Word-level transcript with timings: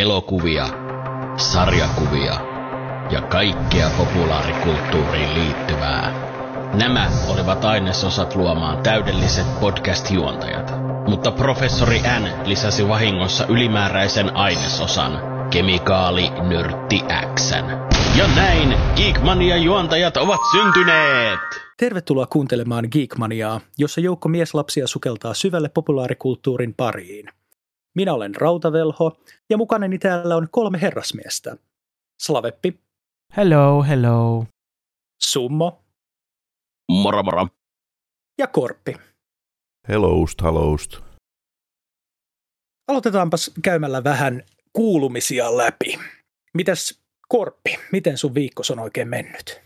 elokuvia, 0.00 0.66
sarjakuvia 1.36 2.34
ja 3.10 3.20
kaikkea 3.20 3.90
populaarikulttuuriin 3.98 5.34
liittyvää. 5.34 6.12
Nämä 6.74 7.10
olivat 7.28 7.64
ainesosat 7.64 8.34
luomaan 8.34 8.82
täydelliset 8.82 9.46
podcast-juontajat, 9.60 10.72
mutta 11.08 11.30
professori 11.30 11.98
N 11.98 12.48
lisäsi 12.48 12.88
vahingossa 12.88 13.46
ylimääräisen 13.46 14.36
ainesosan, 14.36 15.12
kemikaali 15.50 16.30
nörtti 16.30 17.00
Xn. 17.34 17.64
Ja 18.18 18.26
näin 18.36 18.74
Geekmania-juontajat 18.96 20.16
ovat 20.16 20.40
syntyneet! 20.52 21.38
Tervetuloa 21.76 22.26
kuuntelemaan 22.26 22.88
Geekmaniaa, 22.92 23.60
jossa 23.78 24.00
joukko 24.00 24.28
mieslapsia 24.28 24.86
sukeltaa 24.86 25.34
syvälle 25.34 25.68
populaarikulttuurin 25.68 26.74
pariin. 26.74 27.37
Minä 27.98 28.14
olen 28.14 28.34
Rautavelho 28.34 29.18
ja 29.50 29.56
mukanani 29.56 29.98
täällä 29.98 30.36
on 30.36 30.48
kolme 30.50 30.80
herrasmiestä. 30.80 31.56
Slaveppi, 32.22 32.80
Hello, 33.36 33.82
hello. 33.82 34.46
Summo 35.22 35.84
Moro 36.92 37.22
moro. 37.22 37.48
ja 38.38 38.46
Korppi. 38.46 38.94
Helloust, 39.88 40.42
helloust. 40.42 40.96
Aloitetaanpas 42.88 43.50
käymällä 43.62 44.04
vähän 44.04 44.42
kuulumisia 44.72 45.56
läpi. 45.56 45.98
Mitäs 46.54 47.00
Korppi, 47.28 47.78
miten 47.92 48.18
sun 48.18 48.34
viikko 48.34 48.62
on 48.72 48.78
oikein 48.78 49.08
mennyt? 49.08 49.60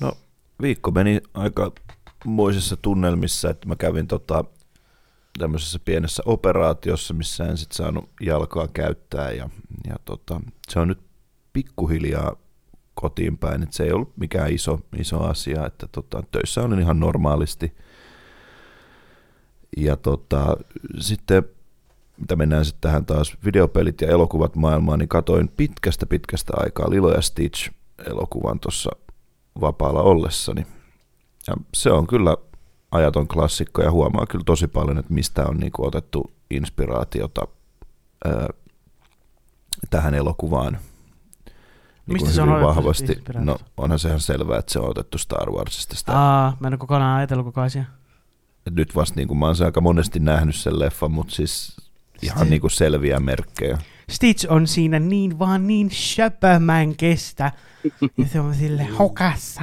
No, 0.00 0.12
viikko 0.62 0.90
meni 0.90 1.20
aika 1.34 1.72
moisissa 2.24 2.76
tunnelmissa, 2.76 3.50
että 3.50 3.68
mä 3.68 3.76
kävin 3.76 4.06
tota, 4.06 4.44
tämmöisessä 5.38 5.78
pienessä 5.84 6.22
operaatiossa, 6.26 7.14
missä 7.14 7.44
en 7.44 7.56
sitten 7.56 7.76
saanut 7.76 8.10
jalkaa 8.20 8.68
käyttää 8.68 9.30
ja, 9.30 9.48
ja 9.88 9.96
tota, 10.04 10.40
se 10.68 10.80
on 10.80 10.88
nyt 10.88 11.00
pikkuhiljaa 11.52 12.36
kotiin 12.94 13.38
päin, 13.38 13.62
että 13.62 13.76
se 13.76 13.84
ei 13.84 13.92
ollut 13.92 14.16
mikään 14.16 14.52
iso, 14.52 14.80
iso 14.98 15.20
asia, 15.20 15.66
että 15.66 15.88
tota, 15.92 16.22
töissä 16.30 16.62
olin 16.62 16.80
ihan 16.80 17.00
normaalisti. 17.00 17.76
Ja 19.76 19.96
tota, 19.96 20.56
sitten, 20.98 21.42
mitä 22.20 22.36
mennään 22.36 22.64
sitten 22.64 22.80
tähän 22.80 23.06
taas 23.06 23.36
videopelit 23.44 24.00
ja 24.00 24.08
elokuvat 24.08 24.56
maailmaan, 24.56 24.98
niin 24.98 25.08
katoin 25.08 25.48
pitkästä 25.48 26.06
pitkästä 26.06 26.52
aikaa 26.56 26.90
Lilo 26.90 27.12
ja 27.12 27.20
Stitch 27.20 27.70
elokuvan 28.06 28.60
tuossa 28.60 28.90
vapaalla 29.60 30.02
ollessani. 30.02 30.66
Ja 31.46 31.54
se 31.74 31.90
on 31.90 32.06
kyllä 32.06 32.36
ajaton 32.94 33.28
klassikko 33.28 33.82
ja 33.82 33.90
huomaa 33.90 34.26
kyllä 34.26 34.44
tosi 34.44 34.68
paljon, 34.68 34.98
että 34.98 35.14
mistä 35.14 35.46
on 35.46 35.56
niinku 35.56 35.86
otettu 35.86 36.32
inspiraatiota 36.50 37.48
ää, 38.24 38.48
tähän 39.90 40.14
elokuvaan. 40.14 40.72
Niinku 40.72 42.24
Mistä 42.24 42.30
se 42.30 42.42
on 42.42 42.48
otettu 42.48 42.66
vahvasti. 42.66 43.22
No 43.34 43.58
onhan 43.76 43.98
se 43.98 44.08
ihan 44.08 44.20
selvää, 44.20 44.58
että 44.58 44.72
se 44.72 44.78
on 44.78 44.90
otettu 44.90 45.18
Star 45.18 45.50
Warsista. 45.50 45.96
Sitä. 45.96 46.12
Aa, 46.18 46.56
mä 46.60 46.66
en 46.68 46.72
ole 46.72 46.78
kokonaan 46.78 47.18
ajatellut 47.18 47.46
koko 47.46 47.60
asia. 47.60 47.84
Et 48.66 48.74
nyt 48.74 48.96
vasta 48.96 49.16
niin 49.16 49.28
kuin 49.28 49.38
mä 49.38 49.46
oon 49.46 49.56
aika 49.64 49.80
monesti 49.80 50.20
nähnyt 50.20 50.56
sen 50.56 50.78
leffan, 50.78 51.10
mutta 51.10 51.34
siis 51.34 51.76
ihan 52.22 52.50
niin 52.50 52.60
kuin 52.60 52.70
selviä 52.70 53.20
merkkejä. 53.20 53.78
Stitch 54.10 54.46
on 54.48 54.66
siinä 54.66 54.98
niin 54.98 55.38
vaan 55.38 55.66
niin 55.66 55.90
söpö, 55.90 56.58
mä 56.58 56.80
en 56.80 56.96
kestä. 56.96 57.52
Ja 58.18 58.26
se 58.32 58.40
on 58.40 58.54
sille 58.54 58.84
hokassa. 58.84 59.62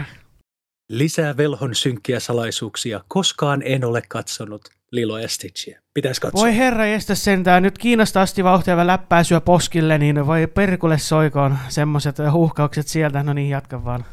Lisää 0.92 1.38
velhon 1.38 1.75
synkkiä 1.75 2.20
salaisuuksia. 2.20 3.03
Koskaan 3.08 3.61
en 3.66 3.86
ole 3.86 4.02
katsonut 4.08 4.61
Lilo 4.92 5.17
ja 5.17 5.28
Stitchiä. 5.28 5.81
Pitäisi 5.94 6.22
katsoa. 6.22 6.42
Voi 6.42 6.58
herra 6.58 6.86
jestä 6.86 7.16
sentään, 7.16 7.64
nyt 7.64 7.78
Kiinasta 7.78 8.22
asti 8.22 8.44
vauhtia 8.44 8.88
läppäisyä 8.88 9.42
poskille, 9.42 9.97
niin 9.97 10.28
voi 10.28 10.47
perkulle 10.47 10.97
soikoon 10.97 11.58
semmoset 11.69 12.16
huuhkaukset 12.31 12.88
sieltä. 12.88 13.23
No 13.23 13.34
niin, 13.34 13.50
jatka 13.50 13.86
vaan. 13.86 14.06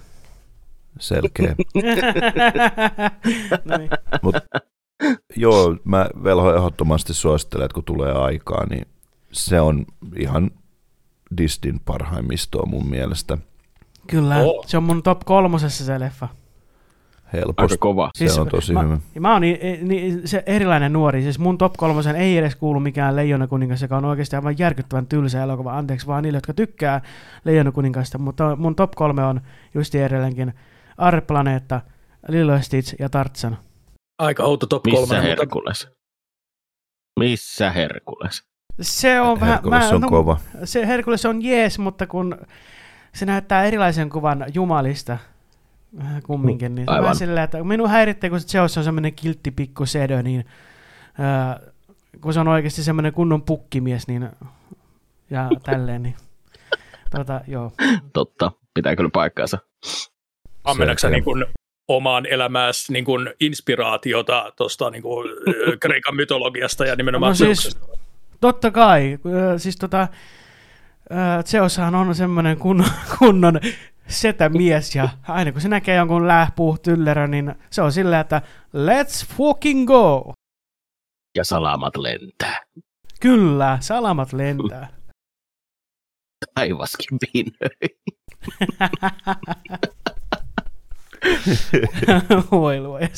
Selkeä. 0.98 1.54
no 3.64 3.76
niin. 3.78 3.90
Mut, 4.22 4.34
joo, 5.36 5.76
mä 5.84 6.08
velho 6.24 6.54
ehdottomasti 6.54 7.14
suosittelen, 7.14 7.64
että 7.64 7.74
kun 7.74 7.84
tulee 7.84 8.12
aikaa, 8.12 8.66
niin 8.66 8.86
se 9.32 9.60
on 9.60 9.86
ihan 10.16 10.50
Disneyn 11.36 11.80
parhaimmistoa 11.84 12.66
mun 12.66 12.88
mielestä. 12.90 13.38
Kyllä, 14.06 14.36
Oo. 14.36 14.64
se 14.66 14.76
on 14.76 14.82
mun 14.82 15.02
top 15.02 15.20
kolmosessa 15.24 15.84
se 15.84 16.00
leffa. 16.00 16.28
Helposti. 17.32 17.62
Aika 17.62 17.76
kova. 17.78 18.10
Se 18.14 18.40
on 18.40 18.48
tosi 18.48 18.72
mä, 18.72 18.82
hyvä. 18.82 18.98
Ja 19.14 19.20
mä 19.20 19.32
oon 19.32 19.40
niin, 19.40 19.88
niin, 19.88 20.28
se 20.28 20.42
erilainen 20.46 20.92
nuori, 20.92 21.22
siis 21.22 21.38
mun 21.38 21.58
top 21.58 21.72
kolmosen 21.76 22.16
ei 22.16 22.38
edes 22.38 22.56
kuulu 22.56 22.80
mikään 22.80 23.16
Leijona 23.16 23.46
kuningas, 23.46 23.82
joka 23.82 23.96
on 23.96 24.04
oikeasti 24.04 24.36
aivan 24.36 24.58
järkyttävän 24.58 25.06
tylsä 25.06 25.42
elokuva. 25.42 25.78
Anteeksi 25.78 26.06
vaan 26.06 26.22
niille, 26.22 26.36
jotka 26.36 26.54
tykkää 26.54 27.00
Leijona 27.44 27.72
kuningasta, 27.72 28.18
mutta 28.18 28.56
mun 28.56 28.76
top 28.76 28.90
kolme 28.90 29.24
on 29.24 29.40
justi 29.74 29.98
edelleenkin 29.98 30.54
Arreplaneetta, 30.98 31.80
Lilo 32.28 32.52
ja 32.52 32.60
Stitch 32.60 32.94
ja 32.98 33.08
Tarzan. 33.08 33.58
Aika 34.18 34.44
outo 34.44 34.66
top 34.66 34.84
Missä 34.84 34.96
kolme. 34.96 35.14
mutta 35.14 35.28
Herkules? 35.28 35.88
Missä 37.20 37.70
Herkules? 37.70 38.42
Se 38.80 39.20
on 39.20 39.40
vähän... 39.40 39.54
Herkules 39.54 39.92
on 39.92 40.00
no, 40.00 40.08
kova. 40.08 40.38
Se 40.64 40.86
Herkules 40.86 41.26
on 41.26 41.42
jees, 41.42 41.78
mutta 41.78 42.06
kun 42.06 42.38
se 43.14 43.26
näyttää 43.26 43.64
erilaisen 43.64 44.10
kuvan 44.10 44.44
Jumalista 44.54 45.18
vähän 45.96 46.22
kumminkin, 46.22 46.74
niin 46.74 46.90
Aivan. 46.90 47.02
vähän 47.02 47.16
silleen, 47.16 47.44
että 47.44 47.64
minun 47.64 47.90
häiritsee, 47.90 48.30
kun 48.30 48.40
se 48.40 48.48
Zeus 48.48 48.78
on 48.78 48.84
semmoinen 48.84 49.14
kiltti 49.14 49.50
pikku 49.50 49.86
sedö, 49.86 50.22
niin 50.22 50.44
ää, 51.18 51.60
kun 52.20 52.34
se 52.34 52.40
on 52.40 52.48
oikeasti 52.48 52.82
semmoinen 52.82 53.12
kunnon 53.12 53.42
pukkimies, 53.42 54.08
niin 54.08 54.28
ja 55.30 55.48
tälleen, 55.64 56.02
niin 56.02 56.14
tota, 57.10 57.40
joo. 57.46 57.72
Totta, 58.12 58.52
pitää 58.74 58.96
kyllä 58.96 59.10
paikkaansa. 59.12 59.58
Selkeä. 60.76 61.10
niin 61.10 61.24
kuin 61.24 61.46
omaan 61.88 62.26
elämääsi 62.26 62.92
niin 62.92 63.04
kuin 63.04 63.30
inspiraatiota 63.40 64.52
tuosta 64.56 64.90
niin 64.90 65.02
kuin, 65.02 65.28
Kreikan 65.80 66.16
mytologiasta 66.16 66.86
ja 66.86 66.96
nimenomaan 66.96 67.30
No 67.30 67.34
siis-? 67.34 67.78
Totta 68.40 68.70
kai, 68.70 69.18
siis 69.56 69.76
tota, 69.76 70.08
Zeushan 71.44 71.94
on 71.94 72.14
semmoinen 72.14 72.56
kunnon, 72.56 72.90
kunnon 73.18 73.60
setämies, 74.08 74.94
ja 74.94 75.08
aina 75.22 75.52
kun 75.52 75.60
se 75.60 75.68
näkee 75.68 75.96
jonkun 75.96 76.28
lähpuu 76.28 76.78
tyllerö, 76.78 77.26
niin 77.26 77.54
se 77.70 77.82
on 77.82 77.92
silleen, 77.92 78.20
että 78.20 78.42
let's 78.76 79.26
fucking 79.36 79.86
go! 79.86 80.32
Ja 81.36 81.44
salamat 81.44 81.96
lentää. 81.96 82.60
Kyllä, 83.20 83.78
salamat 83.80 84.32
lentää. 84.32 84.88
Taivaskin 86.54 87.18
pinnöi. 87.32 87.98
Voi 92.50 92.80
luoja. 92.80 93.08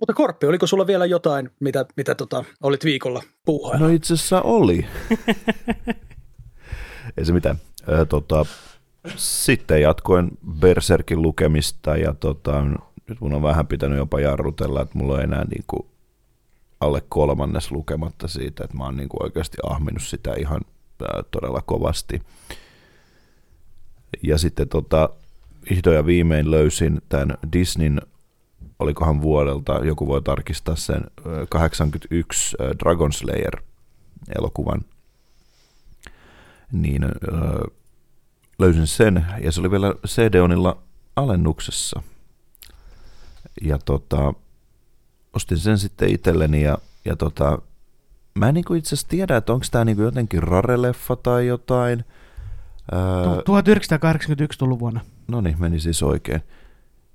Mutta 0.00 0.14
Korppi, 0.14 0.46
oliko 0.46 0.66
sulla 0.66 0.86
vielä 0.86 1.06
jotain, 1.06 1.50
mitä, 1.60 1.86
mitä 1.96 2.14
tota, 2.14 2.44
olit 2.62 2.84
viikolla 2.84 3.22
puuhailla? 3.44 3.86
No 3.86 3.92
itse 3.92 4.14
asiassa 4.14 4.42
oli. 4.42 4.86
Ei 7.16 7.24
se 7.24 7.32
mitään. 7.32 7.56
Ö, 7.88 8.04
tota, 8.04 8.46
sitten 9.16 9.82
jatkoin 9.82 10.30
Berserkin 10.58 11.22
lukemista 11.22 11.96
ja 11.96 12.14
tota, 12.14 12.64
nyt 13.08 13.20
mun 13.20 13.34
on 13.34 13.42
vähän 13.42 13.66
pitänyt 13.66 13.98
jopa 13.98 14.20
jarrutella, 14.20 14.82
että 14.82 14.98
mulla 14.98 15.14
on 15.14 15.22
enää 15.22 15.44
niinku 15.44 15.86
alle 16.80 17.02
kolmannes 17.08 17.70
lukematta 17.70 18.28
siitä, 18.28 18.64
että 18.64 18.76
mä 18.76 18.84
oon 18.84 18.96
niinku 18.96 19.16
oikeasti 19.22 19.56
ahminut 19.62 20.02
sitä 20.02 20.34
ihan 20.34 20.60
ää, 21.02 21.22
todella 21.30 21.62
kovasti. 21.62 22.22
Ja 24.22 24.38
sitten 24.38 24.68
tota, 24.68 25.08
vihdoin 25.70 25.96
ja 25.96 26.06
viimein 26.06 26.50
löysin 26.50 27.02
tämän 27.08 27.38
Disneyn, 27.52 28.00
olikohan 28.78 29.22
vuodelta, 29.22 29.72
joku 29.72 30.06
voi 30.06 30.22
tarkistaa 30.22 30.76
sen, 30.76 31.04
ö, 31.26 31.46
81 31.50 32.56
ö, 32.60 32.74
Dragon 32.78 33.12
Slayer-elokuvan. 33.12 34.80
Niin 36.72 37.04
ö, 37.04 37.08
löysin 38.64 38.86
sen, 38.86 39.26
ja 39.40 39.52
se 39.52 39.60
oli 39.60 39.70
vielä 39.70 39.94
CD-onilla 40.06 40.82
alennuksessa. 41.16 42.02
Ja 43.62 43.78
tota, 43.78 44.34
ostin 45.32 45.58
sen 45.58 45.78
sitten 45.78 46.10
itselleni, 46.10 46.62
ja, 46.62 46.78
ja 47.04 47.16
tota, 47.16 47.58
mä 48.34 48.48
en 48.48 48.54
niinku 48.54 48.74
itse 48.74 48.88
asiassa 48.88 49.08
tiedä, 49.08 49.36
että 49.36 49.52
onko 49.52 49.66
tämä 49.70 49.84
niinku 49.84 50.02
jotenkin 50.02 50.42
rare-leffa 50.42 51.16
tai 51.22 51.46
jotain. 51.46 52.04
Öö, 52.92 53.42
1981 53.42 54.58
tullut 54.58 54.78
vuonna. 54.78 55.00
No 55.28 55.40
niin, 55.40 55.56
meni 55.58 55.80
siis 55.80 56.02
oikein. 56.02 56.42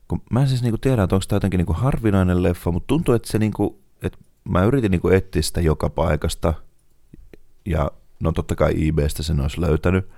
Kun 0.08 0.22
mä 0.32 0.42
en 0.42 0.48
siis 0.48 0.62
niinku 0.62 0.78
tiedä, 0.78 1.04
että 1.04 1.16
onko 1.16 1.26
tämä 1.28 1.36
jotenkin 1.36 1.58
niinku 1.58 1.74
harvinainen 1.74 2.44
leffa, 2.44 2.72
mutta 2.72 2.88
tuntuu, 2.88 3.16
että 3.16 3.32
se 3.32 3.40
niinku, 3.40 3.80
että 4.02 4.18
mä 4.44 4.64
yritin 4.64 4.92
niinku 4.92 5.10
etsiä 5.10 5.42
sitä 5.42 5.62
joka 5.62 5.90
paikasta, 5.90 6.54
ja 7.66 7.92
no 8.20 8.32
totta 8.32 8.56
kai 8.56 8.88
eBaystä 8.88 9.24
sen 9.24 9.42
olisi 9.42 9.62
löytänyt, 9.62 10.10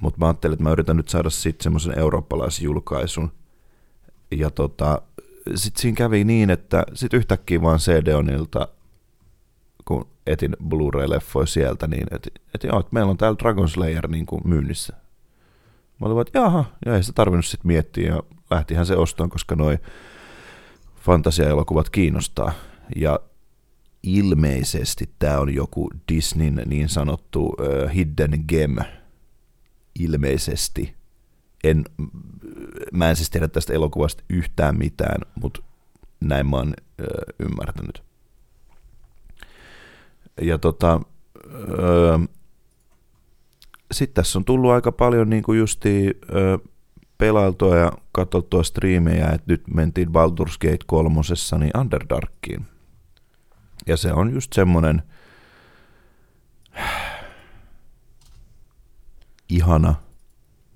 mutta 0.00 0.18
mä 0.18 0.26
ajattelin, 0.26 0.52
että 0.52 0.62
mä 0.62 0.72
yritän 0.72 0.96
nyt 0.96 1.08
saada 1.08 1.30
sitten 1.30 1.62
semmoisen 1.62 1.98
eurooppalaisjulkaisun, 1.98 3.32
ja 4.30 4.50
tota, 4.50 5.02
sitten 5.54 5.82
siinä 5.82 5.96
kävi 5.96 6.24
niin, 6.24 6.50
että 6.50 6.84
sitten 6.94 7.18
yhtäkkiä 7.18 7.62
vaan 7.62 7.78
CD-onilta 7.78 8.68
kun 9.84 10.08
etin 10.26 10.56
Blu-ray-leffoja 10.68 11.46
sieltä, 11.46 11.86
niin 11.86 12.06
että 12.10 12.30
et 12.54 12.64
joo, 12.64 12.80
että 12.80 12.90
meillä 12.92 13.10
on 13.10 13.16
täällä 13.16 13.38
Dragon 13.38 13.68
Slayer 13.68 14.08
niin 14.08 14.26
kuin 14.26 14.42
myynnissä. 14.44 14.92
Mä 16.00 16.06
olin 16.06 16.20
että 16.20 16.38
jaha, 16.38 16.64
ja 16.86 16.96
ei 16.96 17.02
sitä 17.02 17.14
tarvinnut 17.14 17.46
sitten 17.46 17.68
miettiä, 17.68 18.14
ja 18.14 18.22
lähtihän 18.50 18.86
se 18.86 18.96
ostoon, 18.96 19.30
koska 19.30 19.56
noi 19.56 19.78
fantasia-elokuvat 20.96 21.90
kiinnostaa. 21.90 22.52
Ja 22.96 23.20
ilmeisesti 24.02 25.10
tämä 25.18 25.38
on 25.38 25.54
joku 25.54 25.90
Disneyn 26.12 26.62
niin 26.66 26.88
sanottu 26.88 27.46
uh, 27.46 27.54
hidden 27.94 28.44
gem, 28.48 28.76
ilmeisesti. 30.02 30.94
En, 31.64 31.84
mä 32.92 33.10
en 33.10 33.16
siis 33.16 33.30
tiedä 33.30 33.48
tästä 33.48 33.72
elokuvasta 33.72 34.24
yhtään 34.28 34.78
mitään, 34.78 35.20
mutta 35.34 35.62
näin 36.20 36.46
mä 36.46 36.56
oon 36.56 36.68
uh, 36.68 37.46
ymmärtänyt. 37.46 38.02
Ja 40.42 40.58
tota, 40.58 41.00
sitten 43.92 44.14
tässä 44.14 44.38
on 44.38 44.44
tullut 44.44 44.70
aika 44.70 44.92
paljon 44.92 45.30
niin 45.30 45.42
kuin 45.42 45.58
justi, 45.58 46.20
pelailtua 47.18 47.76
ja 47.76 47.92
katsottua 48.12 48.62
striimejä, 48.62 49.26
että 49.26 49.52
nyt 49.52 49.62
mentiin 49.74 50.08
Baldur's 50.08 50.56
Gate 50.60 50.84
kolmosessa 50.86 51.58
niin 51.58 51.76
Underdarkiin. 51.78 52.66
Ja 53.86 53.96
se 53.96 54.12
on 54.12 54.34
just 54.34 54.52
semmonen 54.52 55.02
ihana, 59.50 59.94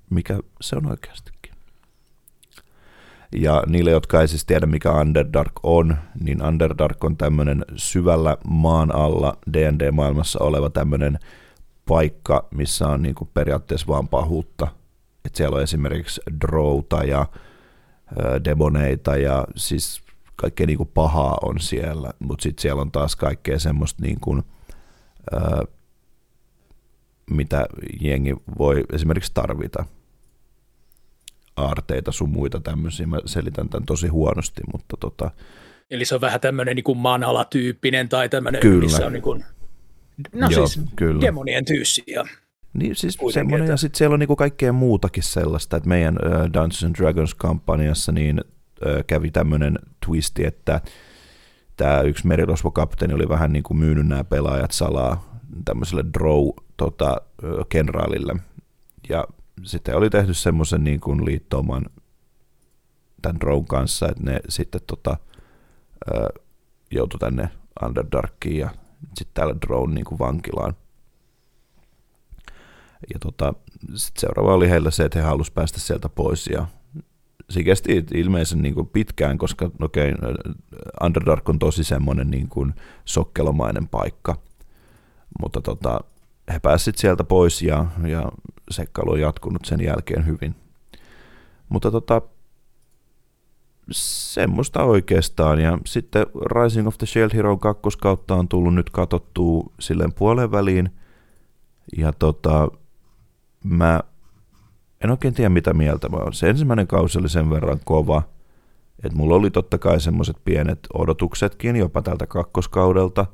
mikä 0.09 0.39
se 0.61 0.75
on 0.75 0.85
oikeastikin. 0.85 1.55
Ja 3.31 3.63
niille, 3.67 3.91
jotka 3.91 4.21
ei 4.21 4.27
siis 4.27 4.45
tiedä, 4.45 4.65
mikä 4.65 4.91
Underdark 4.91 5.51
on, 5.63 5.97
niin 6.21 6.41
Underdark 6.45 7.03
on 7.03 7.17
tämmöinen 7.17 7.65
syvällä 7.75 8.37
maan 8.47 8.95
alla 8.95 9.37
D&D-maailmassa 9.53 10.39
oleva 10.39 10.69
tämmöinen 10.69 11.19
paikka, 11.87 12.47
missä 12.51 12.87
on 12.87 13.01
niin 13.01 13.15
kuin 13.15 13.29
periaatteessa 13.33 13.87
vaan 13.87 14.07
pahuutta. 14.07 14.67
Et 15.25 15.35
siellä 15.35 15.55
on 15.55 15.63
esimerkiksi 15.63 16.21
drouta 16.41 17.03
ja 17.03 17.25
demoneita 18.45 19.17
ja 19.17 19.47
siis 19.55 20.01
kaikkea 20.35 20.67
niin 20.67 20.77
kuin 20.77 20.91
pahaa 20.93 21.37
on 21.41 21.59
siellä, 21.59 22.13
mutta 22.19 22.43
sitten 22.43 22.61
siellä 22.61 22.81
on 22.81 22.91
taas 22.91 23.15
kaikkea 23.15 23.59
semmoista 23.59 24.03
niin 24.03 24.19
kuin, 24.19 24.43
mitä 27.31 27.65
jengi 28.01 28.35
voi 28.57 28.83
esimerkiksi 28.93 29.31
tarvita. 29.33 29.85
Aarteita 31.55 32.11
sun 32.11 32.29
muita 32.29 32.59
tämmöisiä. 32.59 33.07
Mä 33.07 33.19
selitän 33.25 33.69
tämän 33.69 33.85
tosi 33.85 34.07
huonosti, 34.07 34.61
mutta 34.73 34.97
tota... 34.99 35.31
Eli 35.91 36.05
se 36.05 36.15
on 36.15 36.21
vähän 36.21 36.41
tämmöinen 36.41 36.75
niin 36.75 36.97
maanalatyyppinen 36.97 38.09
tai 38.09 38.29
tämmöinen, 38.29 38.61
Kyllä. 38.61 38.83
missä 38.83 39.05
on 39.05 39.13
niin 39.13 39.23
kuin, 39.23 39.43
no 40.33 40.47
Joo, 40.49 40.67
siis 40.67 40.85
kyllä. 40.95 41.21
demonien 41.21 41.65
tyyssi. 41.65 42.03
Ja, 42.07 42.25
Niin 42.73 42.95
siis 42.95 43.17
Kuitenkin, 43.17 43.33
semmoinen, 43.33 43.63
että- 43.65 43.73
ja 43.73 43.77
sitten 43.77 43.97
siellä 43.97 44.13
on 44.13 44.19
niinku 44.19 44.35
kaikkea 44.35 44.73
muutakin 44.73 45.23
sellaista, 45.23 45.77
että 45.77 45.89
meidän 45.89 46.15
uh, 46.25 46.31
Dungeons 46.53 46.83
and 46.83 46.95
Dragons-kampanjassa 46.95 48.11
niin 48.11 48.39
uh, 48.39 49.03
kävi 49.07 49.31
tämmöinen 49.31 49.79
twisti, 50.05 50.45
että 50.45 50.81
tämä 51.77 52.01
yksi 52.01 52.27
merirosvokapteeni 52.27 53.13
oli 53.13 53.29
vähän 53.29 53.53
niin 53.53 53.63
kuin 53.63 53.77
myynyt 53.77 54.07
nämä 54.07 54.23
pelaajat 54.23 54.71
salaa 54.71 55.34
tämmöiselle 55.65 56.03
drow 56.13 56.49
tota. 56.77 57.21
Ja 59.09 59.27
sitten 59.63 59.95
oli 59.95 60.09
tehty 60.09 60.33
semmoisen 60.33 60.83
niin 60.83 60.99
kuin 60.99 61.25
liittouman 61.25 61.85
tämän 63.21 63.39
drown 63.39 63.65
kanssa, 63.65 64.09
että 64.09 64.23
ne 64.23 64.39
sitten 64.49 64.81
tota, 64.87 65.17
joutui 66.91 67.19
tänne 67.19 67.49
Underdarkiin 67.85 68.57
ja 68.57 68.69
sitten 69.03 69.33
täällä 69.33 69.55
drone 69.61 69.93
niin 69.93 70.05
kuin 70.05 70.19
vankilaan. 70.19 70.73
Ja 73.13 73.19
tota, 73.19 73.53
sit 73.95 74.17
seuraava 74.17 74.53
oli 74.53 74.69
heillä 74.69 74.91
se, 74.91 75.05
että 75.05 75.19
he 75.19 75.25
halusivat 75.25 75.55
päästä 75.55 75.79
sieltä 75.79 76.09
pois 76.09 76.47
ja 76.47 76.67
se 77.49 77.63
kesti 77.63 78.05
ilmeisen 78.13 78.61
niin 78.61 78.75
kuin 78.75 78.87
pitkään, 78.87 79.37
koska 79.37 79.71
okei, 79.81 80.11
okay, 80.13 80.33
Underdark 81.03 81.49
on 81.49 81.59
tosi 81.59 81.83
semmoinen 81.83 82.31
niin 82.31 82.49
kuin 82.49 82.73
sokkelomainen 83.05 83.87
paikka, 83.87 84.35
mutta 85.41 85.61
tota, 85.61 85.99
he 86.53 86.59
pääsivät 86.59 86.97
sieltä 86.97 87.23
pois 87.23 87.61
ja, 87.61 87.85
ja 88.07 88.31
seikkailu 88.71 89.11
on 89.11 89.19
jatkunut 89.19 89.65
sen 89.65 89.83
jälkeen 89.83 90.25
hyvin. 90.25 90.55
Mutta 91.69 91.91
tota, 91.91 92.21
semmoista 93.91 94.83
oikeastaan. 94.83 95.59
Ja 95.59 95.77
sitten 95.85 96.25
Rising 96.45 96.87
of 96.87 96.97
the 96.97 97.07
Shield 97.07 97.31
Hero 97.33 97.57
2 97.57 97.81
kautta 98.01 98.35
on 98.35 98.47
tullut 98.47 98.75
nyt 98.75 98.89
katsottua 98.89 99.69
silleen 99.79 100.13
puolen 100.13 100.51
väliin. 100.51 100.89
Ja 101.97 102.13
tota, 102.13 102.71
mä 103.63 103.99
en 105.03 105.11
oikein 105.11 105.33
tiedä 105.33 105.49
mitä 105.49 105.73
mieltä 105.73 106.09
mä 106.09 106.17
oon. 106.17 106.33
Se 106.33 106.49
ensimmäinen 106.49 106.87
kausi 106.87 107.19
oli 107.19 107.29
sen 107.29 107.49
verran 107.49 107.79
kova, 107.85 108.23
että 109.03 109.17
mulla 109.17 109.35
oli 109.35 109.51
totta 109.51 109.77
kai 109.77 109.99
semmoiset 109.99 110.37
pienet 110.45 110.79
odotuksetkin 110.93 111.75
jopa 111.75 112.01
tältä 112.01 112.27
kakkoskaudelta, 112.27 113.25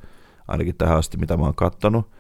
ainakin 0.51 0.75
tähän 0.75 0.97
asti 0.97 1.17
mitä 1.17 1.37
mä 1.37 1.43
oon 1.43 1.55
kattonut. 1.55 2.11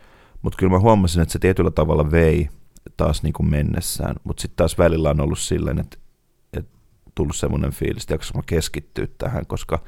Mutta 0.41 0.57
kyllä 0.57 0.71
mä 0.71 0.79
huomasin, 0.79 1.21
että 1.21 1.31
se 1.31 1.39
tietyllä 1.39 1.71
tavalla 1.71 2.11
vei 2.11 2.49
taas 2.97 3.23
niin 3.23 3.33
kuin 3.33 3.49
mennessään. 3.49 4.15
Mutta 4.23 4.41
sitten 4.41 4.57
taas 4.57 4.77
välillä 4.77 5.09
on 5.09 5.21
ollut 5.21 5.39
silleen, 5.39 5.79
että, 5.79 5.97
että 6.53 6.77
tullut 7.15 7.35
semmoinen 7.35 7.71
fiilis, 7.71 8.03
että 8.03 8.27
mä 8.35 8.41
keskittyä 8.45 9.07
tähän, 9.17 9.45
koska 9.45 9.79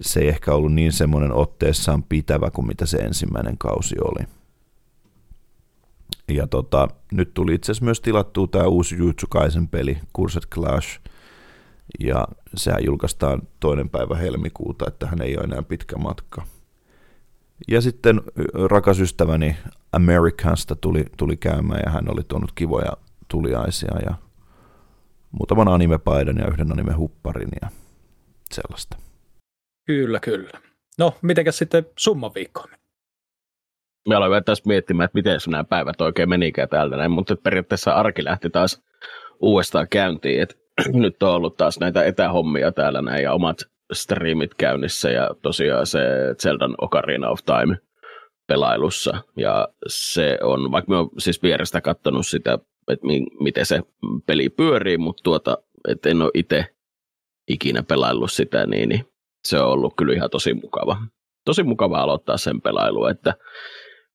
se 0.00 0.20
ei 0.20 0.28
ehkä 0.28 0.54
ollut 0.54 0.72
niin 0.72 0.92
semmoinen 0.92 1.32
otteessaan 1.32 2.02
pitävä 2.02 2.50
kuin 2.50 2.66
mitä 2.66 2.86
se 2.86 2.96
ensimmäinen 2.96 3.58
kausi 3.58 3.94
oli. 4.00 4.26
Ja 6.28 6.46
tota, 6.46 6.88
nyt 7.12 7.34
tuli 7.34 7.54
itse 7.54 7.72
asiassa 7.72 7.84
myös 7.84 8.00
tilattua 8.00 8.46
tämä 8.46 8.66
uusi 8.66 8.96
Jujutsu 8.96 9.26
Kaisen 9.30 9.68
peli, 9.68 9.98
Cursed 10.16 10.42
Clash, 10.54 11.00
ja 12.00 12.28
sehän 12.56 12.84
julkaistaan 12.84 13.42
toinen 13.60 13.88
päivä 13.88 14.16
helmikuuta, 14.16 14.84
että 14.88 15.06
hän 15.06 15.22
ei 15.22 15.36
ole 15.36 15.44
enää 15.44 15.62
pitkä 15.62 15.96
matka. 15.96 16.46
Ja 17.68 17.80
sitten 17.80 18.20
rakas 18.70 19.00
ystäväni 19.00 19.56
Americansta 19.92 20.76
tuli, 20.76 21.04
tuli 21.16 21.36
käymään 21.36 21.80
ja 21.86 21.92
hän 21.92 22.10
oli 22.10 22.22
tuonut 22.28 22.52
kivoja 22.52 22.92
tuliaisia 23.28 23.96
ja 24.06 24.14
muutaman 25.30 25.68
animepaidan 25.68 26.36
ja 26.38 26.48
yhden 26.48 26.72
animehupparin 26.72 27.48
ja 27.62 27.68
sellaista. 28.52 28.96
kyllä, 29.86 30.20
kyllä. 30.20 30.60
No, 30.98 31.14
mitenkäs 31.22 31.58
sitten 31.58 31.86
summan 31.98 32.34
viikkoon? 32.34 32.68
Mä 34.08 34.16
aloin 34.16 34.30
vähän 34.30 34.44
taas 34.44 34.64
miettimään, 34.64 35.04
että 35.04 35.18
miten 35.18 35.38
nämä 35.46 35.64
päivät 35.64 36.00
oikein 36.00 36.28
menikään 36.28 36.68
täältä 36.68 36.96
näin, 36.96 37.10
mutta 37.10 37.36
periaatteessa 37.36 37.92
arki 37.92 38.24
lähti 38.24 38.50
taas 38.50 38.82
uudestaan 39.40 39.88
käyntiin, 39.88 40.42
että 40.42 40.54
nyt 40.92 41.22
on 41.22 41.30
ollut 41.30 41.56
taas 41.56 41.80
näitä 41.80 42.04
etähommia 42.04 42.72
täällä 42.72 43.02
näin 43.02 43.22
ja 43.22 43.32
omat 43.32 43.56
striimit 43.92 44.54
käynnissä 44.54 45.10
ja 45.10 45.30
tosiaan 45.42 45.86
se 45.86 46.00
Zeldan 46.42 46.74
Ocarina 46.80 47.28
of 47.28 47.38
Time 47.44 47.78
pelailussa 48.46 49.22
ja 49.36 49.68
se 49.86 50.38
on, 50.42 50.72
vaikka 50.72 50.92
mä 50.92 50.98
oon 50.98 51.10
siis 51.18 51.42
vierestä 51.42 51.80
katsonut 51.80 52.26
sitä, 52.26 52.58
että 52.88 53.06
mi- 53.06 53.26
miten 53.40 53.66
se 53.66 53.80
peli 54.26 54.48
pyörii, 54.48 54.98
mutta 54.98 55.22
tuota, 55.22 55.58
että 55.88 56.08
en 56.08 56.22
ole 56.22 56.30
itse 56.34 56.64
ikinä 57.48 57.82
pelaillut 57.82 58.32
sitä, 58.32 58.66
niin, 58.66 58.88
niin 58.88 59.04
se 59.44 59.58
on 59.58 59.68
ollut 59.70 59.94
kyllä 59.96 60.14
ihan 60.14 60.30
tosi 60.30 60.54
mukava. 60.54 60.96
Tosi 61.44 61.62
mukava 61.62 61.98
aloittaa 61.98 62.36
sen 62.36 62.60
pelailu, 62.60 63.06
että 63.06 63.34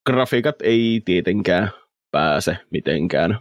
grafiikat 0.06 0.62
ei 0.62 1.02
tietenkään 1.06 1.72
pääse 2.12 2.58
mitenkään 2.72 3.40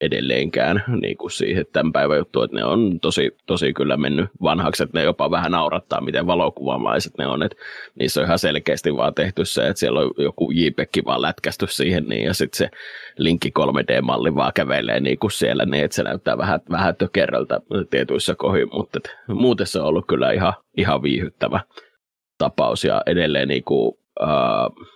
edelleenkään 0.00 0.84
niin 1.00 1.16
kuin 1.16 1.30
siihen 1.30 1.66
tämän 1.72 1.92
päivän 1.92 2.18
juttu, 2.18 2.42
että 2.42 2.56
ne 2.56 2.64
on 2.64 3.00
tosi, 3.00 3.30
tosi 3.46 3.72
kyllä 3.72 3.96
mennyt 3.96 4.28
vanhaksi, 4.42 4.82
että 4.82 4.98
ne 4.98 5.04
jopa 5.04 5.30
vähän 5.30 5.52
naurattaa, 5.52 6.00
miten 6.00 6.26
valokuvamaiset 6.26 7.12
ne 7.18 7.26
on, 7.26 7.42
että 7.42 7.56
niissä 7.98 8.20
on 8.20 8.26
ihan 8.26 8.38
selkeästi 8.38 8.96
vaan 8.96 9.14
tehty 9.14 9.44
se, 9.44 9.68
että 9.68 9.80
siellä 9.80 10.00
on 10.00 10.10
joku 10.18 10.50
JPEG 10.50 10.90
vaan 11.06 11.22
lätkästy 11.22 11.66
siihen, 11.66 12.04
niin, 12.04 12.24
ja 12.24 12.34
sitten 12.34 12.58
se 12.58 12.70
linkki 13.18 13.52
3D-malli 13.58 14.34
vaan 14.34 14.52
kävelee 14.54 15.00
niin 15.00 15.18
kuin 15.18 15.30
siellä, 15.30 15.64
niin 15.64 15.84
että 15.84 15.94
se 15.94 16.02
näyttää 16.02 16.38
vähän, 16.38 16.60
vähän 16.70 16.96
tökerröltä 16.96 17.60
tietyissä 17.90 18.34
kohin, 18.34 18.68
mutta 18.72 18.98
et, 18.98 19.16
muuten 19.28 19.66
se 19.66 19.80
on 19.80 19.86
ollut 19.86 20.06
kyllä 20.06 20.32
ihan, 20.32 20.52
ihan 20.76 21.02
viihyttävä 21.02 21.60
tapaus, 22.38 22.84
ja 22.84 23.02
edelleen 23.06 23.48
niin 23.48 23.64
kuin, 23.64 23.88
uh, 24.20 24.86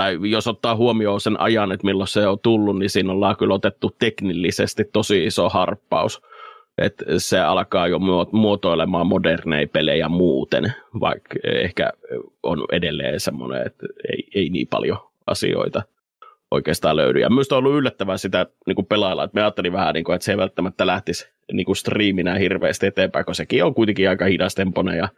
tai 0.00 0.18
jos 0.22 0.46
ottaa 0.46 0.76
huomioon 0.76 1.20
sen 1.20 1.40
ajan, 1.40 1.72
että 1.72 1.86
milloin 1.86 2.08
se 2.08 2.26
on 2.26 2.38
tullut, 2.38 2.78
niin 2.78 2.90
siinä 2.90 3.12
ollaan 3.12 3.36
kyllä 3.36 3.54
otettu 3.54 3.96
teknillisesti 3.98 4.84
tosi 4.84 5.24
iso 5.24 5.48
harppaus. 5.48 6.22
Että 6.78 7.04
se 7.18 7.40
alkaa 7.40 7.88
jo 7.88 7.98
muotoilemaan 8.32 9.06
moderneja 9.06 9.68
pelejä 9.68 10.08
muuten, 10.08 10.72
vaikka 11.00 11.34
ehkä 11.44 11.92
on 12.42 12.64
edelleen 12.72 13.20
semmoinen, 13.20 13.66
että 13.66 13.86
ei, 14.12 14.24
ei 14.34 14.48
niin 14.48 14.66
paljon 14.66 14.98
asioita 15.26 15.82
oikeastaan 16.50 16.96
löydy. 16.96 17.20
Ja 17.20 17.30
myös 17.30 17.52
on 17.52 17.58
ollut 17.58 17.78
yllättävää 17.78 18.16
sitä 18.16 18.46
niin 18.66 18.86
pelailla, 18.86 19.24
että 19.24 19.34
me 19.34 19.42
ajattelin 19.42 19.72
vähän, 19.72 19.94
niin 19.94 20.04
kuin, 20.04 20.14
että 20.14 20.24
se 20.24 20.32
ei 20.32 20.38
välttämättä 20.38 20.86
lähtisi 20.86 21.30
niin 21.52 21.66
kuin 21.66 21.76
striiminä 21.76 22.34
hirveästi 22.34 22.86
eteenpäin, 22.86 23.24
kun 23.24 23.34
sekin 23.34 23.64
on 23.64 23.74
kuitenkin 23.74 24.08
aika 24.08 24.24
hidastempoinen 24.24 24.98
ja 24.98 25.08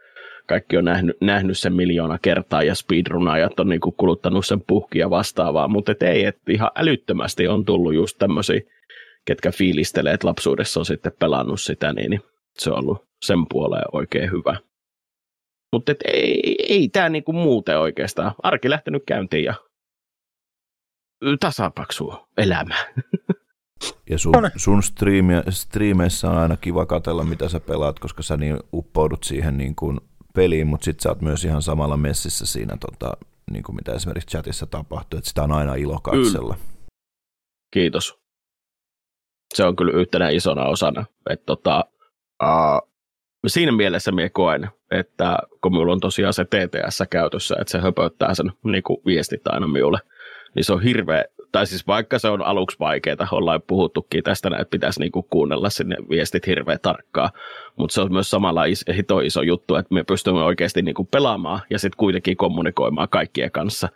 kaikki 0.47 0.77
on 0.77 0.85
nähnyt, 0.85 1.17
nähnyt 1.21 1.57
sen 1.57 1.73
miljoona 1.73 2.19
kertaa 2.19 2.63
ja 2.63 2.75
speedrunajat 2.75 3.59
on 3.59 3.69
niinku 3.69 3.91
kuluttanut 3.91 4.45
sen 4.45 4.61
puhkia 4.61 5.09
vastaavaa, 5.09 5.67
mutta 5.67 5.91
et 5.91 6.03
ei, 6.03 6.25
et 6.25 6.37
ihan 6.49 6.71
älyttömästi 6.75 7.47
on 7.47 7.65
tullut 7.65 7.93
just 7.93 8.17
tämmöisiä, 8.17 8.61
ketkä 9.25 9.51
fiilistelee, 9.51 10.13
että 10.13 10.27
lapsuudessa 10.27 10.79
on 10.79 10.85
sitten 10.85 11.11
pelannut 11.19 11.61
sitä, 11.61 11.93
niin, 11.93 12.09
niin 12.09 12.21
se 12.57 12.71
on 12.71 12.79
ollut 12.79 13.05
sen 13.21 13.39
puoleen 13.49 13.85
oikein 13.91 14.31
hyvä. 14.31 14.57
Mutta 15.71 15.93
ei, 16.05 16.55
ei 16.69 16.89
tämä 16.89 17.09
niinku 17.09 17.33
muuten 17.33 17.79
oikeastaan. 17.79 18.31
Arki 18.43 18.69
lähtenyt 18.69 19.03
käyntiin 19.07 19.43
ja 19.43 19.53
tasapaksu 21.39 22.13
elämä. 22.37 22.75
Ja 24.09 24.17
sun, 24.17 24.33
sun 24.55 24.83
striime, 24.83 25.43
striimeissä 25.49 26.29
on 26.29 26.37
aina 26.37 26.57
kiva 26.57 26.85
katella, 26.85 27.23
mitä 27.23 27.49
sä 27.49 27.59
pelaat, 27.59 27.99
koska 27.99 28.23
sä 28.23 28.37
niin 28.37 28.59
uppoudut 28.73 29.23
siihen 29.23 29.57
niin 29.57 29.75
kuin 29.75 29.99
peliin, 30.33 30.67
mutta 30.67 30.85
sit 30.85 30.99
sä 30.99 31.09
oot 31.09 31.21
myös 31.21 31.45
ihan 31.45 31.61
samalla 31.61 31.97
messissä 31.97 32.45
siinä, 32.45 32.77
tota, 32.79 33.17
niin 33.51 33.63
kuin 33.63 33.75
mitä 33.75 33.93
esimerkiksi 33.93 34.29
chatissa 34.29 34.65
tapahtuu, 34.65 35.17
että 35.17 35.29
sitä 35.29 35.43
on 35.43 35.51
aina 35.51 35.75
ilo 35.75 35.99
katsella. 36.03 36.57
Kiitos. 37.73 38.19
Se 39.53 39.63
on 39.65 39.75
kyllä 39.75 39.99
yhtenä 39.99 40.29
isona 40.29 40.65
osana. 40.65 41.05
Että 41.29 41.45
tota, 41.45 41.85
uh, 42.43 42.89
siinä 43.47 43.71
mielessä 43.71 44.11
minä 44.11 44.29
koen, 44.29 44.69
että 44.91 45.37
kun 45.61 45.71
minulla 45.71 45.93
on 45.93 45.99
tosiaan 45.99 46.33
se 46.33 46.45
TTS 46.45 47.03
käytössä, 47.09 47.55
että 47.61 47.71
se 47.71 47.79
höpöttää 47.79 48.33
sen 48.33 48.51
niin 48.63 48.83
kuin 48.83 48.97
viestit 49.05 49.47
aina 49.47 49.67
minulle, 49.67 49.99
niin 50.55 50.63
se 50.63 50.73
on 50.73 50.83
hirveä, 50.83 51.25
tai 51.53 51.67
siis 51.67 51.87
vaikka 51.87 52.19
se 52.19 52.27
on 52.29 52.41
aluksi 52.41 52.79
vaikeaa, 52.79 53.27
ollaan 53.31 53.61
puhuttukin 53.67 54.23
tästä, 54.23 54.47
että 54.47 54.71
pitäisi 54.71 54.99
niinku 54.99 55.23
kuunnella 55.23 55.69
sinne 55.69 55.95
viestit 56.09 56.47
hirveän 56.47 56.79
tarkkaa, 56.81 57.29
mutta 57.75 57.93
se 57.93 58.01
on 58.01 58.13
myös 58.13 58.29
samalla 58.29 58.65
is, 58.65 58.85
hito 58.95 59.19
iso 59.19 59.41
juttu, 59.41 59.75
että 59.75 59.93
me 59.93 60.03
pystymme 60.03 60.43
oikeasti 60.43 60.81
niinku 60.81 61.03
pelaamaan 61.03 61.61
ja 61.69 61.79
sitten 61.79 61.97
kuitenkin 61.97 62.37
kommunikoimaan 62.37 63.09
kaikkien 63.09 63.51
kanssa, 63.51 63.89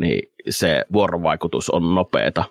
niin 0.00 0.32
se 0.48 0.84
vuorovaikutus 0.92 1.70
on 1.70 1.94
nopeeta. 1.94 2.44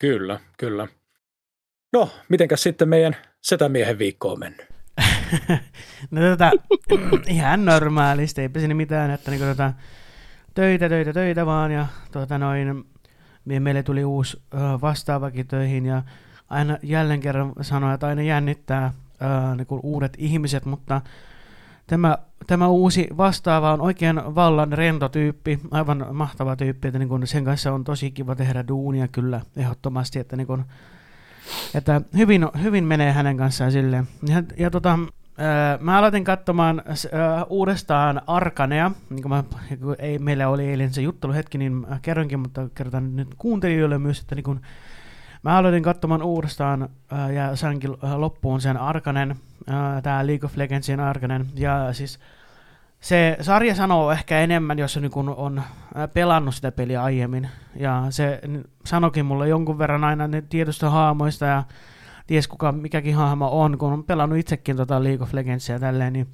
Kyllä, 0.00 0.40
kyllä. 0.58 0.86
No, 1.92 2.08
mitenkäs 2.28 2.62
sitten 2.62 2.88
meidän 2.88 3.16
setämiehen 3.42 3.98
viikko 3.98 4.32
on 4.32 4.38
mennyt? 4.38 4.66
no 6.10 6.20
tota, 6.30 6.50
ihan 7.28 7.64
normaalisti, 7.64 8.42
eipä 8.42 8.60
siinä 8.60 8.74
mitään, 8.74 9.10
että 9.10 9.30
niinku 9.30 9.46
tota, 9.46 9.72
töitä, 10.58 10.88
töitä, 10.88 11.12
töitä 11.12 11.46
vaan 11.46 11.72
ja 11.72 11.86
tuota 12.12 12.38
noin, 12.38 12.84
meille 13.44 13.82
tuli 13.82 14.04
uusi 14.04 14.42
ö, 14.54 14.58
vastaavakin 14.80 15.46
töihin 15.46 15.86
ja 15.86 16.02
aina 16.48 16.78
jälleen 16.82 17.20
kerran 17.20 17.52
sanoin, 17.60 17.94
että 17.94 18.06
aina 18.06 18.22
jännittää 18.22 18.92
ö, 19.22 19.56
niin 19.56 19.66
kuin 19.66 19.80
uudet 19.82 20.14
ihmiset, 20.18 20.64
mutta 20.64 21.00
tämä, 21.86 22.18
tämä 22.46 22.68
uusi 22.68 23.08
vastaava 23.16 23.72
on 23.72 23.80
oikein 23.80 24.16
vallan 24.34 24.72
rento 24.72 25.08
tyyppi, 25.08 25.60
aivan 25.70 26.06
mahtava 26.12 26.56
tyyppi, 26.56 26.88
että 26.88 26.98
niin 26.98 27.26
sen 27.26 27.44
kanssa 27.44 27.72
on 27.72 27.84
tosi 27.84 28.10
kiva 28.10 28.34
tehdä 28.34 28.68
duunia 28.68 29.08
kyllä 29.08 29.40
ehdottomasti, 29.56 30.18
että, 30.18 30.36
niin 30.36 30.46
kuin, 30.46 30.64
että 31.74 32.00
hyvin, 32.16 32.46
hyvin 32.62 32.84
menee 32.84 33.12
hänen 33.12 33.36
kanssaan 33.36 33.72
silleen. 33.72 34.08
Ja, 34.28 34.42
ja 34.56 34.70
tota, 34.70 34.98
mä 35.80 35.98
aloitin 35.98 36.24
katsomaan 36.24 36.82
öö, 36.86 37.20
uudestaan 37.48 38.22
Arkanea, 38.26 38.90
niin 39.10 39.22
kuin 39.22 39.32
mä, 39.32 39.44
ei, 39.98 40.18
meillä 40.18 40.48
oli 40.48 40.66
eilen 40.66 40.92
se 40.92 41.02
jutteluhetki, 41.02 41.58
niin 41.58 41.72
mä 41.72 41.98
kerronkin, 42.02 42.40
mutta 42.40 42.68
kerrotaan 42.74 43.16
nyt 43.16 43.28
kuuntelijoille 43.38 43.98
myös, 43.98 44.20
että 44.20 44.34
niin 44.34 44.44
kun, 44.44 44.60
mä 45.42 45.56
aloitin 45.56 45.82
katsomaan 45.82 46.22
uudestaan 46.22 46.88
öö, 47.12 47.32
ja 47.32 47.56
sainkin 47.56 47.90
loppuun 48.16 48.60
sen 48.60 48.76
Arkanen, 48.76 49.36
öö, 49.68 50.00
tää 50.02 50.26
League 50.26 50.46
of 50.46 50.56
Legendsin 50.56 51.00
Arkanen, 51.00 51.46
ja 51.54 51.92
siis 51.92 52.18
se 53.00 53.36
sarja 53.40 53.74
sanoo 53.74 54.12
ehkä 54.12 54.38
enemmän, 54.38 54.78
jos 54.78 54.96
niin 54.96 55.10
kun 55.10 55.28
on 55.28 55.62
pelannut 56.14 56.54
sitä 56.54 56.72
peliä 56.72 57.02
aiemmin, 57.02 57.48
ja 57.76 58.06
se 58.10 58.40
sanokin 58.84 59.26
mulle 59.26 59.48
jonkun 59.48 59.78
verran 59.78 60.04
aina 60.04 60.28
ne 60.28 60.42
tietystä 60.42 60.90
haamoista 60.90 61.46
ja 61.46 61.62
ties 62.28 62.48
kuka 62.48 62.72
mikäkin 62.72 63.14
hahmo 63.14 63.48
on, 63.62 63.78
kun 63.78 63.92
on 63.92 64.04
pelannut 64.04 64.38
itsekin 64.38 64.76
tota 64.76 65.04
League 65.04 65.22
of 65.22 65.34
Legendsia 65.34 65.78
tälleen, 65.78 66.12
niin, 66.12 66.26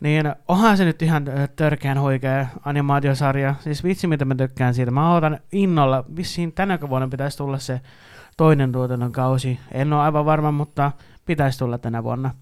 niin 0.00 0.34
onhan 0.48 0.76
se 0.76 0.84
nyt 0.84 1.02
ihan 1.02 1.24
törkeän 1.56 1.98
hoikea 1.98 2.46
animaatiosarja. 2.64 3.54
Siis 3.60 3.84
vitsi, 3.84 4.06
mitä 4.06 4.24
mä 4.24 4.34
tykkään 4.34 4.74
siitä. 4.74 4.90
Mä 4.90 5.12
odotan 5.12 5.38
innolla. 5.52 6.04
Vissiin 6.16 6.52
tänä 6.52 6.78
vuonna 6.88 7.08
pitäisi 7.08 7.38
tulla 7.38 7.58
se 7.58 7.80
toinen 8.36 8.72
tuotannon 8.72 9.12
kausi. 9.12 9.60
En 9.72 9.92
ole 9.92 10.02
aivan 10.02 10.24
varma, 10.24 10.52
mutta 10.52 10.92
pitäisi 11.26 11.58
tulla 11.58 11.78
tänä 11.78 12.04
vuonna. 12.04 12.34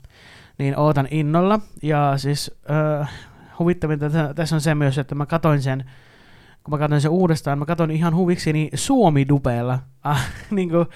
Niin 0.58 0.78
ootan 0.78 1.08
innolla. 1.10 1.60
Ja 1.82 2.12
siis 2.16 2.60
äh, 3.00 3.10
huvittavinta 3.58 4.10
tässä 4.34 4.54
on 4.54 4.60
se 4.60 4.74
myös, 4.74 4.98
että 4.98 5.14
mä 5.14 5.26
katoin 5.26 5.62
sen, 5.62 5.84
kun 6.64 6.74
mä 6.74 6.78
katsoin 6.78 7.00
sen 7.00 7.10
uudestaan, 7.10 7.58
mä 7.58 7.66
katsoin 7.66 7.90
ihan 7.90 8.14
huvikseni 8.14 8.70
Suomi-dupeella. 8.74 9.78
Ah, 10.04 10.26
niin 10.50 10.70
kuin, 10.70 10.86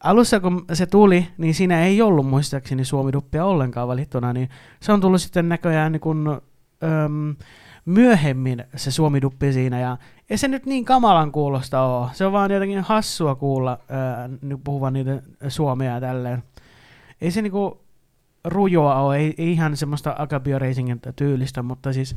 alussa 0.00 0.40
kun 0.40 0.64
se 0.72 0.86
tuli, 0.86 1.28
niin 1.38 1.54
siinä 1.54 1.84
ei 1.84 2.02
ollut 2.02 2.26
muistaakseni 2.26 2.84
Suomi-duppia 2.84 3.44
ollenkaan 3.44 3.88
valittuna, 3.88 4.32
niin 4.32 4.48
se 4.80 4.92
on 4.92 5.00
tullut 5.00 5.22
sitten 5.22 5.48
näköjään 5.48 5.92
niin 5.92 6.00
kuin, 6.00 6.28
öm, 6.28 7.36
myöhemmin 7.84 8.64
se 8.76 8.90
Suomi-duppi 8.90 9.52
siinä, 9.52 9.80
ja 9.80 9.96
ei 10.30 10.38
se 10.38 10.48
nyt 10.48 10.66
niin 10.66 10.84
kamalan 10.84 11.32
kuulosta 11.32 11.80
ole. 11.80 12.10
Se 12.12 12.26
on 12.26 12.32
vaan 12.32 12.50
jotenkin 12.50 12.80
hassua 12.80 13.34
kuulla 13.34 13.78
ää, 13.88 14.28
puhuvan 14.64 14.92
niitä 14.92 15.22
suomea 15.48 15.94
ja 15.94 16.00
tälleen. 16.00 16.42
Ei 17.20 17.30
se 17.30 17.42
niinku 17.42 17.80
rujoa 18.44 19.00
ole, 19.00 19.16
ei, 19.16 19.34
ei 19.38 19.52
ihan 19.52 19.76
semmoista 19.76 20.14
Agabio 20.18 20.58
Racingin 20.58 21.00
tyylistä, 21.16 21.62
mutta 21.62 21.92
siis 21.92 22.16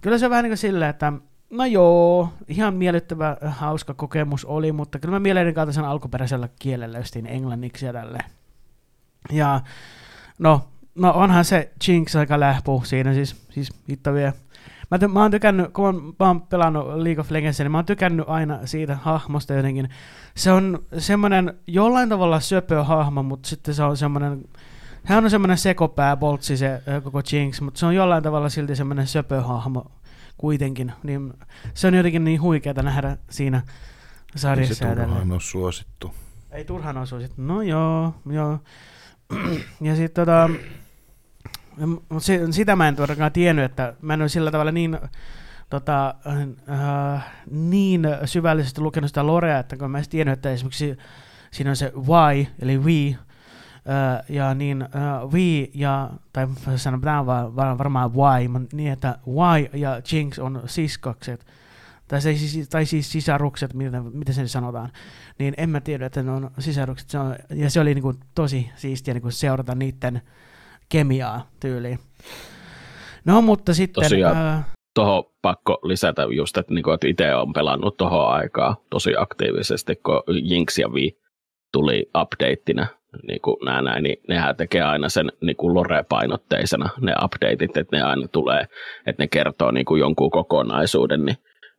kyllä 0.00 0.18
se 0.18 0.26
on 0.26 0.30
vähän 0.30 0.42
niin 0.42 0.50
kuin 0.50 0.58
silleen, 0.58 0.90
että 0.90 1.12
No 1.54 1.64
joo, 1.64 2.28
ihan 2.48 2.74
miellyttävä, 2.74 3.36
hauska 3.46 3.94
kokemus 3.94 4.44
oli, 4.44 4.72
mutta 4.72 4.98
kyllä 4.98 5.12
mä 5.12 5.20
mielelläni 5.20 5.72
sen 5.72 5.84
alkuperäisellä 5.84 6.48
kielellä 6.58 6.98
justiin 6.98 7.26
englanniksi 7.26 7.86
ja 7.86 7.92
tälleen. 7.92 8.30
Ja 9.32 9.60
no, 10.38 10.68
no 10.94 11.12
onhan 11.12 11.44
se 11.44 11.72
Jinx 11.88 12.16
aika 12.16 12.40
lähpu 12.40 12.82
siinä, 12.86 13.14
siis, 13.14 13.46
siis 13.50 13.72
hitto 13.88 14.14
vielä. 14.14 14.32
Mä, 14.90 15.08
mä 15.08 15.22
oon 15.22 15.30
tykännyt, 15.30 15.72
kun 15.72 16.16
mä 16.20 16.26
oon 16.26 16.42
pelannut 16.42 16.86
League 16.86 17.20
of 17.20 17.30
Legends, 17.30 17.58
niin 17.58 17.70
mä 17.72 17.78
oon 17.78 17.84
tykännyt 17.84 18.28
aina 18.28 18.66
siitä 18.66 18.98
hahmosta 19.02 19.54
jotenkin. 19.54 19.88
Se 20.36 20.52
on 20.52 20.78
semmoinen 20.98 21.54
jollain 21.66 22.08
tavalla 22.08 22.40
söpö 22.40 22.84
hahmo, 22.84 23.22
mutta 23.22 23.48
sitten 23.48 23.74
se 23.74 23.82
on 23.82 23.96
semmoinen, 23.96 24.44
hän 25.04 25.24
on 25.24 25.30
semmoinen 25.30 25.58
sekopääboltsi 25.58 26.56
se 26.56 26.82
koko 27.04 27.20
Jinx, 27.32 27.60
mutta 27.60 27.80
se 27.80 27.86
on 27.86 27.94
jollain 27.94 28.22
tavalla 28.22 28.48
silti 28.48 28.76
semmoinen 28.76 29.06
söpö 29.06 29.40
hahmo 29.40 29.86
kuitenkin, 30.36 30.92
niin 31.02 31.32
se 31.74 31.86
on 31.86 31.94
jotenkin 31.94 32.24
niin 32.24 32.40
huikeaa 32.40 32.82
nähdä 32.82 33.16
siinä 33.30 33.62
sarjassa. 34.36 34.88
Ei 34.88 34.94
se 34.94 35.00
turhaan 35.02 35.32
ole 35.32 35.40
suosittu. 35.40 36.14
Ei 36.50 36.64
turhaan 36.64 36.96
ole 36.96 37.06
suosittu. 37.06 37.42
No 37.42 37.62
joo, 37.62 38.14
joo. 38.30 38.58
ja 39.80 39.96
sitten 39.96 40.26
tota, 40.26 40.50
sitä 42.50 42.76
mä 42.76 42.88
en 42.88 42.96
todellakaan 42.96 43.32
tiennyt, 43.32 43.64
että 43.64 43.94
mä 44.02 44.14
en 44.14 44.20
ole 44.20 44.28
sillä 44.28 44.50
tavalla 44.50 44.72
niin, 44.72 44.98
tota, 45.70 46.14
äh, 46.70 47.32
niin 47.50 48.06
syvällisesti 48.24 48.80
lukenut 48.80 49.10
sitä 49.10 49.26
lorea, 49.26 49.58
että 49.58 49.76
kun 49.76 49.90
mä 49.90 49.98
en 49.98 50.08
tiennyt, 50.10 50.32
että 50.32 50.50
esimerkiksi 50.50 50.96
siinä 51.50 51.70
on 51.70 51.76
se 51.76 51.92
Y, 52.36 52.46
eli 52.58 52.78
we, 52.78 53.18
ja 54.28 54.54
niin 54.54 54.82
uh, 54.82 55.32
Vi 55.32 55.70
ja, 55.74 56.10
tai 56.32 56.46
sanotaan 56.76 57.26
var, 57.26 57.56
varmaan 57.56 58.10
Y, 58.10 58.66
niin 58.72 58.92
että 58.92 59.18
Y 59.26 59.78
ja 59.80 60.00
Jinx 60.12 60.38
on 60.38 60.62
siskokset, 60.66 61.46
tai, 62.08 62.20
se, 62.20 62.34
tai 62.70 62.86
siis 62.86 63.12
sisarukset, 63.12 63.74
miten, 63.74 64.16
miten 64.16 64.34
sen 64.34 64.48
sanotaan, 64.48 64.92
niin 65.38 65.54
en 65.56 65.70
mä 65.70 65.80
tiedä, 65.80 66.06
että 66.06 66.22
ne 66.22 66.30
on 66.30 66.50
sisarukset, 66.58 67.10
se 67.10 67.18
on, 67.18 67.36
ja 67.50 67.70
se 67.70 67.80
oli 67.80 67.94
niin 67.94 68.02
kuin 68.02 68.16
tosi 68.34 68.70
siistiä 68.76 69.14
niin 69.14 69.22
kuin 69.22 69.32
seurata 69.32 69.74
niiden 69.74 70.22
kemiaa 70.88 71.50
tyyliin. 71.60 71.98
No, 73.24 73.42
mutta 73.42 73.74
sitten... 73.74 74.04
Tosiaan, 74.04 74.58
uh, 74.58 74.64
tuohon 74.94 75.24
pakko 75.42 75.78
lisätä 75.82 76.22
just, 76.22 76.56
että, 76.56 76.74
niin 76.74 76.82
kuin, 76.82 76.94
että 76.94 77.08
itse 77.08 77.34
on 77.34 77.52
pelannut 77.52 77.96
tuohon 77.96 78.28
aikaa 78.28 78.76
tosi 78.90 79.12
aktiivisesti, 79.18 79.96
kun 79.96 80.22
Jinx 80.42 80.78
ja 80.78 80.92
Vi 80.94 81.18
tuli 81.72 82.10
updateina 82.22 82.86
niin 83.28 83.40
kuin 83.40 83.56
nämä 83.64 83.82
näin, 83.82 84.02
niin 84.02 84.16
nehän 84.28 84.56
tekee 84.56 84.82
aina 84.82 85.08
sen 85.08 85.32
niin 85.40 85.56
kuin 85.56 85.74
lore-painotteisena 85.74 86.88
ne 87.00 87.14
updateit, 87.24 87.76
että 87.76 87.96
ne 87.96 88.02
aina 88.02 88.28
tulee, 88.28 88.66
että 89.06 89.22
ne 89.22 89.26
kertoo 89.26 89.70
niin 89.70 89.84
kuin 89.84 90.00
jonkun 90.00 90.30
kokonaisuuden, 90.30 91.24
niin 91.24 91.36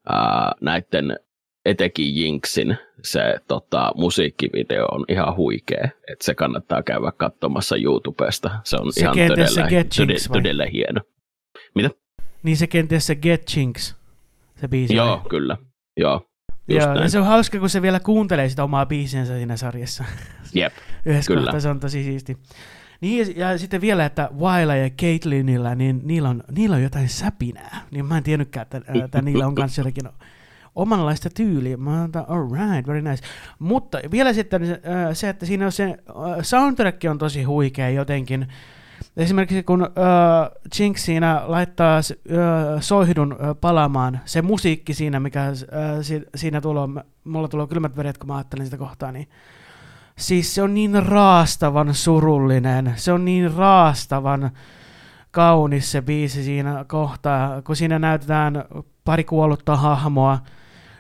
ää, 0.10 0.51
näiden 0.62 1.20
etenkin 1.65 2.15
Jinksin 2.15 2.77
se 3.04 3.36
tota, 3.48 3.92
musiikkivideo 3.96 4.86
on 4.86 5.06
ihan 5.08 5.36
huikea, 5.36 5.89
että 6.12 6.25
se 6.25 6.36
kannattaa 6.36 6.84
käydä 6.84 7.12
katsomassa 7.18 7.75
YouTubesta. 7.75 8.51
Se 8.63 8.77
on 8.77 8.94
se 8.94 9.01
ihan 9.01 9.18
todella, 9.27 9.48
se 9.48 9.63
Get 9.70 9.88
todella, 9.98 10.34
todella 10.34 10.65
hieno. 10.72 11.01
Mitä? 11.75 11.89
Niin 12.44 12.58
se 12.58 12.68
kenties 12.68 13.08
se 13.08 13.15
Get 13.15 13.44
Jinx, 13.56 13.96
se 14.56 14.68
biisi. 14.68 14.96
Joo, 14.96 15.08
vai? 15.08 15.30
kyllä. 15.30 15.58
Joo, 15.98 16.22
Joo, 16.67 16.95
ja 16.95 17.10
se 17.10 17.19
on 17.19 17.25
hauska, 17.25 17.60
kun 17.60 17.69
se 17.69 17.81
vielä 17.81 18.00
kuuntelee 18.00 18.50
sitä 18.50 18.63
omaa 18.63 18.86
biisinsä 18.86 19.38
siinä 19.38 19.57
sarjassa. 19.57 20.03
Jep, 20.53 20.74
Yhdessä 21.05 21.27
kyllä. 21.27 21.41
kohtaa 21.41 21.60
se 21.60 21.69
on 21.69 21.79
tosi 21.79 22.03
siisti. 22.03 22.38
Niin, 23.01 23.38
ja 23.38 23.57
sitten 23.57 23.81
vielä, 23.81 24.05
että 24.05 24.29
Wailla 24.39 24.75
ja 24.75 24.89
Caitlinillä, 24.89 25.75
niin 25.75 26.01
niillä 26.03 26.29
on, 26.29 26.43
niillä 26.51 26.75
on 26.75 26.84
jotain 26.84 27.10
säpinää. 27.10 27.81
Niin 27.91 28.05
mä 28.05 28.17
en 28.17 28.24
tiennytkään, 28.24 28.63
että, 28.63 28.81
että 29.05 29.22
niillä 29.22 29.48
on 29.48 29.55
kanssa 29.55 29.81
jotakin 29.81 30.10
omanlaista 30.75 31.29
tyyliä. 31.29 31.77
Mä 31.77 32.01
oon, 32.01 32.12
all 32.27 32.51
right, 32.51 32.88
very 32.88 33.01
nice. 33.01 33.24
Mutta 33.60 34.00
vielä 34.12 34.34
sitten 34.34 34.62
se, 35.13 35.29
että 35.29 35.45
siinä 35.45 35.65
on 35.65 35.72
se 35.72 35.98
soundtrack 36.41 37.03
on 37.10 37.17
tosi 37.17 37.43
huikea 37.43 37.89
jotenkin. 37.89 38.48
Esimerkiksi 39.17 39.63
kun 39.63 39.81
uh, 39.81 39.88
Jinx 40.79 41.00
siinä 41.00 41.41
laittaa 41.45 42.00
uh, 42.00 42.81
soihdun 42.81 43.34
uh, 43.34 43.39
palaamaan, 43.62 44.19
se 44.25 44.41
musiikki 44.41 44.93
siinä, 44.93 45.19
mikä 45.19 45.50
uh, 45.51 46.03
si, 46.03 46.24
siinä 46.36 46.62
tulee, 46.62 46.88
mulla 47.24 47.48
tulee 47.48 47.67
kylmät 47.67 47.98
veret, 47.98 48.17
kun 48.17 48.27
mä 48.27 48.36
ajattelen 48.36 48.65
sitä 48.65 48.77
kohtaa, 48.77 49.12
niin 49.12 49.29
siis 50.17 50.55
se 50.55 50.62
on 50.62 50.74
niin 50.74 51.05
raastavan 51.05 51.93
surullinen, 51.93 52.93
se 52.95 53.12
on 53.12 53.25
niin 53.25 53.53
raastavan 53.53 54.51
kaunis 55.31 55.91
se 55.91 56.01
biisi 56.01 56.43
siinä 56.43 56.86
kohtaa, 56.88 57.62
kun 57.62 57.75
siinä 57.75 58.00
näytetään 58.00 58.65
pari 59.03 59.24
kuollutta 59.24 59.75
hahmoa 59.75 60.39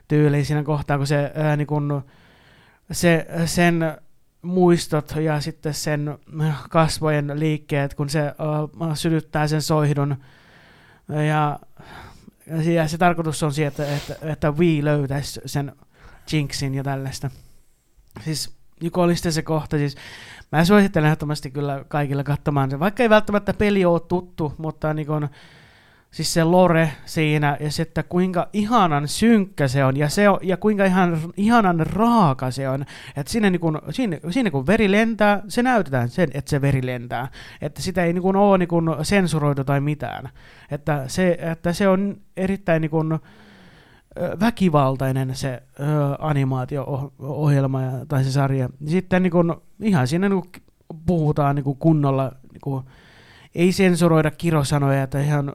tyyliin 0.07 0.45
siinä 0.45 0.63
kohtaa, 0.63 0.97
kun 0.97 1.07
se, 1.07 1.31
ää, 1.35 1.55
niin 1.55 1.67
kun, 1.67 2.03
se 2.91 3.27
sen 3.45 3.97
muistot 4.45 5.13
ja 5.23 5.41
sitten 5.41 5.73
sen 5.73 6.17
kasvojen 6.69 7.31
liikkeet, 7.35 7.93
kun 7.93 8.09
se 8.09 8.21
uh, 8.21 8.95
sytyttää 8.95 9.47
sen 9.47 9.61
soihdun. 9.61 10.15
Ja, 11.27 11.59
ja 12.73 12.87
se 12.87 12.97
tarkoitus 12.97 13.43
on 13.43 13.53
se, 13.53 13.65
että, 13.65 13.85
että, 14.21 14.51
Wii 14.51 14.83
löytäisi 14.83 15.41
sen 15.45 15.71
Jinxin 16.31 16.75
ja 16.75 16.83
tällaista. 16.83 17.29
Siis 18.21 18.55
joku 18.81 19.01
oli 19.01 19.15
sitten 19.15 19.33
se 19.33 19.41
kohta, 19.41 19.77
siis 19.77 19.95
mä 20.51 20.65
suosittelen 20.65 21.05
ehdottomasti 21.05 21.51
kyllä 21.51 21.85
kaikille 21.87 22.23
katsomaan 22.23 22.71
se, 22.71 22.79
vaikka 22.79 23.03
ei 23.03 23.09
välttämättä 23.09 23.53
peli 23.53 23.85
ole 23.85 23.99
tuttu, 23.99 24.53
mutta 24.57 24.93
niin 24.93 25.07
kun, 25.07 25.29
siis 26.15 26.33
se 26.33 26.43
lore 26.43 26.91
siinä 27.05 27.57
ja 27.59 27.69
että 27.81 28.03
kuinka 28.03 28.49
ihanan 28.53 29.07
synkkä 29.07 29.67
se 29.67 29.85
on 29.85 29.97
ja, 29.97 30.09
se 30.09 30.29
on, 30.29 30.39
ja 30.41 30.57
kuinka 30.57 30.85
ihan, 30.85 31.19
ihanan 31.37 31.79
raaka 31.79 32.51
se 32.51 32.69
on. 32.69 32.85
Että 33.15 33.31
siinä, 33.31 33.49
niin 33.49 33.59
kun, 33.59 33.81
siinä, 33.89 34.19
siinä 34.29 34.51
kun 34.51 34.67
veri 34.67 34.91
lentää, 34.91 35.41
se 35.47 35.63
näytetään 35.63 36.09
sen, 36.09 36.29
että 36.33 36.49
se 36.49 36.61
veri 36.61 36.85
lentää. 36.85 37.27
Että 37.61 37.81
sitä 37.81 38.03
ei 38.03 38.13
niin 38.13 38.21
kun, 38.21 38.35
ole 38.35 38.57
niin 38.57 38.67
kun, 38.67 38.95
sensuroitu 39.01 39.63
tai 39.63 39.81
mitään. 39.81 40.29
Että 40.71 41.03
se, 41.07 41.37
että 41.41 41.73
se 41.73 41.87
on 41.87 42.17
erittäin 42.37 42.81
niin 42.81 42.91
kun, 42.91 43.19
väkivaltainen 44.39 45.35
se 45.35 45.63
animaatio-ohjelma 46.19 47.81
tai 48.07 48.23
se 48.23 48.31
sarja. 48.31 48.69
Sitten 48.85 49.23
niin 49.23 49.31
kun, 49.31 49.61
ihan 49.81 50.07
siinä 50.07 50.29
niin 50.29 50.41
kun, 50.41 50.61
puhutaan 51.05 51.55
niin 51.55 51.63
kun, 51.63 51.77
kunnolla 51.77 52.31
niin 52.51 52.61
kun, 52.61 52.83
ei 53.55 53.71
sensuroida 53.71 54.31
kirosanoja, 54.31 55.03
että 55.03 55.21
ihan, 55.21 55.53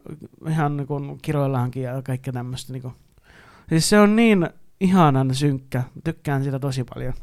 ihan 0.48 0.76
niin 0.76 0.86
kuin 0.86 1.18
kiroillaankin 1.22 1.82
ja 1.82 2.02
kaikkea 2.02 2.32
tämmöistä. 2.32 2.72
Niin. 2.72 2.92
Siis 3.68 3.88
se 3.88 4.00
on 4.00 4.16
niin 4.16 4.50
ihanan 4.80 5.34
synkkä. 5.34 5.82
Tykkään 6.04 6.44
sitä 6.44 6.58
tosi 6.58 6.84
paljon. 6.94 7.14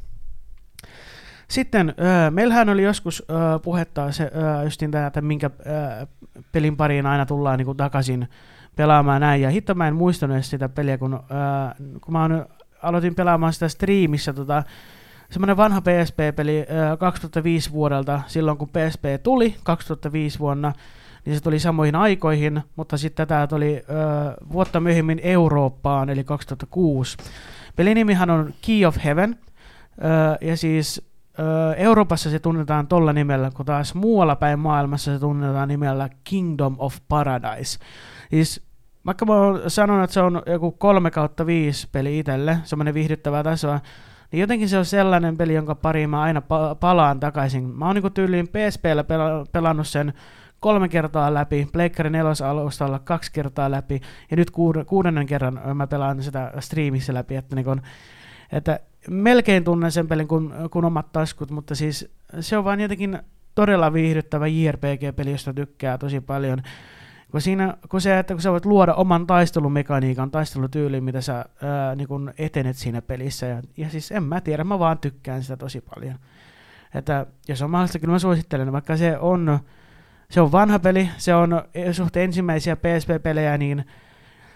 Sitten 1.47 1.93
öö, 1.99 2.31
meillähän 2.31 2.69
oli 2.69 2.83
joskus 2.83 3.23
öö, 3.29 3.59
puhetta 3.59 4.11
se, 4.11 4.31
öö, 4.35 4.63
justin 4.63 4.91
tämä, 4.91 5.07
että 5.07 5.21
minkä 5.21 5.49
öö, 5.65 6.05
pelin 6.51 6.77
pariin 6.77 7.05
aina 7.05 7.25
tullaan 7.25 7.57
niin 7.57 7.65
kuin, 7.65 7.77
takaisin 7.77 8.27
pelaamaan 8.75 9.21
näin. 9.21 9.41
Ja 9.41 9.49
hitto 9.49 9.75
mä 9.75 9.87
en 9.87 9.95
muistanut 9.95 10.45
sitä 10.45 10.69
peliä, 10.69 10.97
kun, 10.97 11.13
öö, 11.13 11.19
kun 12.01 12.13
mä 12.13 12.29
aloitin 12.83 13.15
pelaamaan 13.15 13.53
sitä 13.53 13.67
striimissä 13.67 14.33
tota, 14.33 14.63
semmoinen 15.29 15.57
vanha 15.57 15.81
PSP-peli 15.81 16.65
2005 16.99 17.71
vuodelta, 17.71 18.21
silloin 18.27 18.57
kun 18.57 18.69
PSP 18.69 19.03
tuli 19.23 19.55
2005 19.63 20.39
vuonna, 20.39 20.73
niin 21.25 21.35
se 21.35 21.43
tuli 21.43 21.59
samoihin 21.59 21.95
aikoihin, 21.95 22.61
mutta 22.75 22.97
sitten 22.97 23.27
tätä 23.27 23.47
tuli 23.47 23.83
vuotta 24.51 24.79
myöhemmin 24.79 25.19
Eurooppaan, 25.23 26.09
eli 26.09 26.23
2006. 26.23 27.17
Pelinimihan 27.75 28.29
on 28.29 28.53
Key 28.65 28.85
of 28.85 28.97
Heaven, 29.03 29.39
ja 30.41 30.57
siis 30.57 31.07
Euroopassa 31.77 32.29
se 32.29 32.39
tunnetaan 32.39 32.87
tolla 32.87 33.13
nimellä, 33.13 33.51
kun 33.55 33.65
taas 33.65 33.95
muualla 33.95 34.35
päin 34.35 34.59
maailmassa 34.59 35.13
se 35.13 35.19
tunnetaan 35.19 35.67
nimellä 35.67 36.09
Kingdom 36.23 36.75
of 36.79 36.97
Paradise. 37.07 37.79
Siis 38.29 38.67
vaikka 39.05 39.25
mä 39.25 39.33
oon 39.33 39.61
sanonut, 39.67 40.03
että 40.03 40.13
se 40.13 40.21
on 40.21 40.41
joku 40.45 40.71
3 40.71 41.11
kautta 41.11 41.45
5 41.45 41.87
peli 41.91 42.19
itselle, 42.19 42.57
semmoinen 42.63 42.93
viihdyttävä 42.93 43.43
tasoa, 43.43 43.79
niin 44.31 44.41
jotenkin 44.41 44.69
se 44.69 44.77
on 44.77 44.85
sellainen 44.85 45.37
peli, 45.37 45.53
jonka 45.53 45.75
pariin 45.75 46.09
mä 46.09 46.21
aina 46.21 46.41
palaan 46.79 47.19
takaisin. 47.19 47.63
Mä 47.63 47.85
oon 47.85 47.95
niinku 47.95 48.09
tyyliin 48.09 48.47
PSPllä 48.47 49.01
pela- 49.01 49.47
pelannut 49.51 49.87
sen 49.87 50.13
kolme 50.59 50.89
kertaa 50.89 51.33
läpi, 51.33 51.67
Pleikkari 51.71 52.09
4 52.09 52.31
alustalla 52.49 52.99
kaksi 52.99 53.31
kertaa 53.31 53.71
läpi, 53.71 54.01
ja 54.31 54.37
nyt 54.37 54.51
kuudennen 54.85 55.25
kerran 55.25 55.61
mä 55.73 55.87
pelaan 55.87 56.23
sitä 56.23 56.53
striimissä 56.59 57.13
läpi, 57.13 57.35
että, 57.35 57.55
niin 57.55 57.65
kun, 57.65 57.81
että 58.51 58.79
melkein 59.09 59.63
tunnen 59.63 59.91
sen 59.91 60.07
pelin 60.07 60.27
kuin, 60.27 60.53
kuin 60.71 60.85
omat 60.85 61.11
taskut, 61.11 61.51
mutta 61.51 61.75
siis 61.75 62.11
se 62.39 62.57
on 62.57 62.63
vaan 62.63 62.79
jotenkin 62.79 63.19
todella 63.55 63.93
viihdyttävä 63.93 64.47
JRPG-peli, 64.47 65.31
josta 65.31 65.53
tykkää 65.53 65.97
tosi 65.97 66.21
paljon. 66.21 66.61
Kun, 67.31 67.41
siinä, 67.41 67.77
kun, 67.89 68.01
se, 68.01 68.19
että 68.19 68.33
kun 68.33 68.41
sä 68.41 68.51
voit 68.51 68.65
luoda 68.65 68.93
oman 68.93 69.27
taistelumekaniikan, 69.27 70.31
taistelutyyliin, 70.31 71.03
mitä 71.03 71.21
sä 71.21 71.35
ää, 71.35 71.95
niin 71.95 72.07
kun 72.07 72.33
etenet 72.37 72.77
siinä 72.77 73.01
pelissä. 73.01 73.45
Ja, 73.45 73.61
ja 73.77 73.89
siis 73.89 74.11
en 74.11 74.23
mä 74.23 74.41
tiedä, 74.41 74.63
mä 74.63 74.79
vaan 74.79 74.97
tykkään 74.97 75.43
sitä 75.43 75.57
tosi 75.57 75.81
paljon. 75.81 76.15
Että 76.95 77.25
jos 77.47 77.61
on 77.61 77.69
mahdollista, 77.69 77.99
kyllä 77.99 78.11
mä 78.11 78.19
suosittelen, 78.19 78.71
vaikka 78.71 78.97
se 78.97 79.17
on, 79.17 79.59
se 80.29 80.41
on 80.41 80.51
vanha 80.51 80.79
peli, 80.79 81.09
se 81.17 81.35
on 81.35 81.61
suht 81.91 82.17
ensimmäisiä 82.17 82.75
PSP-pelejä, 82.75 83.57
niin 83.57 83.85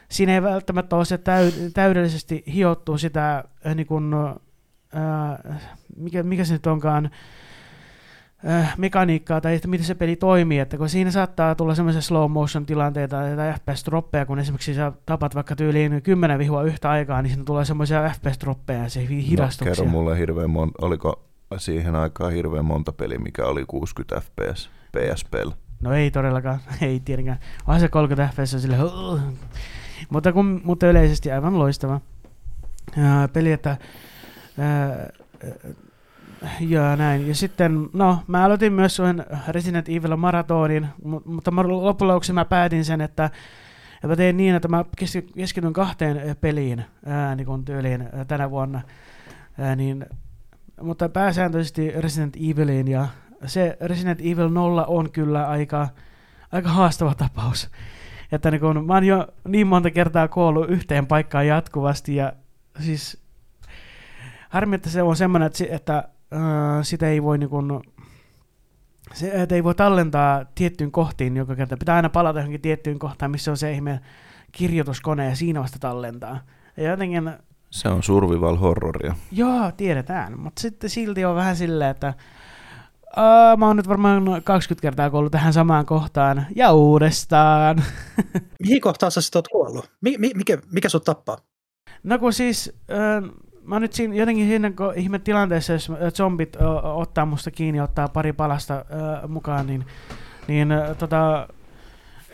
siinä 0.09 0.33
ei 0.33 0.41
välttämättä 0.41 0.95
ole 0.95 1.05
se 1.05 1.17
täy- 1.17 1.71
täydellisesti 1.73 2.43
hiottu 2.53 2.97
sitä, 2.97 3.43
niin 3.75 3.87
kun, 3.87 4.35
äh, 4.95 5.61
mikä, 5.97 6.23
mikä 6.23 6.45
se 6.45 6.53
nyt 6.53 6.67
onkaan, 6.67 7.09
äh, 8.49 8.77
mekaniikkaa 8.77 9.41
tai 9.41 9.55
että 9.55 9.67
miten 9.67 9.85
se 9.85 9.95
peli 9.95 10.15
toimii, 10.15 10.59
että 10.59 10.77
kun 10.77 10.89
siinä 10.89 11.11
saattaa 11.11 11.55
tulla 11.55 11.75
semmoisia 11.75 12.01
slow 12.01 12.31
motion 12.31 12.65
tilanteita 12.65 13.17
tai 13.35 13.53
FPS-droppeja, 13.53 14.25
kun 14.25 14.39
esimerkiksi 14.39 14.73
sä 14.73 14.91
tapat 15.05 15.35
vaikka 15.35 15.55
tyyliin 15.55 16.01
kymmenen 16.01 16.39
vihua 16.39 16.63
yhtä 16.63 16.89
aikaa, 16.89 17.21
niin 17.21 17.29
siinä 17.31 17.43
tulee 17.43 17.65
semmoisia 17.65 18.09
FPS-droppeja 18.09 18.83
ja 18.83 18.89
se 18.89 19.07
hidastuksia. 19.07 19.71
No, 19.71 19.75
kerro 19.75 19.91
mulle 19.91 20.17
hirveän 20.19 20.49
mon- 20.49 20.85
oliko 20.85 21.23
siihen 21.57 21.95
aikaan 21.95 22.31
hirveän 22.31 22.65
monta 22.65 22.91
peliä, 22.91 23.19
mikä 23.19 23.45
oli 23.45 23.65
60 23.67 24.21
FPS 24.21 24.69
PSPllä? 24.91 25.53
No 25.81 25.93
ei 25.93 26.11
todellakaan, 26.11 26.59
ei 26.81 26.99
tietenkään. 26.99 27.39
Onhan 27.67 27.79
se 27.79 27.87
30 27.87 28.33
FPS 28.33 28.61
sille, 28.61 28.77
mutta, 30.09 30.33
kun, 30.33 30.61
mutta 30.63 30.87
yleisesti 30.87 31.31
aivan 31.31 31.59
loistava 31.59 32.01
ää, 32.97 33.27
peli, 33.27 33.51
että 33.51 33.77
ää, 34.59 35.09
ja 36.59 36.95
näin. 36.95 37.27
Ja 37.27 37.35
sitten, 37.35 37.89
no, 37.93 38.17
mä 38.27 38.45
aloitin 38.45 38.73
myös 38.73 38.95
sen 38.95 39.25
Resident 39.47 39.89
Evil 39.89 40.15
maratonin, 40.15 40.87
mutta 41.25 41.51
loppujen 41.55 42.07
lopuksi 42.07 42.33
mä 42.33 42.45
päätin 42.45 42.85
sen, 42.85 43.01
että 43.01 43.29
ja 44.03 44.09
mä 44.09 44.15
tein 44.15 44.37
niin, 44.37 44.55
että 44.55 44.67
mä 44.67 44.85
keskityn 45.35 45.73
kahteen 45.73 46.35
peliin 46.41 46.85
ää, 47.05 47.35
niin 47.35 47.45
kuin 47.45 47.65
tyyliin 47.65 48.01
ää, 48.01 48.25
tänä 48.25 48.49
vuonna. 48.49 48.81
Ää, 49.59 49.75
niin, 49.75 50.05
mutta 50.81 51.09
pääsääntöisesti 51.09 51.91
Resident 51.91 52.35
Eviliin 52.35 52.87
ja 52.87 53.07
se 53.45 53.77
Resident 53.81 54.19
Evil 54.21 54.49
0 54.49 54.85
on 54.85 55.11
kyllä 55.11 55.47
aika, 55.47 55.87
aika 56.51 56.69
haastava 56.69 57.15
tapaus. 57.15 57.69
Että 58.31 58.51
niin 58.51 58.61
kun, 58.61 58.85
mä 58.85 58.93
oon 58.93 59.03
jo 59.03 59.27
niin 59.47 59.67
monta 59.67 59.91
kertaa 59.91 60.27
kuollut 60.27 60.69
yhteen 60.69 61.07
paikkaan 61.07 61.47
jatkuvasti 61.47 62.15
ja 62.15 62.33
siis 62.79 63.21
harmi, 64.49 64.75
että 64.75 64.89
se 64.89 65.03
on 65.03 65.15
semmoinen, 65.15 65.47
että, 65.47 65.75
että 65.75 66.09
äh, 66.33 66.41
sitä 66.81 67.07
ei 67.07 67.23
voi 67.23 67.37
niin 67.37 67.49
kun, 67.49 67.81
se, 69.13 69.31
että 69.41 69.55
ei 69.55 69.63
voi 69.63 69.75
tallentaa 69.75 70.45
tiettyyn 70.55 70.91
kohtiin 70.91 71.37
joka 71.37 71.55
kerta. 71.55 71.77
Pitää 71.77 71.95
aina 71.95 72.09
palata 72.09 72.39
johonkin 72.39 72.61
tiettyyn 72.61 72.99
kohtaan, 72.99 73.31
missä 73.31 73.51
on 73.51 73.57
se 73.57 73.71
ihme 73.71 73.99
kirjoituskone 74.51 75.25
ja 75.25 75.35
siinä 75.35 75.61
vasta 75.61 75.79
tallentaa. 75.79 76.39
Ja 76.77 76.89
jotenkin... 76.89 77.31
Se 77.69 77.89
on 77.89 78.03
survival 78.03 78.57
horroria. 78.57 79.15
Joo, 79.31 79.71
tiedetään. 79.77 80.39
Mutta 80.39 80.61
sitten 80.61 80.89
silti 80.89 81.25
on 81.25 81.35
vähän 81.35 81.55
silleen, 81.55 81.91
että 81.91 82.13
Uh, 83.17 83.57
mä 83.57 83.67
oon 83.67 83.75
nyt 83.75 83.87
varmaan 83.87 84.23
20 84.43 84.81
kertaa 84.81 85.09
kuollut 85.09 85.31
tähän 85.31 85.53
samaan 85.53 85.85
kohtaan. 85.85 86.45
Ja 86.55 86.73
uudestaan. 86.73 87.83
Mihin 88.63 88.81
kohtaan 88.81 89.11
sä 89.11 89.21
sit 89.21 89.35
oot 89.35 89.47
kuollut? 89.47 89.91
Mi- 90.01 90.17
mikä, 90.17 90.57
mikä 90.71 90.89
sut 90.89 91.03
tappaa? 91.03 91.37
No 92.03 92.19
kun 92.19 92.33
siis, 92.33 92.73
uh, 92.91 93.50
mä 93.63 93.79
nyt 93.79 93.93
siinä, 93.93 94.15
jotenkin 94.15 94.47
siinä 94.47 94.71
kun 94.71 94.93
ihme 94.95 95.19
tilanteessa, 95.19 95.73
jos 95.73 95.91
zombit 96.15 96.55
uh, 96.55 96.99
ottaa 96.99 97.25
musta 97.25 97.51
kiinni, 97.51 97.81
ottaa 97.81 98.07
pari 98.07 98.33
palasta 98.33 98.85
uh, 99.23 99.29
mukaan, 99.29 99.67
niin, 99.67 99.85
niin 100.47 100.69
uh, 100.71 100.97
tota, 100.97 101.47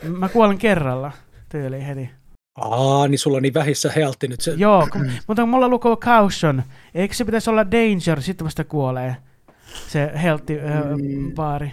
mä 0.08 0.28
kuolen 0.28 0.58
kerralla 0.58 1.12
tyyliin 1.48 1.82
heti. 1.82 2.10
Aa, 2.60 3.08
niin 3.08 3.18
sulla 3.18 3.36
on 3.36 3.42
niin 3.42 3.54
vähissä 3.54 3.92
healtti 3.96 4.28
nyt 4.28 4.40
se. 4.40 4.54
Joo, 4.56 4.88
kun, 4.92 5.10
mutta 5.28 5.46
mulla 5.46 5.68
lukee 5.68 5.96
caution. 5.96 6.62
Eikö 6.94 7.14
se 7.14 7.24
pitäisi 7.24 7.50
olla 7.50 7.70
danger, 7.70 8.22
sitten 8.22 8.44
vasta 8.44 8.64
kuolee? 8.64 9.16
se 9.88 10.10
heltti 10.22 10.54
mm. 10.54 11.34
baari. 11.34 11.72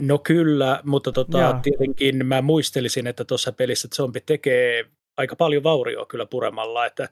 No 0.00 0.18
kyllä, 0.18 0.80
mutta 0.84 1.12
tota, 1.12 1.38
Joo. 1.38 1.60
tietenkin 1.62 2.26
mä 2.26 2.42
muistelisin, 2.42 3.06
että 3.06 3.24
tuossa 3.24 3.52
pelissä 3.52 3.88
zombi 3.94 4.20
tekee 4.20 4.84
aika 5.18 5.36
paljon 5.36 5.62
vaurioa 5.62 6.06
kyllä 6.06 6.26
puremalla. 6.26 6.86
Että, 6.86 7.08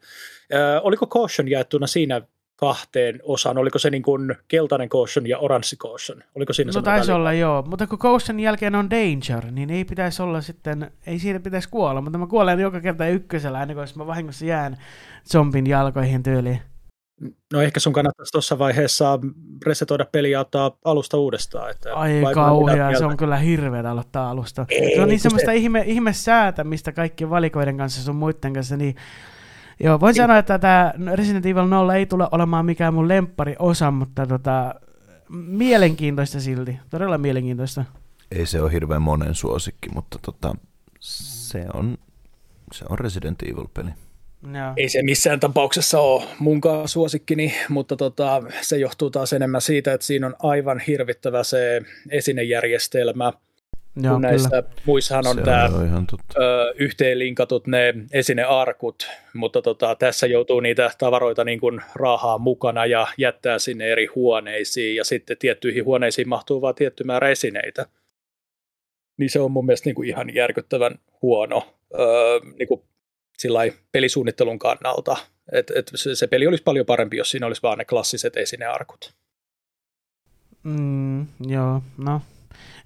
ää, 0.53 0.81
oliko 0.81 1.07
caution 1.07 1.51
jaettuna 1.51 1.87
siinä 1.87 2.23
kahteen 2.57 3.21
osaan? 3.23 3.59
Oliko 3.59 3.79
se 3.79 3.91
niin 3.91 4.03
kuin 4.03 4.37
keltainen 4.49 4.89
caution 4.89 5.27
ja 5.27 5.39
oranssi 5.39 5.77
caution? 5.77 6.23
Oliko 6.35 6.53
siinä 6.53 6.73
No 6.75 6.83
taisi 6.83 7.13
olla 7.13 7.33
joo, 7.33 7.63
mutta 7.63 7.87
kun 7.87 7.99
Ghosten 8.01 8.41
jälkeen 8.41 8.75
on 8.75 8.91
Danger, 8.91 9.51
niin 9.51 9.71
ei 9.71 9.85
pitäisi 9.85 10.23
olla 10.23 10.41
sitten, 10.41 10.91
ei 11.07 11.19
siinä 11.19 11.41
pitäisi 11.41 11.69
kuolla, 11.69 12.01
mutta 12.01 12.19
mä 12.19 12.27
kuolen 12.27 12.61
joka 12.61 12.81
kerta 12.81 13.09
ykkösellä, 13.09 13.67
kun 13.67 13.77
jos 13.77 13.97
mä 13.97 14.07
vahingossa 14.07 14.45
jään 14.45 14.77
zombin 15.33 15.67
jalkoihin 15.67 16.23
tyyliin. 16.23 16.61
No 17.53 17.61
ehkä 17.63 17.81
sun 17.81 17.93
kannattaisi 17.93 18.33
tuossa 18.33 18.59
vaiheessa 18.59 19.19
resetoida 19.67 20.05
peli 20.13 20.31
ja 20.31 20.41
ottaa 20.41 20.77
alusta 20.85 21.17
uudestaan. 21.17 21.71
Että 21.71 21.95
Ai 21.95 22.23
kauhea, 22.35 22.99
se 22.99 23.05
on 23.05 23.17
kyllä 23.17 23.37
hirveetä 23.37 23.91
aloittaa 23.91 24.31
alusta. 24.31 24.67
Ei, 24.69 24.95
se 24.95 25.03
on 25.03 25.09
niin 25.09 25.21
semmoista 25.21 25.51
se- 25.51 25.57
ihme, 25.57 25.83
ihme 25.87 26.13
säätämistä 26.13 26.93
kaikkien 26.93 27.31
valikoiden 27.31 27.77
kanssa 27.77 28.03
sun 28.03 28.17
muiden 28.17 28.53
kanssa, 28.53 28.77
niin 28.77 28.97
Joo, 29.81 30.01
voin 30.01 30.15
sanoa, 30.15 30.39
että 30.39 30.59
tämä 30.59 30.93
Resident 31.15 31.47
Evil 31.47 31.67
0 31.67 31.95
ei 31.95 32.07
tule 32.07 32.29
olemaan 32.31 32.67
mikään 32.67 32.95
mun 32.95 33.09
lemppari 33.09 33.57
osa, 33.59 33.91
mutta 33.91 34.27
tota, 34.27 34.75
mielenkiintoista 35.29 36.41
silti. 36.41 36.79
Todella 36.91 37.19
mielenkiintoista. 37.19 37.85
Ei 38.31 38.47
se 38.47 38.63
ole 38.63 38.73
hirveän 38.73 39.03
monen 39.03 39.35
suosikki, 39.35 39.89
mutta 39.95 40.19
tota, 40.23 40.55
se, 41.01 41.67
on, 41.75 41.99
se 42.73 42.85
on 42.89 42.99
Resident 42.99 43.43
Evil-peli. 43.43 43.91
Joo. 44.55 44.73
Ei 44.77 44.89
se 44.89 45.03
missään 45.03 45.41
tapauksessa 45.41 46.01
ole 46.01 46.25
munkaan 46.39 46.89
suosikkini, 46.89 47.55
mutta 47.69 47.97
tota, 47.97 48.43
se 48.61 48.77
johtuu 48.77 49.11
taas 49.11 49.33
enemmän 49.33 49.61
siitä, 49.61 49.93
että 49.93 50.07
siinä 50.07 50.27
on 50.27 50.35
aivan 50.39 50.81
hirvittävä 50.81 51.45
se 51.45 51.83
esinejärjestelmä. 52.11 53.33
Joo, 54.03 54.13
kun 54.13 54.21
kyllä. 54.21 54.21
näissä 54.21 54.63
muissahan 54.85 55.27
on 55.27 55.37
se 55.37 55.43
tämä 55.43 55.69
yhteenlinkatut 56.75 57.67
ne 57.67 57.95
esinearkut, 58.13 59.09
mutta 59.35 59.63
tota, 59.63 59.95
tässä 59.95 60.27
joutuu 60.27 60.61
niitä 60.61 60.91
tavaroita 60.99 61.45
niin 61.45 61.61
kuin 61.61 61.81
raahaa 61.95 62.39
mukana 62.39 62.87
ja 62.87 63.07
jättää 63.19 63.59
sinne 63.59 63.87
eri 63.87 64.07
huoneisiin 64.07 64.97
ja 64.97 65.05
sitten 65.05 65.37
tiettyihin 65.39 65.85
huoneisiin 65.85 66.29
mahtuu 66.29 66.61
vain 66.61 66.75
tietty 66.75 67.05
määrä 67.05 67.29
esineitä. 67.29 67.87
Niin 69.17 69.31
se 69.31 69.41
on 69.41 69.53
mun 69.53 69.67
mielestä 69.67 69.89
niin 69.89 69.95
kuin 69.95 70.09
ihan 70.09 70.35
järkyttävän 70.35 70.99
huono 71.23 71.75
öö, 71.99 72.41
niin 72.59 72.69
kuin 72.69 72.83
pelisuunnittelun 73.93 74.59
kannalta. 74.59 75.17
Et, 75.53 75.71
et 75.71 75.91
se, 75.95 76.17
se 76.17 76.27
peli 76.27 76.47
olisi 76.47 76.63
paljon 76.63 76.87
parempi, 76.87 77.17
jos 77.17 77.31
siinä 77.31 77.47
olisi 77.47 77.63
vaan 77.63 77.79
ne 77.79 77.85
klassiset 77.85 78.37
esinearkut. 78.37 79.15
Mm, 80.63 81.27
joo, 81.41 81.83
no. 81.99 82.23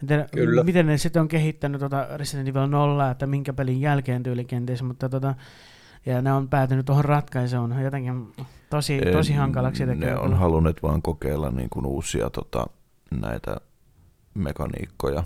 En 0.02 0.08
tiedä, 0.08 0.26
Kyllä. 0.32 0.64
miten 0.64 0.86
ne 0.86 0.98
sitten 0.98 1.22
on 1.22 1.28
kehittänyt 1.28 1.78
tuota 1.78 2.06
Resident 2.16 2.48
Evil 2.48 2.66
0, 2.66 3.10
että 3.10 3.26
minkä 3.26 3.52
pelin 3.52 3.80
jälkeen 3.80 4.22
tyyli 4.22 4.44
kenties, 4.44 4.82
mutta 4.82 5.08
tota, 5.08 5.34
ja 6.06 6.22
ne 6.22 6.32
on 6.32 6.48
päätynyt 6.48 6.86
tuohon 6.86 7.04
ratkaisuun 7.04 7.82
jotenkin 7.82 8.32
tosi, 8.70 9.00
tosi 9.12 9.32
hankalaksi. 9.32 9.86
Ne 9.86 9.94
tekee 9.94 10.14
on 10.14 10.22
kyllä. 10.22 10.36
halunneet 10.36 10.82
vaan 10.82 11.02
kokeilla 11.02 11.50
niin 11.50 11.70
kuin 11.70 11.86
uusia 11.86 12.30
tota, 12.30 12.66
näitä 13.10 13.56
mekaniikkoja. 14.34 15.24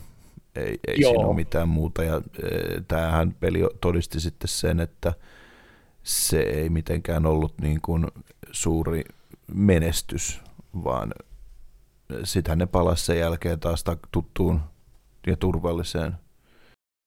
Ei, 0.57 0.79
ei 0.89 0.95
Joo. 0.99 1.13
siinä 1.13 1.27
ole 1.27 1.35
mitään 1.37 1.69
muuta. 1.69 2.05
Ja 2.05 2.17
e, 2.43 2.49
tämähän 2.89 3.33
peli 3.41 3.59
todisti 3.81 4.21
sitten 4.21 4.49
sen, 4.49 4.81
että 4.81 5.13
se 6.03 6.41
ei 6.41 6.69
mitenkään 6.69 7.27
ollut 7.27 7.55
niin 7.61 7.81
kuin 7.81 8.07
suuri 8.53 9.05
menestys, 9.55 10.41
vaan 10.85 11.15
sittenhän 12.25 12.59
ne 12.59 12.67
palasi 12.67 13.05
sen 13.05 13.19
jälkeen 13.19 13.61
taas 13.61 13.85
ta- 13.85 13.97
tuttuun 14.13 14.61
ja 15.27 15.37
turvalliseen. 15.37 16.13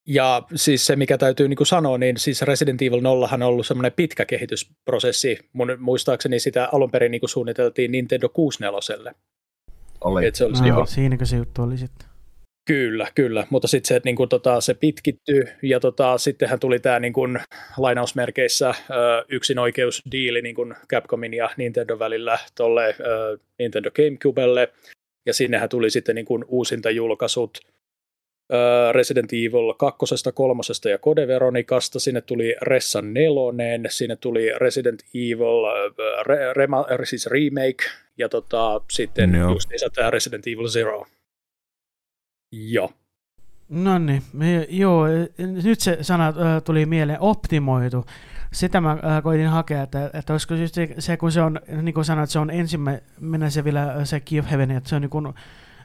Ja 0.08 0.44
siis 0.56 0.86
se, 0.86 0.96
mikä 0.96 1.18
täytyy 1.18 1.48
niin 1.48 1.58
kuin 1.58 1.68
sanoa, 1.68 1.98
niin 1.98 2.18
siis 2.18 2.42
Resident 2.42 2.82
Evil 2.82 3.02
0 3.02 3.30
on 3.34 3.44
ollut 3.44 3.68
semmoinen 3.68 3.92
pitkä 3.96 4.26
kehitysprosessi. 4.26 5.38
Mun 5.54 5.68
muistaakseni 5.80 6.40
sitä 6.40 6.70
alun 6.74 6.92
perin 6.92 7.12
niin 7.12 7.20
kuin 7.20 7.30
suunniteltiin 7.30 7.92
Nintendo 7.92 8.30
64. 8.30 9.14
Oli. 10.02 10.26
Et 10.26 10.36
se 10.36 10.46
olisi 10.46 10.62
No, 10.62 10.68
joo. 10.68 10.86
siinäkö 10.86 11.26
se 11.26 11.38
juttu 11.38 11.62
oli 11.64 11.78
sitten? 11.78 12.07
Kyllä, 12.68 13.08
kyllä, 13.16 13.48
mutta 13.50 13.68
sitten 13.68 13.88
se, 13.88 14.02
niin 14.04 14.16
kuin, 14.16 14.30
tota, 14.30 14.62
se 14.62 14.74
pitkittyy 14.74 15.44
ja 15.62 15.80
tota, 15.80 16.18
sittenhän 16.18 16.60
tuli 16.60 16.80
tämä 16.80 17.00
niin 17.00 17.14
kuin, 17.14 17.40
lainausmerkeissä 17.78 18.70
ö, 18.70 18.74
yksinoikeusdiili 19.30 20.42
niin 20.42 20.56
kuin 20.56 20.76
Capcomin 20.90 21.34
ja 21.34 21.50
Nintendo 21.58 22.00
välillä 22.00 22.40
tuolle 22.56 22.96
Nintendo 23.60 23.92
Gamecubelle 23.92 24.74
ja 25.26 25.34
sinnehän 25.34 25.70
tuli 25.70 25.90
sitten 25.90 26.16
niin 26.16 26.26
kuin, 26.26 26.46
uusintajulkaisut 26.48 27.58
ö, 28.54 28.92
Resident 28.92 29.34
Evil 29.34 29.74
2, 29.74 30.00
3 30.34 30.62
ja 30.92 30.98
Code 30.98 31.28
Veronicasta, 31.28 32.00
sinne 32.00 32.22
tuli 32.22 32.56
Ressan 32.62 33.14
4, 33.14 33.90
sinne 33.90 34.16
tuli 34.16 34.52
Resident 34.58 35.04
Evil 35.16 35.66
ö, 35.66 36.24
re, 36.24 36.54
rema, 36.54 36.86
siis 37.04 37.28
remake 37.28 37.84
ja 38.18 38.30
tota, 38.30 38.82
sitten 38.92 39.36
Joo. 39.36 39.52
justiinsa 39.52 39.90
tämä 39.90 40.12
Resident 40.12 40.48
Evil 40.48 40.68
Zero. 40.68 41.06
Joo. 42.52 42.92
No 43.70 43.98
niin, 43.98 44.24
joo, 44.70 45.08
e, 45.08 45.28
nyt 45.38 45.80
se 45.80 45.98
sana 46.02 46.34
tuli 46.64 46.86
mieleen, 46.86 47.22
optimoitu. 47.22 48.06
Sitä 48.54 48.82
mä 48.82 48.98
koitin 49.24 49.48
hakea, 49.48 49.84
että, 49.84 50.10
että 50.14 50.34
olisiko 50.34 50.54
just 50.54 50.74
se, 50.74 50.96
se, 51.00 51.18
kun 51.18 51.32
se 51.32 51.42
on, 51.42 51.60
niin 51.82 51.94
kuin 51.94 52.06
sanoit, 52.06 52.30
se 52.30 52.40
on 52.40 52.50
ensimmäinen 52.50 53.52
se 53.52 53.64
vielä 53.64 54.06
se 54.06 54.20
Key 54.20 54.40
of 54.40 54.50
Heaven, 54.50 54.72
että 54.72 54.90
se 54.90 54.96
on 54.96 55.02
niin 55.02 55.10
kuin 55.10 55.34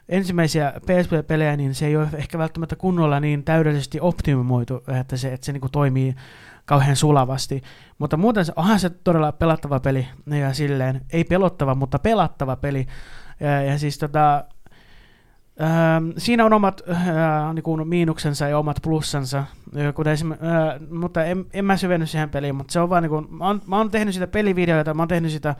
ensimmäisiä 0.09 0.73
PSP-pelejä, 0.85 1.57
niin 1.57 1.75
se 1.75 1.85
ei 1.85 1.97
ole 1.97 2.07
ehkä 2.13 2.37
välttämättä 2.37 2.75
kunnolla 2.75 3.19
niin 3.19 3.43
täydellisesti 3.43 3.99
optimoitu, 3.99 4.83
että 4.99 5.17
se, 5.17 5.33
että 5.33 5.45
se 5.45 5.51
niin 5.51 5.61
kuin 5.61 5.71
toimii 5.71 6.15
kauhean 6.65 6.95
sulavasti. 6.95 7.61
Mutta 7.97 8.17
muuten 8.17 8.45
se, 8.45 8.53
onhan 8.55 8.79
se 8.79 8.89
todella 8.89 9.31
pelattava 9.31 9.79
peli, 9.79 10.07
ja 10.25 10.53
silleen, 10.53 11.01
ei 11.09 11.23
pelottava, 11.23 11.75
mutta 11.75 11.99
pelattava 11.99 12.55
peli. 12.55 12.87
Ja, 13.39 13.61
ja 13.61 13.79
siis 13.79 13.97
tota, 13.97 14.45
Siinä 16.17 16.45
on 16.45 16.53
omat 16.53 16.81
äh, 16.89 17.53
niin 17.53 17.63
kuin 17.63 17.87
miinuksensa 17.87 18.47
ja 18.47 18.57
omat 18.57 18.77
plussansa, 18.83 19.37
äh, 19.39 19.93
kuten 19.93 20.13
esim, 20.13 20.31
äh, 20.31 20.37
mutta 20.91 21.25
en, 21.25 21.45
en 21.53 21.65
mä 21.65 21.77
syvenny 21.77 22.05
siihen 22.05 22.29
peliin, 22.29 22.55
mutta 22.55 22.73
se 22.73 22.79
on 22.79 22.89
vaan 22.89 23.03
niin 23.03 23.09
kuin, 23.09 23.27
mä, 23.29 23.47
oon, 23.47 23.61
mä 23.67 23.77
oon 23.77 23.91
tehnyt 23.91 24.13
sitä 24.13 24.27
pelivideoita, 24.27 24.93
mä 24.93 25.01
oon 25.01 25.07
tehnyt 25.07 25.31
sitä 25.31 25.55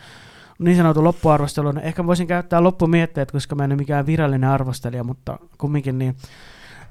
niin 0.59 0.77
sanotun 0.77 1.03
loppuarvostelun. 1.03 1.79
Ehkä 1.79 2.05
voisin 2.05 2.27
käyttää 2.27 2.63
loppumietteet, 2.63 3.31
koska 3.31 3.55
mä 3.55 3.63
en 3.63 3.71
ole 3.71 3.77
mikään 3.77 4.05
virallinen 4.05 4.49
arvostelija, 4.49 5.03
mutta 5.03 5.37
kumminkin 5.57 5.97
niin, 5.97 6.15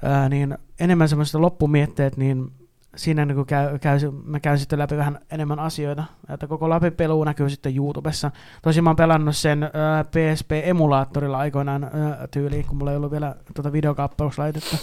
ää, 0.03 0.29
niin 0.29 0.59
enemmän 0.81 1.09
semmoista 1.09 1.41
loppumietteet, 1.41 2.17
niin 2.17 2.53
siinä 2.97 3.25
niin 3.25 3.47
käy, 3.47 3.79
käy, 3.79 3.99
mä 4.25 4.41
käyn 4.41 4.59
sitten 4.59 4.79
läpi 4.79 4.97
vähän 4.97 5.19
enemmän 5.31 5.59
asioita, 5.59 6.05
että 6.29 6.47
koko 6.47 6.69
läpipelu 6.69 7.25
näkyy 7.25 7.51
sitten 7.51 7.77
YouTubessa. 7.77 8.31
Tosin 8.63 8.85
mä 8.85 8.91
oon 8.91 8.97
pelannut 8.97 9.37
sen 9.37 9.63
ää, 9.63 10.05
PSP-emulaattorilla 10.05 11.39
aikoinaan 11.39 11.85
ää, 11.85 12.29
tyyliin, 12.31 12.67
kun 12.67 12.77
mulla 12.77 12.91
ei 12.91 12.97
ollut 12.97 13.13
vielä 13.13 13.35
tuota 13.55 13.73
videokappauslaitetta. 13.73 14.77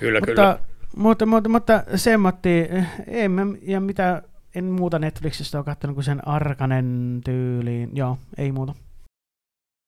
Kyllä, 0.00 0.20
Mutta, 0.20 0.58
mutta, 0.96 1.26
mutta, 1.26 1.48
mutta 1.48 1.82
semmotti, 1.94 2.68
en 3.06 3.30
mä, 3.30 3.42
ja 3.62 3.80
mitä, 3.80 4.22
en 4.54 4.64
muuta 4.64 4.98
Netflixistä 4.98 5.58
ole 5.58 5.64
katsonut 5.64 5.94
kuin 5.94 6.04
sen 6.04 6.28
Arkanen 6.28 7.20
tyyliin. 7.24 7.90
Joo, 7.96 8.18
ei 8.38 8.52
muuta. 8.52 8.74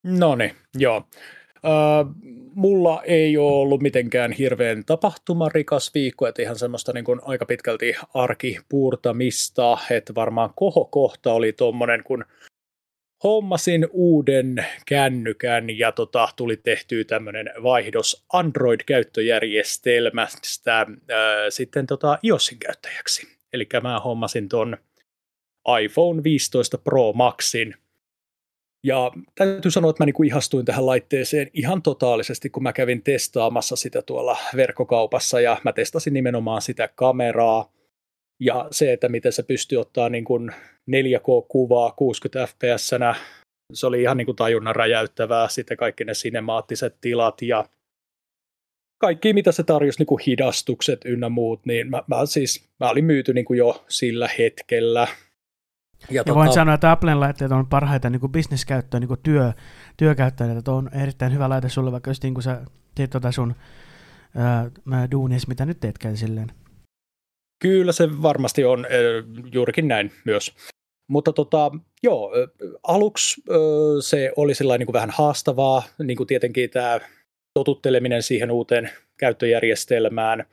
No 0.05 0.35
niin, 0.35 0.57
joo. 0.75 1.05
Mulla 2.55 3.03
ei 3.03 3.37
ole 3.37 3.53
ollut 3.53 3.83
mitenkään 3.83 4.33
hirveän 4.33 4.85
tapahtumarikas 4.85 5.95
viikko, 5.95 6.27
että 6.27 6.43
ihan 6.43 6.59
semmoista 6.59 6.93
niin 6.93 7.05
kuin 7.05 7.21
aika 7.23 7.47
pitkälti 7.47 7.95
arkipuurtamista, 8.15 9.79
että 9.91 10.15
varmaan 10.15 10.51
kohokohta 10.57 11.33
oli 11.33 11.53
tuommoinen, 11.53 12.05
kun 12.05 12.25
hommasin 13.25 13.89
uuden 13.91 14.67
kännykän 14.87 15.79
ja 15.79 15.93
tota, 15.93 16.29
tuli 16.37 16.57
tehtyä 16.57 17.05
tämmöinen 17.05 17.51
vaihdos 17.63 18.25
Android-käyttöjärjestelmästä 18.33 20.77
ää, 20.77 20.87
sitten 21.51 21.87
tota 21.87 22.19
iOSin 22.25 22.59
käyttäjäksi. 22.59 23.27
Eli 23.53 23.69
mä 23.83 24.01
hommasin 24.01 24.49
ton 24.49 24.77
iPhone 25.83 26.23
15 26.23 26.79
Pro 26.79 27.13
Maxin, 27.13 27.75
ja 28.85 29.13
täytyy 29.35 29.71
sanoa, 29.71 29.91
että 29.91 30.03
mä 30.03 30.07
niinku 30.07 30.23
ihastuin 30.23 30.65
tähän 30.65 30.87
laitteeseen 30.87 31.51
ihan 31.55 31.83
totaalisesti, 31.83 32.51
kun 32.51 32.63
mä 32.63 32.73
kävin 32.73 33.03
testaamassa 33.03 33.77
sitä 33.77 34.03
tuolla 34.03 34.39
verkkokaupassa 34.57 35.41
ja 35.41 35.57
mä 35.65 35.73
testasin 35.73 36.15
nimenomaan 36.15 36.63
sitä 36.63 36.89
kameraa 36.95 37.73
ja 38.41 38.69
se, 38.71 38.93
että 38.93 39.09
miten 39.09 39.33
se 39.33 39.43
pystyy 39.43 39.79
ottaa 39.79 40.09
niin 40.09 40.25
kuin 40.25 40.51
4K-kuvaa 40.91 41.93
60 41.93 42.47
fps 42.47 42.91
se 43.73 43.87
oli 43.87 44.03
ihan 44.03 44.17
niin 44.17 44.27
kuin 44.27 44.37
tajunnan 44.37 44.77
räjäyttävää, 44.77 45.49
sitten 45.49 45.77
kaikki 45.77 46.05
ne 46.05 46.15
sinemaattiset 46.15 46.97
tilat 47.01 47.43
ja 47.43 47.65
kaikki, 48.99 49.33
mitä 49.33 49.53
se 49.53 49.63
tarjosi, 49.63 49.99
niin 49.99 50.07
kuin 50.07 50.23
hidastukset 50.27 51.01
ynnä 51.05 51.29
muut, 51.29 51.67
niin 51.67 51.91
mä, 51.91 52.03
mä, 52.07 52.27
siis, 52.27 52.69
mä 52.81 52.91
olin 52.91 53.05
myyty 53.05 53.35
niin 53.35 53.45
kuin 53.45 53.59
jo 53.59 53.85
sillä 53.89 54.29
hetkellä. 54.39 55.09
Ja, 56.01 56.15
ja 56.15 56.25
tota... 56.25 56.35
voin 56.35 56.53
sanoa, 56.53 56.75
että 56.75 56.91
Applen 56.91 57.21
laitteet 57.21 57.53
on 57.53 57.67
parhaita 57.67 58.11
niin 58.11 58.21
kuin 58.21 58.33
bisneskäyttöä, 58.33 59.01
niin 59.01 59.09
kuin 59.09 59.21
työ, 59.23 59.53
työkäyttöä, 59.97 60.59
että 60.59 60.73
on 60.73 60.91
erittäin 61.03 61.33
hyvä 61.33 61.49
laite 61.49 61.69
sulle, 61.69 61.93
vaikka 61.93 62.11
just 62.11 62.23
niin 62.23 62.35
kuin 62.35 62.43
sä 62.43 62.61
teet 62.95 63.11
tota 63.11 63.33
sun 63.33 63.55
ää, 64.37 64.71
duunis, 65.11 65.49
mitä 65.49 65.67
nyt 65.67 65.81
teetkään 65.81 66.17
silleen. 66.17 66.53
Kyllä 67.63 67.93
se 67.93 68.23
varmasti 68.23 68.65
on 68.65 68.87
juurikin 69.53 69.89
näin 69.89 70.13
myös. 70.25 70.55
Mutta 71.09 71.33
tota, 71.33 71.71
joo, 72.03 72.33
aluksi 72.83 73.43
se 74.01 74.33
oli 74.37 74.53
niin 74.79 74.93
vähän 74.93 75.11
haastavaa, 75.11 75.83
niin 76.03 76.17
kuin 76.17 76.27
tietenkin 76.27 76.71
tämä 76.71 77.01
totutteleminen 77.55 78.23
siihen 78.23 78.51
uuteen 78.51 78.91
käyttöjärjestelmään. 79.17 80.45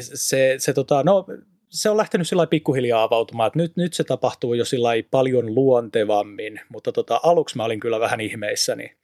se, 0.00 0.54
se, 0.58 0.72
tota, 0.72 1.02
no, 1.02 1.26
se 1.70 1.90
on 1.90 1.96
lähtenyt 1.96 2.28
sillä 2.28 2.46
pikkuhiljaa 2.46 3.02
avautumaan, 3.02 3.46
että 3.46 3.58
nyt, 3.58 3.76
nyt 3.76 3.94
se 3.94 4.04
tapahtuu 4.04 4.54
jo 4.54 4.64
sillä 4.64 4.90
paljon 5.10 5.54
luontevammin, 5.54 6.60
mutta 6.68 6.92
tota, 6.92 7.20
aluksi 7.22 7.56
mä 7.56 7.64
olin 7.64 7.80
kyllä 7.80 8.00
vähän 8.00 8.20
ihmeissäni, 8.20 8.96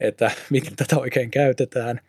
että 0.00 0.30
miten 0.50 0.76
tätä 0.76 0.98
oikein 0.98 1.30
käytetään. 1.30 2.00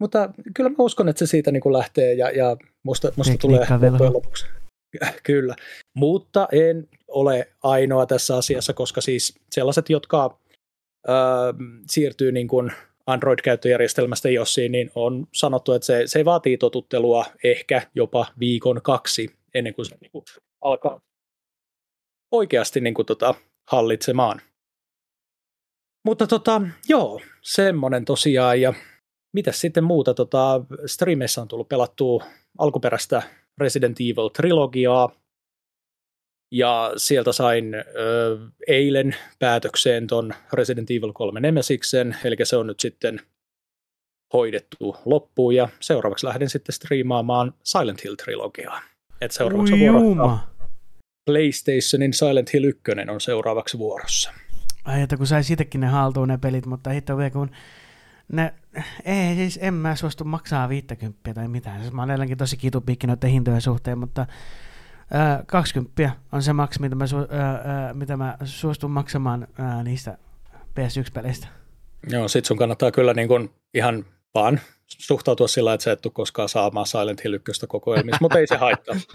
Mutta 0.00 0.30
kyllä 0.54 0.70
mä 0.70 0.76
uskon, 0.78 1.08
että 1.08 1.18
se 1.18 1.26
siitä 1.26 1.52
niin 1.52 1.60
kuin 1.60 1.72
lähtee 1.72 2.14
ja, 2.14 2.30
ja 2.30 2.56
musta, 2.82 3.12
musta 3.16 3.34
tulee 3.38 3.66
loppujen 3.70 4.12
lopuksi. 4.12 4.46
Kyllä, 5.22 5.54
mutta 5.94 6.48
en 6.52 6.88
ole 7.08 7.48
ainoa 7.62 8.06
tässä 8.06 8.36
asiassa, 8.36 8.72
koska 8.72 9.00
siis 9.00 9.34
sellaiset, 9.50 9.90
jotka 9.90 10.38
ö, 11.08 11.12
siirtyy 11.90 12.32
niin 12.32 12.48
kuin 12.48 12.72
Android-käyttöjärjestelmästä 13.06 14.28
iOSiin, 14.28 14.72
niin 14.72 14.90
on 14.94 15.26
sanottu, 15.32 15.72
että 15.72 15.86
se, 15.86 16.02
se 16.06 16.24
vaatii 16.24 16.58
totuttelua 16.58 17.26
ehkä 17.44 17.82
jopa 17.94 18.26
viikon 18.40 18.80
kaksi 18.82 19.30
ennen 19.54 19.74
kuin 19.74 19.86
se 19.86 19.96
niin 20.00 20.10
kuin 20.10 20.24
alkaa 20.60 21.00
oikeasti 22.32 22.80
niin 22.80 22.94
kuin 22.94 23.06
tota, 23.06 23.34
hallitsemaan. 23.68 24.40
Mutta 26.04 26.26
tota, 26.26 26.62
joo, 26.88 27.20
semmonen 27.42 28.04
tosiaan. 28.04 28.60
Ja 28.60 28.74
mitä 29.32 29.52
sitten 29.52 29.84
muuta? 29.84 30.14
Tota, 30.14 30.64
streameissä 30.86 31.42
on 31.42 31.48
tullut 31.48 31.68
pelattua 31.68 32.24
alkuperäistä 32.58 33.22
Resident 33.58 33.98
Evil-trilogiaa, 34.00 35.23
ja 36.50 36.92
sieltä 36.96 37.32
sain 37.32 37.74
ö, 37.74 38.38
eilen 38.68 39.16
päätökseen 39.38 40.06
ton 40.06 40.34
Resident 40.52 40.90
Evil 40.90 41.12
3 41.12 41.40
Nemesiksen, 41.40 42.16
eli 42.24 42.36
se 42.42 42.56
on 42.56 42.66
nyt 42.66 42.80
sitten 42.80 43.20
hoidettu 44.32 44.96
loppuun, 45.04 45.54
ja 45.54 45.68
seuraavaksi 45.80 46.26
lähden 46.26 46.50
sitten 46.50 46.72
striimaamaan 46.72 47.54
Silent 47.62 48.04
Hill-trilogiaa. 48.04 48.80
Et 49.20 49.30
seuraavaksi 49.30 49.78
vuorossa 49.78 50.54
PlayStationin 51.24 52.12
Silent 52.12 52.52
Hill 52.52 52.64
1 52.64 52.82
on 53.10 53.20
seuraavaksi 53.20 53.78
vuorossa. 53.78 54.32
Ai, 54.84 55.02
että 55.02 55.16
kun 55.16 55.26
sai 55.26 55.44
siitäkin 55.44 55.80
ne 55.80 55.86
haltuun 55.86 56.28
ne 56.28 56.38
pelit, 56.38 56.66
mutta 56.66 56.90
hitto 56.90 57.16
vielä 57.16 57.30
kun 57.30 57.50
ne, 58.32 58.54
ei 59.04 59.34
siis 59.34 59.58
en 59.62 59.74
mä 59.74 59.96
suostu 59.96 60.24
maksaa 60.24 60.68
50 60.68 61.34
tai 61.34 61.48
mitään. 61.48 61.80
Siis 61.80 61.92
mä 61.92 62.02
oon 62.02 62.10
edelleenkin 62.10 62.38
tosi 62.38 62.56
kitupiikki 62.56 63.06
noiden 63.06 63.30
hintojen 63.30 63.60
suhteen, 63.60 63.98
mutta 63.98 64.26
20 65.46 66.10
on 66.32 66.42
se 66.42 66.52
maks, 66.52 66.80
mitä 66.80 66.94
mä, 66.94 67.06
su, 67.06 67.16
mitä 67.92 68.16
mä 68.16 68.36
suostun 68.44 68.90
maksamaan 68.90 69.48
niistä 69.84 70.18
PS1-peleistä. 70.80 71.46
Joo, 72.10 72.28
sit 72.28 72.44
sun 72.44 72.56
kannattaa 72.56 72.90
kyllä 72.90 73.14
niin 73.14 73.28
kun 73.28 73.50
ihan 73.74 74.04
vaan 74.34 74.60
suhtautua 74.88 75.48
sillä, 75.48 75.74
että 75.74 75.84
sä 75.84 75.92
et 75.92 76.00
tule 76.00 76.12
koskaan 76.12 76.48
saamaan 76.48 76.86
Silent 76.86 77.24
Hill 77.24 77.34
1 77.34 77.66
kokoelmissa, 77.66 78.18
mutta 78.20 78.38
ei 78.38 78.46
se 78.46 78.56
haittaa. 78.56 78.96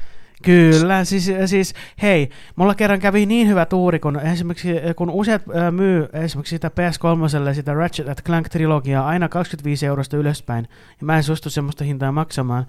Kyllä, 0.43 1.03
siis, 1.03 1.31
siis 1.45 1.73
hei, 2.01 2.29
mulla 2.55 2.75
kerran 2.75 2.99
kävi 2.99 3.25
niin 3.25 3.47
hyvä 3.47 3.65
tuuri, 3.65 3.99
kun 3.99 4.19
esimerkiksi 4.19 4.69
kun 4.95 5.09
useat 5.09 5.41
äh, 5.41 5.71
myy 5.71 6.07
esimerkiksi 6.13 6.55
sitä 6.55 6.67
PS3 6.67 7.53
sitä 7.53 7.73
Ratchet 7.73 8.21
Clank-trilogiaa 8.21 9.05
aina 9.05 9.29
25 9.29 9.85
eurosta 9.85 10.17
ylöspäin, 10.17 10.67
ja 10.99 11.05
mä 11.05 11.17
en 11.17 11.23
suostu 11.23 11.49
semmoista 11.49 11.83
hintaa 11.83 12.11
maksamaan, 12.11 12.67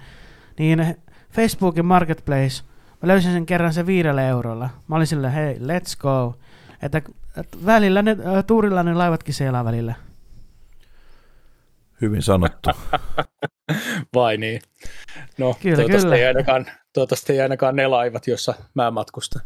niin 0.58 0.96
Facebookin 1.32 1.86
Marketplace 1.86 2.62
Mä 3.02 3.08
löysin 3.08 3.32
sen 3.32 3.46
kerran 3.46 3.72
se 3.72 3.86
viidellä 3.86 4.22
eurolla. 4.22 4.70
Mä 4.88 4.96
olin 4.96 5.06
silleen, 5.06 5.32
hei, 5.32 5.54
let's 5.54 5.96
go. 5.98 6.38
Että, 6.82 7.02
että 7.36 7.58
välillä 7.66 8.02
ne, 8.02 8.10
äh, 8.10 8.44
tuurilla 8.46 8.82
ne 8.82 8.94
laivatkin 8.94 9.34
seilaa 9.34 9.64
välillä. 9.64 9.94
Hyvin 12.00 12.22
sanottu. 12.22 12.70
Vai 14.14 14.36
niin? 14.36 14.62
No, 15.38 15.56
kyllä, 15.62 15.76
toivottavasti, 15.76 16.04
kyllä. 16.04 16.16
Ei 16.16 16.26
ainakaan, 16.26 16.66
toivottavasti 16.92 17.32
ei 17.32 17.40
ainakaan 17.40 17.76
ne 17.76 17.86
laivat, 17.86 18.26
jossa 18.26 18.54
mä 18.74 18.90
matkustan. 18.90 19.42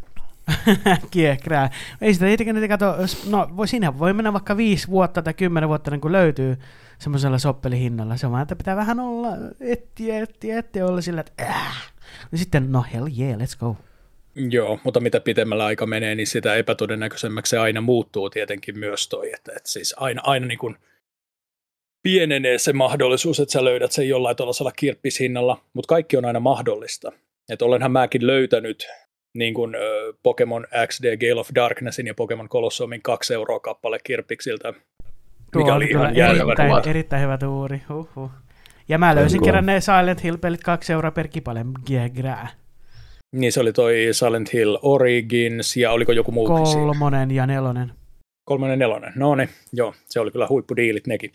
Kiekrää. 1.10 1.70
Ei 2.00 2.14
sitä 2.14 2.26
itsekin 2.26 2.68
kato, 2.68 2.96
no 3.30 3.48
voi, 3.56 3.68
siinä 3.68 3.98
voi 3.98 4.12
mennä 4.12 4.32
vaikka 4.32 4.56
viisi 4.56 4.88
vuotta 4.88 5.22
tai 5.22 5.34
kymmenen 5.34 5.68
vuotta, 5.68 5.90
niin 5.90 6.00
kun 6.00 6.12
löytyy 6.12 6.58
semmoisella 6.98 7.38
soppelihinnalla. 7.38 8.16
Se 8.16 8.26
on 8.26 8.32
vaan, 8.32 8.42
että 8.42 8.56
pitää 8.56 8.76
vähän 8.76 9.00
olla, 9.00 9.28
etsiä, 9.60 10.18
etsiä, 10.18 10.58
etsiä, 10.58 10.86
olla 10.86 11.00
sillä, 11.00 11.20
että 11.20 11.44
äh. 11.44 11.93
Ja 12.32 12.38
sitten, 12.38 12.72
no 12.72 12.84
hell 12.94 13.08
yeah, 13.18 13.38
let's 13.38 13.58
go. 13.60 13.76
Joo, 14.50 14.78
mutta 14.84 15.00
mitä 15.00 15.20
pitemmällä 15.20 15.64
aika 15.64 15.86
menee, 15.86 16.14
niin 16.14 16.26
sitä 16.26 16.54
epätodennäköisemmäksi 16.54 17.50
se 17.50 17.58
aina 17.58 17.80
muuttuu 17.80 18.30
tietenkin 18.30 18.78
myös 18.78 19.08
toi, 19.08 19.32
että, 19.32 19.52
että 19.56 19.70
siis 19.70 19.94
aina, 19.98 20.22
aina 20.24 20.46
niin 20.46 20.58
kuin 20.58 20.76
pienenee 22.02 22.58
se 22.58 22.72
mahdollisuus, 22.72 23.40
että 23.40 23.52
sä 23.52 23.64
löydät 23.64 23.92
sen 23.92 24.08
jollain 24.08 24.36
tuollaisella 24.36 24.72
kirppishinnalla, 24.72 25.64
mutta 25.72 25.88
kaikki 25.88 26.16
on 26.16 26.24
aina 26.24 26.40
mahdollista. 26.40 27.12
Että 27.48 27.64
olenhan 27.64 27.92
mäkin 27.92 28.26
löytänyt 28.26 28.86
niin 29.34 29.54
kuin, 29.54 29.74
äh, 29.74 29.80
Pokemon 30.22 30.66
XD 30.86 31.16
Gale 31.16 31.40
of 31.40 31.48
Darknessin 31.54 32.06
ja 32.06 32.14
Pokemon 32.14 32.48
Colosseumin 32.48 33.02
kaksi 33.02 33.34
euroa 33.34 33.60
kappale 33.60 33.98
kirppiksiltä, 34.04 34.72
mikä 35.56 35.74
oli 35.74 35.84
ihan 35.84 36.16
erittäin, 36.16 36.88
erittäin 36.88 37.22
hyvä 37.22 37.38
tuuri. 37.38 37.82
Huhhuh. 37.88 38.30
Ja 38.88 38.98
mä 38.98 39.14
löysin 39.14 39.38
Onko? 39.38 39.44
kerran 39.44 39.66
ne 39.66 39.80
Silent 39.80 40.24
Hill-pelit 40.24 40.62
kaksi 40.62 40.92
euroa 40.92 41.10
per 41.10 41.28
kipale. 41.28 41.66
Grää. 42.14 42.48
Niin 43.32 43.52
se 43.52 43.60
oli 43.60 43.72
toi 43.72 44.08
Silent 44.12 44.52
Hill 44.52 44.78
Origins 44.82 45.76
ja 45.76 45.92
oliko 45.92 46.12
joku 46.12 46.32
muu 46.32 46.46
Kolmonen 46.46 47.30
ja 47.30 47.46
nelonen. 47.46 47.92
Kolmonen 48.44 48.78
nelonen, 48.78 49.12
no 49.16 49.34
niin, 49.34 49.48
joo, 49.72 49.94
se 50.06 50.20
oli 50.20 50.30
kyllä 50.30 50.46
huippudiilit 50.48 51.06
nekin. 51.06 51.32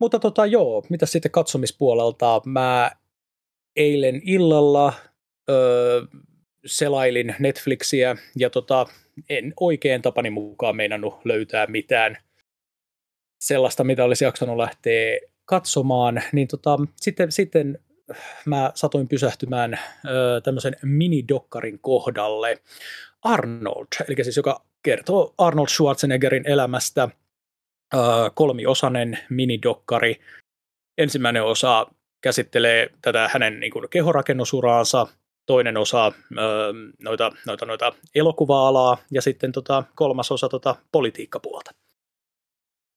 Mutta 0.00 0.18
tota 0.18 0.46
joo, 0.46 0.82
mitä 0.90 1.06
sitten 1.06 1.30
katsomispuolelta? 1.30 2.42
Mä 2.46 2.90
eilen 3.76 4.20
illalla 4.24 4.92
öö, 5.50 6.02
selailin 6.66 7.34
Netflixiä 7.38 8.16
ja 8.36 8.50
tota, 8.50 8.86
en 9.28 9.52
oikein 9.60 10.02
tapani 10.02 10.30
mukaan 10.30 10.76
meinannut 10.76 11.14
löytää 11.24 11.66
mitään 11.66 12.16
sellaista, 13.40 13.84
mitä 13.84 14.04
olisi 14.04 14.24
jaksanut 14.24 14.56
lähteä 14.56 15.18
katsomaan, 15.50 16.22
niin 16.32 16.48
tota, 16.48 16.78
sitten, 16.96 17.32
sitten 17.32 17.78
mä 18.46 18.72
satoin 18.74 19.08
pysähtymään 19.08 19.74
ö, 19.74 20.40
tämmöisen 20.40 20.76
minidokkarin 20.82 21.78
kohdalle. 21.78 22.58
Arnold, 23.22 23.86
eli 24.08 24.24
siis 24.24 24.36
joka 24.36 24.64
kertoo 24.82 25.34
Arnold 25.38 25.68
Schwarzeneggerin 25.68 26.48
elämästä, 26.48 27.08
ö, 27.94 27.98
kolmiosainen 28.34 29.18
minidokkari. 29.30 30.20
Ensimmäinen 30.98 31.44
osa 31.44 31.86
käsittelee 32.20 32.90
tätä 33.02 33.30
hänen 33.32 33.60
niin 33.60 33.72
kuin, 33.72 33.88
kehorakennusuraansa, 33.90 35.06
toinen 35.46 35.76
osa 35.76 36.06
ö, 36.06 36.12
noita, 36.98 37.32
noita, 37.46 37.66
noita 37.66 37.92
elokuva-alaa 38.14 38.98
ja 39.10 39.22
sitten 39.22 39.52
tota, 39.52 39.84
kolmas 39.94 40.32
osa 40.32 40.48
tota, 40.48 40.76
politiikkapuolta. 40.92 41.79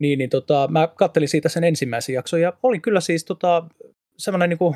Niin, 0.04 0.20
niin 0.20 0.30
tota, 0.30 0.68
mä 0.72 0.88
kattelin 0.96 1.30
siitä 1.30 1.50
sen 1.50 1.64
ensimmäisen 1.64 2.16
jakson 2.16 2.42
ja 2.42 2.54
oli 2.64 2.80
kyllä 2.80 3.02
siis 3.02 3.26
tota, 3.26 3.66
semmoinen 4.18 4.50
niin 4.50 4.76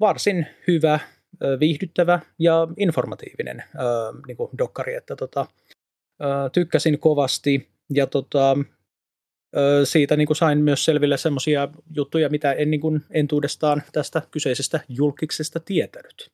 varsin 0.00 0.46
hyvä, 0.66 1.00
viihdyttävä 1.60 2.20
ja 2.38 2.68
informatiivinen 2.76 3.64
niin 4.26 4.36
kuin 4.36 4.50
dokkari, 4.58 4.94
että 4.94 5.16
tota, 5.16 5.46
tykkäsin 6.52 6.98
kovasti 6.98 7.68
ja 7.94 8.06
tota, 8.06 8.56
siitä 9.84 10.16
niin 10.16 10.26
kuin 10.26 10.36
sain 10.36 10.58
myös 10.58 10.84
selville 10.84 11.16
semmoisia 11.16 11.68
juttuja, 11.94 12.28
mitä 12.28 12.52
en 12.52 12.70
niin 12.70 12.80
kuin 12.80 13.04
entuudestaan 13.10 13.82
tästä 13.92 14.22
kyseisestä 14.30 14.80
julkiksesta 14.88 15.60
tietänyt. 15.60 16.30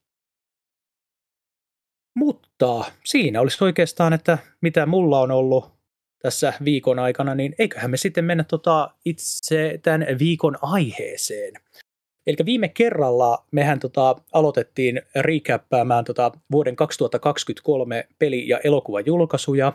Mutta 2.16 2.84
siinä 3.04 3.40
olisi 3.40 3.64
oikeastaan, 3.64 4.12
että 4.12 4.38
mitä 4.60 4.86
mulla 4.86 5.20
on 5.20 5.30
ollut 5.30 5.74
tässä 6.24 6.52
viikon 6.64 6.98
aikana, 6.98 7.34
niin 7.34 7.54
eiköhän 7.58 7.90
me 7.90 7.96
sitten 7.96 8.24
mennä 8.24 8.44
tota 8.44 8.90
itse 9.04 9.78
tämän 9.82 10.06
viikon 10.18 10.58
aiheeseen. 10.62 11.52
Eli 12.26 12.36
viime 12.44 12.68
kerralla 12.68 13.44
mehän 13.50 13.80
tota 13.80 14.16
aloitettiin 14.32 15.02
recappäämään 15.14 16.04
tota 16.04 16.32
vuoden 16.52 16.76
2023 16.76 18.08
peli- 18.18 18.48
ja 18.48 18.58
elokuvajulkaisuja. 18.58 19.72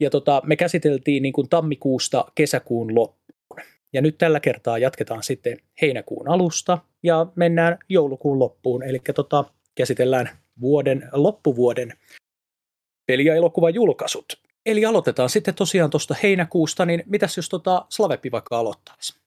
Ja 0.00 0.10
tota, 0.10 0.42
me 0.44 0.56
käsiteltiin 0.56 1.22
niin 1.22 1.32
kuin 1.32 1.48
tammikuusta 1.48 2.24
kesäkuun 2.34 2.94
loppuun. 2.94 3.60
Ja 3.92 4.02
nyt 4.02 4.18
tällä 4.18 4.40
kertaa 4.40 4.78
jatketaan 4.78 5.22
sitten 5.22 5.58
heinäkuun 5.82 6.28
alusta 6.28 6.78
ja 7.02 7.26
mennään 7.34 7.78
joulukuun 7.88 8.38
loppuun. 8.38 8.82
Eli 8.82 9.00
tota, 9.14 9.44
käsitellään 9.74 10.30
vuoden, 10.60 11.08
loppuvuoden 11.12 11.92
peli- 13.06 13.24
ja 13.24 13.34
elokuvajulkaisut. 13.34 14.47
Eli 14.68 14.84
aloitetaan 14.84 15.30
sitten 15.30 15.54
tosiaan 15.54 15.90
tuosta 15.90 16.14
heinäkuusta, 16.22 16.86
niin 16.86 17.02
mitäs 17.06 17.36
jos 17.36 17.48
tota 17.48 17.86
Slavepi 17.88 18.30
vaikka 18.32 18.58
aloittaisi? 18.58 19.18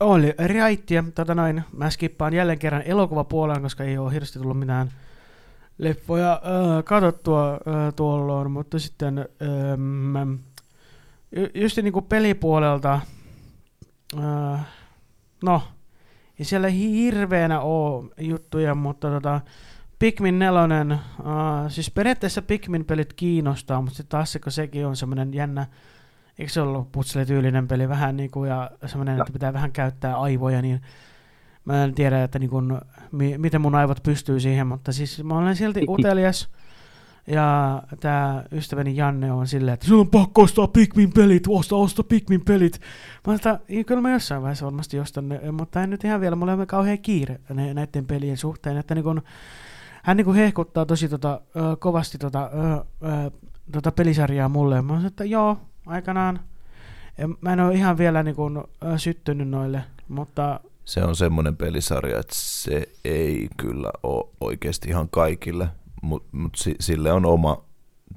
Oli 0.00 0.34
riaittia. 0.46 1.04
Tota 1.14 1.34
noin, 1.34 1.64
mä 1.72 1.90
skippaan 1.90 2.34
jälleen 2.34 2.58
kerran 2.58 2.82
elokuvapuoleen, 2.82 3.62
koska 3.62 3.84
ei 3.84 3.98
ole 3.98 4.12
hirveästi 4.12 4.38
tullut 4.38 4.58
mitään 4.58 4.92
leffoja 5.78 6.32
äh, 6.32 6.84
katsottua 6.84 7.52
äh, 7.52 7.94
tuolloin, 7.96 8.50
mutta 8.50 8.78
sitten 8.78 9.18
ähm, 9.18 10.34
just 11.54 11.76
niin 11.76 11.92
kuin 11.92 12.04
pelipuolelta, 12.04 13.00
äh, 14.18 14.66
no, 15.42 15.62
ei 16.38 16.44
siellä 16.44 16.68
hirveänä 16.68 17.60
ole 17.60 18.04
juttuja, 18.20 18.74
mutta 18.74 19.10
tota, 19.10 19.40
Pikmin 19.98 20.38
4, 20.38 20.62
uh, 21.20 21.26
siis 21.68 21.90
periaatteessa 21.90 22.42
Pikmin-pelit 22.42 23.12
kiinnostaa, 23.12 23.82
mutta 23.82 23.96
sitten 23.96 24.10
taas 24.10 24.32
se, 24.32 24.38
kun 24.38 24.52
sekin 24.52 24.86
on 24.86 24.96
semmoinen 24.96 25.34
jännä, 25.34 25.66
eikö 26.38 26.52
se 26.52 26.60
ollut 26.60 26.92
putselityylinen 26.92 27.68
peli 27.68 27.88
vähän 27.88 28.16
niin 28.16 28.30
kuin, 28.30 28.50
ja 28.50 28.70
semmoinen, 28.86 29.18
että 29.18 29.32
pitää 29.32 29.52
vähän 29.52 29.72
käyttää 29.72 30.20
aivoja, 30.20 30.62
niin 30.62 30.80
mä 31.64 31.84
en 31.84 31.94
tiedä, 31.94 32.24
että 32.24 32.38
niin 32.38 32.50
kuin, 32.50 32.80
mi- 33.12 33.38
miten 33.38 33.60
mun 33.60 33.74
aivot 33.74 34.02
pystyy 34.02 34.40
siihen, 34.40 34.66
mutta 34.66 34.92
siis 34.92 35.24
mä 35.24 35.38
olen 35.38 35.56
silti 35.56 35.84
utelias, 35.88 36.48
ja 37.26 37.82
tämä 38.00 38.44
ystäväni 38.52 38.96
Janne 38.96 39.32
on 39.32 39.46
silleen, 39.46 39.74
että 39.74 39.86
sun 39.86 40.00
on 40.00 40.10
pakko 40.10 40.42
ostaa 40.42 40.68
Pikmin 40.68 41.12
pelit, 41.12 41.44
osta, 41.48 41.76
osta 41.76 42.02
Pikmin 42.04 42.44
pelit. 42.44 42.80
Mä 43.26 43.34
että 43.34 43.60
kyllä 43.86 44.00
mä 44.00 44.10
jossain 44.10 44.42
vaiheessa 44.42 44.64
varmasti 44.64 45.00
ostan 45.00 45.28
ne, 45.28 45.50
mutta 45.52 45.82
en 45.82 45.90
nyt 45.90 46.04
ihan 46.04 46.20
vielä, 46.20 46.36
mulla 46.36 46.52
on 46.52 46.66
kauhean 46.66 46.98
kiire 46.98 47.40
näiden 47.74 48.06
pelien 48.06 48.36
suhteen, 48.36 48.76
että 48.76 48.94
niin 48.94 49.04
kun, 49.04 49.22
hän 50.02 50.16
niin 50.16 50.34
hehkuttaa 50.34 50.86
tosi 50.86 51.08
tota, 51.08 51.40
ö, 51.56 51.76
kovasti 51.78 52.18
tota, 52.18 52.50
ö, 52.54 52.84
ö, 53.26 53.30
tota 53.72 53.92
pelisarjaa 53.92 54.48
mulle. 54.48 54.82
Mä 54.82 54.88
sanoin, 54.88 55.06
että 55.06 55.24
joo, 55.24 55.58
aikanaan. 55.86 56.40
Mä 57.40 57.52
en 57.52 57.60
ole 57.60 57.74
ihan 57.74 57.98
vielä 57.98 58.22
niin 58.22 58.36
kun, 58.36 58.68
ö, 58.84 58.98
syttynyt 58.98 59.48
noille, 59.48 59.84
mutta... 60.08 60.60
Se 60.84 61.04
on 61.04 61.16
semmoinen 61.16 61.56
pelisarja, 61.56 62.18
että 62.18 62.34
se 62.36 62.88
ei 63.04 63.48
kyllä 63.56 63.90
ole 64.02 64.28
oikeasti 64.40 64.88
ihan 64.88 65.08
kaikille, 65.08 65.68
mutta 66.02 66.28
mut 66.36 66.56
sille 66.80 67.12
on 67.12 67.26
oma 67.26 67.64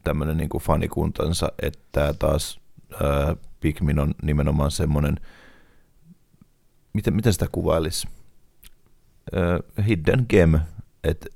tämmöinen 0.03 0.37
niin 0.37 0.49
fanikuntansa, 0.61 1.51
että 1.61 2.13
taas 2.19 2.59
ää, 3.03 3.35
Pikmin 3.59 3.99
on 3.99 4.13
nimenomaan 4.21 4.71
semmoinen, 4.71 5.19
miten, 6.93 7.13
miten 7.13 7.33
sitä 7.33 7.47
kuvailisi? 7.51 8.07
Hidden 9.87 10.25
gem, 10.29 10.59
että 11.03 11.29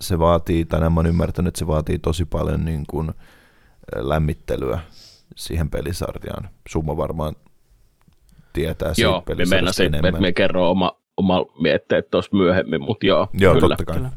se 0.00 0.18
vaatii, 0.18 0.64
tai 0.64 0.90
mä 0.90 0.96
oon 0.96 1.06
ymmärtänyt, 1.06 1.48
että 1.48 1.58
se 1.58 1.66
vaatii 1.66 1.98
tosi 1.98 2.24
paljon 2.24 2.64
niin 2.64 2.84
kuin 2.86 3.12
lämmittelyä 3.96 4.80
siihen 5.36 5.70
pelisarjaan. 5.70 6.48
Summa 6.68 6.96
varmaan 6.96 7.36
tietää 8.52 8.94
siitä 8.94 9.08
Joo, 9.08 9.22
me 9.36 9.44
meinasin, 9.50 9.94
että 9.94 10.20
me 10.20 10.32
kerron 10.32 10.68
oma, 10.68 10.92
oma 11.16 11.46
mietteet 11.60 12.10
tuossa 12.10 12.36
myöhemmin, 12.36 12.82
mutta 12.82 13.06
joo, 13.06 13.28
joo 13.32 13.54
kyllä. 13.54 13.68
totta 13.68 13.84
kai. 13.84 13.96
Kyllä. 13.96 14.10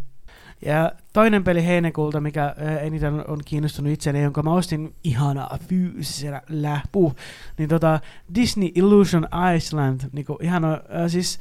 Ja 0.65 0.91
toinen 1.13 1.43
peli 1.43 1.65
heinäkuulta, 1.65 2.21
mikä 2.21 2.55
eniten 2.81 3.29
on 3.29 3.39
kiinnostunut 3.45 3.93
itseäni, 3.93 4.23
jonka 4.23 4.43
mä 4.43 4.53
ostin 4.53 4.95
ihana 5.03 5.47
fyysisenä 5.69 6.41
läpu, 6.49 7.13
niin 7.57 7.69
tota 7.69 7.99
Disney 8.35 8.69
Illusion 8.75 9.27
Island, 9.55 10.01
niin 10.11 10.25
kuin 10.25 10.37
ihan 10.41 10.65
äh, 10.65 10.79
siis 11.07 11.39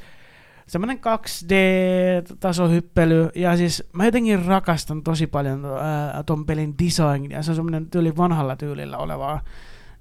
semmoinen 0.67 0.97
2D-tasohyppely, 0.97 3.29
ja 3.35 3.57
siis 3.57 3.83
mä 3.93 4.05
jotenkin 4.05 4.45
rakastan 4.45 5.03
tosi 5.03 5.27
paljon 5.27 5.65
ää, 5.65 6.23
ton 6.23 6.45
pelin 6.45 6.75
design, 6.85 7.31
ja 7.31 7.43
se 7.43 7.51
on 7.51 7.55
semmoinen 7.55 7.89
tyyli 7.89 8.17
vanhalla 8.17 8.55
tyylillä 8.55 8.97
olevaa 8.97 9.41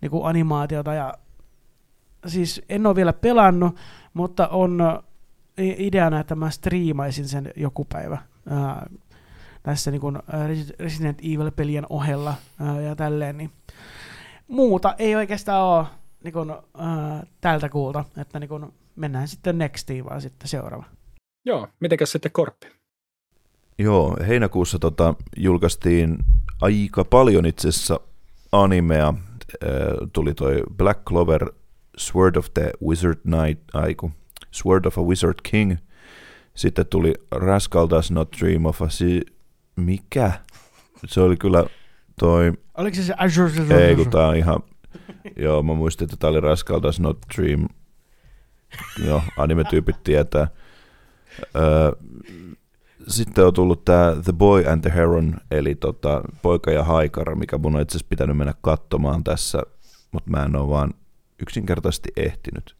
niin 0.00 0.10
kuin 0.10 0.26
animaatiota, 0.26 0.94
ja 0.94 1.14
siis 2.26 2.62
en 2.68 2.86
ole 2.86 2.96
vielä 2.96 3.12
pelannut, 3.12 3.76
mutta 4.14 4.48
on 4.48 4.78
ideana, 5.58 6.20
että 6.20 6.34
mä 6.34 6.50
striimaisin 6.50 7.28
sen 7.28 7.52
joku 7.56 7.84
päivä 7.84 8.18
ää, 8.50 8.86
tässä 9.62 9.90
niin 9.90 10.00
kuin 10.00 10.18
Resident 10.78 11.20
Evil-pelien 11.20 11.86
ohella 11.90 12.34
ää, 12.60 12.80
ja 12.80 12.96
tälleen, 12.96 13.36
niin 13.36 13.50
muuta 14.48 14.94
ei 14.98 15.16
oikeastaan 15.16 15.62
ole 15.62 15.86
niin 16.24 16.32
kuin, 16.32 16.50
ää, 16.50 17.26
tältä 17.40 17.68
kuulta, 17.68 18.04
että 18.16 18.40
niin 18.40 18.48
kuin, 18.48 18.72
mennään 18.96 19.28
sitten 19.28 19.58
nextiin 19.58 20.04
vaan 20.04 20.20
sitten 20.20 20.48
seuraava. 20.48 20.84
Joo, 21.44 21.68
mitenkäs 21.80 22.12
sitten 22.12 22.32
Korppi? 22.32 22.66
Joo, 23.78 24.16
heinäkuussa 24.28 24.78
tota, 24.78 25.14
julkaistiin 25.36 26.18
aika 26.60 27.04
paljon 27.04 27.46
itse 27.46 27.68
asiassa 27.68 28.00
animea. 28.52 29.14
tuli 30.12 30.34
toi 30.34 30.62
Black 30.76 31.04
Clover, 31.04 31.52
Sword 31.96 32.36
of 32.36 32.46
the 32.54 32.70
Wizard 32.86 33.18
Knight, 33.22 33.62
aiku, 33.74 34.12
Sword 34.50 34.84
of 34.84 34.98
a 34.98 35.02
Wizard 35.02 35.38
King. 35.42 35.76
Sitten 36.54 36.86
tuli 36.86 37.14
Rascal 37.30 37.88
Does 37.90 38.10
Not 38.10 38.28
Dream 38.40 38.64
of 38.64 38.82
a 38.82 38.88
si- 38.88 39.26
Mikä? 39.76 40.32
Se 41.06 41.20
oli 41.20 41.36
kyllä 41.36 41.64
toi... 42.20 42.52
Oliko 42.76 42.96
se 42.96 43.02
se 43.02 43.14
Ei, 43.86 43.96
kun 43.96 44.10
tää 44.10 44.26
on 44.28 44.36
ihan... 44.36 44.60
Joo, 45.36 45.62
mä 45.62 45.74
muistin, 45.74 46.04
että 46.04 46.16
tää 46.16 46.30
oli 46.30 46.40
Rascal 46.40 46.82
Does 46.82 47.00
Not 47.00 47.18
Dream 47.36 47.68
Joo, 49.06 49.22
anime-tyypit 49.36 50.04
tietää. 50.04 50.48
Öö, 51.56 51.92
sitten 53.08 53.46
on 53.46 53.54
tullut 53.54 53.84
tämä 53.84 54.16
The 54.24 54.32
Boy 54.32 54.66
and 54.66 54.80
the 54.82 54.94
Heron, 54.94 55.36
eli 55.50 55.74
tota, 55.74 56.22
poika 56.42 56.70
ja 56.70 56.84
haikara, 56.84 57.34
mikä 57.34 57.58
mun 57.58 57.76
on 57.76 57.82
itse 57.82 57.92
asiassa 57.96 58.08
pitänyt 58.08 58.36
mennä 58.36 58.54
katsomaan 58.60 59.24
tässä, 59.24 59.62
mutta 60.12 60.30
mä 60.30 60.44
en 60.44 60.56
ole 60.56 60.68
vaan 60.68 60.94
yksinkertaisesti 61.42 62.08
ehtinyt. 62.16 62.76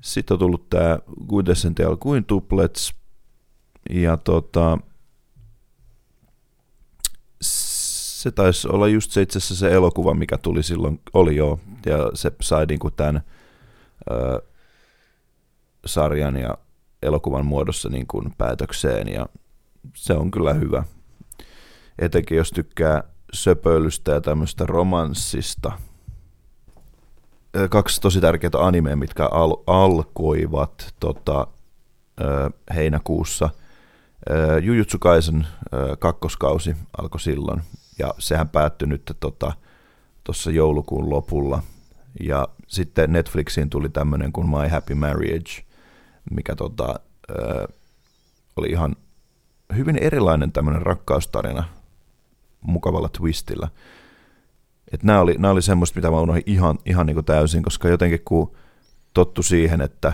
Sitten 0.00 0.34
on 0.34 0.38
tullut 0.38 0.70
tämä 0.70 0.98
Quintessential 1.32 1.96
Quintuplets, 2.06 2.94
ja 3.90 4.16
tota, 4.16 4.78
se 7.40 8.30
taisi 8.30 8.68
olla 8.68 8.88
just 8.88 9.10
se 9.10 9.22
itse 9.22 9.38
asiassa 9.38 9.56
se 9.56 9.72
elokuva, 9.72 10.14
mikä 10.14 10.38
tuli 10.38 10.62
silloin, 10.62 11.00
oli 11.12 11.36
jo, 11.36 11.60
ja 11.86 12.10
se 12.14 12.32
sai 12.40 12.66
niinku 12.66 12.90
tämän 12.90 13.22
ö, 14.10 14.42
sarjan 15.86 16.36
ja 16.36 16.58
elokuvan 17.02 17.46
muodossa 17.46 17.88
niin 17.88 18.06
kuin 18.06 18.34
päätökseen 18.38 19.08
ja 19.08 19.26
se 19.94 20.12
on 20.12 20.30
kyllä 20.30 20.54
hyvä. 20.54 20.84
Etenkin 21.98 22.36
jos 22.36 22.50
tykkää 22.50 23.04
söpöilystä 23.32 24.12
ja 24.12 24.20
tämmöistä 24.20 24.66
romanssista. 24.66 25.72
Kaksi 27.70 28.00
tosi 28.00 28.20
tärkeää 28.20 28.50
animea, 28.58 28.96
mitkä 28.96 29.26
al- 29.26 29.62
alkoivat 29.66 30.94
tota, 31.00 31.46
ö, 32.20 32.50
heinäkuussa. 32.74 33.50
Ö, 34.30 34.58
Jujutsu 34.58 34.98
Kaisen 34.98 35.46
ö, 35.74 35.96
kakkoskausi 35.96 36.76
alkoi 36.98 37.20
silloin 37.20 37.62
ja 37.98 38.14
sehän 38.18 38.48
päättyi 38.48 38.88
nyt 38.88 39.04
tuossa 39.04 40.44
tota, 40.44 40.56
joulukuun 40.56 41.10
lopulla– 41.10 41.62
ja 42.20 42.48
sitten 42.66 43.12
Netflixiin 43.12 43.70
tuli 43.70 43.88
tämmöinen 43.88 44.32
kuin 44.32 44.48
My 44.48 44.68
Happy 44.68 44.94
Marriage, 44.94 45.62
mikä 46.30 46.56
tota, 46.56 47.00
ö, 47.30 47.68
oli 48.56 48.68
ihan 48.68 48.96
hyvin 49.76 49.98
erilainen 49.98 50.52
tämmöinen 50.52 50.82
rakkaustarina 50.82 51.64
mukavalla 52.60 53.08
twistillä. 53.08 53.68
Et 54.92 55.02
nämä 55.02 55.20
oli, 55.20 55.34
nämä 55.38 55.52
oli 55.52 55.62
semmoista, 55.62 55.98
mitä 55.98 56.10
mä 56.10 56.20
unohdin 56.20 56.42
ihan, 56.46 56.78
ihan 56.86 57.06
niin 57.06 57.14
kuin 57.14 57.24
täysin, 57.24 57.62
koska 57.62 57.88
jotenkin 57.88 58.20
kun 58.24 58.56
tottu 59.14 59.42
siihen, 59.42 59.80
että, 59.80 60.12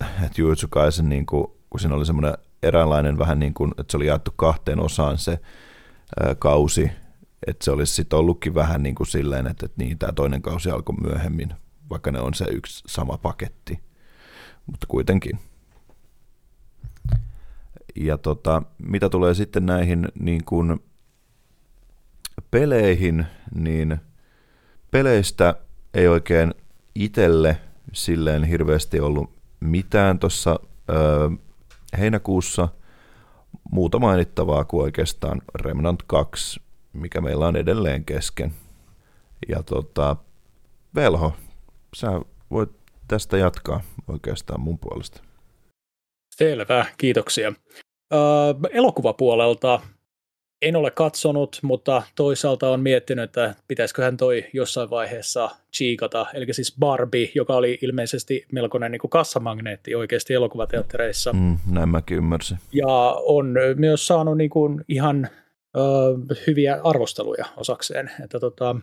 että 0.00 0.40
Jujutsu 0.40 0.68
Kaisen, 0.70 1.08
niin 1.08 1.26
kuin, 1.26 1.46
kun 1.70 1.80
siinä 1.80 1.94
oli 1.94 2.06
semmoinen 2.06 2.34
eräänlainen 2.62 3.18
vähän 3.18 3.38
niin 3.38 3.54
kuin, 3.54 3.70
että 3.78 3.90
se 3.90 3.96
oli 3.96 4.06
jaettu 4.06 4.30
kahteen 4.36 4.80
osaan 4.80 5.18
se 5.18 5.40
ää, 6.20 6.34
kausi, 6.34 6.90
että 7.46 7.64
se 7.64 7.70
olisi 7.70 7.94
sitten 7.94 8.18
ollutkin 8.18 8.54
vähän 8.54 8.82
niin 8.82 8.94
kuin 8.94 9.06
silleen, 9.06 9.46
että, 9.46 9.66
että 9.66 9.82
niin, 9.84 9.98
tämä 9.98 10.12
toinen 10.12 10.42
kausi 10.42 10.70
alkoi 10.70 10.96
myöhemmin, 11.00 11.54
vaikka 11.90 12.10
ne 12.10 12.20
on 12.20 12.34
se 12.34 12.44
yksi 12.44 12.82
sama 12.86 13.18
paketti, 13.18 13.80
mutta 14.66 14.86
kuitenkin. 14.86 15.38
Ja 17.96 18.18
tota, 18.18 18.62
mitä 18.78 19.08
tulee 19.08 19.34
sitten 19.34 19.66
näihin 19.66 20.08
niin 20.20 20.44
kuin 20.44 20.80
peleihin, 22.50 23.26
niin 23.54 24.00
peleistä 24.90 25.54
ei 25.94 26.08
oikein 26.08 26.54
itselle 26.94 27.56
silleen 27.92 28.44
hirveästi 28.44 29.00
ollut 29.00 29.30
mitään 29.60 30.18
tuossa 30.18 30.60
heinäkuussa. 31.98 32.68
Muuta 33.72 33.98
mainittavaa 33.98 34.64
kuin 34.64 34.82
oikeastaan 34.82 35.42
Remnant 35.54 36.02
2 36.06 36.60
mikä 36.94 37.20
meillä 37.20 37.46
on 37.46 37.56
edelleen 37.56 38.04
kesken. 38.04 38.54
Ja 39.48 39.62
tota, 39.62 40.16
Velho, 40.94 41.32
sä 41.96 42.08
voit 42.50 42.70
tästä 43.08 43.36
jatkaa 43.36 43.80
oikeastaan 44.08 44.60
mun 44.60 44.78
puolesta. 44.78 45.22
Selvä, 46.34 46.86
kiitoksia. 46.98 47.52
Öö, 48.12 48.20
elokuvapuolelta 48.70 49.80
en 50.62 50.76
ole 50.76 50.90
katsonut, 50.90 51.58
mutta 51.62 52.02
toisaalta 52.14 52.70
on 52.70 52.80
miettinyt, 52.80 53.24
että 53.24 53.54
pitäisiköhän 53.68 54.16
toi 54.16 54.44
jossain 54.52 54.90
vaiheessa 54.90 55.50
chiikata. 55.76 56.26
Eli 56.34 56.54
siis 56.54 56.76
Barbie, 56.78 57.30
joka 57.34 57.56
oli 57.56 57.78
ilmeisesti 57.82 58.46
melkoinen 58.52 58.92
niin 58.92 59.00
kuin 59.00 59.10
kassamagneetti 59.10 59.94
oikeasti 59.94 60.34
elokuvateattereissa. 60.34 61.32
Mm, 61.32 61.58
näin 61.70 61.88
mäkin 61.88 62.16
ymmärsin. 62.16 62.58
Ja 62.72 63.16
on 63.24 63.54
myös 63.76 64.06
saanut 64.06 64.38
niin 64.38 64.50
kuin 64.50 64.84
ihan 64.88 65.28
ö, 65.76 65.80
hyviä 66.46 66.80
arvosteluja 66.84 67.44
osakseen. 67.56 68.10
Että 68.24 68.40
tota, 68.40 68.76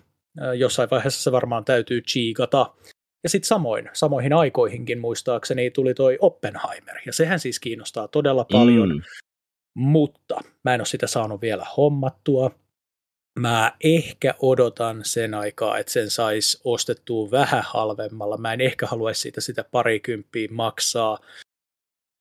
jossain 0.58 0.90
vaiheessa 0.90 1.24
se 1.24 1.32
varmaan 1.32 1.66
täytyy 1.66 2.02
chiikata. 2.02 2.74
Ja 3.24 3.30
sitten 3.30 3.48
samoin, 3.48 3.90
samoihin 3.94 4.34
aikoihinkin 4.34 5.00
muistaakseni 5.00 5.72
tuli 5.72 5.94
toi 5.94 6.18
Oppenheimer, 6.22 6.96
ja 7.06 7.14
sehän 7.14 7.40
siis 7.40 7.60
kiinnostaa 7.60 8.08
todella 8.08 8.46
paljon. 8.52 8.90
Mm 8.90 9.02
mutta 9.74 10.42
mä 10.64 10.74
en 10.74 10.82
ole 10.82 10.86
sitä 10.86 11.08
saanut 11.08 11.42
vielä 11.42 11.66
hommattua. 11.78 12.52
Mä 13.40 13.72
ehkä 13.84 14.36
odotan 14.40 15.02
sen 15.04 15.34
aikaa, 15.34 15.78
että 15.78 15.92
sen 15.92 16.10
saisi 16.10 16.62
ostettua 16.64 17.32
vähän 17.32 17.64
halvemmalla. 17.68 18.38
Mä 18.38 18.54
en 18.54 18.62
ehkä 18.62 18.88
haluaisi 18.88 19.22
siitä 19.22 19.42
sitä 19.42 19.64
parikymppiä 19.64 20.48
maksaa. 20.52 21.20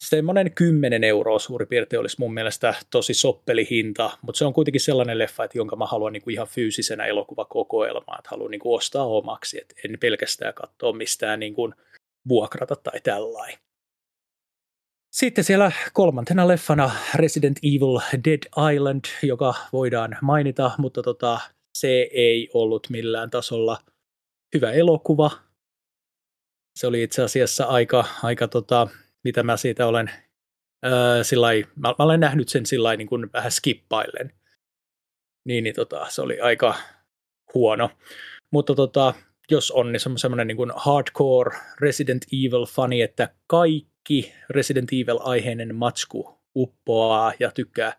Semmoinen 0.05 0.55
10 0.55 1.05
euroa 1.05 1.39
suurin 1.39 1.69
piirtein 1.69 2.01
olisi 2.01 2.17
mun 2.19 2.35
mielestä 2.35 2.75
tosi 2.91 3.15
soppeli 3.15 3.67
hinta, 3.71 4.19
mutta 4.23 4.39
se 4.39 4.45
on 4.45 4.53
kuitenkin 4.53 4.81
sellainen 4.81 5.19
leffa, 5.19 5.45
että 5.45 5.59
jonka 5.59 5.77
mä 5.77 5.87
haluan 5.87 6.13
niin 6.13 6.23
kuin 6.23 6.35
ihan 6.35 6.47
fyysisenä 6.47 7.05
elokuvakokoelmaa, 7.05 8.17
että 8.19 8.31
haluan 8.31 8.51
niin 8.51 8.61
kuin 8.61 8.77
ostaa 8.77 9.07
omaksi, 9.07 9.61
että 9.61 9.75
en 9.85 9.99
pelkästään 10.01 10.55
katsoa 10.55 10.93
mistään 10.93 11.41
niin 11.41 11.55
kuin 11.55 11.75
vuokrata 12.29 12.77
tai 12.77 13.01
tällainen. 13.01 13.59
Sitten 15.13 15.45
siellä 15.45 15.73
kolmantena 15.93 16.49
leffana 16.49 16.91
Resident 17.15 17.59
Evil 17.63 18.01
Dead 18.25 18.73
Island, 18.75 19.05
joka 19.23 19.55
voidaan 19.73 20.17
mainita, 20.23 20.71
mutta 20.79 21.03
tota, 21.03 21.41
se 21.79 22.09
ei 22.13 22.51
ollut 22.55 22.87
millään 22.91 23.31
tasolla 23.31 23.79
hyvä 24.55 24.73
elokuva. 24.73 25.31
Se 26.79 26.87
oli 26.87 27.03
itse 27.03 27.23
asiassa 27.23 27.65
aika, 27.65 28.05
aika 28.23 28.49
tota, 28.49 28.89
mitä 29.25 29.43
mä 29.43 29.57
siitä 29.57 29.87
olen, 29.87 30.11
ää, 30.83 31.25
sillai, 31.25 31.65
mä, 31.77 31.89
mä, 31.99 32.05
olen 32.05 32.21
nähnyt 32.21 32.49
sen 32.49 32.67
sillä 32.67 32.97
niin 32.97 33.09
kuin 33.09 33.33
vähän 33.33 33.53
skippaillen. 33.53 34.33
Niin, 35.47 35.65
niin 35.65 35.75
tota, 35.75 36.07
se 36.09 36.23
oli 36.23 36.41
aika 36.41 36.75
huono. 37.55 37.91
Mutta 38.53 38.75
tota, 38.75 39.15
jos 39.51 39.71
on 39.71 39.93
niin 39.93 40.01
semmoinen 40.17 40.47
niin 40.47 40.57
kuin 40.57 40.73
hardcore 40.77 41.57
Resident 41.81 42.25
Evil-fani, 42.33 43.03
että 43.03 43.35
kaikki 43.47 44.33
Resident 44.51 44.89
Evil-aiheinen 44.93 45.75
matsku 45.75 46.41
uppoaa 46.57 47.33
ja 47.39 47.51
tykkää 47.51 47.97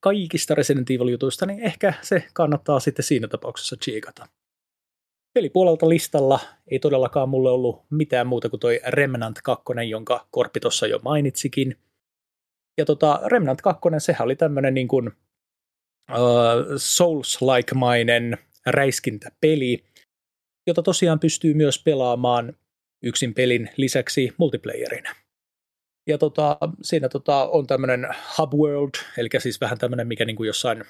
kaikista 0.00 0.54
Resident 0.54 0.90
Evil-jutuista, 0.90 1.46
niin 1.46 1.60
ehkä 1.60 1.94
se 2.02 2.24
kannattaa 2.32 2.80
sitten 2.80 3.04
siinä 3.04 3.28
tapauksessa 3.28 3.76
chiikata. 3.76 4.28
Pelipuolelta 5.34 5.88
listalla 5.88 6.40
ei 6.70 6.78
todellakaan 6.78 7.28
mulle 7.28 7.50
ollut 7.50 7.82
mitään 7.90 8.26
muuta 8.26 8.48
kuin 8.48 8.60
toi 8.60 8.80
Remnant 8.86 9.42
2, 9.42 9.64
jonka 9.88 10.26
Korppi 10.30 10.60
tuossa 10.60 10.86
jo 10.86 11.00
mainitsikin. 11.04 11.76
Ja 12.78 12.84
tota, 12.84 13.20
Remnant 13.26 13.60
2, 13.60 13.80
sehän 13.98 14.24
oli 14.24 14.36
tämmöinen 14.36 14.74
niin 14.74 14.88
kuin 14.88 15.08
uh, 15.08 16.76
Souls-like-mainen 16.76 18.38
räiskintäpeli, 18.66 19.84
jota 20.66 20.82
tosiaan 20.82 21.20
pystyy 21.20 21.54
myös 21.54 21.82
pelaamaan 21.82 22.56
yksin 23.02 23.34
pelin 23.34 23.70
lisäksi 23.76 24.32
multiplayerina. 24.38 25.14
Ja 26.06 26.18
tota, 26.18 26.58
siinä 26.82 27.08
tota, 27.08 27.48
on 27.48 27.66
tämmöinen 27.66 28.08
hub 28.38 28.52
world, 28.54 28.90
eli 29.18 29.28
siis 29.38 29.60
vähän 29.60 29.78
tämmöinen, 29.78 30.08
mikä 30.08 30.24
niin 30.24 30.36
kuin 30.36 30.46
jossain 30.46 30.84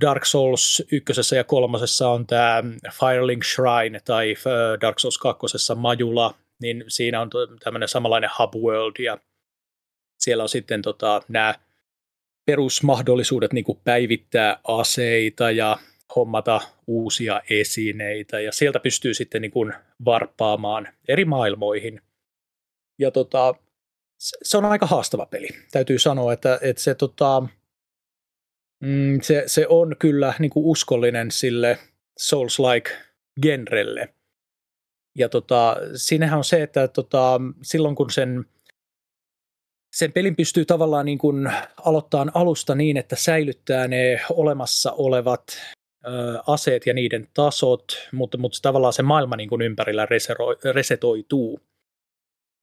Dark 0.00 0.24
Souls 0.24 0.82
ykkösessä 0.92 1.36
ja 1.36 1.44
kolmosessa 1.44 2.08
on 2.08 2.26
tämä 2.26 2.62
Firelink 3.00 3.44
Shrine 3.44 4.00
tai 4.04 4.34
Dark 4.80 4.98
Souls 4.98 5.18
kakkosessa 5.18 5.74
Majula, 5.74 6.34
niin 6.60 6.84
siinä 6.88 7.20
on 7.20 7.30
tämmöinen 7.64 7.88
samanlainen 7.88 8.30
hub 8.38 8.54
world 8.54 8.96
ja 8.98 9.18
siellä 10.18 10.42
on 10.42 10.48
sitten 10.48 10.82
tota, 10.82 11.22
nämä 11.28 11.54
perusmahdollisuudet 12.46 13.52
niin 13.52 13.64
kuin 13.64 13.80
päivittää 13.84 14.60
aseita 14.68 15.50
ja 15.50 15.78
hommata 16.16 16.60
uusia 16.86 17.40
esineitä 17.50 18.40
ja 18.40 18.52
sieltä 18.52 18.80
pystyy 18.80 19.14
sitten 19.14 19.42
niin 19.42 19.50
kuin 19.50 19.72
varppaamaan 20.04 20.88
eri 21.08 21.24
maailmoihin 21.24 22.00
ja 22.98 23.10
tota, 23.10 23.54
se 24.18 24.56
on 24.56 24.64
aika 24.64 24.86
haastava 24.86 25.26
peli. 25.26 25.48
Täytyy 25.72 25.98
sanoa, 25.98 26.32
että, 26.32 26.58
että 26.62 26.82
se, 26.82 26.94
tota, 26.94 27.42
mm, 28.80 29.20
se, 29.22 29.42
se 29.46 29.66
on 29.68 29.96
kyllä 29.98 30.34
niin 30.38 30.50
kuin 30.50 30.66
uskollinen 30.66 31.30
sille 31.30 31.78
Souls-like 32.20 32.90
genrelle. 33.42 34.14
Ja 35.18 35.28
tota, 35.28 35.76
siinähän 35.94 36.38
on 36.38 36.44
se, 36.44 36.62
että 36.62 36.88
tota, 36.88 37.40
silloin 37.62 37.94
kun 37.94 38.10
sen, 38.10 38.44
sen 39.96 40.12
pelin 40.12 40.36
pystyy 40.36 40.64
tavallaan 40.64 41.06
niin 41.06 41.18
kuin 41.18 41.52
aloittamaan 41.84 42.30
alusta 42.34 42.74
niin, 42.74 42.96
että 42.96 43.16
säilyttää 43.16 43.88
ne 43.88 44.20
olemassa 44.30 44.92
olevat 44.92 45.42
ö, 46.06 46.10
aseet 46.46 46.86
ja 46.86 46.94
niiden 46.94 47.28
tasot, 47.34 47.84
mutta, 48.12 48.38
mutta 48.38 48.58
tavallaan 48.62 48.92
se 48.92 49.02
maailma 49.02 49.36
niin 49.36 49.48
kuin 49.48 49.62
ympärillä 49.62 50.06
resetoituu 50.74 51.60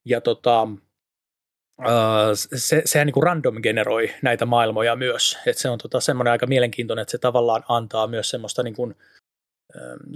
ja 0.06 0.22
tota, 0.22 0.68
se, 2.56 2.82
sehän 2.86 3.08
niin 3.08 3.24
random 3.24 3.62
generoi 3.64 4.14
näitä 4.22 4.46
maailmoja 4.46 4.96
myös. 4.96 5.38
että 5.46 5.62
se 5.62 5.70
on 5.70 5.78
tota 5.78 6.00
semmoinen 6.00 6.32
aika 6.32 6.48
mielenkiintoinen, 6.48 7.02
että 7.02 7.12
se 7.12 7.18
tavallaan 7.18 7.64
antaa 7.70 8.08
myös 8.08 8.30
semmoista 8.30 8.64
niin 8.64 8.76
kuin, 8.76 8.96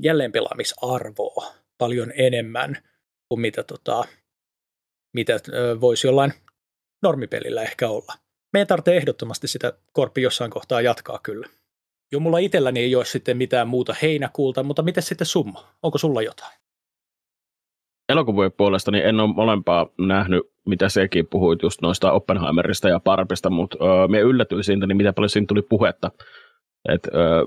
jälleenpelaamisarvoa 0.01 1.53
paljon 1.78 2.12
enemmän 2.16 2.78
kuin 3.30 3.41
mitä, 3.41 3.64
tota, 3.64 4.03
mitä 5.14 5.39
voisi 5.82 6.07
jollain 6.07 6.34
normipelillä 7.03 7.62
ehkä 7.62 7.89
olla. 7.89 8.14
Meidän 8.53 8.68
tarvitsee 8.68 8.97
ehdottomasti 8.97 9.47
sitä 9.47 9.74
korppi 9.93 10.22
jossain 10.22 10.51
kohtaa 10.51 10.82
jatkaa 10.82 11.20
kyllä. 11.24 11.47
Jo 12.12 12.20
mulla 12.20 12.38
itselläni 12.38 12.80
ei 12.80 12.95
ole 12.95 13.05
sitten 13.05 13.38
mitään 13.38 13.68
muuta 13.68 13.95
heinäkuulta, 14.01 14.64
mutta 14.64 14.82
miten 14.82 15.03
sitten 15.03 15.28
summa? 15.28 15.74
Onko 15.84 15.97
sulla 15.97 16.22
jotain? 16.22 16.60
elokuvien 18.10 18.51
puolesta 18.51 18.91
niin 18.91 19.05
en 19.05 19.20
ole 19.20 19.34
molempaa 19.34 19.89
nähnyt, 19.97 20.41
mitä 20.70 20.89
sekin 20.89 21.28
puhuit 21.28 21.61
just 21.63 21.82
noista 21.82 22.11
Oppenheimerista 22.11 22.89
ja 22.89 22.99
Parpista, 22.99 23.49
mutta 23.49 23.78
öö, 23.82 24.07
me 24.07 24.20
yllätyin 24.20 24.63
siitä, 24.63 24.88
niin 24.88 24.97
mitä 24.97 25.13
paljon 25.13 25.30
siinä 25.30 25.47
tuli 25.47 25.61
puhetta. 25.61 26.11
Et, 26.89 27.07
öö, 27.15 27.43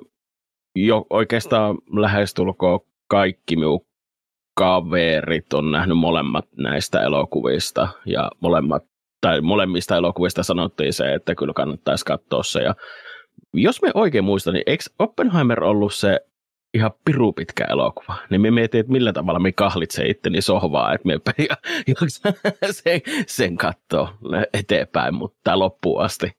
jo 0.76 1.06
oikeastaan 1.10 1.78
lähestulkoon 1.96 2.80
kaikki 3.08 3.56
minun 3.56 3.86
kaverit 4.54 5.52
on 5.52 5.72
nähnyt 5.72 5.98
molemmat 5.98 6.44
näistä 6.56 7.02
elokuvista 7.02 7.88
ja 8.06 8.30
molemmat, 8.40 8.82
tai 9.20 9.40
molemmista 9.40 9.96
elokuvista 9.96 10.42
sanottiin 10.42 10.92
se, 10.92 11.14
että 11.14 11.34
kyllä 11.34 11.52
kannattaisi 11.52 12.04
katsoa 12.04 12.42
se. 12.42 12.62
Ja 12.62 12.74
jos 13.54 13.82
me 13.82 13.90
oikein 13.94 14.24
muistan, 14.24 14.54
niin 14.54 14.64
eikö 14.66 14.84
Oppenheimer 14.98 15.64
ollut 15.64 15.94
se 15.94 16.20
ihan 16.74 16.90
piru 17.04 17.32
pitkä 17.32 17.64
elokuva, 17.64 18.16
niin 18.30 18.40
me 18.40 18.50
mietin, 18.50 18.80
että 18.80 18.92
millä 18.92 19.12
tavalla 19.12 19.40
me 19.40 19.52
kahlitsee 19.52 20.08
itteni 20.08 20.42
sohvaa, 20.42 20.94
että 20.94 21.08
me 21.08 21.20
sen, 22.70 23.00
sen 23.26 23.56
katsoo 23.56 24.08
eteenpäin, 24.52 25.14
mutta 25.14 25.58
loppuun 25.58 26.02
asti. 26.02 26.32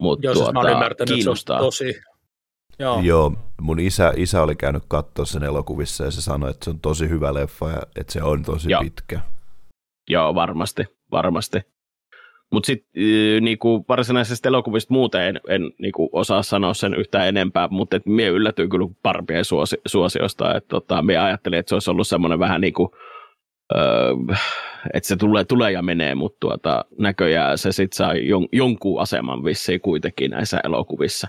Mutta 0.00 0.26
Joo, 0.26 0.34
tuota, 0.34 0.62
siis 0.62 0.78
mä 0.78 0.88
tuota, 0.88 1.04
kiinnostaa. 1.14 1.58
Se 1.58 1.64
tosi... 1.64 2.00
Joo. 2.78 3.00
Joo, 3.00 3.32
mun 3.60 3.80
isä, 3.80 4.12
isä 4.16 4.42
oli 4.42 4.56
käynyt 4.56 4.82
katsoa 4.88 5.24
sen 5.24 5.44
elokuvissa 5.44 6.04
ja 6.04 6.10
se 6.10 6.22
sanoi, 6.22 6.50
että 6.50 6.64
se 6.64 6.70
on 6.70 6.80
tosi 6.80 7.08
hyvä 7.08 7.34
leffa 7.34 7.70
ja 7.70 7.82
että 7.96 8.12
se 8.12 8.22
on 8.22 8.42
tosi 8.42 8.70
Joo. 8.70 8.82
pitkä. 8.82 9.20
Joo, 10.08 10.34
varmasti, 10.34 10.84
varmasti. 11.12 11.60
Mutta 12.52 12.66
sitten 12.66 13.02
niinku, 13.40 13.84
varsinaisesta 13.88 14.48
elokuvista 14.48 14.94
muuten 14.94 15.22
en, 15.22 15.40
en 15.48 15.72
niinku, 15.78 16.08
osaa 16.12 16.42
sanoa 16.42 16.74
sen 16.74 16.94
yhtään 16.94 17.28
enempää, 17.28 17.68
mutta 17.70 18.00
minä 18.06 18.28
yllätyin 18.28 18.68
kyllä 18.68 18.88
parpien 19.02 19.44
suosi, 19.44 19.76
suosiosta. 19.86 20.54
Että 20.54 20.68
tota, 20.68 21.02
minä 21.02 21.24
ajattelin, 21.24 21.58
että 21.58 21.68
se 21.68 21.74
olisi 21.74 21.90
ollut 21.90 22.06
semmoinen 22.06 22.38
vähän 22.38 22.60
niin 22.60 22.72
kuin, 22.72 22.88
öö, 23.76 24.14
että 24.94 25.08
se 25.08 25.16
tulee, 25.16 25.44
tulee 25.44 25.72
ja 25.72 25.82
menee, 25.82 26.14
mutta 26.14 26.36
tuota, 26.40 26.84
näköjään 26.98 27.58
se 27.58 27.72
sitten 27.72 27.96
sai 27.96 28.28
jon, 28.28 28.48
jonkun 28.52 29.00
aseman 29.00 29.44
vissiin 29.44 29.80
kuitenkin 29.80 30.30
näissä 30.30 30.60
elokuvissa. 30.64 31.28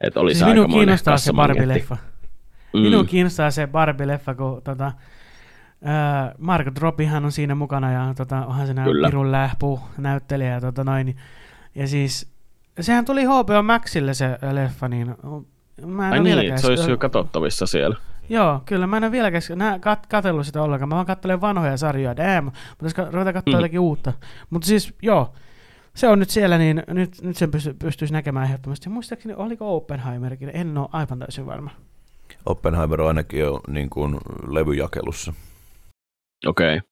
Että 0.00 0.20
oli 0.20 0.34
siis 0.34 0.46
minua 0.46 0.68
kiinnostaa 0.68 1.16
se 1.16 1.32
Barbie-leffa. 1.32 1.96
Mm. 2.72 2.80
Minua 2.80 3.04
kiinnostaa 3.04 3.50
se 3.50 3.66
Barbie-leffa, 3.66 4.34
kun 4.34 4.62
tota, 4.64 4.92
Äh, 5.86 6.34
Margot 6.38 6.78
Robbiehan 6.78 7.24
on 7.24 7.32
siinä 7.32 7.54
mukana 7.54 7.92
ja 7.92 8.14
tota, 8.16 8.46
onhan 8.46 8.66
se 8.66 8.74
pirun 9.06 9.32
lähpu 9.32 9.80
näyttelijä 9.98 10.52
ja 10.52 10.60
tota 10.60 10.84
noin. 10.84 11.16
Ja 11.74 11.88
siis 11.88 12.32
sehän 12.80 13.04
tuli 13.04 13.24
HBO 13.24 13.62
Maxille 13.62 14.14
se 14.14 14.38
leffa, 14.52 14.88
niin 14.88 15.14
mä 15.86 16.06
en 16.06 16.12
Ai 16.12 16.20
niin, 16.20 16.58
se 16.58 16.66
olisi 16.66 16.90
jo 16.90 16.98
katsottavissa 16.98 17.66
siellä. 17.66 17.96
Joo, 18.28 18.62
kyllä 18.64 18.86
mä 18.86 18.96
en 18.96 19.04
ole 19.04 19.12
vieläkään 19.12 19.42
kat- 19.80 20.06
katsellut 20.08 20.46
sitä 20.46 20.62
ollenkaan. 20.62 20.88
Mä 20.88 20.94
vaan 20.94 21.06
katselen 21.06 21.40
vanhoja 21.40 21.76
sarjoja, 21.76 22.16
damn, 22.16 22.50
mutta 22.80 23.10
ruveta 23.10 23.32
katsoa 23.32 23.54
mm. 23.54 23.58
jotakin 23.58 23.80
uutta. 23.80 24.12
Mutta 24.50 24.66
siis 24.66 24.94
joo, 25.02 25.34
se 25.94 26.08
on 26.08 26.18
nyt 26.18 26.30
siellä, 26.30 26.58
niin 26.58 26.82
nyt, 26.88 27.22
nyt 27.22 27.36
sen 27.36 27.50
pysty, 27.50 27.74
pystyisi 27.74 28.12
näkemään 28.12 28.46
ehdottomasti. 28.46 28.88
Muistaakseni, 28.88 29.34
oliko 29.34 29.76
Oppenheimerkin? 29.76 30.50
En 30.54 30.78
ole 30.78 30.88
aivan 30.92 31.18
täysin 31.18 31.46
varma. 31.46 31.70
Oppenheimer 32.46 33.00
on 33.00 33.08
ainakin 33.08 33.40
jo 33.40 33.60
niin 33.68 33.90
kuin 33.90 34.16
levyjakelussa. 34.48 35.32
Okei. 36.46 36.76
Okay. 36.76 36.88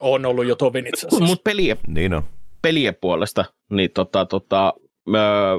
On 0.00 0.26
ollut 0.26 0.46
jo 0.46 0.56
tovin 0.56 0.86
itse 0.86 1.06
asiassa. 1.06 1.24
Mutta 1.26 1.42
pelien, 1.42 1.76
Niin 1.86 2.14
on. 2.14 2.22
pelien 2.62 2.94
puolesta, 3.00 3.44
niin 3.70 3.90
tota, 3.90 4.26
tota, 4.26 4.74
ö, 5.08 5.12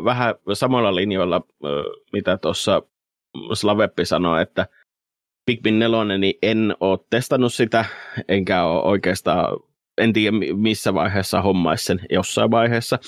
vähän 0.03 0.36
samalla 0.53 0.95
linjoilla, 0.95 1.41
ö, 1.66 1.68
mitä 2.13 2.38
tuossa 2.38 2.82
Slaveppi 3.53 4.05
sanoi, 4.05 4.41
että 4.41 4.68
Pikmin 5.45 5.80
4, 5.80 6.18
niin 6.18 6.34
en 6.41 6.76
ole 6.80 6.99
testannut 7.09 7.53
sitä, 7.53 7.86
enkä 8.28 8.63
ole 8.63 8.84
oikeastaan, 8.84 9.57
en 9.97 10.13
tiedä 10.13 10.38
mi- 10.38 10.53
missä 10.53 10.93
vaiheessa 10.93 11.41
hommais 11.41 11.86
sen 11.86 11.99
jossain 12.09 12.51
vaiheessa, 12.51 12.99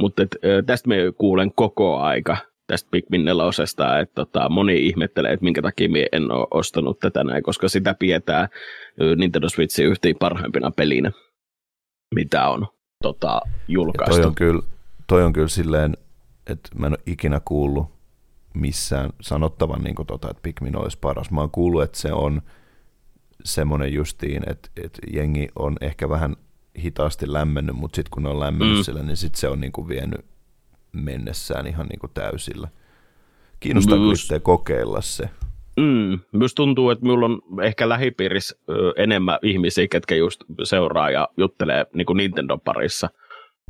mutta 0.00 0.22
et, 0.22 0.36
tästä 0.66 0.88
me 0.88 0.96
kuulen 1.18 1.52
koko 1.54 1.98
aika 1.98 2.36
tästä 2.70 2.88
Pikmin 2.90 3.24
4, 3.24 3.44
että 4.02 4.14
tota, 4.14 4.48
moni 4.48 4.86
ihmettelee, 4.86 5.32
että 5.32 5.44
minkä 5.44 5.62
takia 5.62 5.88
minä 5.88 6.06
en 6.12 6.32
ole 6.32 6.46
ostanut 6.50 6.98
tätä 6.98 7.24
näin, 7.24 7.42
koska 7.42 7.68
sitä 7.68 7.94
pidetään 7.98 8.48
Nintendo 9.16 9.48
Switchin 9.48 9.86
yhteen 9.86 10.16
parhaimpina 10.20 10.70
pelinä, 10.70 11.12
mitä 12.14 12.48
on 12.48 12.66
tota, 13.02 13.40
Ja 13.44 13.50
julkaistu. 13.68 14.16
toi 14.16 14.24
on, 14.26 14.34
kyllä, 14.34 14.62
toi 15.06 15.22
on 15.24 15.32
kyllä 15.32 15.48
silleen, 15.48 15.96
että 16.46 16.68
mä 16.78 16.86
en 16.86 16.92
ole 16.92 16.98
ikinä 17.06 17.40
kuullut 17.44 17.86
missään 18.54 19.10
sanottavan, 19.20 19.82
niin 19.82 19.94
tota, 20.06 20.30
että 20.30 20.42
Pikmin 20.42 20.76
olisi 20.76 20.98
paras. 21.00 21.30
Mä 21.30 21.40
oon 21.40 21.50
kuullut, 21.50 21.82
että 21.82 21.98
se 21.98 22.12
on 22.12 22.42
semmoinen 23.44 23.92
justiin, 23.92 24.42
että, 24.50 24.68
että 24.84 24.98
jengi 25.12 25.48
on 25.56 25.76
ehkä 25.80 26.08
vähän 26.08 26.36
hitaasti 26.82 27.32
lämmennyt, 27.32 27.76
mutta 27.76 27.96
sitten 27.96 28.10
kun 28.10 28.22
ne 28.22 28.28
on 28.28 28.40
lämmennyt 28.40 28.74
Mm. 28.76 28.80
mm. 28.80 28.84
sillä, 28.84 29.02
niin 29.02 29.16
sitten 29.16 29.40
se 29.40 29.48
on 29.48 29.60
niin 29.60 29.72
kuin 29.72 29.88
vienyt 29.88 30.24
mennessään 30.92 31.66
ihan 31.66 31.86
niin 31.86 31.98
kuin 31.98 32.10
täysillä. 32.14 32.68
Kiinnostaa 33.60 33.98
kyllä 33.98 34.40
kokeilla 34.40 35.00
se. 35.00 35.30
Mm, 35.76 36.18
myös 36.32 36.54
tuntuu, 36.54 36.90
että 36.90 37.04
minulla 37.04 37.26
on 37.26 37.40
ehkä 37.62 37.88
lähipiirissä 37.88 38.56
enemmän 38.96 39.38
ihmisiä, 39.42 39.88
ketkä 39.88 40.14
just 40.14 40.44
seuraa 40.64 41.10
ja 41.10 41.28
juttelee 41.36 41.86
niin 41.94 42.06
kuin 42.06 42.16
Nintendo 42.16 42.58
parissa. 42.58 43.10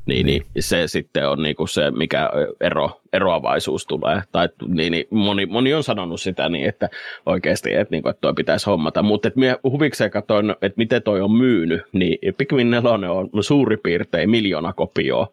Niin, 0.07 0.27
niin. 0.27 0.43
Niin. 0.55 0.63
se 0.63 0.89
sitten 0.89 1.29
on 1.29 1.43
niin 1.43 1.57
kuin 1.57 1.69
se, 1.69 1.91
mikä 1.91 2.31
ero, 2.61 3.01
eroavaisuus 3.13 3.87
tulee. 3.87 4.23
Tai 4.33 4.49
niin, 4.67 4.91
niin, 4.91 5.07
moni, 5.11 5.47
moni 5.47 5.75
on 5.75 5.83
sanonut 5.83 6.21
sitä 6.21 6.49
niin, 6.49 6.69
että 6.69 6.89
oikeasti, 7.27 7.75
että, 7.75 7.93
niin 7.93 8.03
kuin, 8.03 8.11
että 8.11 8.21
toi 8.21 8.35
pitäisi 8.35 8.67
hommata. 8.67 9.03
Mutta 9.03 9.29
että 9.29 9.41
minä 9.41 9.57
huvikseen 9.63 10.11
katsoin, 10.11 10.51
että 10.51 10.77
miten 10.77 11.03
toi 11.03 11.21
on 11.21 11.33
myynyt, 11.33 11.83
niin 11.93 12.35
Pikmin 12.39 12.71
4 12.71 12.91
on 12.91 13.31
suurin 13.41 13.79
piirtein 13.83 14.31
miljoona 14.31 14.73
kopioa 14.73 15.27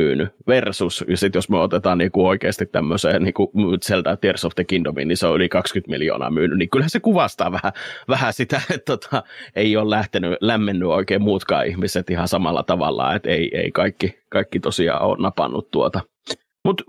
myynyt 0.00 0.28
versus, 0.46 1.04
ja 1.08 1.16
sitten 1.16 1.38
jos 1.38 1.48
me 1.48 1.58
otetaan 1.58 1.98
niinku 1.98 2.26
oikeasti 2.26 2.66
tämmöiseen 2.66 3.22
niinku 3.22 3.52
Zelda 3.86 4.16
Tears 4.16 4.44
of 4.44 4.54
the 4.54 4.64
Kingdomiin, 4.64 5.08
niin 5.08 5.16
se 5.16 5.26
on 5.26 5.36
yli 5.36 5.48
20 5.48 5.90
miljoonaa 5.90 6.30
myynyt, 6.30 6.58
niin 6.58 6.70
kyllähän 6.70 6.90
se 6.90 7.00
kuvastaa 7.00 7.52
vähän, 7.52 7.72
vähän 8.08 8.32
sitä, 8.32 8.60
että 8.74 8.96
tota, 8.96 9.22
ei 9.56 9.76
ole 9.76 9.90
lähtenyt, 9.90 10.36
lämmennyt 10.40 10.88
oikein 10.88 11.22
muutkaan 11.22 11.66
ihmiset 11.66 12.10
ihan 12.10 12.28
samalla 12.28 12.62
tavalla, 12.62 13.14
että 13.14 13.30
ei, 13.30 13.50
ei 13.56 13.70
kaikki, 13.70 14.18
kaikki 14.28 14.60
tosiaan 14.60 15.02
ole 15.02 15.16
napannut 15.20 15.70
tuota. 15.70 16.00
Mutta 16.64 16.84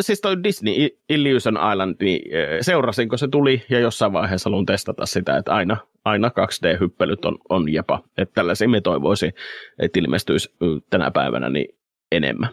siis 0.00 0.20
toi 0.20 0.42
Disney 0.44 0.88
Illusion 1.08 1.58
Island, 1.72 1.96
niin 2.00 2.22
seurasin, 2.60 3.08
kun 3.08 3.18
se 3.18 3.28
tuli, 3.28 3.62
ja 3.70 3.80
jossain 3.80 4.12
vaiheessa 4.12 4.50
haluan 4.50 4.66
testata 4.66 5.06
sitä, 5.06 5.36
että 5.36 5.54
aina, 5.54 5.76
aina 6.04 6.28
2D-hyppelyt 6.28 7.24
on, 7.24 7.38
on 7.48 7.72
jepa. 7.72 8.02
Että 8.18 8.34
tällaisia 8.34 8.68
me 8.68 8.80
toivoisin, 8.80 9.32
että 9.78 10.00
ilmestyisi 10.00 10.54
tänä 10.90 11.10
päivänä 11.10 11.50
niin 11.50 11.68
enemmän. 12.16 12.50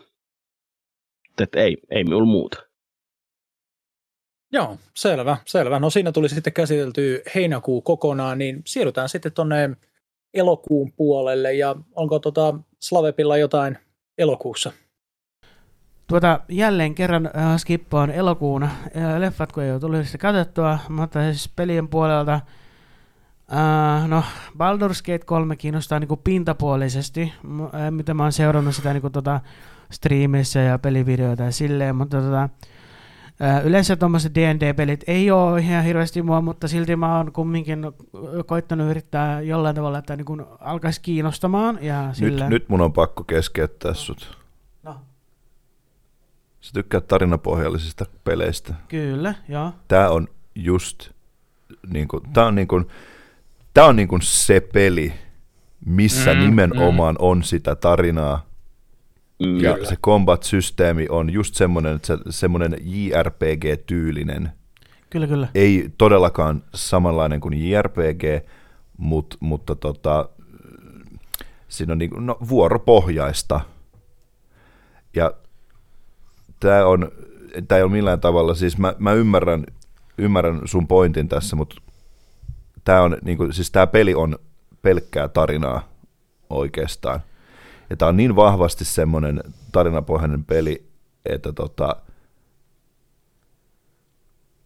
Että 1.42 1.60
ei, 1.60 1.78
ei 1.90 2.04
minulla 2.04 2.26
muuta. 2.26 2.70
Joo, 4.52 4.78
selvä, 4.96 5.38
selvä. 5.46 5.80
No 5.80 5.90
siinä 5.90 6.12
tuli 6.12 6.30
sitten 6.30 6.54
käsitelty 6.54 7.22
heinäkuu 7.36 7.82
kokonaan, 7.82 8.38
niin 8.38 8.62
siirrytään 8.66 9.10
sitten 9.10 9.32
tuonne 9.32 9.70
elokuun 10.34 10.92
puolelle, 10.92 11.54
ja 11.54 11.76
onko 11.96 12.20
tota 12.20 12.60
Slavepilla 12.80 13.38
jotain 13.38 13.78
elokuussa? 14.18 14.72
Tuota, 16.08 16.40
jälleen 16.50 16.96
kerran 16.96 17.26
äh, 17.26 17.58
skippaan 17.58 18.12
elokuun 18.12 18.64
äh, 18.64 18.72
leffat, 19.18 19.52
kun 19.52 19.64
ei 19.64 19.72
ole 19.72 19.80
tullut 19.80 20.06
sitä 20.06 20.18
katsottua, 20.18 20.80
mutta 20.90 21.24
siis 21.24 21.50
pelien 21.56 21.88
puolelta, 21.88 22.40
äh, 23.54 24.08
no 24.08 24.24
Baldur's 24.58 25.02
Gate 25.06 25.26
3 25.26 25.56
kiinnostaa 25.56 26.00
niinku 26.00 26.18
pintapuolisesti, 26.18 27.34
äh, 27.76 27.92
mitä 27.92 28.14
mä 28.14 28.24
oon 28.24 28.32
seurannut 28.32 28.76
sitä 28.76 28.94
niinku 28.94 29.10
tota 29.10 29.40
striimissä 29.92 30.60
ja 30.60 30.80
pelivideoita 30.80 31.44
ja 31.44 31.52
silleen, 31.52 31.96
mutta 31.96 32.22
tota, 32.22 32.50
äh, 33.42 33.66
yleensä 33.66 33.96
tuommoiset 33.96 34.36
D&D-pelit 34.36 35.04
ei 35.08 35.32
ole 35.32 35.60
ihan 35.62 35.84
hirveästi 35.84 36.22
mua, 36.22 36.42
mutta 36.42 36.68
silti 36.68 36.96
mä 36.96 37.18
oon 37.18 37.32
kumminkin 37.32 37.80
koittanut 38.46 38.90
yrittää 38.92 39.42
jollain 39.42 39.76
tavalla, 39.76 39.98
että 39.98 40.16
niinku 40.16 40.38
alkaisi 40.60 41.02
kiinnostamaan 41.02 41.80
ja 41.82 42.08
Nyt, 42.08 42.16
silleen. 42.16 42.50
nyt 42.50 42.70
mun 42.70 42.82
on 42.82 42.94
pakko 42.94 43.24
keskeyttää 43.24 43.94
sut. 43.94 44.38
No, 44.84 44.96
Sä 46.62 46.72
tykkäät 46.74 47.08
tarinapohjallisista 47.08 48.06
peleistä. 48.24 48.74
kyllä, 48.88 49.34
joo. 49.48 49.72
Tää 49.88 50.10
on 50.10 50.28
just 50.56 51.10
niinku, 51.88 52.22
tää 52.34 52.46
on 52.46 52.56
niinku, 52.56 52.82
tää 53.80 53.88
on 53.88 53.96
niinku 53.96 54.18
se 54.22 54.60
peli, 54.60 55.14
missä 55.86 56.34
Mm, 56.34 56.40
nimenomaan 56.40 57.16
mm. 57.16 57.26
on 57.26 57.44
sitä 57.44 57.76
tarinaa. 57.76 58.46
Mm, 59.46 59.60
Ja 59.60 59.74
Kyllä. 59.74 59.90
se 59.90 59.96
combat-systeemi 59.96 61.06
on 61.10 61.30
just 61.34 61.56
semmoinen, 61.56 61.96
että 61.96 62.08
se, 62.08 62.18
semmoinen 62.30 62.78
JRPG-tyylinen. 62.82 64.50
Kyllä, 65.10 65.28
kyllä. 65.28 65.48
Ei 65.56 65.90
todellakaan 65.98 66.64
samanlainen 66.76 67.40
kuin 67.40 67.70
JRPG, 67.70 68.46
mut, 68.98 69.38
mutta 69.40 69.76
tota, 69.76 70.30
siinä 71.68 71.92
on 71.92 71.98
niinku, 71.98 72.20
no, 72.20 72.38
vuoropohjaista. 72.50 73.62
Ja 75.16 75.34
tämä 76.60 76.86
on, 76.86 77.12
tää 77.68 77.78
ei 77.78 77.84
ole 77.84 77.92
millään 77.92 78.20
tavalla, 78.22 78.56
siis 78.56 78.78
mä, 78.78 78.94
mä 78.98 79.14
ymmärrän, 79.14 79.64
ymmärrän 80.18 80.62
sun 80.66 80.88
pointin 80.88 81.30
tässä, 81.30 81.56
mutta 81.56 81.82
tämä 82.86 83.02
on, 83.02 83.18
niinku, 83.22 83.52
siis 83.52 83.72
tää 83.72 83.88
peli 83.88 84.16
on 84.16 84.40
pelkkää 84.82 85.28
tarinaa 85.28 85.90
oikeastaan. 86.50 87.20
Ja 87.90 87.98
tämä 87.98 88.10
on 88.10 88.18
niin 88.18 88.36
vahvasti 88.36 88.86
semmoinen 88.86 89.44
tarinapohjainen 89.72 90.44
peli, 90.44 90.90
että 91.26 91.54
tota, 91.54 91.96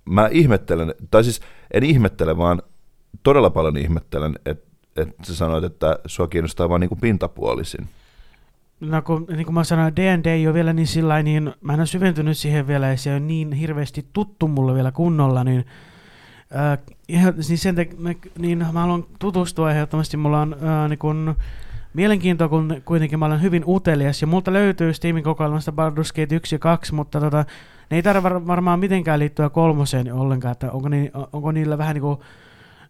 mä 0.06 0.30
ihmettelen, 0.32 0.96
tai 1.12 1.24
siis 1.24 1.42
en 1.74 1.84
ihmettele, 1.84 2.38
vaan 2.38 2.62
todella 3.24 3.50
paljon 3.50 3.78
ihmettelen, 3.78 4.36
että, 4.46 4.72
että 4.96 5.24
sä 5.24 5.36
sanoit, 5.36 5.64
että 5.64 6.00
sua 6.06 6.28
kiinnostaa 6.28 6.70
vaan 6.70 6.82
niin 6.82 6.90
kuin 6.90 7.02
pintapuolisin. 7.02 7.90
No 8.80 9.02
kun, 9.02 9.26
niin 9.30 9.46
kuin 9.46 9.54
mä 9.54 9.64
sanoin, 9.64 9.96
D&D 9.96 10.26
ei 10.26 10.48
ole 10.48 10.54
vielä 10.54 10.74
niin 10.74 10.88
sillä 10.88 11.24
niin 11.24 11.54
mä 11.62 11.74
en 11.74 11.80
ole 11.80 11.86
syventynyt 11.86 12.38
siihen 12.38 12.68
vielä 12.68 12.88
ja 12.88 12.98
se 12.98 13.16
on 13.16 13.28
niin 13.28 13.52
hirveästi 13.52 14.06
tuttu 14.14 14.48
mulle 14.48 14.74
vielä 14.74 14.92
kunnolla, 14.92 15.44
niin, 15.44 15.66
äh, 16.56 16.78
ihan, 17.08 17.34
niin, 17.48 17.58
sen 17.58 17.76
te, 17.76 17.90
mä, 17.98 18.14
niin 18.40 18.58
mä 18.58 18.82
haluan 18.82 19.06
tutustua 19.20 19.72
ehdottomasti, 19.72 20.18
mulla 20.18 20.42
on 20.42 20.54
äh, 20.54 20.90
niin 20.90 21.00
kun, 21.00 21.36
mielenkiintoa, 21.94 22.50
kun 22.50 22.82
kuitenkin 22.86 23.20
mä 23.20 23.26
olen 23.26 23.42
hyvin 23.42 23.64
utelias 23.68 24.22
ja 24.22 24.28
multa 24.28 24.54
löytyy 24.54 24.94
Steamin 24.94 25.24
kokoelmasta 25.24 25.72
Baldur's 25.72 26.16
Gate 26.16 26.36
1 26.36 26.56
ja 26.56 26.60
2, 26.60 26.94
mutta 26.94 27.20
tota, 27.20 27.46
ne 27.90 27.98
ei 27.98 28.04
tarvitse 28.04 28.24
var, 28.24 28.48
varmaan 28.48 28.80
mitenkään 28.80 29.20
liittyä 29.20 29.50
kolmoseen 29.50 30.14
ollenkaan, 30.14 30.52
että 30.52 30.72
onko, 30.72 30.90
ni, 30.90 31.12
onko 31.34 31.52
niillä 31.52 31.78
vähän 31.78 31.94
niin 31.94 32.02
kuin, 32.02 32.20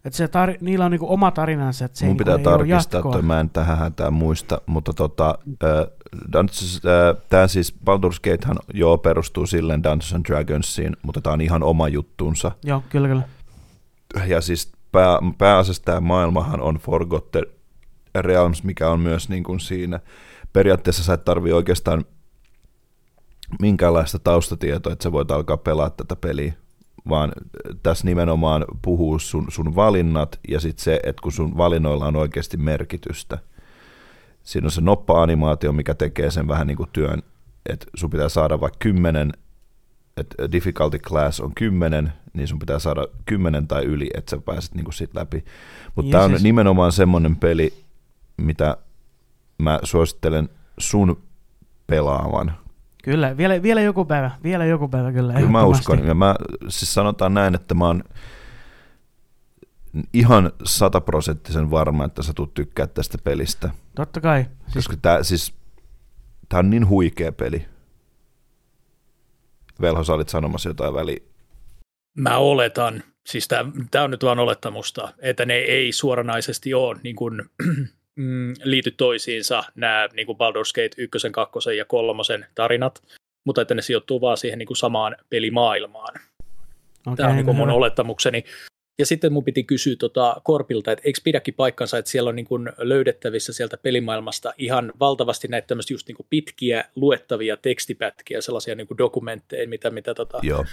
että 0.05 0.17
se 0.17 0.27
tar, 0.27 0.53
niillä 0.61 0.85
on 0.85 0.91
niin 0.91 0.99
kuin 0.99 1.11
oma 1.11 1.31
tarinansa, 1.31 1.85
että 1.85 1.97
se 1.97 2.05
Mun 2.05 2.13
ei, 2.13 2.17
pitää 2.17 2.37
niin 2.37 2.47
ole 2.47 2.57
tarkistaa, 2.57 3.01
että 3.05 3.21
mä 3.21 3.39
en 3.39 3.49
tähän 3.49 3.77
hätään 3.77 4.13
muista, 4.13 4.61
mutta 4.65 4.93
tota, 4.93 5.37
äh, 5.63 5.69
äh, 6.39 7.23
tämä 7.29 7.47
siis 7.47 7.75
Baldur's 7.85 8.31
Gatehan 8.31 8.57
joo 8.73 8.97
perustuu 8.97 9.45
silleen 9.45 9.83
Dungeons 9.83 10.13
and 10.13 10.25
Dragonsiin, 10.25 10.97
mutta 11.03 11.21
tämä 11.21 11.33
on 11.33 11.41
ihan 11.41 11.63
oma 11.63 11.87
juttunsa. 11.87 12.51
Joo, 12.63 12.83
kyllä, 12.89 13.07
kyllä. 13.07 13.23
Ja 14.27 14.41
siis 14.41 14.71
pää, 14.91 15.19
pääasiassa 15.37 15.83
tämä 15.83 15.99
maailmahan 15.99 16.61
on 16.61 16.75
Forgotten 16.75 17.45
Realms, 18.15 18.63
mikä 18.63 18.89
on 18.89 18.99
myös 18.99 19.29
niin 19.29 19.43
kuin 19.43 19.59
siinä. 19.59 19.99
Periaatteessa 20.53 21.03
sä 21.03 21.13
et 21.13 21.25
tarvi 21.25 21.51
oikeastaan 21.51 22.05
minkäänlaista 23.61 24.19
taustatietoa, 24.19 24.93
että 24.93 25.03
sä 25.03 25.11
voit 25.11 25.31
alkaa 25.31 25.57
pelaa 25.57 25.89
tätä 25.89 26.15
peliä, 26.15 26.53
vaan 27.09 27.31
tässä 27.83 28.05
nimenomaan 28.05 28.65
puhuu 28.81 29.19
sun, 29.19 29.45
sun 29.49 29.75
valinnat 29.75 30.39
ja 30.47 30.59
sitten 30.59 30.83
se, 30.83 30.99
että 31.03 31.21
kun 31.21 31.31
sun 31.31 31.57
valinnoilla 31.57 32.05
on 32.05 32.15
oikeasti 32.15 32.57
merkitystä. 32.57 33.37
Siinä 34.43 34.67
on 34.67 34.71
se 34.71 34.81
noppa-animaatio, 34.81 35.71
mikä 35.71 35.93
tekee 35.93 36.31
sen 36.31 36.47
vähän 36.47 36.67
niin 36.67 36.77
kuin 36.77 36.89
työn, 36.93 37.23
että 37.69 37.85
sun 37.95 38.09
pitää 38.09 38.29
saada 38.29 38.59
vaikka 38.61 38.79
kymmenen, 38.79 39.33
että 40.17 40.51
difficulty 40.51 40.99
class 40.99 41.39
on 41.39 41.55
kymmenen, 41.55 42.13
niin 42.33 42.47
sun 42.47 42.59
pitää 42.59 42.79
saada 42.79 43.07
kymmenen 43.25 43.67
tai 43.67 43.83
yli, 43.83 44.09
että 44.13 44.29
sä 44.29 44.37
pääset 44.45 44.75
niin 44.75 44.83
kuin 44.83 44.93
sit 44.93 45.15
läpi. 45.15 45.45
Mutta 45.95 46.11
tämä 46.11 46.23
on 46.23 46.31
Jeesus. 46.31 46.43
nimenomaan 46.43 46.91
semmoinen 46.91 47.35
peli, 47.35 47.73
mitä 48.37 48.77
mä 49.57 49.79
suosittelen 49.83 50.49
sun 50.77 51.23
pelaavan. 51.87 52.53
Kyllä, 53.03 53.37
vielä, 53.37 53.61
vielä 53.61 53.81
joku 53.81 54.05
päivä, 54.05 54.31
vielä 54.43 54.65
joku 54.65 54.87
päivä 54.87 55.11
kyllä. 55.11 55.33
Kyllä 55.33 55.49
mä 55.49 55.65
uskon. 55.65 56.07
Ja 56.07 56.13
mä, 56.13 56.35
siis 56.67 56.93
sanotaan 56.93 57.33
näin, 57.33 57.55
että 57.55 57.75
mä 57.75 57.85
oon 57.85 58.03
ihan 60.13 60.51
sataprosenttisen 60.63 61.71
varma, 61.71 62.05
että 62.05 62.23
sä 62.23 62.33
tulet 62.33 62.53
tykkää 62.53 62.87
tästä 62.87 63.17
pelistä. 63.23 63.69
Totta 63.95 64.21
kai. 64.21 64.43
Siis, 64.43 64.73
Koska 64.73 64.97
tää, 65.01 65.23
siis, 65.23 65.53
tää 66.49 66.59
on 66.59 66.69
niin 66.69 66.89
huikea 66.89 67.31
peli. 67.31 67.65
Velho, 69.81 70.03
sä 70.03 70.13
olit 70.13 70.29
sanomassa 70.29 70.69
jotain 70.69 70.93
väliä. 70.93 71.19
Mä 72.17 72.37
oletan, 72.37 73.03
siis 73.25 73.47
tämä 73.91 74.03
on 74.03 74.11
nyt 74.11 74.23
vaan 74.23 74.39
olettamusta, 74.39 75.13
että 75.19 75.45
ne 75.45 75.55
ei 75.55 75.91
suoranaisesti 75.91 76.73
ole 76.73 76.99
niin 77.03 77.15
kuin, 77.15 77.41
mm, 78.15 78.53
liity 78.63 78.91
toisiinsa 78.91 79.63
nämä 79.75 80.09
niin 80.13 80.25
kuin 80.25 80.37
Baldur's 80.37 80.73
Gate 80.75 80.95
1, 80.97 81.29
2 81.31 81.77
ja 81.77 81.85
3 81.85 82.23
tarinat, 82.55 83.03
mutta 83.45 83.61
että 83.61 83.75
ne 83.75 83.81
sijoittuu 83.81 84.21
vaan 84.21 84.37
siihen 84.37 84.59
niin 84.59 84.67
kuin 84.67 84.77
samaan 84.77 85.15
pelimaailmaan. 85.29 86.13
okay, 87.05 87.15
Tämä 87.15 87.29
on 87.29 87.35
niin 87.35 87.45
kuin 87.45 87.57
mun 87.57 87.69
olettamukseni. 87.69 88.43
Ja 88.99 89.05
sitten 89.05 89.33
mun 89.33 89.43
piti 89.43 89.63
kysyä 89.63 89.95
tota 89.99 90.41
Korpilta, 90.43 90.91
että 90.91 91.01
eikö 91.05 91.19
pidäkin 91.23 91.53
paikkansa, 91.53 91.97
että 91.97 92.11
siellä 92.11 92.29
on 92.29 92.35
niin 92.35 92.45
kuin 92.45 92.69
löydettävissä 92.77 93.53
sieltä 93.53 93.77
pelimaailmasta 93.77 94.53
ihan 94.57 94.93
valtavasti 94.99 95.47
näitä 95.47 95.67
tämmöistä 95.67 95.93
just 95.93 96.07
niin 96.07 96.15
kuin 96.15 96.27
pitkiä 96.29 96.85
luettavia 96.95 97.57
tekstipätkiä, 97.57 98.41
sellaisia 98.41 98.75
niin 98.75 98.87
kuin 98.87 98.97
dokumentteja, 98.97 99.67
mitä, 99.67 99.89
mitä 99.89 100.13
tota, 100.13 100.39
Joo, 100.41 100.65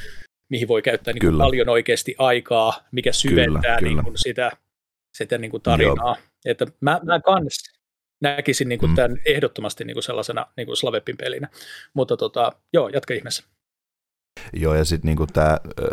mihin 0.48 0.68
voi 0.68 0.82
käyttää 0.82 1.14
niin 1.14 1.20
kuin 1.20 1.30
Kyllä. 1.30 1.44
paljon 1.44 1.68
oikeasti 1.68 2.14
aikaa, 2.18 2.88
mikä 2.92 3.12
syventää 3.12 3.78
kyllä. 3.78 3.92
niin 3.94 4.04
kuin 4.04 4.18
sitä, 4.18 4.50
sitä 5.14 5.38
niin 5.38 5.50
kuin 5.50 5.62
tarinaa. 5.62 6.16
Että 6.44 6.66
mä, 6.80 7.00
mä 7.02 7.20
kans 7.20 7.58
näkisin 8.20 8.68
niin 8.68 8.78
kuin 8.78 8.90
Mm. 8.90 8.96
tämän 8.96 9.18
ehdottomasti 9.26 9.84
niin 9.84 9.94
kuin 9.94 10.04
sellaisena 10.04 10.46
niin 10.56 10.66
kuin 10.66 10.76
Slavepin 10.76 11.16
pelinä. 11.16 11.48
Mutta 11.94 12.16
tota, 12.16 12.52
joo, 12.72 12.88
jatka 12.88 13.14
ihmeessä. 13.14 13.44
Joo, 14.52 14.74
ja 14.74 14.84
sitten 14.84 15.08
niinku 15.08 15.26
tää, 15.26 15.60
ö, 15.80 15.90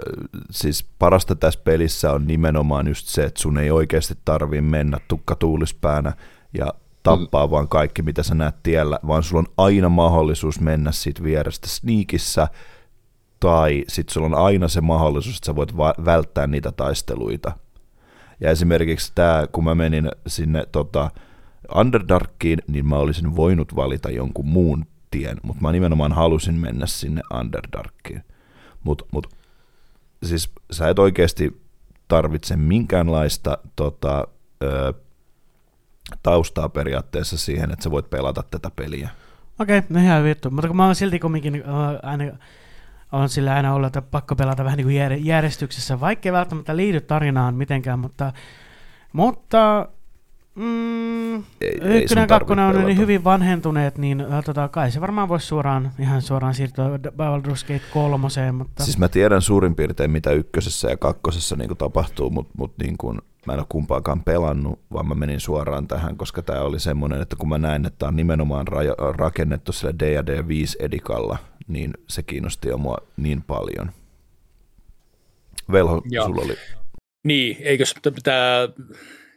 siis 0.52 0.86
parasta 1.00 1.36
tässä 1.36 1.60
pelissä 1.64 2.12
on 2.12 2.28
nimenomaan 2.28 2.88
just 2.88 3.08
se, 3.08 3.24
että 3.24 3.42
sun 3.42 3.58
ei 3.58 3.72
oikeasti 3.72 4.14
tarvii 4.26 4.62
mennä 4.62 4.98
tukka 5.08 5.36
tuulispäänä 5.36 6.14
ja 6.54 6.74
tappaa 7.04 7.48
mm. 7.48 7.52
vaan 7.52 7.68
kaikki, 7.68 8.02
mitä 8.02 8.24
sä 8.24 8.36
näet 8.36 8.56
tiellä, 8.64 9.00
vaan 9.08 9.24
sulla 9.24 9.40
on 9.40 9.66
aina 9.66 9.90
mahdollisuus 9.90 10.60
mennä 10.60 10.92
siitä 10.92 11.24
vierestä 11.24 11.68
sneakissä, 11.70 12.48
tai 13.40 13.84
sitten 13.88 14.14
sulla 14.14 14.28
on 14.28 14.46
aina 14.46 14.68
se 14.68 14.82
mahdollisuus, 14.82 15.36
että 15.38 15.46
sä 15.46 15.56
voit 15.56 15.78
va- 15.78 15.96
välttää 16.06 16.48
niitä 16.48 16.72
taisteluita. 16.72 17.52
Ja 18.40 18.52
esimerkiksi 18.52 19.12
tämä, 19.16 19.48
kun 19.52 19.64
mä 19.64 19.76
menin 19.76 20.10
sinne 20.28 20.66
tota, 20.72 21.12
Underdarkiin, 21.76 22.60
niin 22.68 22.86
mä 22.86 22.96
olisin 22.96 23.36
voinut 23.36 23.76
valita 23.76 24.10
jonkun 24.10 24.48
muun 24.48 24.86
tien, 25.12 25.38
mutta 25.44 25.62
mä 25.62 25.72
nimenomaan 25.72 26.12
halusin 26.12 26.56
mennä 26.56 26.86
sinne 26.86 27.22
Underdarkiin. 27.40 28.24
Mutta 28.88 29.06
mut, 29.12 29.36
siis 30.24 30.50
sä 30.72 30.90
et 30.90 31.00
oikeasti 31.00 31.62
tarvitse 32.08 32.56
minkäänlaista 32.56 33.58
tota, 33.76 34.28
ö, 34.64 34.94
taustaa 36.24 36.70
periaatteessa 36.70 37.38
siihen, 37.38 37.72
että 37.72 37.84
sä 37.84 37.92
voit 37.92 38.10
pelata 38.10 38.44
tätä 38.52 38.72
peliä. 38.76 39.10
Okei, 39.60 39.84
no 39.90 40.00
ihan 40.00 40.24
vittu. 40.24 40.52
Mutta 40.52 40.68
kun 40.68 40.78
mä 40.78 40.86
oon 40.86 40.96
silti 40.96 41.20
kumminkin 41.20 41.64
aina, 42.04 42.24
on 43.12 43.30
sillä 43.30 43.54
aina 43.56 43.74
ollut, 43.74 43.88
että 43.88 44.02
pakko 44.02 44.36
pelata 44.36 44.64
vähän 44.64 44.78
niin 44.78 44.88
kuin 44.88 44.98
jär- 44.98 45.26
järjestyksessä, 45.26 46.00
vaikka 46.00 46.30
ei 46.30 46.34
välttämättä 46.34 46.76
liity 46.76 47.02
tarinaan 47.02 47.56
mitenkään, 47.56 48.00
mutta, 48.00 48.34
mutta 49.14 49.90
mm, 50.58 51.36
Ei- 51.62 52.02
ykkönen 52.02 52.22
ja 52.22 52.28
kakkonen 52.28 52.66
on 52.66 52.72
tarvi 52.72 52.86
niin 52.86 52.96
pelata. 52.96 53.02
hyvin 53.02 53.24
vanhentuneet, 53.24 53.98
niin 53.98 54.22
uh, 54.26 54.44
tota, 54.46 54.68
kai 54.68 54.92
se 54.92 55.02
varmaan 55.02 55.30
voisi 55.30 55.48
suoraan, 55.48 55.92
ihan 56.00 56.22
suoraan 56.22 56.54
siirtyä 56.54 56.86
Baldur's 56.98 57.68
Gate 57.68 57.82
kolmoseen, 57.94 58.56
mutta 58.56 58.84
Siis 58.84 58.98
mä 58.98 59.08
tiedän 59.10 59.42
suurin 59.42 59.76
piirtein, 59.76 60.12
mitä 60.12 60.32
ykkösessä 60.32 60.90
ja 60.90 60.98
kakkosessa 60.98 61.56
niin 61.56 61.68
kuin 61.68 61.78
tapahtuu, 61.78 62.30
mutta 62.30 62.54
mut 62.58 62.74
niin 62.84 62.98
kuin, 62.98 63.22
mä 63.46 63.54
en 63.54 63.60
ole 63.60 63.66
kumpaakaan 63.70 64.24
pelannut, 64.24 64.80
vaan 64.94 65.08
mä 65.08 65.16
menin 65.16 65.40
suoraan 65.40 65.88
tähän, 65.88 66.18
koska 66.18 66.42
tämä 66.42 66.62
oli 66.62 66.80
semmoinen, 66.80 67.22
että 67.22 67.36
kun 67.36 67.50
mä 67.50 67.58
näin, 67.58 67.86
että 67.86 68.00
tämä 68.00 68.08
on 68.08 68.16
nimenomaan 68.16 68.68
raja- 68.68 69.14
rakennettu 69.18 69.72
sillä 69.72 69.94
D&D 70.00 70.48
5 70.48 70.78
edikalla, 70.82 71.38
niin 71.68 71.94
se 72.08 72.24
kiinnosti 72.24 72.70
jo 72.70 72.78
mua 72.78 72.98
niin 73.18 73.42
paljon. 73.42 73.92
Velho, 75.72 76.02
Joo. 76.06 76.26
sulla 76.26 76.42
oli... 76.42 76.56
Niin, 77.24 77.58
eikö 77.60 77.84
tämä 78.24 78.68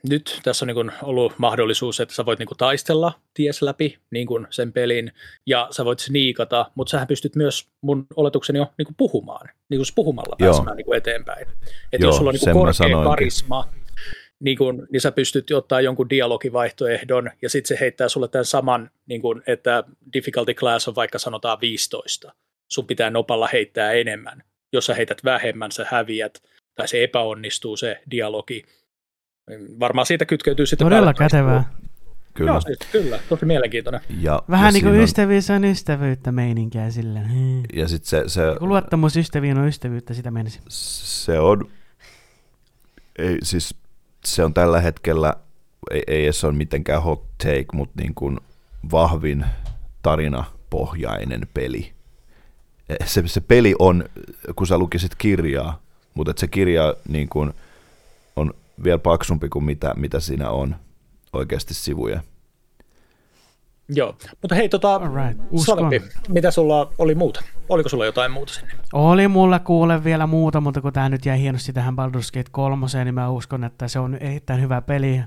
nyt 0.08 0.40
tässä 0.42 0.64
on 0.64 0.66
niin 0.66 0.74
kuin 0.74 0.92
ollut 1.02 1.32
mahdollisuus, 1.38 2.00
että 2.00 2.14
sä 2.14 2.26
voit 2.26 2.38
niin 2.38 2.46
kuin 2.46 2.58
taistella 2.58 3.12
ties 3.34 3.62
läpi 3.62 3.98
niin 4.10 4.26
kuin 4.26 4.46
sen 4.50 4.72
pelin, 4.72 5.12
ja 5.46 5.68
sä 5.70 5.84
voit 5.84 5.98
sniikata, 5.98 6.70
mutta 6.74 6.90
sähän 6.90 7.06
pystyt 7.06 7.36
myös, 7.36 7.68
mun 7.80 8.06
oletukseni 8.16 8.60
on, 8.60 8.66
niin 8.78 8.86
kuin 8.86 8.94
puhumaan, 8.96 9.48
niin 9.68 9.78
kuin 9.78 9.86
puhumalla 9.94 10.36
Joo. 10.38 10.50
pääsemään 10.50 10.76
niin 10.76 10.84
kuin 10.84 10.98
eteenpäin. 10.98 11.46
Että 11.92 12.06
jos 12.06 12.16
sulla 12.16 12.30
on 12.30 12.34
niin 12.34 12.44
kuin 12.44 12.52
korkea 12.52 13.04
karisma, 13.04 13.68
niin, 14.40 14.58
kuin, 14.58 14.82
niin 14.92 15.00
sä 15.00 15.12
pystyt 15.12 15.50
ottaa 15.50 15.80
jonkun 15.80 16.10
dialogivaihtoehdon, 16.10 17.30
ja 17.42 17.50
sitten 17.50 17.68
se 17.68 17.80
heittää 17.80 18.08
sulle 18.08 18.28
tämän 18.28 18.44
saman, 18.44 18.90
niin 19.06 19.20
kuin, 19.20 19.42
että 19.46 19.84
difficulty 20.12 20.54
class 20.54 20.88
on 20.88 20.94
vaikka 20.94 21.18
sanotaan 21.18 21.60
15. 21.60 22.34
Sun 22.68 22.86
pitää 22.86 23.10
nopalla 23.10 23.48
heittää 23.52 23.92
enemmän. 23.92 24.42
Jos 24.72 24.86
sä 24.86 24.94
heität 24.94 25.24
vähemmän, 25.24 25.72
sä 25.72 25.86
häviät, 25.90 26.42
tai 26.74 26.88
se 26.88 27.04
epäonnistuu 27.04 27.76
se 27.76 28.00
dialogi. 28.10 28.64
Varmaan 29.80 30.06
siitä 30.06 30.24
kytkeytyy 30.24 30.66
sitten 30.66 30.84
todella 30.84 31.14
kätevää. 31.14 31.64
Kyllä. 32.34 32.50
Joo, 32.50 32.60
siis, 32.60 32.78
kyllä, 32.92 33.18
tosi 33.28 33.44
mielenkiintoinen. 33.46 34.00
Ja, 34.20 34.42
Vähän 34.50 34.66
ja 34.66 34.72
niin 34.72 34.84
kuin 34.84 35.00
ystävyys 35.00 35.50
on 35.50 35.64
ystävyyttä 35.64 36.32
meininkiä. 36.32 36.88
Hmm. 37.28 37.62
Ja 37.74 37.88
sitten 37.88 38.08
se, 38.08 38.22
se, 38.26 38.40
Kun 38.58 38.68
luottamus 38.68 39.16
ystäviin 39.16 39.58
on 39.58 39.68
ystävyyttä, 39.68 40.14
sitä 40.14 40.30
menisi. 40.30 40.60
se 40.68 41.38
on, 41.38 41.68
ei, 43.18 43.38
siis 43.42 43.74
se 44.24 44.44
on 44.44 44.54
tällä 44.54 44.80
hetkellä, 44.80 45.34
ei, 45.90 46.02
ei 46.06 46.24
edes 46.24 46.44
ole 46.44 46.52
mitenkään 46.52 47.02
hot 47.02 47.24
take, 47.38 47.66
mutta 47.72 48.02
niin 48.02 48.14
kuin 48.14 48.38
vahvin 48.90 49.44
tarinapohjainen 50.02 51.48
peli. 51.54 51.92
Se, 53.04 53.22
se 53.26 53.40
peli 53.40 53.74
on, 53.78 54.04
kun 54.56 54.66
sä 54.66 54.78
lukisit 54.78 55.14
kirjaa, 55.14 55.82
mutta 56.14 56.32
se 56.36 56.48
kirja 56.48 56.94
niin 57.08 57.28
kuin 57.28 57.52
on 58.36 58.54
vielä 58.84 58.98
paksumpi 58.98 59.48
kuin 59.48 59.64
mitä, 59.64 59.94
mitä 59.96 60.20
siinä 60.20 60.50
on 60.50 60.76
oikeasti 61.32 61.74
sivuja. 61.74 62.20
Joo, 63.94 64.16
mutta 64.42 64.54
hei, 64.54 64.68
tota. 64.68 65.00
Slavepi, 65.56 66.02
mitä 66.28 66.50
sulla 66.50 66.92
oli 66.98 67.14
muuta? 67.14 67.44
Oliko 67.68 67.88
sulla 67.88 68.06
jotain 68.06 68.30
muuta 68.30 68.52
sinne? 68.52 68.72
Oli 68.92 69.28
mulla 69.28 69.58
kuule 69.58 70.04
vielä 70.04 70.26
muuta, 70.26 70.60
mutta 70.60 70.80
kun 70.80 70.92
tämä 70.92 71.08
nyt 71.08 71.26
jäi 71.26 71.40
hienosti 71.40 71.72
tähän 71.72 71.94
Baldur's 71.94 72.30
Gate 72.34 72.50
3, 72.50 72.86
niin 73.04 73.14
mä 73.14 73.30
uskon, 73.30 73.64
että 73.64 73.88
se 73.88 73.98
on 73.98 74.14
erittäin 74.14 74.60
hyvä 74.60 74.80
peli, 74.80 75.22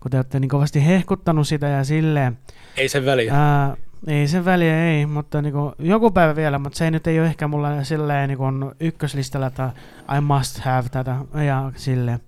kun 0.00 0.10
te 0.10 0.16
olette 0.16 0.40
niin 0.40 0.48
kovasti 0.48 0.86
hehkuttanut 0.86 1.48
sitä 1.48 1.66
ja 1.66 1.84
silleen. 1.84 2.38
Ei 2.76 2.88
sen 2.88 3.04
väliä. 3.04 3.34
Ää, 3.34 3.76
ei 4.06 4.28
se 4.28 4.44
väliä, 4.44 4.84
ei, 4.84 5.06
mutta 5.06 5.42
niin 5.42 5.52
kuin, 5.52 5.72
joku 5.78 6.10
päivä 6.10 6.36
vielä, 6.36 6.58
mutta 6.58 6.78
se 6.78 6.84
ei 6.84 6.90
nyt 6.90 7.06
ei 7.06 7.20
ole 7.20 7.26
ehkä 7.28 7.48
mulla 7.48 7.84
silleen 7.84 8.28
niin 8.28 8.38
kuin 8.38 8.64
ykköslistalla, 8.80 9.46
että 9.46 9.70
I 10.16 10.20
must 10.20 10.58
have 10.58 10.88
tätä 10.88 11.16
ja 11.46 11.72
silleen. 11.76 12.20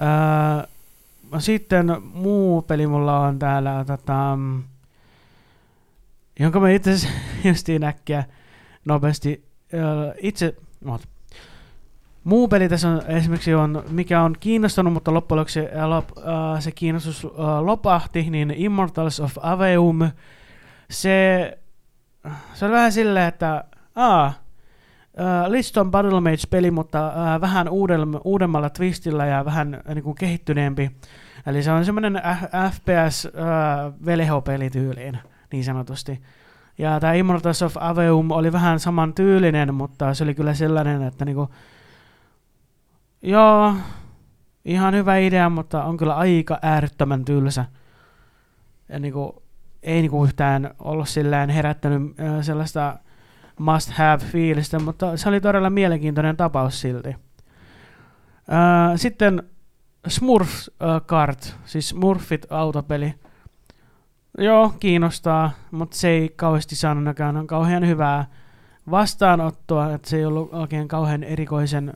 Ää, 0.00 0.66
sitten 1.38 1.96
muu 2.14 2.62
peli 2.62 2.86
mulla 2.86 3.20
on 3.20 3.38
täällä, 3.38 3.84
tota, 3.86 4.36
mm, 4.36 4.62
jonka 6.38 6.60
mä 6.60 6.70
itse 6.70 7.08
justiin 7.48 7.84
äkkiä 7.84 8.24
nopeasti 8.84 9.44
ää, 9.74 10.14
itse, 10.22 10.56
oot. 10.86 11.02
Muu 12.24 12.48
peli 12.48 12.68
tässä 12.68 12.88
on 12.88 13.02
esimerkiksi 13.06 13.54
on, 13.54 13.84
mikä 13.88 14.22
on 14.22 14.36
kiinnostanut, 14.40 14.92
mutta 14.92 15.14
loppujen 15.14 15.38
lopuksi 15.38 15.60
lop, 15.86 16.08
se 16.60 16.70
kiinnostus 16.72 17.24
ää, 17.24 17.66
lopahti, 17.66 18.30
niin 18.30 18.50
Immortals 18.56 19.20
of 19.20 19.38
Aveum, 19.42 20.10
se, 20.90 21.58
se 22.54 22.64
on 22.64 22.70
vähän 22.70 22.92
silleen, 22.92 23.28
että 23.28 23.64
aa, 23.96 24.32
ää, 25.16 25.50
Liston 25.50 25.90
Battle 25.90 26.20
Mage-peli, 26.20 26.70
mutta 26.70 27.12
ää, 27.16 27.40
vähän 27.40 27.68
uudella, 27.68 28.20
uudemmalla 28.24 28.70
twistillä 28.70 29.26
ja 29.26 29.44
vähän 29.44 29.82
niin 29.94 30.04
kuin 30.04 30.14
kehittyneempi. 30.14 30.90
Eli 31.46 31.62
se 31.62 31.72
on 31.72 31.84
semmoinen 31.84 32.22
FPS 32.72 33.28
ää, 33.34 33.92
velho-peli 34.06 34.70
tyyliin, 34.70 35.18
niin 35.52 35.64
sanotusti. 35.64 36.22
Ja 36.78 37.00
tämä 37.00 37.12
Immortals 37.12 37.62
of 37.62 37.76
Aveum 37.80 38.30
oli 38.30 38.52
vähän 38.52 38.80
saman 38.80 39.14
tyylinen, 39.14 39.74
mutta 39.74 40.14
se 40.14 40.24
oli 40.24 40.34
kyllä 40.34 40.54
sellainen, 40.54 41.02
että 41.02 41.24
niinku, 41.24 41.48
joo, 43.22 43.74
ihan 44.64 44.94
hyvä 44.94 45.16
idea, 45.16 45.50
mutta 45.50 45.84
on 45.84 45.96
kyllä 45.96 46.16
aika 46.16 46.58
äärettömän 46.62 47.24
tylsä. 47.24 47.64
Ja 48.88 48.98
niinku, 48.98 49.42
ei 49.82 50.00
niinku 50.00 50.24
yhtään 50.24 50.70
ollut 50.78 51.08
sillään 51.08 51.50
herättänyt 51.50 52.02
sellaista 52.40 52.98
must 53.60 53.90
have 53.90 54.24
fiilistä, 54.24 54.78
mutta 54.78 55.16
se 55.16 55.28
oli 55.28 55.40
todella 55.40 55.70
mielenkiintoinen 55.70 56.36
tapaus 56.36 56.80
silti. 56.80 57.16
Sitten 58.96 59.42
Smurf 60.08 60.50
Kart, 61.06 61.56
siis 61.64 61.88
Smurfit 61.88 62.46
autopeli. 62.50 63.14
Joo, 64.38 64.74
kiinnostaa, 64.80 65.50
mutta 65.70 65.96
se 65.96 66.08
ei 66.08 66.28
kauheasti 66.36 66.76
saanut 66.76 67.04
näkään 67.04 67.46
kauhean 67.46 67.86
hyvää 67.86 68.24
vastaanottoa, 68.90 69.94
että 69.94 70.10
se 70.10 70.16
ei 70.16 70.24
ollut 70.24 70.54
oikein 70.54 70.88
kauhean 70.88 71.24
erikoisen 71.24 71.94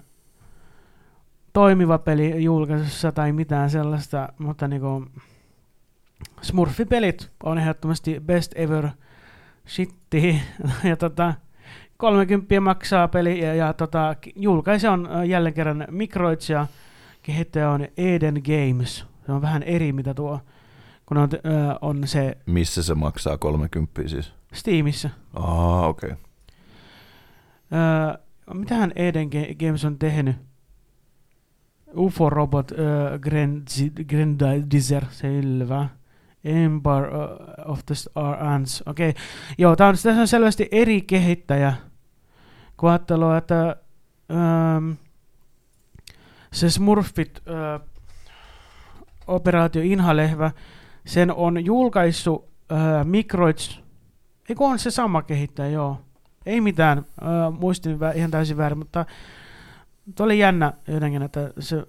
toimiva 1.52 1.98
peli 1.98 2.44
julkaisussa 2.44 3.12
tai 3.12 3.32
mitään 3.32 3.70
sellaista, 3.70 4.28
mutta 4.38 4.68
niinku 4.68 5.06
Smurfipelit 6.42 7.30
on 7.42 7.58
ehdottomasti 7.58 8.20
best 8.26 8.52
ever 8.54 8.88
shitti. 9.68 10.42
ja 10.90 10.96
tota, 10.96 11.34
30 12.04 12.60
maksaa 12.60 13.08
peli 13.08 13.40
ja, 13.40 13.54
ja 13.54 13.72
tota, 13.72 14.16
julkaise 14.36 14.88
on 14.88 15.08
jälleen 15.26 15.54
kerran 15.54 15.86
Microids 15.90 16.50
ja 16.50 16.66
kehittäjä 17.22 17.70
on 17.70 17.86
Eden 17.96 18.42
Games. 18.44 19.04
Se 19.26 19.32
on 19.32 19.42
vähän 19.42 19.62
eri 19.62 19.92
mitä 19.92 20.14
tuo, 20.14 20.40
kun 21.06 21.16
on, 21.16 21.28
äh, 21.32 21.76
on 21.80 22.06
se... 22.06 22.36
Missä 22.46 22.82
se 22.82 22.94
maksaa 22.94 23.38
30 23.38 24.02
siis? 24.06 24.32
Steamissa. 24.52 25.10
Ah, 25.34 25.84
okei. 25.84 26.10
Okay. 26.10 26.18
Äh, 27.72 28.18
mitähän 28.54 28.92
Eden 28.96 29.30
Games 29.58 29.84
on 29.84 29.98
tehnyt? 29.98 30.36
UFO 31.96 32.30
Robot 32.30 32.72
äh, 32.72 33.20
Grendizer, 34.06 35.04
selvä. 35.10 35.88
Uh, 36.46 37.70
of 37.72 37.80
the 37.86 37.94
Star 37.94 38.44
Ants. 38.44 38.82
Okei, 38.86 39.10
okay. 39.10 39.22
joo, 39.58 39.76
tämä 39.76 39.88
on, 39.88 39.94
tässä 39.94 40.20
on 40.20 40.28
selvästi 40.28 40.68
eri 40.70 41.02
kehittäjä. 41.02 41.72
Kun 42.76 42.90
ajattelee, 42.90 43.38
että 43.38 43.76
um, 44.76 44.96
se 46.52 46.70
Smurfit 46.70 47.42
uh, 47.48 47.88
operaatio 49.26 49.82
Inhalehvä, 49.82 50.50
sen 51.06 51.34
on 51.34 51.64
julkaissut 51.64 52.42
uh, 52.44 53.04
Microids, 53.04 53.80
eikö 54.48 54.64
on 54.64 54.78
se 54.78 54.90
sama 54.90 55.22
kehittäjä, 55.22 55.68
joo. 55.68 56.00
Ei 56.46 56.60
mitään, 56.60 56.98
uh, 56.98 57.58
muistin 57.60 57.98
ihan 58.14 58.30
täysin 58.30 58.56
väärin, 58.56 58.78
mutta 58.78 59.06
tuo 60.14 60.26
oli 60.26 60.38
jännä 60.38 60.72
jotenkin, 60.88 61.22
että 61.22 61.50
se 61.58 61.86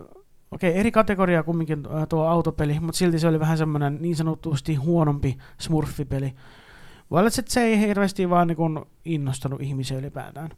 okei, 0.51 0.77
eri 0.77 0.91
kategoria 0.91 1.43
kumminkin 1.43 1.83
tuo 2.09 2.27
autopeli, 2.27 2.79
mutta 2.79 2.97
silti 2.97 3.19
se 3.19 3.27
oli 3.27 3.39
vähän 3.39 3.57
semmoinen 3.57 3.97
niin 4.01 4.15
sanotusti 4.15 4.75
huonompi 4.75 5.37
smurfipeli. 5.57 6.35
Voi 7.11 7.19
olla, 7.19 7.27
että 7.27 7.53
se 7.53 7.61
ei 7.61 7.79
hirveästi 7.79 8.29
vaan 8.29 8.47
niin 8.47 8.85
innostanut 9.05 9.61
ihmisiä 9.61 9.97
ylipäätään. 9.97 10.49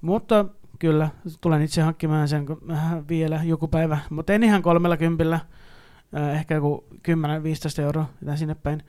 Mutta 0.00 0.44
kyllä, 0.78 1.08
tulen 1.40 1.62
itse 1.62 1.82
hankkimaan 1.82 2.28
sen 2.28 2.46
vielä 3.08 3.40
joku 3.44 3.68
päivä, 3.68 3.98
mutta 4.10 4.32
en 4.32 4.42
ihan 4.42 4.62
kolmella 4.62 4.96
kympillä, 4.96 5.40
ehkä 6.34 6.54
joku 6.54 6.84
10-15 6.94 7.82
euroa 7.82 8.06
tai 8.26 8.38
sinne 8.38 8.54
päin. 8.54 8.82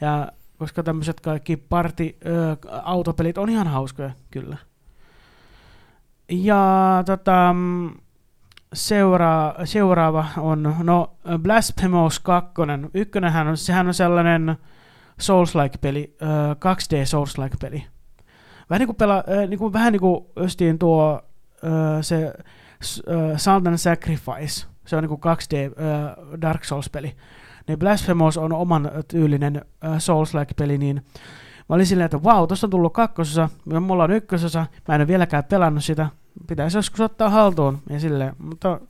Ja 0.00 0.32
koska 0.58 0.82
tämmöiset 0.82 1.20
kaikki 1.20 1.56
party 1.56 2.16
autopelit 2.82 3.38
on 3.38 3.50
ihan 3.50 3.66
hauskoja, 3.66 4.10
kyllä. 4.30 4.56
Ja 6.28 7.02
tota, 7.06 7.54
Seura, 8.72 9.54
seuraava 9.64 10.26
on, 10.36 10.76
no 10.82 11.16
Blasphemous 11.38 12.20
2. 12.20 12.52
Ykkönenhän 12.94 13.48
on, 13.48 13.56
sehän 13.56 13.86
on 13.86 13.94
sellainen 13.94 14.56
Souls-like-peli, 15.20 16.16
2D 16.54 17.06
Souls-like-peli. 17.06 17.84
Vähän 18.70 18.80
niin 18.80 18.86
kuin, 18.86 18.96
pela, 18.96 19.24
niin 19.48 19.58
kuin, 19.58 19.72
vähän 19.72 19.92
niin 19.92 20.00
kuin 20.00 20.26
östiin 20.38 20.78
tuo 20.78 21.22
se 22.00 22.32
Salt 23.36 23.66
and 23.66 23.78
Sacrifice. 23.78 24.66
Se 24.86 24.96
on 24.96 25.02
niin 25.02 25.18
kuin 25.18 25.20
2D 25.20 25.76
Dark 26.40 26.64
Souls-peli. 26.64 27.16
Niin 27.68 27.78
Blasphemous 27.78 28.36
on 28.36 28.52
oman 28.52 28.90
tyylinen 29.08 29.64
Souls-like-peli, 29.98 30.78
niin 30.78 31.04
mä 31.68 31.74
olin 31.74 31.86
silleen, 31.86 32.04
että 32.04 32.22
vau, 32.22 32.38
wow, 32.38 32.48
tuosta 32.48 32.66
on 32.66 32.70
tullut 32.70 32.92
kakkososa, 32.92 33.48
mulla 33.80 34.04
on 34.04 34.10
ykkösosa, 34.10 34.66
mä 34.88 34.94
en 34.94 35.00
ole 35.00 35.08
vieläkään 35.08 35.44
pelannut 35.44 35.84
sitä, 35.84 36.08
pitäisi 36.46 36.78
joskus 36.78 37.00
ottaa 37.00 37.28
haltuun 37.28 37.78
ja 37.90 38.00
silleen, 38.00 38.32
mutta 38.38 38.80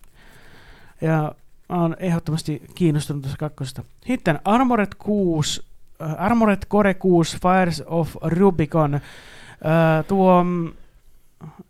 ja 1.00 1.34
olen 1.68 1.96
ehdottomasti 1.98 2.62
kiinnostunut 2.74 3.22
tästä 3.22 3.38
kakkosesta. 3.38 3.82
Sitten 4.06 4.40
Armored 4.44 4.92
6, 4.98 5.60
uh, 5.60 6.06
Armored 6.18 6.62
Core 6.68 6.94
6 6.94 7.38
Fires 7.42 7.82
of 7.86 8.16
Rubicon. 8.22 9.00
Uh, 9.64 10.04
tuo, 10.08 10.44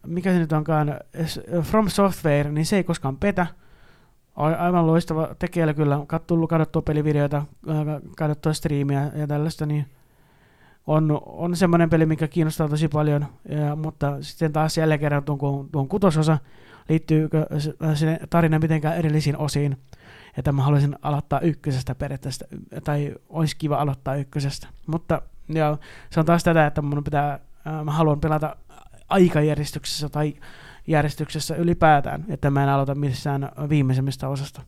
mikä 0.07 0.33
se 0.33 0.39
nyt 0.39 0.53
onkaan, 0.53 0.95
From 1.63 1.89
Software, 1.89 2.51
niin 2.51 2.67
se 2.67 2.77
ei 2.77 2.85
koskaan 2.85 3.17
petä. 3.17 3.47
Aivan 4.37 4.87
loistava 4.87 5.29
tekijällä 5.39 5.75
kyllä. 5.75 5.99
Tullut 6.27 6.51
katsottua 6.51 6.83
pelivideoita, 6.83 7.43
katsottua 8.17 8.53
striimiä 8.53 9.11
ja 9.15 9.27
tällaista, 9.27 9.67
niin 9.67 9.87
on, 10.87 11.21
on 11.27 11.57
semmoinen 11.57 11.91
peli, 11.91 12.07
mikä 12.07 12.29
kiinnostaa 12.29 12.69
tosi 12.69 12.89
paljon, 12.89 13.27
ja, 13.49 13.77
mutta 13.77 14.17
sitten 14.21 14.53
taas 14.53 14.79
jälleen 14.79 15.01
kerran 15.01 15.25
tuon, 15.25 15.69
tuon 15.73 15.89
kutososa, 15.89 16.39
liittyykö 16.89 17.47
se 17.95 18.21
tarina 18.31 18.59
mitenkään 18.59 18.97
erillisiin 18.97 19.37
osiin, 19.37 19.77
että 20.37 20.53
mä 20.53 20.63
haluaisin 20.63 20.97
aloittaa 21.03 21.41
ykkösestä 21.41 21.95
periaatteessa, 21.95 22.47
tai 22.85 23.15
olisi 23.29 23.57
kiva 23.57 23.77
aloittaa 23.77 24.15
ykkösestä, 24.17 24.69
mutta 24.87 25.23
ja, 25.49 25.79
se 26.11 26.21
on 26.21 26.27
taas 26.27 26.45
tätä, 26.45 26.67
että 26.67 26.83
mun 26.83 27.05
pitää, 27.05 27.41
mä 27.85 27.93
haluan 27.93 28.21
pelata 28.21 28.57
aikajärjestyksessä 29.09 30.09
tai 30.09 30.35
järjestyksessä 30.87 31.57
ylipäätään, 31.57 32.25
että 32.29 32.51
mä 32.51 32.63
en 32.63 32.69
aloita 32.69 32.95
missään 32.95 33.49
viimeisemmistä 33.69 34.29
osasta. 34.29 34.63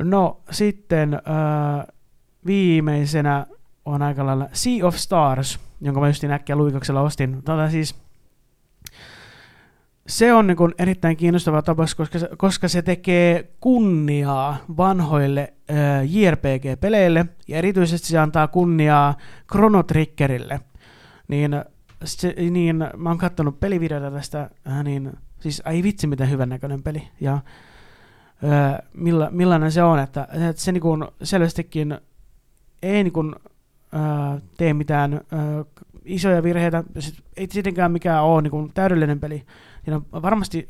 No 0.00 0.40
sitten 0.50 1.14
äh, 1.14 1.86
viimeisenä 2.46 3.46
on 3.84 4.02
aika 4.02 4.26
lailla 4.26 4.48
Sea 4.52 4.86
of 4.86 4.96
Stars, 4.96 5.60
jonka 5.80 6.00
mä 6.00 6.08
just 6.08 6.24
äkkiä 6.24 6.56
luikoksella 6.56 7.00
ostin. 7.00 7.42
Tota 7.42 7.70
siis, 7.70 7.94
se 10.06 10.34
on 10.34 10.46
niin 10.46 10.74
erittäin 10.78 11.16
kiinnostava 11.16 11.62
tapaus, 11.62 11.94
koska 11.94 12.18
koska 12.36 12.68
se 12.68 12.82
tekee 12.82 13.50
kunniaa 13.60 14.56
vanhoille 14.76 15.54
äh, 15.70 15.76
JRPG-peleille, 16.04 17.26
ja 17.48 17.56
erityisesti 17.58 18.08
se 18.08 18.18
antaa 18.18 18.48
kunniaa 18.48 19.14
Chrono 19.52 19.82
Triggerille. 19.82 20.60
Niin, 21.28 21.50
se, 22.04 22.34
niin 22.50 22.76
mä 22.96 23.08
oon 23.08 23.18
katsonut 23.18 23.60
pelivideoita 23.60 24.10
tästä, 24.10 24.50
äh, 24.68 24.84
niin 24.84 25.12
siis 25.40 25.62
ai 25.64 25.82
vitsi 25.82 26.06
miten 26.06 26.30
hyvän 26.30 26.48
näköinen 26.48 26.82
peli, 26.82 27.08
ja 27.20 27.34
äh, 27.34 28.78
milla, 28.94 29.28
millainen 29.30 29.72
se 29.72 29.82
on, 29.82 29.98
että, 29.98 30.28
että 30.50 30.62
se 30.62 30.72
niin 30.72 30.82
kuin 30.82 31.04
selvästikin 31.22 31.98
ei 32.82 33.04
niin 33.04 33.12
kuin 33.12 33.34
tee 34.56 34.74
mitään 34.74 35.20
isoja 36.04 36.42
virheitä. 36.42 36.84
Ei 37.36 37.46
tietenkään 37.46 37.92
mikään 37.92 38.24
ole 38.24 38.42
niin 38.42 38.50
kuin 38.50 38.70
täydellinen 38.74 39.20
peli. 39.20 39.42
Siinä 39.84 40.00
varmasti, 40.12 40.66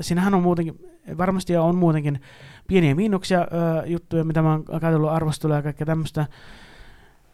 siinähän 0.00 0.34
on 0.34 0.42
muutenkin, 0.42 0.78
varmasti 1.18 1.56
on 1.56 1.76
muutenkin 1.76 2.20
pieniä 2.66 2.94
miinuksia 2.94 3.46
juttuja, 3.86 4.24
mitä 4.24 4.42
mä 4.42 4.50
oon 4.50 4.64
katsellut 4.64 5.10
arvostelua 5.10 5.56
ja 5.56 5.62
kaikkea 5.62 5.86
tämmöistä 5.86 6.26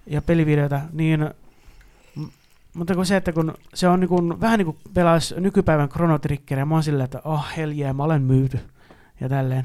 ja 0.06 0.22
pelivideoita, 0.22 0.80
niin 0.92 1.30
mutta 2.74 2.94
kun 2.94 3.06
se, 3.06 3.16
että 3.16 3.32
kun 3.32 3.54
se 3.74 3.88
on 3.88 4.00
niin 4.00 4.08
kuin, 4.08 4.40
vähän 4.40 4.58
niin 4.58 4.66
kuin 4.66 4.76
pelaisi 4.94 5.40
nykypäivän 5.40 5.88
Chrono 5.88 6.18
Triggeria, 6.18 6.66
mä 6.66 6.74
oon 6.74 6.82
silleen, 6.82 7.04
että 7.04 7.20
oh 7.24 7.46
hell 7.56 7.72
yeah, 7.78 7.96
mä 7.96 8.04
olen 8.04 8.22
myyty 8.22 8.58
ja 9.20 9.28
tälleen, 9.28 9.64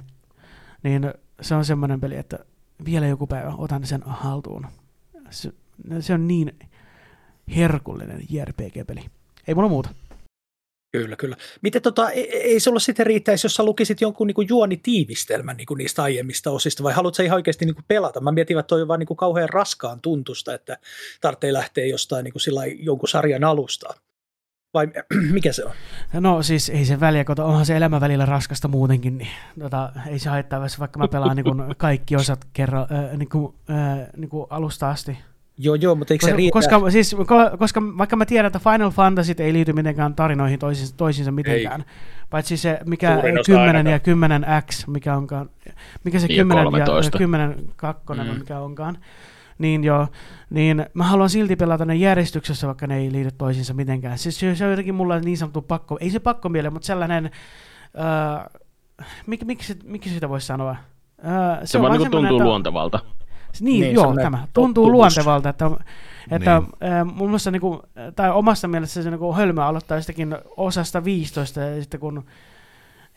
niin 0.84 1.14
se 1.42 1.56
on 1.56 1.66
semmoinen 1.66 2.02
peli, 2.02 2.16
että 2.16 2.40
vielä 2.86 3.08
joku 3.08 3.28
päivä 3.28 3.54
otan 3.58 3.86
sen 3.86 4.02
haltuun 4.06 4.68
se, 5.30 5.54
se 6.00 6.14
on 6.14 6.28
niin 6.28 6.60
herkullinen 7.56 8.22
JRPG-peli. 8.30 9.06
Ei 9.48 9.56
mulla 9.56 9.70
muuta. 9.70 9.90
Kyllä, 10.96 11.16
kyllä. 11.16 11.38
Miten 11.62 11.82
tota, 11.82 12.10
ei, 12.10 12.38
ei 12.38 12.60
sulla 12.60 12.80
sitten 12.80 13.06
riittäisi, 13.06 13.46
jos 13.46 13.56
sä 13.56 13.64
lukisit 13.64 14.02
jonkun 14.02 14.28
niin 14.28 14.48
juonitiivistelmän 14.50 15.58
niin 15.58 15.78
niistä 15.78 16.04
aiemmista 16.04 16.52
osista, 16.52 16.84
vai 16.84 16.94
haluatko 16.94 17.24
ihan 17.24 17.36
oikeasti 17.36 17.66
niin 17.66 17.76
pelata? 17.88 18.22
Mä 18.22 18.32
mietin, 18.32 18.60
että 18.60 18.68
toi 18.68 18.82
on 18.82 18.88
vaan 18.88 19.00
niin 19.00 19.18
kauhean 19.18 19.50
raskaan 19.50 20.02
tuntusta, 20.02 20.54
että 20.54 20.78
tarvitsee 21.22 21.54
lähteä 21.54 21.86
jostain 21.86 22.24
niin 22.24 22.34
sillä 22.38 22.66
jonkun 22.66 23.10
sarjan 23.10 23.44
alusta. 23.44 23.94
Vai 24.74 24.88
mikä 25.34 25.52
se 25.52 25.66
on? 25.66 25.72
No 26.14 26.44
siis 26.44 26.70
ei 26.70 26.86
se 26.86 27.00
väliä, 27.00 27.26
kun 27.26 27.40
onhan 27.40 27.66
se 27.66 27.78
elämä 27.78 28.02
välillä 28.02 28.26
raskasta 28.26 28.68
muutenkin, 28.68 29.18
niin 29.18 29.32
tota, 29.60 29.92
ei 30.08 30.20
se 30.20 30.30
haittaa, 30.30 30.66
vaikka 30.80 31.00
mä 31.00 31.08
pelaan 31.08 31.36
niin 31.36 31.76
kaikki 31.78 32.16
osat 32.16 32.46
kerran 32.54 32.88
äh, 32.92 33.18
niin 33.18 33.30
kuin, 33.30 33.56
äh, 33.70 34.08
niin 34.18 34.30
kuin 34.30 34.48
alusta 34.50 34.90
asti. 34.90 35.18
Joo, 35.58 35.76
joo, 35.76 35.96
mutta 35.96 36.14
eikö 36.14 36.26
se 36.26 36.36
riitä? 36.36 36.54
Koska, 36.54 36.92
siis, 36.92 37.16
koska 37.60 37.82
vaikka 37.98 38.16
mä 38.16 38.26
tiedän, 38.26 38.48
että 38.48 38.60
Final 38.60 38.90
Fantasy 38.90 39.34
ei 39.38 39.54
liity 39.54 39.74
mitenkään 39.74 40.16
tarinoihin 40.16 40.60
toisiinsa, 40.60 40.94
toisiinsa 40.98 41.32
mitenkään, 41.32 41.82
ei. 41.82 41.88
paitsi 42.30 42.58
se 42.58 42.80
mikä 42.86 43.22
10 43.46 43.88
ja 43.88 44.00
10 44.00 44.46
X, 44.72 44.88
mikä 44.88 45.16
onkaan, 45.16 45.50
mikä 46.04 46.20
se 46.20 46.28
10 46.28 46.66
ja, 46.66 46.80
ja 47.04 47.12
10 47.18 47.56
kakkonen 47.76 48.26
mm. 48.26 48.32
on, 48.32 48.40
mikä 48.40 48.60
onkaan, 48.60 48.98
niin 49.58 49.84
joo, 49.84 50.08
niin 50.50 50.86
mä 50.94 51.04
haluan 51.04 51.30
silti 51.30 51.56
pelata 51.56 51.86
ne 51.86 51.96
järjestyksessä, 51.96 52.68
vaikka 52.68 52.88
ne 52.88 52.98
ei 52.98 53.12
liity 53.12 53.32
toisiinsa 53.38 53.74
mitenkään. 53.74 54.18
Siis 54.18 54.40
se, 54.40 54.56
se 54.56 54.66
on 54.66 54.72
jotenkin 54.72 54.96
mulla 54.96 55.20
niin 55.20 55.38
sanottu 55.38 55.62
pakko, 55.62 55.98
ei 56.02 56.10
se 56.10 56.20
pakko 56.20 56.50
miele, 56.50 56.70
mutta 56.70 56.86
sellainen, 56.86 57.32
äh, 58.00 58.46
mik, 59.26 59.44
miksi, 59.46 59.80
miksi 59.84 60.10
sitä 60.10 60.30
voisi 60.30 60.48
sanoa? 60.48 60.72
Äh, 60.72 61.60
se, 61.60 61.66
se 61.66 61.82
vaan 61.82 61.98
niin 61.98 62.12
tuntuu 62.12 62.40
luontevalta. 62.40 63.00
Niin, 63.62 63.82
Niin, 63.82 63.94
joo, 63.94 64.16
tämä 64.16 64.48
tuntuu 64.54 64.92
luontevalta, 64.92 65.50
että, 65.50 65.72
että 66.32 66.62
Niin. 66.62 67.08
mun 67.16 67.28
mielestä 67.30 67.52
niin 67.52 67.62
kuin, 67.62 67.80
tai 68.16 68.32
omassa 68.32 68.68
mielessä 68.68 69.04
se 69.04 69.10
niin 69.10 69.20
kuin 69.20 69.36
hölmö 69.38 69.64
aloittaa 69.64 69.98
jostakin 69.98 70.38
osasta 70.58 71.04
15 71.04 71.60
ja 71.62 71.82
sitten 71.82 72.00
kun 72.00 72.26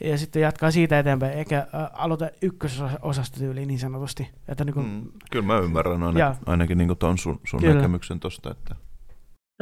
ja 0.04 0.18
sitten 0.18 0.42
jatkaa 0.42 0.70
siitä 0.70 0.98
eteenpäin, 0.98 1.38
eikä 1.38 1.58
ä, 1.58 1.90
aloita 1.92 2.30
ykkösosasta 2.42 3.38
tyyliin 3.38 3.68
niin 3.68 3.78
sanotusti. 3.78 4.28
Että 4.48 4.64
niin 4.64 4.74
kuin, 4.74 4.86
Mm, 4.86 5.02
kyllä 5.30 5.46
mä 5.46 5.58
ymmärrän 5.58 6.02
aina, 6.02 6.20
Joo. 6.20 6.34
ainakin 6.46 6.78
niin 6.78 6.96
ton 6.98 7.18
sun, 7.18 7.40
sun 7.46 7.60
Kyllä. 7.60 7.74
näkemyksen 7.74 8.20
tosta, 8.20 8.50
että 8.50 8.76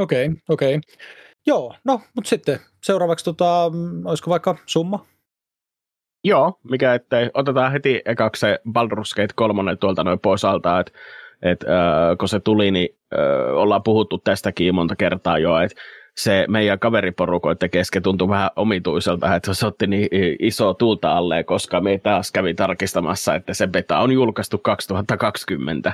Okei, 0.00 0.26
okay, 0.26 0.36
okei. 0.48 0.76
Okay. 0.76 0.80
Joo, 1.46 1.74
no, 1.84 2.00
mutta 2.14 2.28
sitten 2.28 2.60
seuraavaksi, 2.82 3.24
tota, 3.24 3.64
olisiko 4.04 4.30
vaikka 4.30 4.56
summa? 4.66 5.06
Joo, 6.26 6.58
mikä 6.70 6.94
ettei. 6.94 7.30
Otetaan 7.34 7.72
heti 7.72 8.02
ekaksi 8.04 8.40
se 8.40 8.60
Baldur's 8.68 9.16
Gate 9.16 9.34
3 9.34 9.76
tuolta 9.76 10.04
noin 10.04 10.20
pois 10.20 10.44
alta, 10.44 10.80
että 10.80 10.92
et, 11.42 11.62
äh, 11.62 12.18
kun 12.18 12.28
se 12.28 12.40
tuli, 12.40 12.70
niin 12.70 12.88
äh, 13.14 13.56
ollaan 13.56 13.82
puhuttu 13.82 14.18
tästäkin 14.18 14.74
monta 14.74 14.96
kertaa 14.96 15.38
jo, 15.38 15.58
että 15.58 15.82
se 16.16 16.44
meidän 16.48 16.78
kaveriporukoiden 16.78 17.70
kesken 17.70 18.02
tuntui 18.02 18.28
vähän 18.28 18.50
omituiselta, 18.56 19.34
että 19.34 19.54
se 19.54 19.66
otti 19.66 19.86
niin 19.86 20.08
iso 20.38 20.74
tuulta 20.74 21.16
alle, 21.16 21.44
koska 21.44 21.80
me 21.80 21.98
taas 21.98 22.32
kävi 22.32 22.54
tarkistamassa, 22.54 23.34
että 23.34 23.54
se 23.54 23.66
beta 23.66 23.98
on 23.98 24.12
julkaistu 24.12 24.58
2020, 24.58 25.92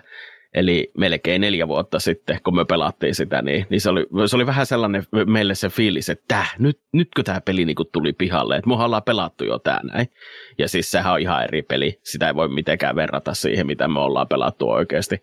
eli 0.55 0.91
melkein 0.99 1.41
neljä 1.41 1.69
vuotta 1.69 1.99
sitten, 1.99 2.39
kun 2.45 2.57
me 2.57 2.65
pelattiin 2.65 3.15
sitä, 3.15 3.43
niin, 3.43 3.67
niin 3.71 3.81
se, 3.81 3.91
oli, 3.91 4.07
se 4.27 4.37
oli 4.37 4.47
vähän 4.47 4.67
sellainen 4.67 5.05
meille 5.27 5.55
se 5.55 5.69
fiilis, 5.69 6.09
että 6.09 6.25
täh, 6.29 6.55
nyt, 6.59 6.81
nytkö 6.93 7.23
tämä 7.23 7.41
peli 7.41 7.65
niin 7.65 7.77
tuli 7.93 8.13
pihalle, 8.13 8.57
että 8.57 8.69
muhan 8.69 8.87
ollaan 8.87 9.03
pelattu 9.03 9.45
jo 9.45 9.59
tämä 9.59 9.81
näin. 9.93 10.07
Ja 10.59 10.69
siis 10.69 10.91
sehän 10.91 11.13
on 11.13 11.21
ihan 11.21 11.45
eri 11.45 11.63
peli, 11.63 12.01
sitä 12.03 12.27
ei 12.27 12.35
voi 12.35 12.49
mitenkään 12.49 12.97
verrata 12.97 13.35
siihen, 13.35 13.67
mitä 13.67 13.89
me 13.89 14.01
ollaan 14.01 14.29
pelattu 14.29 14.71
oikeasti. 14.71 15.23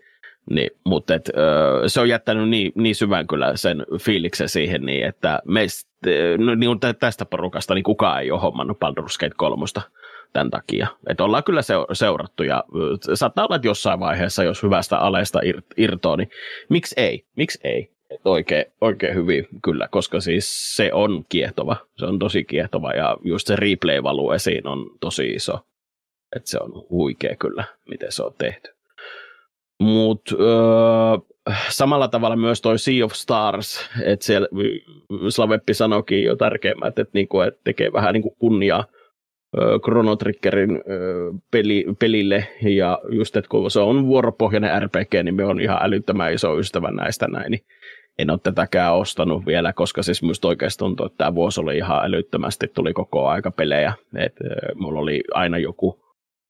Niin, 0.49 0.69
mutta 0.85 1.15
et, 1.15 1.29
ö, 1.37 1.83
se 1.87 2.01
on 2.01 2.09
jättänyt 2.09 2.49
niin, 2.49 2.71
niin 2.75 2.95
syvän 2.95 3.27
kyllä 3.27 3.55
sen 3.55 3.85
fiiliksen 4.01 4.49
siihen, 4.49 4.81
niin 4.81 5.05
että 5.05 5.39
meistä, 5.45 5.91
no, 6.37 6.55
niin 6.55 6.79
tästä 6.99 7.25
porukasta 7.25 7.75
niin 7.75 7.83
kukaan 7.83 8.21
ei 8.21 8.31
ole 8.31 8.41
hommannut 8.41 8.77
Baldur's 8.77 9.17
Gate 9.19 9.35
3 9.37 9.65
tämän 10.33 10.49
takia. 10.49 10.87
Että 11.09 11.23
ollaan 11.23 11.43
kyllä 11.43 11.61
se, 11.61 11.73
seurattu 11.93 12.43
ja 12.43 12.63
saattaa 13.13 13.45
olla, 13.45 13.55
että 13.55 13.67
jossain 13.67 13.99
vaiheessa, 13.99 14.43
jos 14.43 14.63
hyvästä 14.63 14.97
aleesta 14.97 15.39
ir, 15.43 15.61
irtoaa, 15.77 16.17
niin 16.17 16.29
miksi 16.69 16.95
ei? 16.97 17.25
Miksi 17.35 17.59
ei? 17.63 17.91
Et 18.09 18.21
oikein, 18.25 18.65
oikein 18.81 19.15
hyvin 19.15 19.47
kyllä, 19.63 19.87
koska 19.91 20.19
siis 20.19 20.75
se 20.75 20.93
on 20.93 21.25
kiehtova. 21.29 21.75
Se 21.97 22.05
on 22.05 22.19
tosi 22.19 22.43
kiehtova 22.43 22.91
ja 22.91 23.17
just 23.23 23.47
se 23.47 23.55
replay-valu 23.55 24.31
esiin 24.31 24.67
on 24.67 24.89
tosi 24.99 25.27
iso. 25.27 25.59
Että 26.35 26.49
se 26.49 26.57
on 26.61 26.85
huikea 26.89 27.35
kyllä, 27.35 27.63
miten 27.89 28.11
se 28.11 28.23
on 28.23 28.33
tehty. 28.37 28.69
Mutta 29.79 30.35
öö, 30.39 31.55
samalla 31.69 32.07
tavalla 32.07 32.35
myös 32.35 32.61
toi 32.61 32.79
Sea 32.79 33.05
of 33.05 33.13
Stars, 33.13 33.89
että 34.03 34.25
siellä 34.25 34.47
Slaveppi 35.29 35.73
sanoikin 35.73 36.23
jo 36.23 36.35
tärkeimmät, 36.35 36.99
että 36.99 37.11
niinku, 37.13 37.41
et 37.41 37.63
tekee 37.63 37.93
vähän 37.93 38.13
niinku 38.13 38.35
kunniaa 38.39 38.85
Chrono 39.83 40.15
Triggerin 40.15 40.81
peli, 41.51 41.85
pelille, 41.99 42.47
ja 42.61 42.99
just, 43.11 43.35
että 43.35 43.49
kun 43.49 43.71
se 43.71 43.79
on 43.79 44.07
vuoropohjainen 44.07 44.83
RPG, 44.83 45.13
niin 45.23 45.35
me 45.35 45.45
on 45.45 45.61
ihan 45.61 45.79
älyttömän 45.81 46.33
iso 46.33 46.59
ystävä 46.59 46.91
näistä 46.91 47.27
näin, 47.27 47.51
niin 47.51 47.61
en 48.19 48.29
ole 48.29 48.39
tätäkään 48.43 48.95
ostanut 48.95 49.45
vielä, 49.45 49.73
koska 49.73 50.03
siis 50.03 50.23
musta 50.23 50.47
oikeasti 50.47 50.79
tuntuu, 50.79 51.05
että 51.05 51.17
tämä 51.17 51.35
vuosi 51.35 51.61
oli 51.61 51.77
ihan 51.77 52.05
älyttömästi, 52.05 52.67
tuli 52.67 52.93
koko 52.93 53.27
aika 53.27 53.51
pelejä, 53.51 53.93
että 54.15 54.43
mulla 54.75 54.99
oli 54.99 55.23
aina 55.33 55.57
joku 55.57 55.99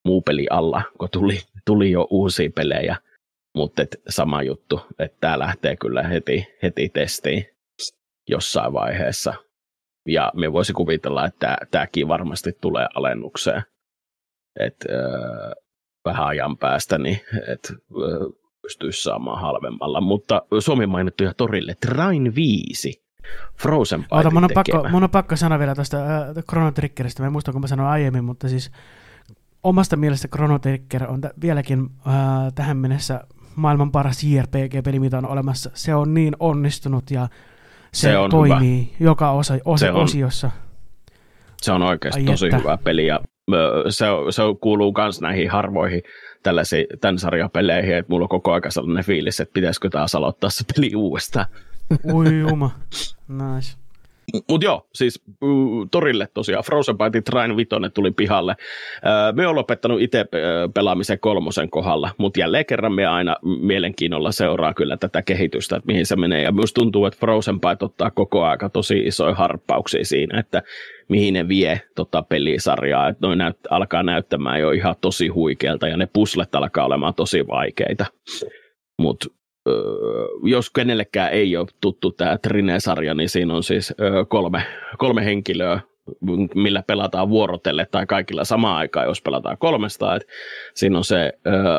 muu 0.05 0.21
peli 0.21 0.47
alla, 0.49 0.81
kun 0.99 1.09
tuli, 1.11 1.39
tuli 1.65 1.91
jo 1.91 2.07
uusia 2.09 2.49
pelejä, 2.55 2.95
mutta 3.55 3.85
sama 4.09 4.43
juttu, 4.43 4.81
että 4.99 5.17
tämä 5.21 5.39
lähtee 5.39 5.75
kyllä 5.75 6.03
heti, 6.03 6.47
heti 6.63 6.89
testiin 6.89 7.45
jossain 8.29 8.73
vaiheessa. 8.73 9.33
Ja 10.09 10.31
me 10.35 10.53
voisi 10.53 10.73
kuvitella, 10.73 11.25
että 11.25 11.57
tämäkin 11.71 12.07
varmasti 12.07 12.51
tulee 12.61 12.87
alennukseen. 12.95 13.63
Et, 14.59 14.75
äh, 14.89 15.51
vähän 16.05 16.27
ajan 16.27 16.57
päästä, 16.57 16.97
niin 16.97 17.21
et, 17.47 17.71
äh, 17.71 18.39
pystyisi 18.61 19.03
saamaan 19.03 19.41
halvemmalla. 19.41 20.01
Mutta 20.01 20.41
Suomen 20.59 20.89
mainittuja 20.89 21.33
torille 21.33 21.75
Train 21.85 22.35
5. 22.35 23.03
Frozen 23.61 24.05
Ota, 24.11 24.31
mun 24.31 24.43
on, 24.43 24.47
tekemä. 24.47 24.63
pakko, 24.81 24.89
mun 24.89 25.03
on 25.03 25.09
pakko 25.09 25.35
sanoa 25.35 25.59
vielä 25.59 25.75
tästä 25.75 26.17
äh, 26.17 26.27
Chrono 26.49 26.71
Triggeristä. 26.71 27.23
Mä 27.23 27.27
en 27.27 27.31
muista, 27.31 27.51
kun 27.51 27.61
mä 27.61 27.67
sanoin 27.67 27.89
aiemmin, 27.89 28.23
mutta 28.23 28.49
siis 28.49 28.71
omasta 29.63 29.95
mielestä 29.95 30.27
Chrono 30.27 30.59
Trigger 30.59 31.03
on 31.03 31.21
t- 31.21 31.41
vieläkin 31.41 31.89
äh, 32.07 32.13
tähän 32.55 32.77
mennessä 32.77 33.23
maailman 33.55 33.91
paras 33.91 34.23
JRPG-peli, 34.23 34.99
mitä 34.99 35.17
on 35.17 35.27
olemassa. 35.27 35.71
Se 35.73 35.95
on 35.95 36.13
niin 36.13 36.35
onnistunut 36.39 37.11
ja 37.11 37.27
se, 37.93 38.01
Se 38.01 38.17
on 38.17 38.29
toimii 38.29 38.93
joka 38.99 39.31
osa, 39.31 39.59
osa 39.65 39.85
Se 39.85 39.91
on. 39.91 40.03
osiossa. 40.03 40.51
Se 41.61 41.71
on 41.71 41.81
oikeasti 41.81 42.19
Ai 42.19 42.25
tosi 42.25 42.45
että. 42.45 42.57
hyvä 42.57 42.77
peli 42.83 43.05
ja 43.07 43.19
se, 43.89 44.05
se 44.29 44.41
kuuluu 44.61 44.93
myös 44.97 45.21
näihin 45.21 45.49
harvoihin 45.49 46.01
tällaisiin 46.43 46.85
tämän 47.01 47.17
sarjan 47.19 47.49
peleihin, 47.49 47.95
että 47.95 48.11
mulla 48.11 48.23
on 48.25 48.29
koko 48.29 48.51
ajan 48.51 48.71
sellainen 48.71 49.03
fiilis, 49.03 49.39
että 49.39 49.53
pitäisikö 49.53 49.89
taas 49.89 50.15
aloittaa 50.15 50.49
se 50.49 50.63
peli 50.75 50.95
uudestaan. 50.95 51.45
Ui 52.13 52.39
juma. 52.39 52.71
Nice. 53.27 53.77
Mutta 54.49 54.65
joo, 54.65 54.87
siis 54.93 55.23
uh, 55.43 55.87
torille 55.91 56.27
tosiaan 56.33 56.63
Frozen 56.63 56.97
Byte 56.97 57.21
Train 57.21 57.57
5 57.57 57.69
tuli 57.93 58.11
pihalle. 58.11 58.55
Me 59.35 59.47
on 59.47 59.55
lopettanut 59.55 60.01
itse 60.01 60.25
pelaamisen 60.73 61.19
kolmosen 61.19 61.69
kohdalla, 61.69 62.09
mutta 62.17 62.39
jälleen 62.39 62.65
kerran 62.65 62.93
me 62.93 63.05
aina 63.05 63.35
mielenkiinnolla 63.61 64.31
seuraa 64.31 64.73
kyllä 64.73 64.97
tätä 64.97 65.21
kehitystä, 65.21 65.75
että 65.75 65.87
mihin 65.87 66.05
se 66.05 66.15
menee. 66.15 66.43
Ja 66.43 66.51
myös 66.51 66.73
tuntuu, 66.73 67.05
että 67.05 67.19
Frozen 67.19 67.59
Byte 67.59 67.85
ottaa 67.85 68.11
koko 68.11 68.43
aika 68.43 68.69
tosi 68.69 68.99
isoja 68.99 69.35
harppauksia 69.35 70.05
siinä, 70.05 70.39
että 70.39 70.63
mihin 71.09 71.33
ne 71.33 71.47
vie 71.47 71.81
tota 71.95 72.21
pelisarjaa. 72.21 73.09
Että 73.09 73.27
noi 73.27 73.35
näyt, 73.35 73.57
alkaa 73.69 74.03
näyttämään 74.03 74.59
jo 74.59 74.71
ihan 74.71 74.95
tosi 75.01 75.27
huikealta 75.27 75.87
ja 75.87 75.97
ne 75.97 76.07
puslet 76.13 76.55
alkaa 76.55 76.85
olemaan 76.85 77.13
tosi 77.13 77.47
vaikeita. 77.47 78.05
Mutta 78.99 79.27
jos 80.43 80.69
kenellekään 80.69 81.31
ei 81.31 81.57
ole 81.57 81.67
tuttu 81.81 82.11
tämä 82.11 82.37
Trine-sarja, 82.37 83.13
niin 83.13 83.29
siinä 83.29 83.53
on 83.53 83.63
siis 83.63 83.93
kolme, 84.27 84.63
kolme 84.97 85.25
henkilöä, 85.25 85.79
millä 86.55 86.83
pelataan 86.87 87.29
vuorotelle 87.29 87.87
tai 87.91 88.05
kaikilla 88.05 88.43
samaan 88.43 88.77
aikaan, 88.77 89.07
jos 89.07 89.21
pelataan 89.21 89.57
kolmesta. 89.57 90.15
Et 90.15 90.27
siinä 90.73 90.97
on 90.97 91.03
se 91.03 91.33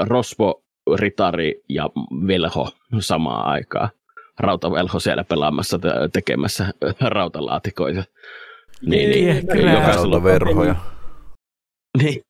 Rosvo, 0.09 0.63
Ritari 0.97 1.63
ja 1.69 1.91
Velho 2.27 2.69
samaan 3.01 3.47
aikaan. 3.47 3.89
Rautavelho 4.41 5.01
siellä 5.01 5.25
pelaamassa, 5.25 5.79
te- 5.79 5.89
tekemässä 6.13 6.67
rautalaatikoita. 7.01 8.05
Niin, 8.87 9.11
niin, 9.11 9.47
niin, 9.55 9.83
Rautaverhoja, 9.87 10.77
Niin. 12.03 12.23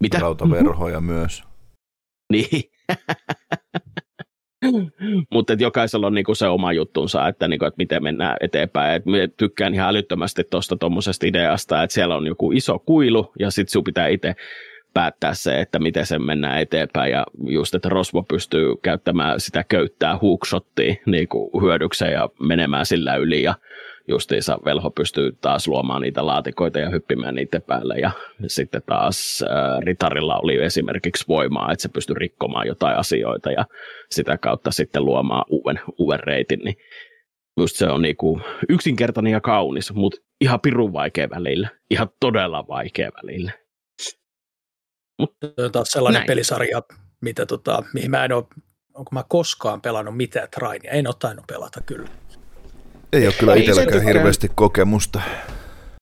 Mitä? 0.00 0.18
rautaverhoja 0.18 1.00
myös. 1.00 1.42
Niin. 2.32 2.62
Mutta 5.32 5.52
jokaisella 5.58 6.06
on 6.06 6.14
niinku 6.14 6.34
se 6.34 6.46
oma 6.46 6.72
juttunsa, 6.72 7.28
että, 7.28 7.48
niinku, 7.48 7.64
että 7.64 7.78
miten 7.78 8.02
mennään 8.02 8.36
eteenpäin. 8.40 8.96
Et 8.96 9.06
me 9.06 9.28
tykkään 9.36 9.74
ihan 9.74 9.88
älyttömästi 9.88 10.44
tuosta 10.44 10.76
tuommoisesta 10.76 11.26
ideasta, 11.26 11.82
että 11.82 11.94
siellä 11.94 12.16
on 12.16 12.26
joku 12.26 12.52
iso 12.52 12.78
kuilu 12.78 13.32
ja 13.38 13.50
sitten 13.50 13.72
sinun 13.72 13.84
pitää 13.84 14.08
itse 14.08 14.34
päättää 14.94 15.34
se, 15.34 15.60
että 15.60 15.78
miten 15.78 16.06
se 16.06 16.18
mennään 16.18 16.60
eteenpäin. 16.60 17.12
Ja 17.12 17.26
just, 17.46 17.74
että 17.74 17.88
Rosvo 17.88 18.22
pystyy 18.22 18.74
käyttämään 18.82 19.40
sitä 19.40 19.64
köyttää 19.68 20.16
hookshottia 20.16 20.94
niinku 21.06 21.60
hyödykseen 21.60 22.12
ja 22.12 22.28
menemään 22.40 22.86
sillä 22.86 23.16
yli. 23.16 23.42
Ja 23.42 23.54
justiinsa 24.10 24.58
velho 24.64 24.90
pystyy 24.90 25.32
taas 25.40 25.68
luomaan 25.68 26.02
niitä 26.02 26.26
laatikoita 26.26 26.78
ja 26.78 26.90
hyppimään 26.90 27.34
niiden 27.34 27.62
päälle. 27.62 27.98
Ja 27.98 28.10
sitten 28.46 28.82
taas 28.86 29.44
äh, 29.50 29.80
Ritarilla 29.80 30.38
oli 30.38 30.56
esimerkiksi 30.56 31.24
voimaa, 31.28 31.72
että 31.72 31.82
se 31.82 31.88
pystyi 31.88 32.14
rikkomaan 32.14 32.66
jotain 32.66 32.96
asioita 32.96 33.52
ja 33.52 33.64
sitä 34.10 34.38
kautta 34.38 34.70
sitten 34.70 35.04
luomaan 35.04 35.44
uuden, 35.48 35.80
uuden 35.98 36.20
reitin. 36.20 36.60
Niin 36.64 36.76
just 37.60 37.76
se 37.76 37.86
on 37.86 38.02
niinku 38.02 38.40
yksinkertainen 38.68 39.32
ja 39.32 39.40
kaunis, 39.40 39.92
mutta 39.92 40.20
ihan 40.40 40.60
pirun 40.60 40.92
vaikea 40.92 41.30
välillä. 41.30 41.68
Ihan 41.90 42.08
todella 42.20 42.64
vaikea 42.68 43.10
välillä. 43.22 43.52
On 45.18 45.72
taas 45.72 45.88
sellainen 45.88 46.20
Näin. 46.20 46.26
pelisarja, 46.26 46.82
mitä 47.20 47.46
tota, 47.46 47.82
mihin 47.94 48.10
mä 48.10 48.24
en 48.24 48.32
ole, 48.32 48.44
onko 48.94 49.10
mä 49.12 49.24
koskaan 49.28 49.80
pelannut 49.80 50.16
mitään 50.16 50.48
Trainia. 50.50 50.90
En 50.90 51.06
ole 51.06 51.14
tainnut 51.18 51.46
pelata 51.46 51.80
kyllä. 51.86 52.08
Ei 53.12 53.26
ole 53.26 53.34
kyllä 53.38 53.54
itselläkään 53.54 54.04
hirveästi 54.04 54.48
kokemusta. 54.54 55.20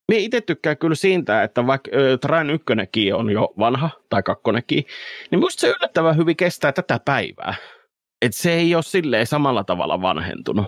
Me 0.09 0.17
itse 0.17 0.41
tykkään 0.41 0.79
kyllä 0.79 0.95
siitä, 0.95 1.43
että 1.43 1.67
vaikka 1.67 1.91
ö, 1.95 2.19
Train 2.19 2.51
ykkönenkin 2.51 3.15
on 3.15 3.31
jo 3.31 3.55
vanha, 3.59 3.91
tai 4.09 4.23
kakkonenkin, 4.23 4.85
niin 5.31 5.39
musta 5.39 5.61
se 5.61 5.69
yllättävän 5.69 6.17
hyvin 6.17 6.37
kestää 6.37 6.73
tätä 6.73 7.01
päivää. 7.05 7.55
Et 8.23 8.35
se 8.35 8.53
ei 8.53 8.75
ole 8.75 8.83
silleen 8.83 9.27
samalla 9.27 9.65
tavalla 9.65 10.03
vanhentunut. 10.03 10.67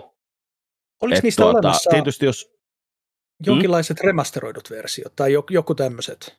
Oliko 1.01 1.17
Et 1.17 1.23
niistä 1.23 1.45
olemassa 1.45 1.89
Tietysti 1.89 2.25
jos 2.25 2.51
jonkinlaiset 3.45 3.99
remasteroidut 3.99 4.69
versiot 4.69 5.15
tai 5.15 5.33
joku, 5.49 5.75
tämmöiset? 5.75 6.37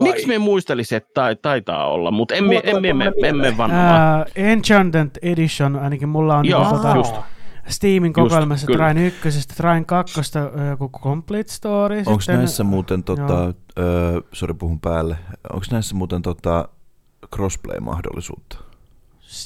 Vai? 0.00 0.12
Miksi 0.12 0.26
me 0.26 0.38
muistelisin, 0.38 0.96
että 0.96 1.10
tai, 1.14 1.36
taitaa 1.36 1.90
olla, 1.90 2.10
mutta 2.10 2.34
emme, 2.34 2.60
emme, 2.64 2.88
emme, 2.88 3.12
emme 3.22 3.56
vannoa. 3.56 4.20
Uh, 4.20 4.32
Enchanted 4.34 5.10
Edition, 5.22 5.76
ainakin 5.76 6.08
mulla 6.08 6.36
on 6.36 6.46
Joo, 6.46 6.64
tota, 6.64 6.94
just. 6.96 7.14
Steamin 7.68 8.12
kokoelmassa. 8.12 8.66
Train 8.66 8.98
ykkösestä, 8.98 9.54
Train 9.56 9.86
kakkosta 9.86 10.38
ö, 10.38 10.50
joku 10.70 10.88
Complete 11.00 11.52
Story. 11.52 11.98
Onko 12.06 12.22
näissä 12.28 12.64
muuten, 12.64 13.04
tota, 13.04 13.44
öö, 13.78 14.20
sori 14.32 14.54
puhun 14.54 14.80
päälle, 14.80 15.16
onko 15.52 15.66
näissä 15.70 15.94
muuten 15.94 16.22
tota, 16.22 16.68
crossplay-mahdollisuutta? 17.34 18.56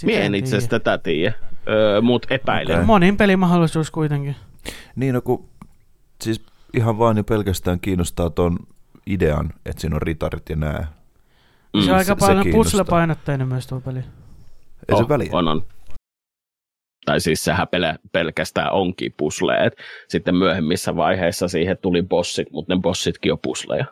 Mie 0.04 0.26
en 0.26 0.34
itse 0.34 0.56
asiassa 0.56 0.70
tätä 0.80 0.98
tiedä, 0.98 1.34
öö, 1.68 2.00
mutta 2.00 2.34
epäilen. 2.34 2.74
Okei. 2.76 2.86
Monin 2.86 3.16
pelimahdollisuus 3.16 3.90
kuitenkin. 3.90 4.36
Niin, 4.96 5.14
no 5.14 5.20
kun, 5.20 5.48
siis 6.22 6.44
ihan 6.74 6.98
vaan 6.98 7.16
jo 7.16 7.24
pelkästään 7.24 7.80
kiinnostaa 7.80 8.30
ton 8.30 8.58
idean, 9.06 9.50
että 9.66 9.80
siinä 9.80 9.96
on 9.96 10.02
ritarit 10.02 10.48
ja 10.48 10.56
nää. 10.56 10.92
Mm, 11.74 11.80
se 11.82 11.90
on 11.92 11.98
aika 11.98 12.04
se- 12.14 12.20
se 12.20 12.26
paljon 12.26 12.42
kiinnostaa. 12.44 12.84
puzzle-painotteinen 12.84 13.48
myös 13.48 13.66
tuo 13.66 13.80
peli. 13.80 13.98
Ei 13.98 14.96
se 14.96 15.02
Oh, 15.02 15.08
väliä. 15.08 15.28
On, 15.32 15.48
on. 15.48 15.62
Tai 17.04 17.20
siis 17.20 17.44
sehän 17.44 17.66
pel- 17.76 18.08
pelkästään 18.12 18.72
onkin 18.72 19.14
pusleet. 19.16 19.76
Sitten 20.08 20.36
myöhemmissä 20.36 20.96
vaiheissa 20.96 21.48
siihen 21.48 21.78
tuli 21.78 22.02
bossit, 22.02 22.50
mutta 22.50 22.74
ne 22.74 22.80
bossitkin 22.80 23.32
on 23.32 23.38
pusleja. 23.42 23.84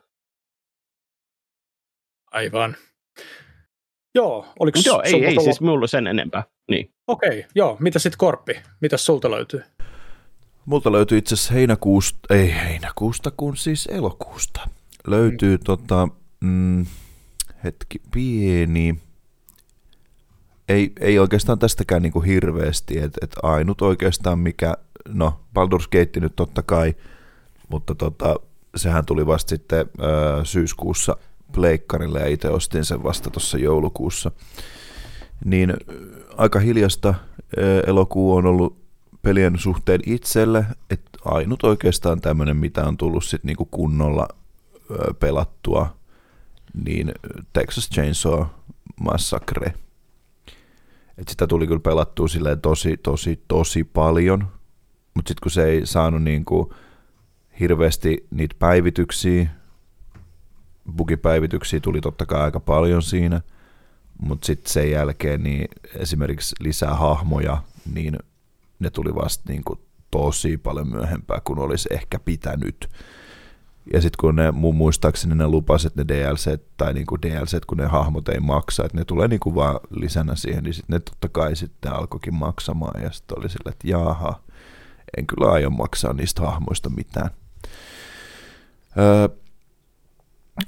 Aivan. 2.30 2.76
Joo, 4.14 4.46
oliko 4.58 4.78
Joo, 4.86 5.02
ei, 5.04 5.24
ei 5.24 5.40
siis 5.40 5.60
mulla 5.60 5.86
sen 5.86 6.06
enempää. 6.06 6.44
Niin. 6.70 6.90
Okei, 7.06 7.46
joo. 7.54 7.76
Mitä 7.80 7.98
sitten 7.98 8.18
Korppi? 8.18 8.60
Mitä 8.80 8.96
sulta 8.96 9.30
löytyy? 9.30 9.62
Multa 10.64 10.92
löytyy 10.92 11.18
itse 11.18 11.34
asiassa 11.34 11.54
heinäkuusta, 11.54 12.34
ei 12.34 12.54
heinäkuusta, 12.54 13.30
kun 13.30 13.56
siis 13.56 13.86
elokuusta. 13.86 14.68
Löytyy 15.06 15.56
mm. 15.56 15.64
tota, 15.64 16.08
mm, 16.40 16.86
hetki, 17.64 18.00
pieni, 18.12 18.98
ei, 20.68 20.92
ei 21.00 21.18
oikeastaan 21.18 21.58
tästäkään 21.58 22.02
niinku 22.02 22.20
hirveästi, 22.20 22.98
että 22.98 23.18
et 23.22 23.36
ainut 23.42 23.82
oikeastaan 23.82 24.38
mikä, 24.38 24.74
no 25.08 25.40
Baldur's 25.58 25.88
Gate 25.92 26.20
nyt 26.20 26.36
totta 26.36 26.62
kai, 26.62 26.94
mutta 27.68 27.94
tota, 27.94 28.36
sehän 28.76 29.06
tuli 29.06 29.26
vasta 29.26 29.48
sitten 29.50 29.86
ö, 30.00 30.44
syyskuussa 30.44 31.16
pleikkarille 31.52 32.20
ja 32.20 32.26
itse 32.26 32.48
ostin 32.50 32.84
sen 32.84 33.02
vasta 33.02 33.30
tuossa 33.30 33.58
joulukuussa. 33.58 34.30
Niin 35.44 35.74
aika 36.36 36.58
hiljasta 36.58 37.14
ö, 37.58 37.82
elokuu 37.86 38.36
on 38.36 38.46
ollut 38.46 38.78
pelien 39.22 39.58
suhteen 39.58 40.00
itselle, 40.06 40.64
että 40.90 41.18
ainut 41.24 41.62
oikeastaan 41.62 42.20
tämmöinen, 42.20 42.56
mitä 42.56 42.84
on 42.84 42.96
tullut 42.96 43.24
sitten 43.24 43.48
niinku 43.48 43.64
kunnolla 43.64 44.28
ö, 44.90 45.14
pelattua, 45.14 45.96
niin 46.84 47.12
Texas 47.52 47.90
Chainsaw 47.90 48.44
Massacre. 49.00 49.74
Et 51.18 51.28
sitä 51.28 51.46
tuli 51.46 51.66
kyllä 51.66 51.80
pelattua 51.80 52.28
silleen 52.28 52.60
tosi, 52.60 52.96
tosi, 52.96 53.44
tosi 53.48 53.84
paljon, 53.84 54.48
mutta 55.14 55.28
sitten 55.28 55.42
kun 55.42 55.50
se 55.50 55.64
ei 55.64 55.86
saanut 55.86 56.22
niinku 56.22 56.74
hirveästi 57.60 58.26
niitä 58.30 58.56
päivityksiä, 58.58 59.48
bugipäivityksiä 60.96 61.80
tuli 61.80 62.00
totta 62.00 62.26
kai 62.26 62.40
aika 62.40 62.60
paljon 62.60 63.02
siinä, 63.02 63.40
mutta 64.22 64.46
sitten 64.46 64.72
sen 64.72 64.90
jälkeen 64.90 65.42
niin 65.42 65.68
esimerkiksi 65.94 66.56
lisää 66.60 66.94
hahmoja, 66.94 67.62
niin 67.94 68.18
ne 68.78 68.90
tuli 68.90 69.14
vasta 69.14 69.44
niin 69.48 69.64
kuin 69.64 69.80
tosi 70.10 70.56
paljon 70.56 70.88
myöhempää 70.88 71.40
kuin 71.44 71.58
olisi 71.58 71.88
ehkä 71.92 72.18
pitänyt. 72.18 72.88
Ja 73.92 74.00
sitten 74.00 74.18
kun 74.20 74.36
ne, 74.36 74.50
mun 74.50 74.76
muistaakseni 74.76 75.34
ne 75.34 75.48
lupas, 75.48 75.84
että 75.84 76.00
ne 76.00 76.08
DLC, 76.08 76.60
tai 76.76 76.94
niin 76.94 77.06
kuin 77.06 77.22
DLC, 77.22 77.58
kun 77.66 77.78
ne 77.78 77.86
hahmot 77.86 78.28
ei 78.28 78.40
maksa, 78.40 78.84
että 78.84 78.98
ne 78.98 79.04
tulee 79.04 79.28
niin 79.28 79.40
kuin 79.40 79.54
vaan 79.54 79.80
lisänä 79.90 80.34
siihen, 80.34 80.64
niin 80.64 80.74
sitten 80.74 80.94
ne 80.94 81.00
totta 81.00 81.28
kai 81.28 81.56
sitten 81.56 81.92
alkoikin 81.92 82.34
maksamaan, 82.34 83.02
ja 83.02 83.10
sitten 83.10 83.38
oli 83.38 83.48
sille, 83.48 83.70
että 83.70 83.88
jaha, 83.88 84.40
en 85.16 85.26
kyllä 85.26 85.52
aio 85.52 85.70
maksaa 85.70 86.12
niistä 86.12 86.42
hahmoista 86.42 86.90
mitään. 86.90 87.30
Öö, 88.98 89.28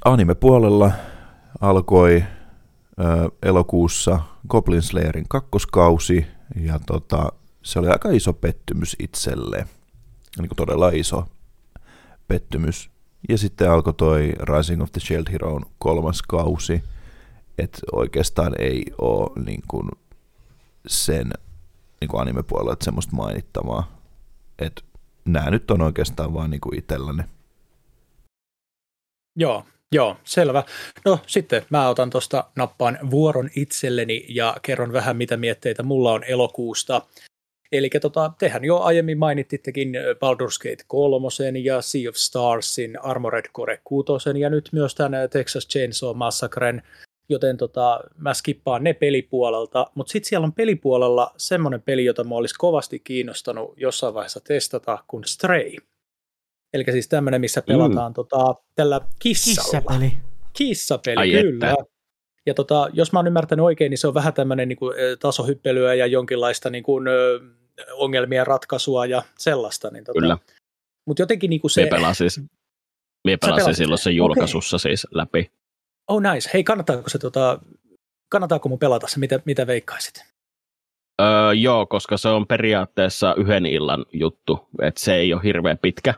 anime-puolella 0.05 0.91
alkoi 1.61 2.23
öö, 2.99 3.27
elokuussa 3.43 4.19
Goblin 4.47 4.81
Slayerin 4.81 5.27
kakkoskausi, 5.27 6.27
ja 6.55 6.79
tota, 6.79 7.31
se 7.63 7.79
oli 7.79 7.87
aika 7.87 8.09
iso 8.09 8.33
pettymys 8.33 8.95
itselleen. 8.99 9.65
Niin 10.37 10.49
kuin 10.49 10.57
todella 10.57 10.89
iso 10.89 11.27
pettymys. 12.27 12.90
Ja 13.29 13.37
sitten 13.37 13.71
alkoi 13.71 13.93
toi 13.93 14.31
Rising 14.39 14.81
of 14.81 14.91
the 14.91 15.01
Shield 15.01 15.31
Heroon 15.31 15.65
kolmas 15.79 16.21
kausi, 16.21 16.83
että 17.57 17.79
oikeastaan 17.91 18.55
ei 18.59 18.85
ole 19.01 19.45
niin 19.45 19.61
kuin 19.67 19.89
sen 20.87 21.31
niin 22.01 22.09
kuin 22.09 22.21
anime-puolella 22.21 22.77
semmoista 22.81 23.15
mainittavaa. 23.15 24.01
Että 24.59 24.81
nämä 25.25 25.51
nyt 25.51 25.71
on 25.71 25.81
oikeastaan 25.81 26.33
vaan 26.33 26.49
niin 26.49 26.61
kuin 26.61 26.79
itselläni. 26.79 27.23
Joo, 29.35 29.65
joo, 29.91 30.17
selvä. 30.23 30.63
No 31.05 31.19
sitten 31.27 31.65
mä 31.69 31.89
otan 31.89 32.09
tuosta 32.09 32.43
nappaan 32.55 32.99
vuoron 33.11 33.49
itselleni 33.55 34.25
ja 34.29 34.55
kerron 34.61 34.93
vähän 34.93 35.17
mitä 35.17 35.37
mietteitä 35.37 35.83
mulla 35.83 36.11
on 36.11 36.23
elokuusta. 36.23 37.01
Eli 37.71 37.89
tota, 38.01 38.31
tehän 38.39 38.65
jo 38.65 38.79
aiemmin 38.79 39.17
mainitittekin 39.17 39.93
Baldur's 39.95 40.69
Gate 40.69 40.83
3 40.87 41.59
ja 41.63 41.81
Sea 41.81 42.09
of 42.09 42.15
Starsin, 42.15 43.03
Armored 43.03 43.45
Core 43.55 43.81
6 43.83 44.39
ja 44.39 44.49
nyt 44.49 44.69
myös 44.71 44.95
tämän 44.95 45.29
Texas 45.29 45.67
Chainsaw 45.67 46.17
Massacren, 46.17 46.83
joten 47.29 47.57
tota, 47.57 47.99
mä 48.17 48.33
skippaan 48.33 48.83
ne 48.83 48.93
pelipuolelta, 48.93 49.91
mutta 49.95 50.11
sitten 50.11 50.29
siellä 50.29 50.45
on 50.45 50.53
pelipuolella 50.53 51.33
semmoinen 51.37 51.81
peli, 51.81 52.05
jota 52.05 52.23
mä 52.23 52.35
olisi 52.35 52.55
kovasti 52.57 52.99
kiinnostanut 52.99 53.73
jossain 53.77 54.13
vaiheessa 54.13 54.39
testata, 54.39 55.03
kuin 55.07 55.23
Stray. 55.23 55.71
Eli 56.73 56.83
siis 56.91 57.07
tämmöinen, 57.07 57.41
missä 57.41 57.61
pelataan 57.61 58.11
mm. 58.11 58.13
tota, 58.13 58.55
tällä 58.75 59.01
kissalla. 59.19 59.61
Kissapeli. 59.61 60.13
Kissapeli, 60.53 61.19
Ai 61.19 61.31
kyllä. 61.31 61.71
että. 61.71 61.91
Ja 62.45 62.53
tota, 62.53 62.89
jos 62.93 63.13
mä 63.13 63.19
oon 63.19 63.27
ymmärtänyt 63.27 63.65
oikein, 63.65 63.89
niin 63.89 63.97
se 63.97 64.07
on 64.07 64.13
vähän 64.13 64.33
tämmöinen 64.33 64.69
niin 64.69 64.77
kuin, 64.77 64.99
ö, 64.99 65.17
tasohyppelyä 65.17 65.93
ja 65.93 66.05
jonkinlaista 66.05 66.69
niin 66.69 66.83
kuin, 66.83 67.07
ongelmien 67.93 68.47
ratkaisua 68.47 69.05
ja 69.05 69.23
sellaista. 69.37 69.89
Niin 69.91 70.03
tota, 70.03 70.19
Kyllä. 70.19 70.37
Mutta 71.07 71.21
jotenkin 71.21 71.49
niin 71.49 71.61
kuin 71.61 71.71
Se 71.71 71.83
se... 71.83 71.89
pelasin, 71.89 72.29
mie 73.27 73.37
pelasin 73.37 73.75
silloin 73.75 73.97
sen? 73.97 74.15
julkaisussa 74.15 74.77
siis 74.77 75.07
läpi. 75.11 75.51
Oh 76.07 76.21
nice. 76.21 76.49
Hei, 76.53 76.63
kannattaako 76.63 77.09
se, 77.09 77.17
tota, 77.17 77.59
kannattaako 78.29 78.69
mun 78.69 78.79
pelata 78.79 79.07
se? 79.07 79.19
Mitä, 79.19 79.39
mitä 79.45 79.67
veikkaisit? 79.67 80.25
Öö, 81.21 81.53
joo, 81.53 81.85
koska 81.85 82.17
se 82.17 82.29
on 82.29 82.47
periaatteessa 82.47 83.35
yhden 83.37 83.65
illan 83.65 84.05
juttu, 84.13 84.67
että 84.81 84.99
se 84.99 85.15
ei 85.15 85.33
ole 85.33 85.43
hirveän 85.43 85.77
pitkä. 85.77 86.13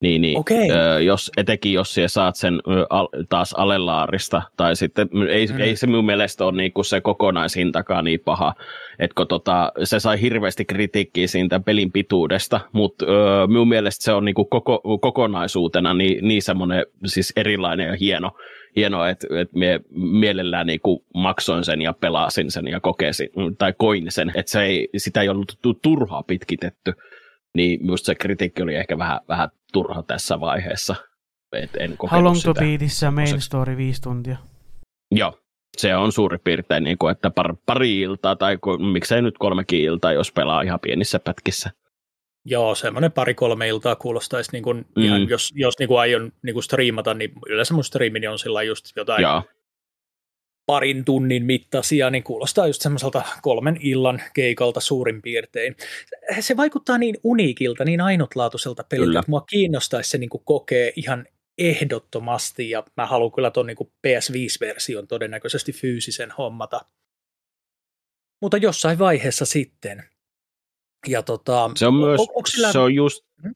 Niin, 0.00 0.20
niin 0.22 0.38
Okei. 0.38 0.70
öö, 0.70 1.00
jos, 1.00 1.30
etenkin 1.36 1.72
jos 1.72 1.94
siellä 1.94 2.08
saat 2.08 2.36
sen 2.36 2.54
ö, 2.54 2.86
al, 2.90 3.08
taas 3.28 3.52
alelaarista, 3.52 4.42
tai 4.56 4.76
sitten 4.76 5.08
ei, 5.30 5.46
Mm. 5.46 5.60
ei 5.60 5.76
se 5.76 5.86
mun 5.86 6.04
mielestä 6.06 6.44
ole 6.44 6.56
niinku 6.56 6.82
se 6.82 7.00
kokonaishintakaan 7.00 8.04
niin 8.04 8.20
paha, 8.24 8.54
että 8.98 9.14
kun 9.14 9.26
tota, 9.28 9.72
se 9.84 10.00
sai 10.00 10.20
hirveästi 10.20 10.64
kritiikkiä 10.64 11.26
siitä 11.26 11.60
pelin 11.60 11.92
pituudesta, 11.92 12.60
mutta 12.72 13.06
öö, 13.08 13.46
mun 13.46 13.68
mielestä 13.68 14.04
se 14.04 14.12
on 14.12 14.24
niinku 14.24 14.44
koko, 14.44 14.80
kokonaisuutena 15.00 15.94
niin, 15.94 16.28
niin 16.28 16.42
semmoinen 16.42 16.86
siis 17.06 17.32
erilainen 17.36 17.86
ja 17.88 17.96
hieno, 18.00 18.30
hieno 18.76 19.04
että 19.06 19.26
et 19.40 19.52
mie 19.54 19.80
mielellään 19.94 20.66
niinku 20.66 21.04
maksoin 21.14 21.64
sen 21.64 21.82
ja 21.82 21.92
pelasin 21.92 22.50
sen 22.50 22.68
ja 22.68 22.80
kokesin, 22.80 23.28
tai 23.58 23.72
koin 23.78 24.06
sen, 24.08 24.32
että 24.34 24.52
se 24.52 24.62
ei, 24.62 24.88
sitä 24.96 25.20
ei 25.22 25.28
ollut 25.28 25.58
tu- 25.62 25.74
turhaa 25.82 26.22
pitkitetty, 26.22 26.92
niin 27.56 27.86
myös 27.86 28.00
se 28.02 28.14
kritiikki 28.14 28.62
oli 28.62 28.74
ehkä 28.74 28.98
vähän, 28.98 29.20
vähän 29.28 29.48
turha 29.72 30.02
tässä 30.02 30.40
vaiheessa. 30.40 30.94
Et 31.52 31.70
en 31.76 31.96
How 32.10 32.22
long 32.24 32.34
to 32.36 32.40
sitä. 32.40 32.52
beatissä 32.60 33.10
main 33.10 33.26
semmoiseksi. 33.26 33.46
story 33.46 33.76
viisi 33.76 34.02
tuntia. 34.02 34.36
Joo, 35.10 35.38
se 35.76 35.96
on 35.96 36.12
suurin 36.12 36.40
piirtein, 36.44 36.84
niin 36.84 36.98
kuin, 36.98 37.12
että 37.12 37.30
par, 37.30 37.54
pari 37.66 38.00
iltaa 38.00 38.36
tai 38.36 38.56
ku- 38.56 38.78
miksei 38.78 39.22
nyt 39.22 39.38
kolmekin 39.38 39.80
iltaa, 39.80 40.12
jos 40.12 40.32
pelaa 40.32 40.62
ihan 40.62 40.80
pienissä 40.80 41.18
pätkissä. 41.18 41.70
Joo, 42.44 42.74
semmoinen 42.74 43.12
pari-kolme 43.12 43.68
iltaa 43.68 43.96
kuulostaisi, 43.96 44.52
niin 44.52 44.62
kuin, 44.62 44.76
Mm. 44.76 44.84
mm. 44.96 45.02
ihan, 45.02 45.28
jos, 45.28 45.52
jos 45.54 45.78
niin 45.78 45.88
kuin 45.88 46.00
aion 46.00 46.32
niin 46.42 46.54
kuin 46.54 46.62
striimata, 46.64 47.14
niin 47.14 47.32
yleensä 47.48 47.74
mun 47.74 47.84
striimini 47.84 48.26
on 48.26 48.38
sillä 48.38 48.62
just 48.62 48.84
jotain 48.96 49.22
Joo, 49.22 49.42
parin 50.68 51.04
tunnin 51.04 51.44
mittaisia, 51.44 52.10
niin 52.10 52.22
kuulostaa 52.24 52.66
just 52.66 52.82
semmoiselta 52.82 53.22
kolmen 53.42 53.76
illan 53.80 54.22
keikalta 54.34 54.80
suurin 54.80 55.22
piirtein. 55.22 55.76
Se 56.40 56.56
vaikuttaa 56.56 56.98
niin 56.98 57.16
uniikilta, 57.24 57.84
niin 57.84 58.00
ainutlaatuiselta 58.00 58.84
peliltä, 58.84 59.08
Kyllä. 59.08 59.20
että 59.20 59.30
mua 59.30 59.40
kiinnostaisi 59.40 60.10
se 60.10 60.18
niin 60.18 60.30
kuin 60.30 60.42
kokee 60.44 60.92
ihan 60.96 61.26
ehdottomasti, 61.58 62.70
ja 62.70 62.82
mä 62.96 63.06
haluan 63.06 63.32
kyllä 63.32 63.50
tuon 63.50 63.66
niin 63.66 63.76
PS5-version 64.06 65.06
todennäköisesti 65.06 65.72
fyysisen 65.72 66.30
hommata. 66.38 66.80
Mutta 68.42 68.56
jossain 68.56 68.98
vaiheessa 68.98 69.44
sitten. 69.44 70.04
Ja 71.06 71.22
tota, 71.22 71.70
se 71.76 71.86
on 71.86 71.94
myös, 71.94 72.20
on- 72.20 72.42
sillä- 72.46 72.72
se 72.72 72.78
on 72.78 72.94
just, 72.94 73.24
Mhm. 73.42 73.52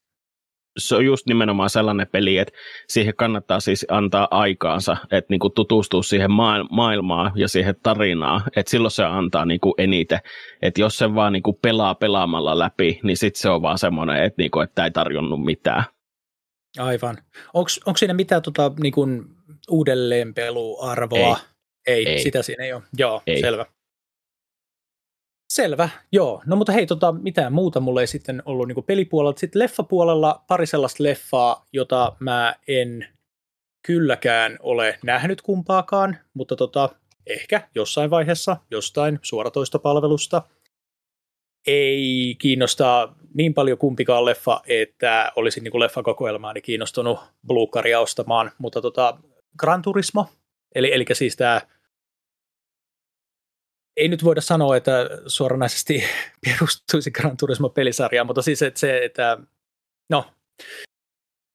Se 0.79 0.97
on 0.97 1.05
just 1.05 1.27
nimenomaan 1.27 1.70
sellainen 1.70 2.07
peli, 2.12 2.39
että 2.39 2.55
siihen 2.89 3.14
kannattaa 3.16 3.61
siis 3.61 3.87
antaa 3.89 4.29
aikaansa, 4.31 4.97
että 5.03 5.27
niinku 5.31 5.51
tutustua 5.51 6.03
siihen 6.03 6.31
maailmaan 6.70 7.33
ja 7.35 7.49
siihen 7.49 7.75
tarinaan, 7.83 8.43
että 8.57 8.70
silloin 8.70 8.91
se 8.91 9.05
antaa 9.05 9.45
niinku 9.45 9.75
eniten. 9.79 10.18
Että 10.62 10.81
jos 10.81 10.99
se 10.99 11.14
vaan 11.14 11.33
niinku 11.33 11.53
pelaa 11.53 11.95
pelaamalla 11.95 12.59
läpi, 12.59 13.01
niin 13.03 13.16
sitten 13.16 13.41
se 13.41 13.51
on 13.51 13.62
vaan 13.62 13.79
semmoinen, 13.79 14.25
että 14.25 14.43
niinku, 14.43 14.61
että 14.61 14.85
ei 14.85 14.91
tarjonnut 14.91 15.45
mitään. 15.45 15.85
Aivan. 16.79 17.18
Onko 17.55 17.97
siinä 17.97 18.14
mitään 18.14 18.43
tota, 18.43 18.73
niinku 18.83 19.07
uudelleenpeluarvoa? 19.70 21.39
Ei. 21.87 21.95
ei, 21.95 22.09
ei, 22.09 22.18
sitä 22.18 22.43
siinä 22.43 22.64
ei 22.64 22.73
ole. 22.73 22.83
Joo, 22.99 23.23
ei. 23.27 23.41
selvä. 23.41 23.66
Selvä, 25.55 25.88
joo. 26.12 26.42
No 26.46 26.57
mutta 26.57 26.72
hei, 26.72 26.86
tota, 26.86 27.12
mitään 27.12 27.53
muuta 27.53 27.80
mulla 27.80 28.00
ei 28.00 28.07
sitten 28.07 28.42
ollut 28.46 28.68
niin 28.68 28.84
pelipuolella. 28.84 29.36
Sitten 29.36 29.61
leffapuolella 29.61 30.44
pari 30.48 30.66
sellaista 30.66 31.03
leffaa, 31.03 31.66
jota 31.72 32.16
mä 32.20 32.55
en 32.68 33.09
kylläkään 33.86 34.57
ole 34.61 34.98
nähnyt 35.05 35.42
kumpaakaan, 35.42 36.16
mutta 36.34 36.57
tota, 36.57 36.88
ehkä 37.26 37.68
jossain 37.74 38.11
vaiheessa 38.11 38.57
jostain 38.70 39.18
suoratoistopalvelusta. 39.22 40.42
Ei 41.66 42.36
kiinnosta 42.38 43.14
niin 43.34 43.55
paljon 43.55 43.78
kumpikaan 43.78 44.24
leffa, 44.24 44.61
että 44.66 45.32
olisin 45.36 45.64
niin 45.64 45.80
leffakokoelmaani 45.80 46.62
kiinnostunut 46.62 47.18
Bluecaria 47.46 48.00
ostamaan, 48.00 48.53
mutta 48.59 48.80
tota, 48.80 49.18
Gran 49.59 49.82
Turismo, 49.82 50.26
eli, 50.74 50.94
eli 50.94 51.05
siis 51.12 51.36
tämä 51.36 51.61
ei 53.97 54.09
nyt 54.09 54.24
voida 54.24 54.40
sanoa, 54.40 54.76
että 54.76 55.09
suoranaisesti 55.26 56.03
perustuisi 56.47 57.11
Gran 57.11 57.36
Turismo-pelisarjaan, 57.36 58.26
mutta 58.26 58.43
siis 58.43 58.62
että 58.62 58.80
se, 58.80 59.05
että 59.05 59.38
no, 60.11 60.32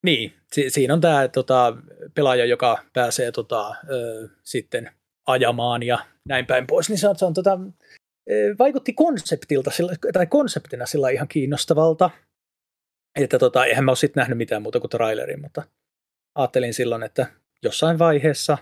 niin, 0.06 0.34
si- 0.54 0.70
siinä 0.70 0.94
on 0.94 1.02
tämä 1.02 1.28
tota, 1.28 1.78
pelaaja, 2.14 2.46
joka 2.46 2.84
pääsee 2.94 3.32
tota, 3.32 3.76
ö, 3.90 4.30
sitten 4.44 4.92
ajamaan 5.28 5.84
ja 5.84 6.06
näin 6.30 6.46
päin 6.46 6.68
pois, 6.68 6.90
niin 6.90 6.98
se 6.98 7.10
on, 7.10 7.18
se 7.18 7.26
on 7.26 7.34
tota, 7.34 7.60
vaikutti 8.60 8.94
konseptilta, 8.94 9.72
tai 10.14 10.28
konseptina 10.28 10.86
sillä 10.86 11.10
ihan 11.10 11.28
kiinnostavalta, 11.28 12.10
että 13.20 13.40
tota, 13.40 13.66
eihän 13.66 13.86
mä 13.86 13.92
ole 13.92 13.96
sitten 13.96 14.22
nähnyt 14.22 14.38
mitään 14.38 14.62
muuta 14.62 14.80
kuin 14.80 14.90
trailerin, 14.90 15.42
mutta 15.42 15.64
ajattelin 16.36 16.74
silloin, 16.74 17.04
että 17.04 17.28
jossain 17.64 18.00
vaiheessa 18.00 18.58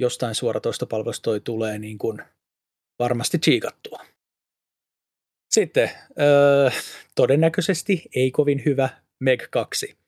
jostain 0.00 0.34
suoratoistopalvelusta 0.34 1.22
toi 1.24 1.40
tulee 1.40 1.78
niin 1.78 1.98
kuin 1.98 2.22
varmasti 2.98 3.38
chiikattua. 3.38 4.04
Sitten 5.50 5.90
öö, 6.20 6.70
todennäköisesti 7.14 8.02
ei 8.14 8.30
kovin 8.30 8.62
hyvä 8.64 8.88
Meg 9.20 9.42
2. 9.50 9.98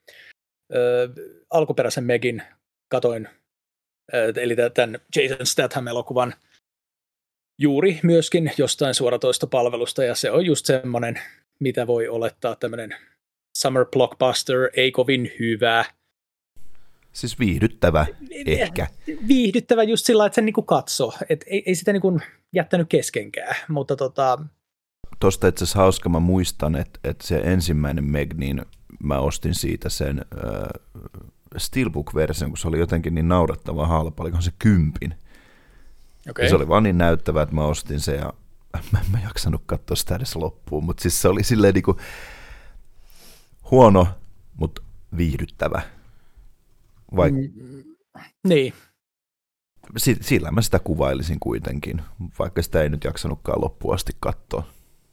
Öö, 0.74 1.08
alkuperäisen 1.50 2.04
Megin 2.04 2.42
katoin, 2.88 3.28
öö, 4.14 4.32
eli 4.36 4.56
tämän 4.74 4.98
Jason 5.16 5.46
Statham-elokuvan 5.46 6.34
juuri 7.60 8.00
myöskin 8.02 8.52
jostain 8.58 8.94
suoratoistopalvelusta, 8.94 10.04
ja 10.04 10.14
se 10.14 10.30
on 10.30 10.46
just 10.46 10.66
semmoinen, 10.66 11.20
mitä 11.60 11.86
voi 11.86 12.08
olettaa 12.08 12.56
tämmöinen 12.56 12.96
summer 13.58 13.86
blockbuster, 13.86 14.70
ei 14.76 14.92
kovin 14.92 15.32
hyvä, 15.38 15.84
Siis 17.12 17.38
viihdyttävä 17.38 18.06
ehkä. 18.46 18.86
Viihdyttävä 19.28 19.82
just 19.82 20.06
sillä 20.06 20.26
että 20.26 20.34
sen 20.34 20.44
niinku 20.44 20.62
katsoo. 20.62 21.12
Et 21.28 21.44
ei, 21.46 21.62
ei 21.66 21.74
sitä 21.74 21.92
niinku 21.92 22.20
jättänyt 22.52 22.88
keskenkään, 22.88 23.56
mutta 23.68 23.96
tota... 23.96 24.38
Tuosta 25.20 25.48
itse 25.48 25.64
asiassa 25.64 25.78
hauska, 25.78 26.08
mä 26.08 26.20
muistan, 26.20 26.76
että, 26.76 27.00
että 27.04 27.26
se 27.26 27.38
ensimmäinen 27.44 28.04
Meg, 28.04 28.34
niin 28.34 28.62
mä 29.02 29.18
ostin 29.18 29.54
siitä 29.54 29.88
sen 29.88 30.18
äh, 30.18 31.04
Steelbook-version, 31.56 32.50
kun 32.50 32.58
se 32.58 32.68
oli 32.68 32.78
jotenkin 32.78 33.14
niin 33.14 33.28
naurettava 33.28 33.86
halpa, 33.86 34.22
olikohan 34.22 34.42
se 34.42 34.52
kympin. 34.58 35.14
Okay. 36.30 36.44
Ja 36.44 36.48
se 36.48 36.56
oli 36.56 36.68
vaan 36.68 36.82
niin 36.82 36.98
näyttävä, 36.98 37.42
että 37.42 37.54
mä 37.54 37.64
ostin 37.64 38.00
sen 38.00 38.14
ja 38.14 38.32
mä 38.92 39.00
en 39.00 39.10
mä 39.10 39.18
jaksanut 39.24 39.62
katsoa 39.66 39.96
sitä 39.96 40.16
edes 40.16 40.36
loppuun, 40.36 40.84
mutta 40.84 41.02
siis 41.02 41.22
se 41.22 41.28
oli 41.28 41.44
silleen 41.44 41.74
niinku 41.74 41.96
huono, 43.70 44.06
mutta 44.56 44.82
viihdyttävä 45.16 45.82
vai? 47.16 47.30
Mm, 47.30 47.84
niin. 48.44 48.72
Sillä 49.96 50.50
mä 50.50 50.62
sitä 50.62 50.78
kuvailisin 50.78 51.40
kuitenkin, 51.40 52.02
vaikka 52.38 52.62
sitä 52.62 52.82
ei 52.82 52.88
nyt 52.88 53.04
jaksanutkaan 53.04 53.60
loppuun 53.60 53.94
asti 53.94 54.12
katsoa. 54.20 54.66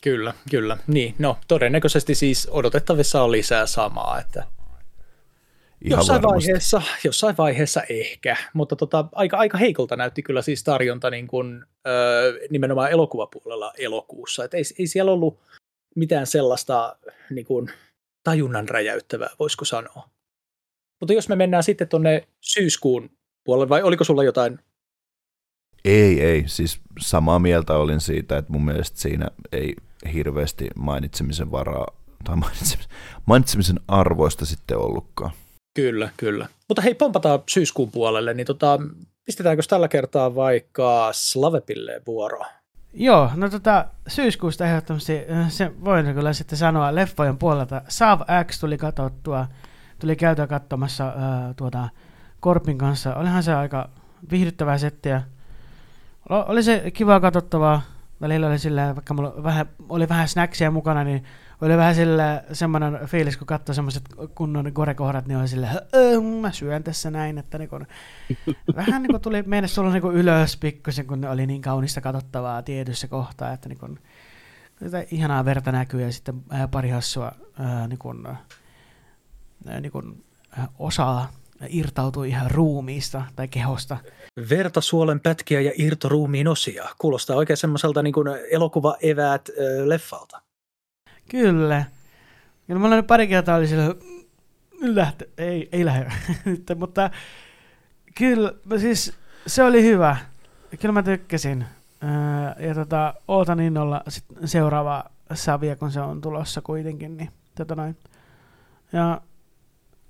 Kyllä, 0.03 0.33
kyllä. 0.51 0.77
Niin, 0.87 1.15
no 1.19 1.37
todennäköisesti 1.47 2.15
siis 2.15 2.47
odotettavissa 2.51 3.23
on 3.23 3.31
lisää 3.31 3.65
samaa, 3.65 4.19
että 4.19 4.43
Ihan 5.81 5.99
jossain 5.99 6.21
vaiheessa, 6.21 6.81
jossain 7.03 7.37
vaiheessa 7.37 7.81
ehkä, 7.89 8.37
mutta 8.53 8.75
tota, 8.75 9.05
aika, 9.11 9.37
aika 9.37 9.57
heikolta 9.57 9.95
näytti 9.95 10.23
kyllä 10.23 10.41
siis 10.41 10.63
tarjonta 10.63 11.09
niin 11.09 11.27
kuin, 11.27 11.65
ö, 11.87 12.39
nimenomaan 12.49 12.91
elokuvapuolella 12.91 13.73
elokuussa. 13.77 14.43
Et 14.43 14.53
ei, 14.53 14.63
ei 14.79 14.87
siellä 14.87 15.11
ollut 15.11 15.39
mitään 15.95 16.27
sellaista 16.27 16.97
niin 17.29 17.45
kuin, 17.45 17.71
tajunnan 18.23 18.69
räjäyttävää, 18.69 19.29
voisiko 19.39 19.65
sanoa. 19.65 20.09
Mutta 20.99 21.13
jos 21.13 21.29
me 21.29 21.35
mennään 21.35 21.63
sitten 21.63 21.87
tuonne 21.87 22.27
syyskuun 22.41 23.09
puolelle, 23.43 23.69
vai 23.69 23.83
oliko 23.83 24.03
sulla 24.03 24.23
jotain? 24.23 24.59
Ei, 25.87 26.21
ei. 26.21 26.43
Siis 26.47 26.79
samaa 26.99 27.39
mieltä 27.39 27.73
olin 27.73 28.01
siitä, 28.01 28.37
että 28.37 28.53
mun 28.53 28.65
mielestä 28.65 28.99
siinä 28.99 29.27
ei 29.51 29.75
hirveästi 30.13 30.67
mainitsemisen 30.75 31.51
varaa 31.51 31.87
tai 32.23 32.35
mainitsemisen, 32.35 32.91
mainitsemisen 33.25 33.79
arvoista 33.87 34.45
sitten 34.45 34.77
ollutkaan. 34.77 35.31
Kyllä, 35.75 36.09
kyllä. 36.17 36.47
Mutta 36.67 36.81
hei, 36.81 36.93
pompataan 36.93 37.39
syyskuun 37.49 37.91
puolelle, 37.91 38.33
niin 38.33 38.47
tota, 38.47 38.79
pistetäänkö 39.25 39.63
tällä 39.69 39.87
kertaa 39.87 40.35
vaikka 40.35 41.09
Slavepille 41.13 42.01
vuoro? 42.07 42.41
Joo, 42.93 43.31
no 43.35 43.49
tota, 43.49 43.85
syyskuusta 44.07 44.65
ehdottomasti 44.65 45.21
äh, 45.31 45.51
se 45.51 45.71
voin 45.85 46.13
kyllä 46.13 46.33
sitten 46.33 46.57
sanoa 46.57 46.95
leffojen 46.95 47.37
puolelta. 47.37 47.81
Sav 47.87 48.21
X 48.43 48.59
tuli 48.59 48.77
katsottua 48.77 49.47
tuli 49.99 50.15
käytyä 50.15 50.47
katsomassa 50.47 51.03
ää, 51.05 51.53
tuota, 51.53 51.89
Korpin 52.39 52.77
kanssa. 52.77 53.15
Olihan 53.15 53.43
se 53.43 53.53
aika 53.53 53.89
viihdyttävää 54.31 54.77
settiä. 54.77 55.21
Oli 56.29 56.63
se 56.63 56.91
kiva 56.91 57.19
katsottavaa. 57.19 57.81
Välillä 58.21 58.47
oli 58.47 58.59
sillä, 58.59 58.95
vaikka 58.95 59.13
mulla 59.13 59.43
vähän, 59.43 59.65
oli 59.89 60.09
vähän 60.09 60.27
snacksia 60.27 60.71
mukana, 60.71 61.03
niin 61.03 61.23
oli 61.61 61.77
vähän 61.77 61.95
sillä 61.95 62.43
semmoinen 62.53 62.99
fiilis, 63.05 63.37
kun 63.37 63.47
katsoi 63.47 63.75
semmoiset 63.75 64.03
kunnon 64.35 64.73
korekohdat, 64.73 65.27
niin 65.27 65.37
oli 65.37 65.47
sillä, 65.47 65.69
mä 66.41 66.51
syön 66.51 66.83
tässä 66.83 67.11
näin, 67.11 67.37
että 67.37 67.57
niin 67.57 67.69
kun, 67.69 67.87
vähän 68.75 69.01
niin 69.01 69.11
kun 69.11 69.21
tuli 69.21 69.43
mennä 69.43 69.67
sulla 69.67 69.91
niin 69.91 70.03
ylös 70.13 70.57
pikkusen, 70.57 71.07
kun 71.07 71.21
ne 71.21 71.29
oli 71.29 71.47
niin 71.47 71.61
kaunista 71.61 72.01
katsottavaa 72.01 72.61
tietyssä 72.61 73.07
kohtaa, 73.07 73.53
että 73.53 73.69
niin 73.69 73.79
kun, 73.79 73.99
ihanaa 75.11 75.45
verta 75.45 75.71
näkyy 75.71 76.01
ja 76.01 76.11
sitten 76.11 76.43
pari 76.71 76.89
hassua 76.89 77.31
ää, 77.59 77.87
niin 77.87 77.99
kun, 77.99 78.37
niin 79.81 79.91
kuin, 79.91 80.23
osaa 80.79 81.29
irtautua 81.69 82.25
ihan 82.25 82.51
ruumiista 82.51 83.23
tai 83.35 83.47
kehosta. 83.47 83.97
Vertasuolen 84.49 85.19
pätkiä 85.19 85.61
ja 85.61 85.71
irtoruumiin 85.77 86.47
osia. 86.47 86.89
Kuulostaa 86.97 87.35
oikein 87.35 87.57
semmoiselta 87.57 88.03
niin 88.03 88.13
kuin 88.13 88.27
elokuva-eväät 88.51 89.49
leffalta. 89.85 90.41
Kyllä. 91.29 91.85
Kyllä 92.67 92.79
mulla 92.79 92.95
nyt 92.95 93.07
pari 93.07 93.27
kertaa 93.27 93.55
oli 93.55 93.67
sillä, 93.67 93.95
lähtö, 94.81 95.27
ei, 95.37 95.69
ei 95.71 95.85
lähde 95.85 96.11
mutta 96.75 97.11
kyllä, 98.15 98.53
siis 98.77 99.13
se 99.47 99.63
oli 99.63 99.83
hyvä. 99.83 100.17
Kyllä 100.79 100.91
mä 100.91 101.03
tykkäsin. 101.03 101.65
Ja 102.59 102.75
tota, 102.75 103.13
ootan 103.27 103.59
innolla 103.59 104.01
sit 104.07 104.25
seuraavaa 104.45 105.09
savia, 105.33 105.75
kun 105.75 105.91
se 105.91 106.01
on 106.01 106.21
tulossa 106.21 106.61
kuitenkin. 106.61 107.17
Niin, 107.17 107.29
tota 107.55 107.75
noin. 107.75 107.97
Ja 108.93 109.21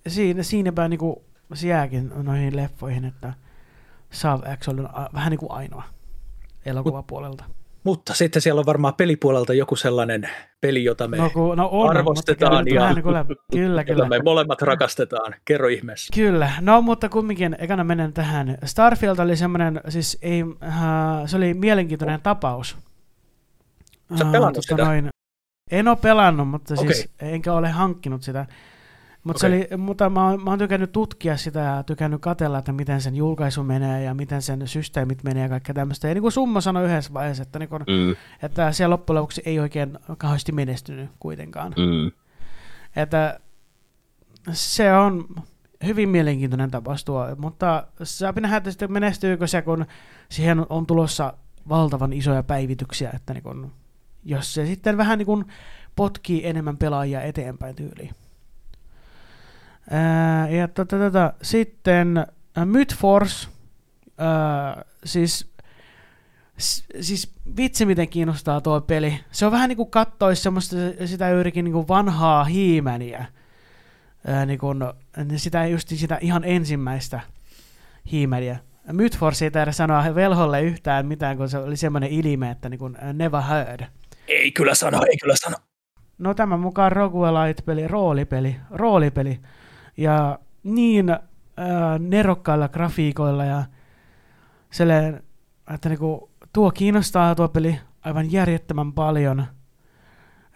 siinä, 0.07 0.44
siinäpä 0.44 0.88
niinku 0.88 1.24
se 1.53 1.68
jääkin 1.68 2.11
noihin 2.15 2.56
leffoihin, 2.56 3.06
että 3.06 3.34
Sav 4.11 4.41
X 4.60 4.68
on 4.68 4.90
vähän 5.14 5.32
niin 5.32 5.40
kuin 5.40 5.52
ainoa 5.52 5.84
elokuvapuolelta. 6.65 7.44
Mutta 7.84 8.14
sitten 8.14 8.41
siellä 8.41 8.60
on 8.60 8.65
varmaan 8.65 8.94
pelipuolelta 8.94 9.53
joku 9.53 9.76
sellainen 9.76 10.30
peli, 10.61 10.84
jota 10.84 11.07
me 11.07 11.18
no, 11.18 11.30
kun, 11.30 11.57
no 11.57 11.69
on, 11.72 11.90
arvostetaan 11.90 12.68
ja 12.68 12.94
niin 12.94 13.03
kuin, 13.03 13.15
kyllä, 13.52 13.84
kyllä. 13.84 14.10
me 14.10 14.19
molemmat 14.24 14.61
rakastetaan. 14.61 15.36
Kerro 15.45 15.68
ihmeessä. 15.68 16.14
Kyllä. 16.15 16.52
No 16.61 16.82
mutta 16.82 17.10
kumminkin 17.10 17.56
ekana 17.60 17.84
menen 17.84 18.14
tähän. 18.14 18.57
Starfield 18.65 19.19
oli 19.19 19.36
semmoinen, 19.36 19.82
siis 19.90 20.18
ei, 20.22 20.44
uh, 20.44 20.53
se 21.26 21.38
oli 21.38 21.53
mielenkiintoinen 21.53 22.22
tapaus. 22.22 22.78
Sä 24.18 24.26
uh, 24.26 24.32
pelannut 24.32 24.56
tota 24.56 24.68
sitä? 24.69 24.86
Noin, 24.86 25.10
en 25.72 25.88
ole 25.88 25.98
pelannut, 26.02 26.48
mutta 26.48 26.74
okay. 26.74 26.94
siis 26.94 27.10
enkä 27.22 27.53
ole 27.53 27.69
hankkinut 27.69 28.24
sitä. 28.24 28.45
Mutta, 29.23 29.48
okay. 29.48 29.57
oli, 29.57 29.77
mutta 29.77 30.10
mä, 30.10 30.30
oon, 30.30 30.44
mä 30.44 30.49
oon 30.49 30.60
tykännyt 30.60 30.91
tutkia 30.91 31.38
sitä 31.38 31.60
ja 31.60 31.84
tykännyt 31.84 32.22
katella, 32.22 32.57
että 32.57 32.72
miten 32.72 33.02
sen 33.02 33.15
julkaisu 33.15 33.64
menee 33.64 34.03
ja 34.03 34.14
miten 34.14 34.41
sen 34.41 34.68
systeemit 34.68 35.23
menee 35.23 35.44
ja 35.44 35.49
kaikkea 35.49 35.76
tämmöistä. 35.76 36.07
Ja 36.07 36.14
niin 36.14 36.22
kuin 36.22 36.31
Summa 36.31 36.61
sanoi 36.61 36.85
yhdessä 36.85 37.14
vaiheessa, 37.14 37.44
että, 37.44 37.60
niin 37.60 37.69
kun, 37.69 37.84
mm. 37.88 38.15
että 38.41 38.72
siellä 38.72 38.94
loppujen 38.94 39.18
lopuksi 39.18 39.41
ei 39.45 39.60
oikein 39.60 39.99
kauheasti 40.18 40.52
menestynyt 40.52 41.10
kuitenkaan. 41.19 41.73
Mm. 41.77 42.11
Että 42.95 43.39
se 44.52 44.94
on 44.94 45.26
hyvin 45.85 46.10
mielenkiintoinen 46.10 46.72
tapaus 46.72 47.06
tuo, 47.06 47.27
mutta 47.38 47.88
saa 48.03 48.34
nähdä, 48.39 48.57
että 48.57 48.72
sitten 48.72 48.91
menestyykö 48.91 49.48
se, 49.48 49.61
kun 49.61 49.85
siihen 50.30 50.65
on 50.69 50.85
tulossa 50.85 51.34
valtavan 51.69 52.14
isoja 52.14 52.44
päivityksiä, 52.44 53.11
että 53.15 53.34
niin 53.34 53.44
kun, 53.44 53.72
jos 54.23 54.53
se 54.53 54.65
sitten 54.65 54.98
vähän 54.98 55.18
niin 55.18 55.26
kun 55.26 55.45
potkii 55.95 56.48
enemmän 56.48 56.77
pelaajia 56.77 57.22
eteenpäin 57.22 57.76
tyyliin. 57.76 58.15
Ää, 59.89 60.49
ja 60.49 60.68
tota, 60.68 60.97
tota, 60.97 61.34
sitten 61.41 62.26
Mythforce, 62.65 63.47
ää, 64.18 64.85
siis 65.03 65.51
siis 67.01 67.34
vitsi 67.57 67.85
miten 67.85 68.09
kiinnostaa 68.09 68.61
tuo 68.61 68.81
peli. 68.81 69.19
Se 69.31 69.45
on 69.45 69.51
vähän 69.51 69.69
niin 69.69 69.77
kuin 69.77 69.91
kattoisi 69.91 70.41
semmoista 70.41 70.76
sitä 71.05 71.30
yrikin 71.30 71.65
niin 71.65 71.73
kuin 71.73 71.88
vanhaa 71.88 72.43
hiimäniä. 72.43 73.26
Niin 74.45 74.59
kuin, 74.59 74.80
sitä, 75.35 75.65
just 75.65 75.89
sitä 75.89 76.18
ihan 76.22 76.43
ensimmäistä 76.43 77.19
hiimäniä. 78.11 78.59
Mythforce 78.91 79.45
ei 79.45 79.51
taida 79.51 79.72
sanoa 79.72 80.15
velholle 80.15 80.61
yhtään 80.61 81.05
mitään, 81.05 81.38
kun 81.38 81.49
se 81.49 81.57
oli 81.57 81.77
semmoinen 81.77 82.09
ilme, 82.09 82.51
että 82.51 82.69
niin 82.69 82.80
kuin 82.80 82.97
never 83.14 83.41
heard. 83.41 83.85
Ei 84.27 84.51
kyllä 84.51 84.76
sano, 84.76 84.99
ei 85.09 85.18
kyllä 85.18 85.35
sano. 85.35 85.57
No 86.18 86.34
tämän 86.34 86.59
mukaan 86.59 86.91
roguelite-peli, 86.91 87.88
roolipeli, 87.88 88.55
roolipeli. 88.72 89.39
Ja 89.98 90.40
niin 90.64 91.10
äh, 91.10 91.19
nerokkailla 91.99 92.69
grafiikoilla 92.69 93.45
ja 93.45 93.64
sellainen, 94.72 95.24
että 95.74 95.90
niinku, 95.90 96.30
tuo 96.53 96.72
kiinnostaa 96.72 97.36
tuo 97.36 97.48
peli 97.48 97.80
aivan 98.02 98.32
järjettömän 98.32 98.94
paljon. 98.94 99.45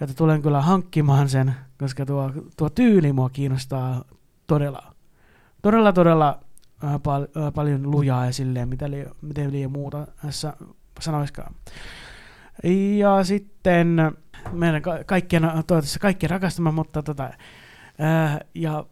Että 0.02 0.16
tulen 0.16 0.42
kyllä 0.42 0.62
hankkimaan 0.62 1.30
sen, 1.30 1.56
koska 1.80 2.06
tuo, 2.06 2.32
tuo 2.58 2.70
tyyli 2.70 3.14
mua 3.14 3.30
kiinnostaa 3.30 4.04
todella, 4.48 4.94
todella, 5.62 5.94
todella 5.94 6.40
äh, 6.84 6.94
pal- 6.94 7.44
äh, 7.44 7.54
paljon 7.54 7.92
lujaa 7.92 8.26
ja 8.26 8.34
silleen, 8.34 8.70
mitä 8.70 8.92
li- 8.92 9.10
miten 9.22 9.52
liian 9.52 9.72
muuta 9.72 10.08
tässä 10.22 10.54
sanoiskaan. 11.00 11.56
Ja 12.98 13.24
sitten 13.24 13.98
meidän 14.52 14.82
ka- 14.82 15.04
kaikkien, 15.06 15.42
toivottavasti 15.42 16.00
kaikkien 16.00 16.30
rakastama, 16.30 16.72
mutta 16.72 17.04
tota, 17.04 17.30
ää, 18.00 18.40
ja 18.56 18.86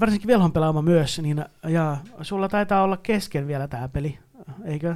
varsinkin 0.00 0.28
velhon 0.28 0.52
pelaama 0.52 0.82
myös, 0.82 1.18
niin 1.18 1.44
ja 1.68 1.96
sulla 2.22 2.48
taitaa 2.48 2.82
olla 2.82 2.96
kesken 2.96 3.46
vielä 3.46 3.68
tämä 3.68 3.88
peli, 3.88 4.18
eikö? 4.64 4.94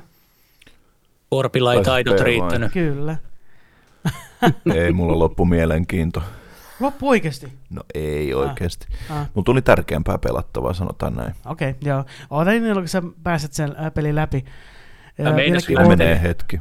Korpilla 1.30 1.74
ei 1.74 1.82
taidot 1.82 2.20
riittänyt. 2.20 2.72
Kyllä. 2.72 3.16
Ei 4.74 4.92
mulla 4.92 5.18
loppu 5.18 5.44
mielenkiinto. 5.44 6.22
Loppu 6.80 7.08
oikeasti. 7.08 7.52
No 7.70 7.82
ei 7.94 8.34
oikeasti. 8.34 8.86
Ah, 9.10 9.28
Mulla 9.34 9.44
tuli 9.44 9.62
tärkeämpää 9.62 10.18
pelattavaa, 10.18 10.72
sanotaan 10.72 11.14
näin. 11.14 11.34
Okei, 11.46 11.70
okay, 11.70 11.88
joo. 11.88 12.04
Ootan 12.30 12.62
niin, 12.62 12.74
kun 12.74 12.88
sä 12.88 13.02
pääset 13.22 13.52
sen 13.52 13.74
ää, 13.76 13.90
pelin 13.90 14.14
läpi. 14.14 14.44
Ja 15.18 15.36
vieläkin 15.36 15.52
Mä 15.54 15.60
Kyllä 15.66 15.80
ootan- 15.80 15.88
menee 15.98 16.22
hetki. 16.22 16.60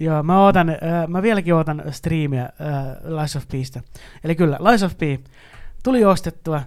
Joo, 0.00 0.22
mä, 0.22 0.44
ootan, 0.44 0.68
äh, 0.68 0.76
mä 1.08 1.22
vieläkin 1.22 1.54
ootan 1.54 1.82
striimiä 1.90 2.42
äh, 2.42 3.12
Lies 3.20 3.36
of 3.36 3.48
Pistä. 3.48 3.80
Eli 4.24 4.34
kyllä, 4.34 4.58
Lies 4.60 4.82
of 4.82 4.98
P 4.98 5.00
tuli 5.82 6.04
ostettua. 6.04 6.62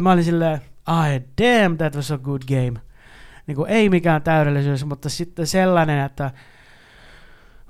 Mä 0.00 0.12
olin 0.12 0.24
silleen, 0.24 0.60
ai 0.86 1.20
damn, 1.40 1.78
that 1.78 1.96
was 1.96 2.12
a 2.12 2.18
good 2.18 2.42
game. 2.48 2.80
Niin 3.46 3.56
kuin, 3.56 3.70
ei 3.70 3.88
mikään 3.88 4.22
täydellisyys, 4.22 4.84
mutta 4.84 5.08
sitten 5.08 5.46
sellainen, 5.46 6.04
että 6.04 6.30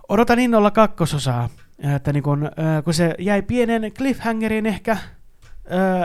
odotan 0.09 0.39
innolla 0.39 0.71
kakkososaa. 0.71 1.49
Että 1.95 2.13
niin 2.13 2.23
kun, 2.23 2.51
kun 2.85 2.95
se 2.95 3.15
jäi 3.19 3.43
pienen 3.43 3.93
cliffhangerin 3.93 4.67
ehkä, 4.67 4.97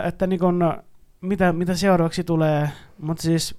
että 0.04 0.28
niin 0.28 0.40
kun, 0.40 0.74
mitä, 1.22 1.54
mitä 1.54 1.76
seuraavaksi 1.76 2.24
tulee. 2.24 2.70
Mutta 3.02 3.24
siis, 3.24 3.56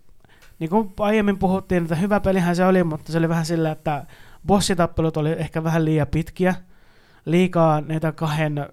niin 0.58 0.70
kuin 0.70 0.92
aiemmin 1.00 1.38
puhuttiin, 1.38 1.82
että 1.82 1.94
hyvä 1.94 2.20
pelihän 2.20 2.56
se 2.56 2.64
oli, 2.64 2.84
mutta 2.84 3.12
se 3.12 3.18
oli 3.18 3.28
vähän 3.28 3.46
sillä, 3.46 3.70
että 3.70 4.06
bossitappelut 4.46 5.16
oli 5.16 5.32
ehkä 5.32 5.64
vähän 5.64 5.84
liian 5.84 6.06
pitkiä. 6.06 6.54
Liikaa 7.24 7.80
näitä 7.80 8.12
kahden 8.12 8.68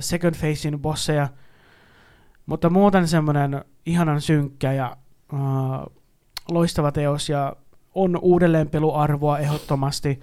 second 0.00 0.34
facein 0.34 0.78
bosseja. 0.78 1.28
Mutta 2.52 2.70
muuten 2.70 3.08
semmoinen 3.08 3.64
ihanan 3.86 4.20
synkkä 4.20 4.72
ja 4.72 4.96
ö, 5.32 5.36
loistava 6.50 6.92
teos 6.92 7.28
ja 7.28 7.56
on 7.94 8.18
uudelleenpeluarvoa 8.22 9.38
ehdottomasti. 9.38 10.20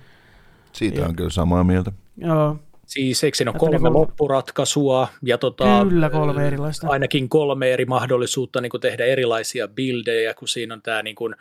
Siitä 0.72 1.00
Joo. 1.00 1.08
on 1.08 1.16
kyllä 1.16 1.30
samaa 1.30 1.64
mieltä. 1.64 1.92
Joo, 2.18 2.58
Siis 2.86 3.24
eikö 3.24 3.38
siinä 3.38 3.52
ole 3.52 3.60
kolme 3.60 3.78
niinku- 3.78 4.00
loppuratkaisua 4.00 5.08
ja 5.24 5.38
tota, 5.38 5.86
kyllä 5.90 6.10
kolme 6.10 6.48
erilaista. 6.48 6.88
ainakin 6.88 7.30
kolme 7.30 7.74
eri 7.74 7.86
mahdollisuutta 7.86 8.62
niin 8.62 8.70
kuin 8.70 8.82
tehdä 8.82 9.06
erilaisia 9.06 9.68
buildejä, 9.68 10.34
kun 10.34 10.48
siinä 10.48 10.74
on 10.74 10.82
tämä 10.82 11.04
niin 11.04 11.16
kuin 11.16 11.36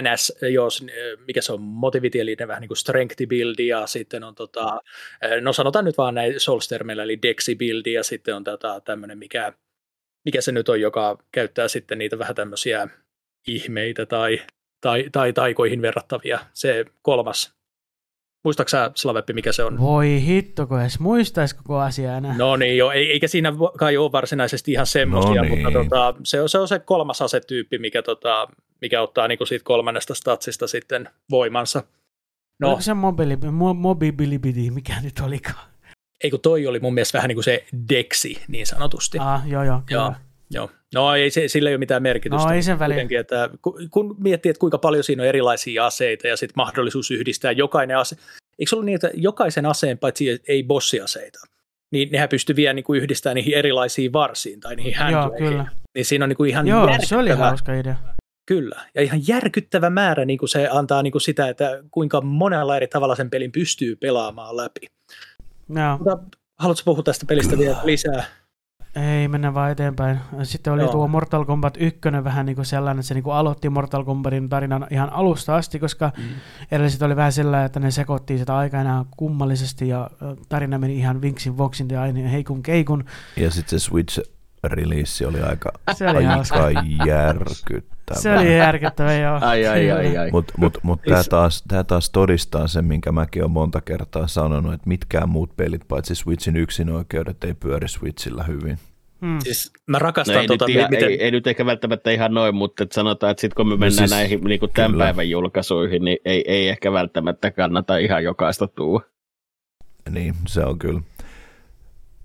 NS, 0.00 0.32
jos, 0.52 0.86
mikä 1.26 1.40
se 1.40 1.52
on 1.52 1.60
motivity, 1.62 2.20
eli 2.20 2.36
ne 2.40 2.48
vähän 2.48 2.60
niin 2.60 2.68
kuin 2.68 2.78
strength 2.78 3.16
buildi, 3.28 3.66
ja 3.66 3.86
sitten 3.86 4.24
on 4.24 4.34
tota, 4.34 4.80
no 5.40 5.52
sanotaan 5.52 5.84
nyt 5.84 5.98
vaan 5.98 6.14
näin 6.14 6.40
Solstermeillä, 6.40 7.02
eli 7.02 7.18
Dexi 7.22 7.56
buildi, 7.56 7.92
ja 7.92 8.02
sitten 8.04 8.36
on 8.36 8.44
tota, 8.44 8.80
tämmöinen, 8.80 9.18
mikä, 9.18 9.52
mikä 10.24 10.40
se 10.40 10.52
nyt 10.52 10.68
on, 10.68 10.80
joka 10.80 11.18
käyttää 11.32 11.68
sitten 11.68 11.98
niitä 11.98 12.18
vähän 12.18 12.34
tämmöisiä 12.34 12.88
ihmeitä 13.46 14.06
tai, 14.06 14.40
tai, 14.80 15.04
tai 15.12 15.32
taikoihin 15.32 15.82
verrattavia, 15.82 16.38
se 16.52 16.84
kolmas. 17.02 17.54
Muistaaksä 18.44 18.84
sä, 18.86 18.90
Slaveppi, 18.94 19.32
mikä 19.32 19.52
se 19.52 19.64
on? 19.64 19.78
Voi 19.80 20.22
hitto, 20.26 20.66
kun 20.66 20.80
edes 20.80 20.98
muistaisi 21.00 21.56
koko 21.56 21.78
asia 21.78 22.16
enää. 22.16 22.36
No 22.36 22.56
niin, 22.56 22.76
jo, 22.76 22.90
ei- 22.90 23.10
eikä 23.12 23.28
siinä 23.28 23.52
kai 23.78 23.96
ole 23.96 24.12
varsinaisesti 24.12 24.72
ihan 24.72 24.86
semmoisia, 24.86 25.42
No 25.42 25.48
mutta 25.48 25.70
niin. 25.70 25.72
tota, 25.90 26.14
se, 26.24 26.40
on, 26.40 26.48
se 26.48 26.58
on 26.58 26.68
se 26.68 26.78
kolmas 26.78 27.22
asetyyppi, 27.22 27.78
mikä, 27.78 28.02
tota, 28.02 28.48
mikä 28.80 29.02
ottaa 29.02 29.28
niinku 29.28 29.46
siitä 29.46 29.64
kolmannesta 29.64 30.14
statsista 30.14 30.66
sitten 30.66 31.08
voimansa. 31.30 31.82
No, 32.60 32.68
Oliko 32.68 32.82
se 32.82 32.94
mobility, 32.94 33.46
mo- 33.46 33.74
mobility, 33.74 34.70
mikä 34.70 35.00
nyt 35.02 35.20
olikaan? 35.24 35.71
Ei 36.22 36.30
kun 36.30 36.40
toi 36.40 36.66
oli 36.66 36.80
mun 36.80 36.94
mielestä 36.94 37.18
vähän 37.18 37.28
niin 37.28 37.36
kuin 37.36 37.44
se 37.44 37.64
deksi 37.88 38.42
niin 38.48 38.66
sanotusti. 38.66 39.18
Ah, 39.20 39.48
joo, 39.48 39.64
joo, 39.64 39.82
kyllä. 39.86 40.02
Joo, 40.02 40.14
joo. 40.50 40.70
No 40.94 41.14
ei, 41.14 41.30
se, 41.30 41.48
sillä 41.48 41.70
ei 41.70 41.74
ole 41.74 41.78
mitään 41.78 42.02
merkitystä. 42.02 42.48
No 42.48 42.54
ei 42.54 42.62
sen 42.62 42.78
väliä. 42.78 42.94
Kuitenkin, 42.94 43.20
että 43.20 43.50
ku- 43.62 43.78
kun 43.90 44.16
miettii, 44.18 44.50
että 44.50 44.60
kuinka 44.60 44.78
paljon 44.78 45.04
siinä 45.04 45.22
on 45.22 45.28
erilaisia 45.28 45.86
aseita 45.86 46.28
ja 46.28 46.36
sitten 46.36 46.54
mahdollisuus 46.56 47.10
yhdistää 47.10 47.52
jokainen 47.52 47.98
ase. 47.98 48.16
Eikö 48.58 48.68
se 48.68 48.76
ollut 48.76 48.86
niin, 48.86 48.94
että 48.94 49.10
jokaisen 49.14 49.66
aseen, 49.66 49.98
paitsi 49.98 50.42
ei 50.48 50.62
bossiaseita, 50.62 51.38
niin 51.90 52.08
nehän 52.12 52.28
pystyy 52.28 52.56
vielä 52.56 52.72
niin 52.72 52.84
kuin 52.84 53.02
yhdistämään 53.02 53.34
niihin 53.34 53.54
erilaisiin 53.54 54.12
varsiin 54.12 54.60
tai 54.60 54.76
niihin 54.76 54.92
Joo, 54.92 55.20
handleihin. 55.20 55.48
kyllä. 55.48 55.66
Niin 55.94 56.04
siinä 56.04 56.24
on 56.24 56.28
niin 56.28 56.36
kuin 56.36 56.50
ihan 56.50 56.66
Joo, 56.66 56.88
se 57.02 57.16
oli 57.16 57.30
hauska 57.30 57.74
idea. 57.74 57.94
Kyllä, 58.46 58.80
ja 58.94 59.02
ihan 59.02 59.20
järkyttävä 59.28 59.90
määrä 59.90 60.24
niin 60.24 60.38
kuin 60.38 60.48
se 60.48 60.68
antaa 60.72 61.02
niin 61.02 61.12
kuin 61.12 61.22
sitä, 61.22 61.48
että 61.48 61.82
kuinka 61.90 62.20
monella 62.20 62.76
eri 62.76 62.88
tavalla 62.88 63.14
sen 63.14 63.30
pelin 63.30 63.52
pystyy 63.52 63.96
pelaamaan 63.96 64.56
läpi. 64.56 64.80
Joo. 65.74 65.98
Mutta 65.98 66.38
haluatko 66.58 66.82
puhua 66.84 67.02
tästä 67.02 67.26
pelistä 67.26 67.58
vielä 67.58 67.80
lisää? 67.84 68.24
Ei, 68.96 69.28
mennä 69.28 69.54
vaan 69.54 69.70
eteenpäin. 69.70 70.20
Sitten 70.42 70.72
oli 70.72 70.82
Joo. 70.82 70.92
tuo 70.92 71.08
Mortal 71.08 71.44
Kombat 71.44 71.74
1 71.80 72.00
vähän 72.24 72.46
niin 72.46 72.56
kuin 72.56 72.66
sellainen, 72.66 73.00
että 73.00 73.08
se 73.08 73.14
niin 73.14 73.24
kuin 73.24 73.34
aloitti 73.34 73.68
Mortal 73.68 74.04
Kombatin 74.04 74.48
tarinan 74.48 74.86
ihan 74.90 75.12
alusta 75.12 75.56
asti, 75.56 75.78
koska 75.78 76.12
mm. 76.18 76.24
edelliset 76.70 77.02
oli 77.02 77.16
vähän 77.16 77.32
sellainen, 77.32 77.66
että 77.66 77.80
ne 77.80 77.90
sekoittiin 77.90 78.38
sitä 78.38 78.56
aikaa 78.56 78.80
enää 78.80 79.04
kummallisesti 79.16 79.88
ja 79.88 80.10
tarina 80.48 80.78
meni 80.78 80.98
ihan 80.98 81.22
vinksin 81.22 81.58
voksin 81.58 81.88
ja 81.90 82.02
aina 82.02 82.28
heikun 82.28 82.62
keikun. 82.62 83.04
Ja 83.36 83.50
sitten 83.50 83.80
se 83.80 83.90
Switch-release 83.90 85.26
oli 85.28 85.40
aika, 85.40 85.72
Se 85.92 86.08
oli 86.08 86.26
aika 86.26 86.72
järkyttävä. 87.06 88.01
Se 88.14 88.38
oli 88.38 88.56
järkyttävä, 88.56 89.14
joo. 89.14 89.38
Ai, 89.40 89.66
ai, 89.66 89.90
ai, 89.90 90.16
ai. 90.16 90.30
Mutta 90.30 90.54
mut, 90.56 90.78
mut 90.82 91.02
tämä 91.02 91.24
taas, 91.30 91.64
tää 91.68 91.84
taas 91.84 92.10
todistaa 92.10 92.66
sen, 92.66 92.84
minkä 92.84 93.12
mäkin 93.12 93.42
olen 93.42 93.50
monta 93.52 93.80
kertaa 93.80 94.26
sanonut, 94.26 94.74
että 94.74 94.88
mitkään 94.88 95.28
muut 95.28 95.56
pelit, 95.56 95.88
paitsi 95.88 96.14
Switchin 96.14 96.56
yksin 96.56 96.90
oikeudet, 96.90 97.44
ei 97.44 97.54
pyöri 97.54 97.88
Switchillä 97.88 98.42
hyvin. 98.42 98.78
Hmm. 99.20 99.38
Siis 99.38 99.72
mä 99.86 99.98
rakastan 99.98 100.34
No 100.34 100.40
ei, 100.40 100.46
tota, 100.46 100.66
nyt 100.66 100.76
ihan, 100.76 100.90
miten... 100.90 101.08
ei, 101.08 101.22
ei, 101.22 101.30
nyt 101.30 101.46
ehkä 101.46 101.66
välttämättä 101.66 102.10
ihan 102.10 102.34
noin, 102.34 102.54
mutta 102.54 102.82
et 102.82 102.92
sanotaan, 102.92 103.30
että 103.30 103.40
sitten 103.40 103.56
kun 103.56 103.66
me 103.66 103.74
No 103.74 103.76
mennään 103.76 104.08
siis, 104.08 104.10
näihin 104.10 104.40
niin 104.40 104.60
kuin 104.60 104.72
tämän 104.74 104.90
kyllä. 104.90 105.04
päivän 105.04 105.30
julkaisuihin, 105.30 106.04
niin 106.04 106.18
ei, 106.24 106.44
ei 106.46 106.68
ehkä 106.68 106.92
välttämättä 106.92 107.50
kannata 107.50 107.96
ihan 107.96 108.24
jokaista 108.24 108.68
tuua. 108.68 109.00
Niin, 110.10 110.34
se 110.46 110.64
on 110.64 110.78
kyllä. 110.78 111.00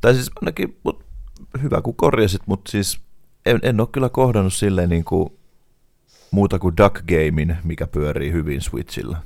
Tai 0.01 0.13
siis 0.13 0.31
ainakin, 0.41 0.77
mut, 0.83 1.03
hyvä 1.61 1.81
kun 1.81 1.95
korjasit, 1.95 2.41
mutta 2.45 2.71
siis 2.71 2.99
en, 3.45 3.59
en 3.63 3.79
ole 3.79 3.87
kyllä 3.91 4.09
kohdannut 4.09 4.53
silleen 4.53 4.89
niin 4.89 5.03
kuin 5.03 5.29
muuta 6.31 6.59
kuin 6.59 6.77
Duck 6.77 6.95
Gamein, 7.07 7.57
mikä 7.63 7.87
pyörii 7.87 8.31
hyvin 8.31 8.61
Switchillä. 8.61 9.17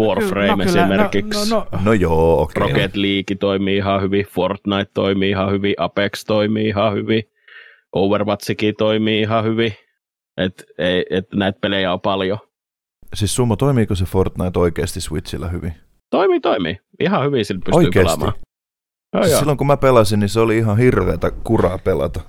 Warframe 0.00 0.48
No 0.48 0.56
kyllä, 0.56 0.82
esimerkiksi. 0.84 1.50
No, 1.50 1.66
no, 1.72 1.78
No 1.84 1.92
joo, 1.92 2.42
okei. 2.42 2.62
Okay. 2.62 2.72
Rocket 2.72 2.96
League 2.96 3.36
toimii 3.40 3.76
ihan 3.76 4.02
hyvin, 4.02 4.26
Fortnite 4.26 4.90
toimii 4.94 5.30
ihan 5.30 5.52
hyvin, 5.52 5.74
Apex 5.78 6.24
toimii 6.24 6.68
ihan 6.68 6.94
hyvin, 6.94 7.22
Overwatchikin 7.92 8.74
toimii 8.78 9.20
ihan 9.20 9.44
hyvin. 9.44 9.72
Et, 10.36 10.64
ei, 10.78 11.04
et 11.10 11.28
näitä 11.34 11.58
pelejä 11.60 11.92
on 11.92 12.00
paljon. 12.00 12.38
Siis 13.14 13.34
Summo, 13.36 13.56
toimiiko 13.56 13.94
se 13.94 14.04
Fortnite 14.04 14.58
oikeasti 14.58 15.00
Switchillä 15.00 15.48
hyvin? 15.48 15.74
Toimii, 16.10 16.40
toimii. 16.40 16.80
Ihan 17.00 17.24
hyvin 17.24 17.44
sillä 17.44 17.60
pystyy 17.64 17.78
Oikeesti? 17.78 17.98
pelaamaan. 17.98 18.32
Joo, 19.14 19.22
Siis 19.22 19.32
joo. 19.32 19.38
silloin 19.38 19.58
kun 19.58 19.66
mä 19.66 19.76
pelasin, 19.76 20.20
niin 20.20 20.28
se 20.28 20.40
oli 20.40 20.58
ihan 20.58 20.78
hirveätä 20.78 21.30
kuraa 21.30 21.78
pelata. 21.78 22.20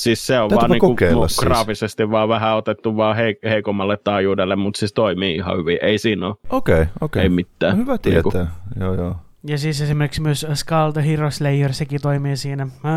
Siis 0.00 0.26
se 0.26 0.40
on 0.40 0.50
vaan 0.50 0.70
niinku 0.70 0.96
siis. 1.26 1.40
graafisesti 1.40 2.10
vaan 2.10 2.28
vähän 2.28 2.56
otettu 2.56 2.96
vaan 2.96 3.16
heik- 3.16 3.48
heikommalle 3.48 3.98
taajuudelle, 4.04 4.56
mutta 4.56 4.78
siis 4.78 4.92
toimii 4.92 5.34
ihan 5.36 5.58
hyvin. 5.58 5.78
Ei 5.82 5.98
siinä 5.98 6.26
ole, 6.26 6.34
Okei, 6.50 6.84
okei. 7.00 7.22
ei 7.22 7.28
mitään. 7.28 7.72
No, 7.76 7.82
hyvä 7.82 7.96
Niinku- 8.04 8.30
tietää. 8.30 8.54
Joo, 8.80 8.94
joo. 8.94 9.16
Ja 9.46 9.58
siis 9.58 9.80
esimerkiksi 9.80 10.20
myös 10.22 10.46
Skull 10.54 10.90
the 10.92 11.06
Hero 11.08 11.30
Slayer, 11.30 11.72
sekin 11.72 12.00
toimii 12.02 12.36
siinä. 12.36 12.64
Mä, 12.84 12.90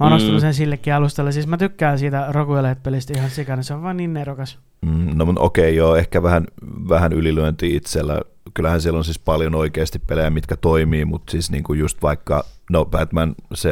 mä 0.00 0.06
oon 0.10 0.12
Mm. 0.32 0.38
sen 0.38 0.54
sillekin 0.54 0.94
alustalle. 0.94 1.32
Siis 1.32 1.46
mä 1.46 1.56
tykkään 1.56 1.98
siitä 1.98 2.26
Roguelite-pelistä 2.32 3.12
ihan 3.18 3.30
sikana. 3.30 3.62
Se 3.62 3.74
on 3.74 3.82
vaan 3.82 3.96
niin 3.96 4.14
nerokas. 4.14 4.58
Mm, 4.86 5.10
no 5.14 5.26
okei, 5.36 5.76
joo, 5.76 5.96
ehkä 5.96 6.22
vähän, 6.22 6.46
vähän 6.88 7.12
ylilyönti 7.12 7.76
itsellä. 7.76 8.20
Kyllähän 8.54 8.80
siellä 8.80 8.98
on 8.98 9.04
siis 9.04 9.18
paljon 9.18 9.54
oikeasti 9.54 9.98
pelejä, 9.98 10.30
mitkä 10.30 10.56
toimii, 10.56 11.04
mutta 11.04 11.30
siis 11.30 11.50
niinku 11.50 11.74
just 11.74 12.02
vaikka, 12.02 12.44
no 12.70 12.84
Batman, 12.84 13.34
se 13.54 13.70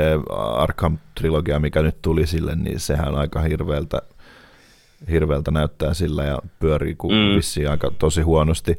Arkham-trilogia, 0.57 1.59
mikä 1.59 1.82
nyt 1.82 2.03
tuli 2.03 2.27
sille, 2.27 2.55
niin 2.57 2.81
sehän 2.81 3.15
aika 3.15 3.40
hirveältä, 3.40 4.03
hirveältä 5.11 5.51
näyttää 5.51 5.94
sillä 5.94 6.24
ja 6.24 6.39
pyörii 6.59 6.94
ku, 6.94 7.11
Mm. 7.11 7.36
vissiin 7.36 7.70
aika 7.70 7.90
tosi 7.98 8.23
huonosti. 8.23 8.78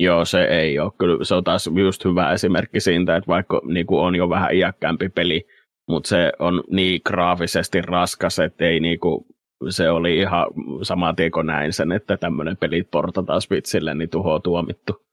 Joo, 0.00 0.24
se 0.24 0.44
ei 0.44 0.78
ole. 0.78 0.92
Kyllä 0.98 1.24
se 1.24 1.34
on 1.34 1.44
taas 1.44 1.70
just 1.74 2.04
hyvä 2.04 2.32
esimerkki 2.32 2.80
siitä, 2.80 3.16
että 3.16 3.28
vaikka 3.28 3.60
niin 3.64 3.86
kuin 3.86 4.00
on 4.00 4.16
jo 4.16 4.28
vähän 4.28 4.54
iäkkäämpi 4.54 5.08
peli, 5.08 5.46
mutta 5.88 6.08
se 6.08 6.32
on 6.38 6.64
niin 6.70 7.00
graafisesti 7.06 7.82
raskas, 7.82 8.38
että 8.38 8.64
ei 8.64 8.80
niin 8.80 9.00
kuin, 9.00 9.24
se 9.68 9.90
oli 9.90 10.18
ihan 10.18 10.46
sama 10.82 11.14
tien 11.14 11.30
kuin 11.30 11.46
näin 11.46 11.72
sen, 11.72 11.92
että 11.92 12.16
tämmöinen 12.16 12.56
peli 12.56 12.82
portataan 12.82 13.42
Switchille, 13.42 13.94
niin 13.94 14.10
tuhoa 14.10 14.40
tuomittu. 14.40 15.07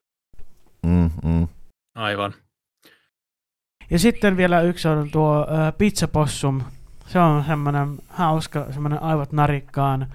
Mm, 0.82 1.10
mm. 1.24 1.48
Aivan. 1.94 2.34
Ja 3.90 3.98
sitten 3.98 4.36
vielä 4.36 4.60
yksi 4.60 4.88
on 4.88 5.10
tuo 5.10 5.46
äh, 5.50 5.72
Pizza 5.78 6.08
Possum. 6.08 6.60
Se 7.06 7.18
on 7.18 7.44
semmoinen 7.44 7.96
hauska, 8.08 8.66
semmoinen 8.72 9.02
aivot 9.02 9.32
narikkaan. 9.32 10.06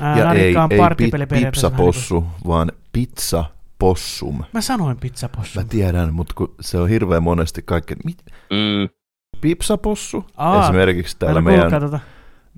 Ää, 0.00 0.18
Ja 0.18 0.24
ei, 0.24 0.24
narikkaan 0.24 0.72
ei 0.72 0.78
partypeli 0.78 1.26
pi, 1.26 1.30
periaatteessa 1.30 1.70
vähän 1.70 1.86
pipsapossu, 1.86 2.26
vaan 2.46 2.72
pizza 2.92 3.44
possum. 3.78 4.34
Niin 4.34 4.46
mä 4.52 4.60
sanoin 4.60 4.96
Pizza 4.96 5.28
Possum. 5.28 5.62
Mä 5.62 5.68
tiedän, 5.68 6.14
mutta 6.14 6.34
kun 6.36 6.54
se 6.60 6.78
on 6.78 6.88
hirveän 6.88 7.22
monesti 7.22 7.62
kaikki. 7.64 7.94
Mit? 8.04 8.18
Mm. 8.50 8.88
Pipsapossu? 9.40 10.26
Aa, 10.36 10.64
Esimerkiksi 10.64 11.16
täällä 11.18 11.40
meidän, 11.40 11.80
tota. 11.80 12.00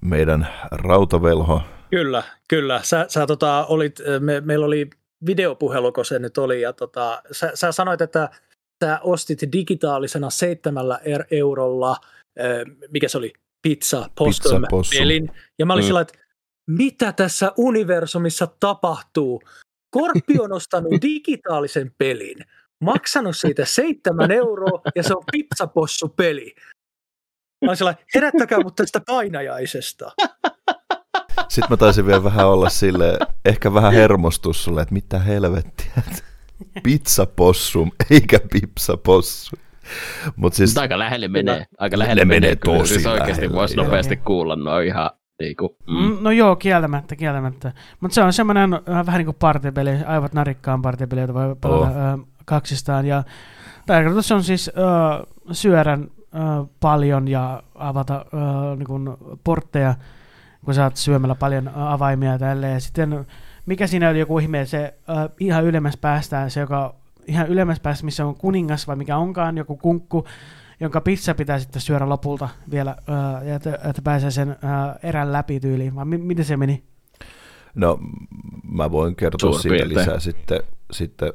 meidän 0.03 0.49
rautavelho. 0.71 1.63
Kyllä, 1.91 2.23
kyllä. 2.49 2.81
Sä, 2.83 3.07
sä 3.09 3.27
tota, 3.27 3.67
olit, 3.67 3.99
me, 4.21 4.41
meillä 4.41 4.67
oli 4.67 4.91
videopuhelu, 5.27 5.93
kun 5.93 6.05
se 6.05 6.19
nyt 6.19 6.39
oli, 6.39 6.61
ja 6.61 6.73
tota, 6.73 7.23
sä, 7.33 7.51
sä 7.55 7.73
sanoit, 7.73 8.01
että 8.01 8.31
sä 8.85 9.01
ostit 9.03 9.39
digitaalisena 9.53 10.31
seitsemällä 10.31 11.01
er, 11.05 11.25
eurolla, 11.31 11.97
äh, 12.41 12.77
mikä 12.91 13.09
se 13.09 13.19
oli, 13.19 13.33
Pizza 13.63 14.11
Possum 14.15 14.63
pelin, 14.99 15.31
ja 15.59 15.67
mä 15.67 15.73
olin 15.73 15.85
Mm. 15.85 15.87
sillä, 15.87 16.01
että 16.01 16.19
mitä 16.71 17.13
tässä 17.13 17.53
universumissa 17.57 18.49
tapahtuu? 18.61 19.43
Korppi 19.91 20.39
on 20.39 20.53
ostanut 20.53 20.93
digitaalisen 21.03 21.93
pelin, 21.99 22.39
maksanut 22.85 23.37
siitä 23.37 23.65
seitsemän 23.65 24.31
euroa, 24.31 24.83
ja 24.95 25.03
se 25.03 25.15
on 25.15 25.23
Pizzapossu-peli. 25.33 26.55
Mä 27.65 27.71
olin 27.71 27.77
sillä, 27.77 27.95
herättäkää 28.15 28.61
mut 28.61 28.77
tästä 28.77 29.01
painajaisesta. 29.07 30.13
Sitten 31.49 31.71
mä 31.71 31.77
taisin 31.77 32.07
vielä 32.07 32.25
vähän 32.25 32.49
olla 32.49 32.69
sille, 32.69 33.19
ehkä 33.45 33.75
vähän 33.75 33.93
hermostus 33.93 34.65
sulle, 34.65 34.83
että 34.83 34.95
mitä 34.95 35.19
helvettiä. 35.19 35.93
Pizzapossum, 36.83 37.91
eikä 38.11 38.39
pipsapossu. 38.53 39.57
Mutta 40.37 40.57
siis, 40.57 40.71
Mutta 40.71 40.81
aika 40.81 40.99
lähelle 40.99 41.29
menee. 41.29 41.67
Aika 41.79 41.99
lähelle 41.99 42.21
Ne 42.21 42.25
menee 42.25 42.41
menee. 42.41 42.57
kyllä. 42.57 42.79
tosi 42.79 42.95
siis 42.95 43.07
oikeasti 43.07 43.43
lähelle, 43.43 43.59
voisi 43.59 43.77
joo. 43.77 43.85
nopeasti 43.85 44.17
kuulla 44.17 44.57
noin 44.57 44.87
ihan 44.87 45.11
niin 45.41 45.57
kuin, 45.57 45.71
mm. 45.87 45.97
Mm, 45.97 46.19
no 46.21 46.31
joo, 46.31 46.57
kieltämättä, 46.57 47.17
kieltämättä. 47.17 47.73
Mutta 48.01 48.15
se 48.15 48.23
on 48.23 48.33
semmoinen 48.33 48.75
äh, 48.75 49.07
vähän 49.07 49.19
niin 49.19 49.27
kuin 49.27 49.37
partipeli, 49.39 49.91
aivot 50.07 50.33
narikkaan 50.33 50.83
partipeli, 50.83 51.21
jota 51.21 51.35
voi 51.35 51.57
pelata 51.61 51.81
Oh. 51.81 51.87
äh, 51.97 52.19
kaksistaan. 52.45 53.07
Ja 53.07 53.25
tarkoitus 53.87 54.33
on 54.33 54.43
siis 54.45 54.69
äh, 54.79 55.27
syödä 55.53 55.93
äh, 55.93 56.01
paljon 56.81 57.29
ja 57.29 57.63
avata 57.75 58.17
äh, 58.17 58.77
niin 58.79 58.87
kuin 58.87 59.09
portteja, 59.45 59.95
kun 60.67 60.75
sä 60.75 60.85
oot 60.85 60.97
syömällä 60.97 61.35
paljon 61.35 61.69
avaimia 61.75 62.33
ja 62.33 62.39
tälleen. 62.39 62.73
Ja 62.73 62.81
sitten 62.81 63.27
mikä 63.67 63.87
siinä 63.87 64.11
oli 64.11 64.19
joku 64.19 64.39
ihme, 64.39 64.67
se 64.67 64.95
äh, 65.11 65.29
ihan 65.41 65.65
ylemmäs 65.65 65.97
päästään, 65.97 66.51
se 66.51 66.61
joka 66.61 66.95
ihan 67.27 67.49
ylemmäs 67.49 67.81
päästä, 67.81 68.05
missä 68.05 68.27
on 68.27 68.35
kuningas 68.35 68.87
vai 68.87 68.97
mikä 68.97 69.17
onkaan, 69.17 69.57
joku 69.59 69.77
kunkku, 69.77 70.25
jonka 70.81 71.01
pizza 71.01 71.35
pitää 71.35 71.59
sitten 71.59 71.83
syödä 71.83 72.09
lopulta 72.09 72.49
vielä, 72.71 72.91
äh, 72.91 73.47
ja 73.47 73.55
että, 73.55 73.79
että 73.85 74.03
pääsee 74.03 74.31
sen 74.31 74.51
äh, 74.51 74.57
erän 75.03 75.33
läpi 75.33 75.61
tyyliin. 75.61 75.95
Vai 75.95 76.05
mi- 76.05 76.19
miten 76.19 76.45
se 76.45 76.57
meni? 76.57 76.83
no 77.75 77.99
mä 78.73 78.91
voin 78.91 79.17
kertoa 79.17 79.39
Suurin 79.53 79.63
siitä 79.63 79.75
piirtein. 79.77 79.99
lisää 79.99 80.21
sitten, 80.21 80.61
sitten, 80.91 81.33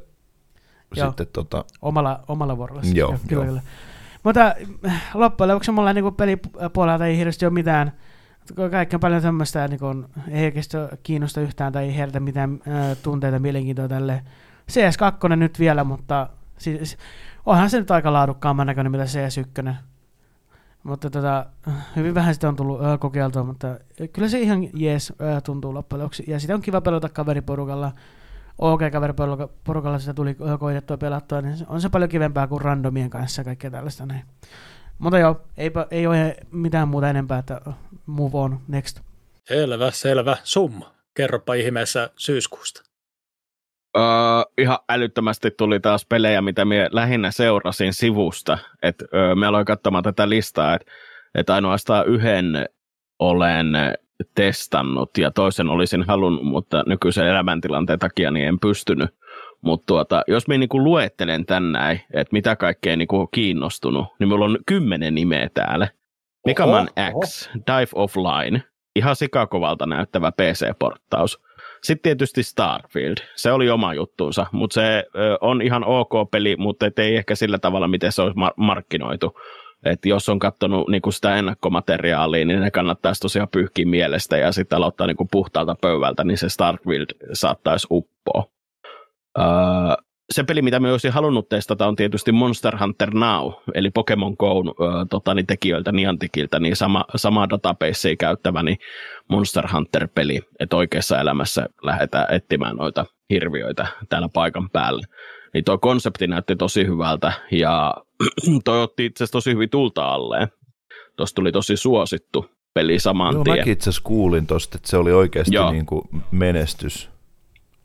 Joo. 0.96 1.08
sitten 1.08 1.28
tota, 1.34 1.66
Omalla, 1.82 2.24
omalla 2.28 2.58
vuorolla. 2.58 2.82
Joo, 2.94 3.08
kyllä, 3.12 3.22
joo. 3.30 3.46
kyllä. 3.46 3.62
Mutta 4.24 4.56
äh, 4.88 5.04
loppujen 5.14 5.50
lopuksi 5.50 5.72
mulla 5.72 5.94
niin 5.94 6.16
pelipuolelta 6.16 7.06
ei 7.06 7.18
hirveästi 7.18 7.46
ole 7.46 7.54
mitään. 7.54 7.92
Kaikki 8.72 8.96
on 8.96 9.00
paljon 9.00 9.22
tämmöistä, 9.22 9.68
niin 9.68 10.06
ei 10.30 10.46
oikeasti 10.46 10.78
kiinnosta 11.04 11.42
yhtään 11.42 11.74
tai 11.74 11.84
ei 11.84 11.98
herätä 11.98 12.20
mitään 12.20 12.60
äh, 12.68 12.98
tunteita, 13.04 13.40
mielenkiintoa 13.40 13.88
tälle. 13.88 14.24
CS2 14.72 15.36
nyt 15.36 15.60
vielä, 15.60 15.84
mutta 15.84 16.30
siis, 16.58 16.98
onhan 17.46 17.70
se 17.70 17.80
nyt 17.80 17.92
aika 17.92 18.14
laadukkaamman 18.14 18.68
näköinen 18.68 18.92
mitä 18.92 19.04
CS1. 19.04 19.74
Mutta 20.84 21.10
tota, 21.10 21.46
hyvin 21.96 22.16
vähän 22.16 22.34
sitä 22.34 22.50
on 22.50 22.56
tullut 22.56 22.86
äh, 22.86 23.00
kokeiltua, 23.00 23.44
mutta 23.44 23.68
kyllä 24.14 24.28
se 24.28 24.40
ihan 24.40 24.68
jees 24.74 25.14
äh, 25.22 25.44
tuntuu 25.44 25.74
loppujen 25.74 26.04
lopuksi. 26.04 26.24
Ja 26.28 26.40
sitä 26.40 26.56
on 26.56 26.62
kiva 26.62 26.82
pelata 26.82 27.10
kaveriporukalla. 27.10 27.92
OK-kaveriporukalla 28.58 30.00
sitä 30.00 30.14
tuli 30.14 30.38
koitettua 30.60 30.98
pelattua, 30.98 31.42
niin 31.42 31.56
on 31.68 31.82
se 31.82 31.90
paljon 31.90 32.10
kivempää 32.10 32.48
kuin 32.48 32.62
randomien 32.62 33.10
kanssa 33.10 33.44
kaikkea 33.44 33.72
tällaista 33.72 34.06
näin. 34.06 34.24
Mutta 35.02 35.20
joo, 35.20 35.42
eipä, 35.58 35.88
ei 35.92 36.08
ole 36.08 36.36
mitään 36.52 36.88
muuta 36.88 37.10
enempää, 37.10 37.40
että 37.40 37.62
move 38.06 38.38
on, 38.38 38.60
next. 38.68 39.00
Selvä, 39.48 39.92
selvä. 39.92 40.38
Summa. 40.44 40.92
Kerropa 41.14 41.54
ihmeessä 41.54 42.10
syyskuusta. 42.18 42.84
Öö, 43.98 44.04
ihan 44.58 44.78
älyttömästi 44.90 45.52
tuli 45.52 45.80
taas 45.80 46.06
pelejä, 46.06 46.42
mitä 46.42 46.66
minä 46.66 46.88
lähinnä 46.92 47.32
seurasin 47.32 47.94
sivusta. 47.94 48.58
Et, 48.84 49.04
öö, 49.14 49.36
me 49.36 49.48
aloin 49.48 49.66
katsomaan 49.66 50.04
tätä 50.04 50.30
listaa, 50.30 50.76
että 50.76 50.92
et 51.36 51.50
ainoastaan 51.50 52.08
yhden 52.08 52.66
olen 53.20 53.68
testannut 54.36 55.18
ja 55.18 55.32
toisen 55.32 55.70
olisin 55.70 56.04
halunnut, 56.04 56.44
mutta 56.44 56.84
nykyisen 56.88 57.28
elämäntilanteen 57.28 58.00
takia 58.00 58.32
niin 58.32 58.48
en 58.48 58.60
pystynyt. 58.60 59.10
Mutta 59.62 59.86
tuota, 59.88 60.24
jos 60.28 60.48
minä 60.48 60.58
niinku 60.58 60.84
luettelen 60.84 61.46
tänään, 61.46 62.00
että 62.14 62.34
mitä 62.34 62.56
kaikkea 62.56 62.98
niinku 62.98 63.20
on 63.20 63.28
kiinnostunut, 63.34 64.08
niin 64.20 64.28
minulla 64.28 64.46
on 64.46 64.58
kymmenen 64.66 65.16
nimeä 65.16 65.50
täällä. 65.54 65.88
Mega 66.46 66.68
Man 66.68 66.90
X, 67.26 67.50
Dive 67.54 67.90
Offline, 67.96 68.64
ihan 68.96 69.16
sikakovalta 69.16 69.86
näyttävä 69.86 70.32
PC-porttaus. 70.32 71.42
Sitten 71.84 72.04
tietysti 72.04 72.44
Starfield, 72.44 73.18
se 73.36 73.52
oli 73.52 73.70
oma 73.70 73.94
juttuunsa, 73.94 74.46
mutta 74.52 74.74
se 74.74 75.04
ö, 75.16 75.38
on 75.42 75.62
ihan 75.62 75.84
ok 75.84 76.32
peli, 76.32 76.56
mutta 76.56 76.86
ei 76.98 77.16
ehkä 77.16 77.36
sillä 77.36 77.60
tavalla, 77.60 77.88
miten 77.88 78.12
se 78.12 78.22
olisi 78.22 78.38
mar- 78.38 78.54
markkinoitu. 78.56 79.40
Et 79.86 80.06
jos 80.06 80.30
on 80.30 80.40
katsonut 80.40 80.90
niinku 80.90 81.12
sitä 81.12 81.36
ennakkomateriaalia, 81.36 82.46
niin 82.46 82.60
ne 82.60 82.72
kannattaisi 82.72 83.22
tosiaan 83.22 83.48
pyyhkiä 83.50 83.86
mielestä 83.86 84.38
ja 84.38 84.52
sitten 84.52 84.78
aloittaa 84.78 85.08
niinku 85.08 85.28
puhtaalta 85.32 85.76
pöydältä, 85.82 86.24
niin 86.24 86.38
se 86.38 86.50
Starfield 86.50 87.06
saattaisi 87.34 87.88
uppoa. 87.92 88.44
Öö, 89.40 89.46
se 90.32 90.44
peli, 90.44 90.62
mitä 90.62 90.80
me 90.80 90.92
olisin 90.92 91.12
halunnut 91.12 91.50
testata, 91.50 91.88
on 91.88 91.96
tietysti 91.96 92.32
Monster 92.32 92.78
Hunter 92.78 93.14
Now, 93.14 93.52
eli 93.74 93.90
Pokemon 93.90 94.36
Go 94.40 94.64
öö, 94.82 95.06
tota, 95.10 95.34
niin 95.34 95.48
tekijöiltä 95.48 95.92
Nianticilta, 95.92 96.60
niin 96.60 96.76
sama, 96.76 97.06
samaa 97.16 97.50
databasea 97.50 98.16
käyttävä 98.16 98.64
niin 98.64 98.78
Monster 99.30 99.68
Hunter-peli, 99.74 100.40
että 100.60 100.78
oikeassa 100.78 101.20
elämässä 101.20 101.70
lähdetään 101.84 102.34
etsimään 102.34 102.76
noita 102.76 103.06
hirviöitä 103.30 103.88
täällä 104.10 104.30
paikan 104.34 104.70
päällä. 104.70 105.02
Niin 105.54 105.64
tuo 105.64 105.78
konsepti 105.78 106.28
näytti 106.28 106.56
tosi 106.56 106.86
hyvältä 106.88 107.34
ja 107.52 107.94
toi 108.66 108.84
otti 108.84 109.06
itse 109.06 109.24
asiassa 109.24 109.32
tosi 109.38 109.54
hyvin 109.54 109.70
tulta 109.70 110.14
alleen. 110.14 110.48
Tuosta 111.18 111.36
tuli 111.36 111.52
tosi 111.52 111.78
suosittu 111.78 112.46
peli 112.74 113.00
saman 113.00 113.34
Joo, 113.34 113.44
tien. 113.44 113.58
mäkin 113.58 113.74
itse 113.74 113.90
asiassa 113.90 114.04
kuulin 114.04 114.48
tosta, 114.48 114.78
että 114.78 114.90
se 114.90 114.98
oli 114.98 115.12
oikeasti 115.12 115.56
Joo. 115.56 115.72
niin 115.72 115.86
kuin 115.86 116.02
menestys. 116.32 117.10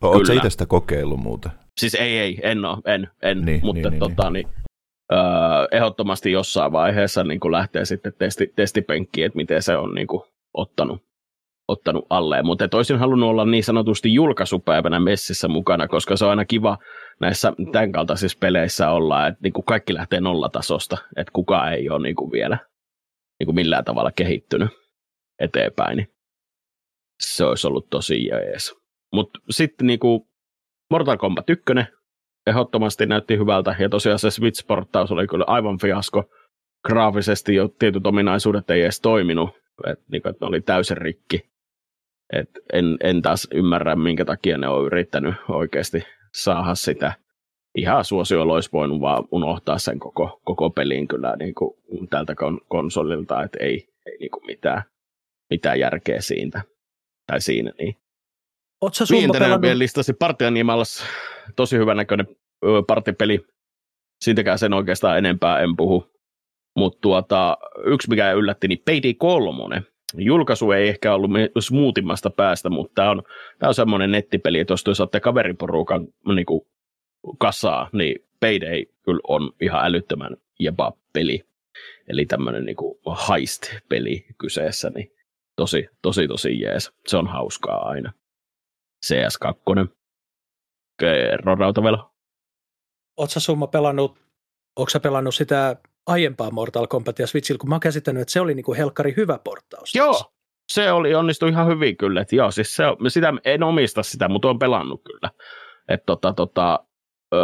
Oletko 0.03 0.19
Kyllä. 0.19 0.35
itse 0.35 0.51
sitä 0.51 0.67
kokeillut 0.67 1.21
muuten? 1.21 1.53
Siis 1.77 1.95
ei, 1.95 2.19
ei, 2.19 2.41
en 2.43 2.65
ole, 2.65 2.79
en, 2.85 3.09
en 3.23 3.41
Niin, 3.45 3.61
mutta 3.63 3.91
niin, 3.91 4.01
niin, 4.01 4.17
tota, 4.17 4.31
niin, 4.31 4.49
öö, 5.13 5.19
ehdottomasti 5.73 6.33
jossain 6.33 6.73
vaiheessa 6.73 7.25
niin 7.25 7.41
kuin 7.41 7.53
lähtee 7.53 7.85
sitten 7.85 8.13
testi, 8.19 8.53
testipenkkiin, 8.57 9.27
että 9.27 9.37
miten 9.37 9.63
se 9.63 9.77
on 9.77 9.95
niin 9.95 10.07
kuin, 10.07 10.23
ottanut, 10.55 11.03
ottanut 11.69 12.07
alleen. 12.11 12.47
Mutta 12.47 12.69
olisin 12.73 12.99
halunnut 12.99 13.31
olla 13.31 13.45
niin 13.45 13.65
sanotusti 13.65 14.15
julkaisupäivänä 14.15 15.01
messissä 15.01 15.49
mukana, 15.49 15.89
koska 15.89 16.17
se 16.17 16.25
on 16.25 16.31
aina 16.31 16.45
kiva 16.45 16.79
näissä 17.21 17.53
tämän 17.73 17.93
kaltaisissa 17.93 18.39
peleissä 18.41 18.91
olla, 18.91 19.27
että 19.27 19.41
niin 19.43 19.53
kuin 19.53 19.65
kaikki 19.65 19.95
lähtee 19.95 20.21
nollatasosta, 20.21 20.97
että 21.17 21.33
kukaan 21.33 21.73
ei 21.73 21.91
ole 21.91 22.03
niin 22.03 22.17
kuin 22.17 22.33
vielä 22.33 22.59
niin 23.41 23.47
kuin 23.47 23.55
millään 23.55 23.85
tavalla 23.85 24.13
kehittynyt. 24.13 24.69
eteenpäin, 25.39 25.97
niin 25.97 26.09
se 27.21 27.45
olisi 27.45 27.67
ollut 27.67 27.91
tosi 27.91 28.27
jees. 28.27 28.86
Mutta 29.13 29.41
sitten 29.51 29.87
niinku 29.87 30.29
Mortal 30.91 31.17
Kombat 31.17 31.51
1 31.51 31.65
ehdottomasti 32.47 33.07
näytti 33.07 33.39
hyvältä, 33.39 33.77
ja 33.79 33.89
tosiaan 33.89 34.19
se 34.19 34.29
Switch-porttaus 34.29 35.13
oli 35.13 35.27
kyllä 35.27 35.45
aivan 35.47 35.79
fiasko. 35.79 36.25
Graafisesti 36.87 37.55
jo 37.55 37.69
tietyt 37.69 38.07
ominaisuudet 38.07 38.71
ei 38.71 38.83
edes 38.83 39.01
toiminut, 39.01 39.51
että 39.87 40.05
niinku, 40.13 40.29
et 40.29 40.41
ne 40.41 40.47
oli 40.47 40.61
täysin 40.61 40.97
rikki. 40.97 41.51
Et 42.33 42.51
en, 42.73 42.97
en 43.03 43.23
taas 43.23 43.49
ymmärrä, 43.55 43.97
minkä 43.97 44.25
takia 44.25 44.59
ne 44.59 44.69
on 44.69 44.87
yrittänyt 44.87 45.35
oikeasti 45.49 46.03
saada 46.33 46.75
sitä 46.75 47.13
ihan 47.77 48.05
suosiolla 48.05 48.55
olisi 48.55 48.73
voinut 48.73 49.01
vaan 49.01 49.25
unohtaa 49.31 49.79
sen 49.79 49.99
koko, 49.99 50.41
koko 50.45 50.71
pelin 50.71 51.09
kyllä 51.09 51.37
niin 51.37 51.55
kuin 51.55 51.77
tältä 52.11 52.33
kon- 52.33 52.67
konsolilta, 52.69 53.43
että 53.43 53.59
ei, 53.61 53.89
ei 54.07 54.19
niin 54.19 54.31
kuin 54.31 54.47
mitään, 54.47 54.83
mitään 55.51 55.81
järkeä 55.81 56.21
siitä. 56.21 56.63
Tai 57.27 57.41
siinä, 57.41 57.73
niin. 57.79 57.97
Oletko 58.81 59.07
Summa 59.07 59.33
pelannut? 59.33 59.63
vielä 59.63 59.79
listasi 59.79 60.13
Partianimalassa. 60.13 61.05
Tosi 61.57 61.77
hyvä 61.77 61.95
näköinen 61.95 62.27
partipeli. 62.87 63.47
Siitäkään 64.25 64.59
sen 64.59 64.73
oikeastaan 64.73 65.19
enempää 65.19 65.61
en 65.61 65.77
puhu. 65.77 66.11
Mutta 66.77 66.99
tuota, 67.01 67.59
yksi 67.85 68.11
mikä 68.11 68.33
yllätti, 68.33 68.69
niin 68.69 68.83
Payday 68.85 69.15
3. 69.15 69.83
Julkaisu 70.15 70.73
ei 70.73 70.89
ehkä 70.89 71.15
ollut 71.15 71.31
smoothimmasta 71.61 72.31
päästä, 72.31 72.71
mutta 72.71 72.93
tämä 72.95 73.11
on, 73.11 73.23
tää 73.59 73.69
on 73.69 73.75
semmoinen 73.75 74.11
nettipeli, 74.11 74.59
että 74.59 74.73
jos 74.73 74.85
te 74.85 74.95
saatte 74.95 75.21
kaveriporukan 75.21 76.09
niin 76.35 76.47
kuin 76.47 76.61
kasaa, 77.39 77.89
niin 77.93 78.25
Payday 78.41 78.85
kyllä 79.03 79.21
on 79.29 79.53
ihan 79.61 79.85
älyttömän 79.85 80.37
jeba 80.61 80.93
peli. 81.13 81.45
Eli 82.09 82.27
tämmöinen 82.27 82.65
niin 82.65 82.77
heist-peli 83.29 84.27
kyseessä, 84.39 84.91
niin 84.95 85.13
tosi, 85.57 85.89
tosi, 86.03 86.29
tosi 86.29 86.61
jees. 86.61 86.93
Se 87.07 87.17
on 87.17 87.27
hauskaa 87.27 87.89
aina. 87.89 88.13
CS2. 89.13 89.89
Kerro 91.01 91.55
Rautavelo. 91.55 92.11
Oletko 93.17 93.41
Summa 93.41 93.67
pelannut, 93.67 94.19
onko 94.77 94.91
sä 94.91 95.01
pelannut 95.01 95.35
sitä 95.35 95.77
aiempaa 96.07 96.51
Mortal 96.51 96.87
Kombatia 96.87 97.27
Switchillä, 97.27 97.59
kun 97.59 97.69
mä 97.69 97.75
oon 97.75 97.81
käsittänyt, 97.81 98.21
että 98.23 98.33
se 98.33 98.41
oli 98.41 98.55
niinku 98.55 98.75
helkkari 98.75 99.15
hyvä 99.17 99.39
portaus. 99.45 99.95
Joo, 99.95 100.33
se 100.73 100.93
oli 100.93 101.15
onnistu 101.15 101.47
ihan 101.47 101.67
hyvin 101.67 101.97
kyllä. 101.97 102.21
Et 102.21 102.33
joo, 102.33 102.51
siis 102.51 102.77
se, 102.77 102.85
sitä, 103.09 103.33
en 103.45 103.63
omista 103.63 104.03
sitä, 104.03 104.29
mutta 104.29 104.49
on 104.49 104.59
pelannut 104.59 105.03
kyllä. 105.05 105.31
Et 105.89 106.07
tota, 106.07 106.33
tota, 106.33 106.81
öö, 107.35 107.41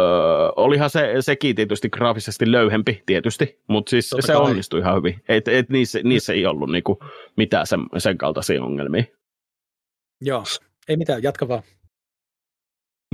olihan 0.55 0.89
se, 0.89 1.13
sekin 1.19 1.55
tietysti 1.55 1.89
graafisesti 1.89 2.51
löyhempi 2.51 3.03
tietysti, 3.05 3.61
mutta 3.69 3.89
siis 3.89 4.09
Totta 4.09 4.27
se 4.27 4.33
kai. 4.33 4.41
onnistui 4.41 4.79
ihan 4.79 4.95
hyvin. 4.95 5.21
Et, 5.27 5.47
et 5.47 5.69
niissä, 5.69 5.99
niissä 6.03 6.33
ei 6.33 6.45
ollut 6.45 6.71
niinku 6.71 6.99
mitään 7.37 7.67
sen, 7.67 7.79
sen 7.97 8.17
kaltaisia 8.17 8.63
ongelmia. 8.63 9.03
Joo, 10.21 10.43
ei 10.89 10.97
mitään, 10.97 11.23
jatka 11.23 11.47
vaan. 11.47 11.63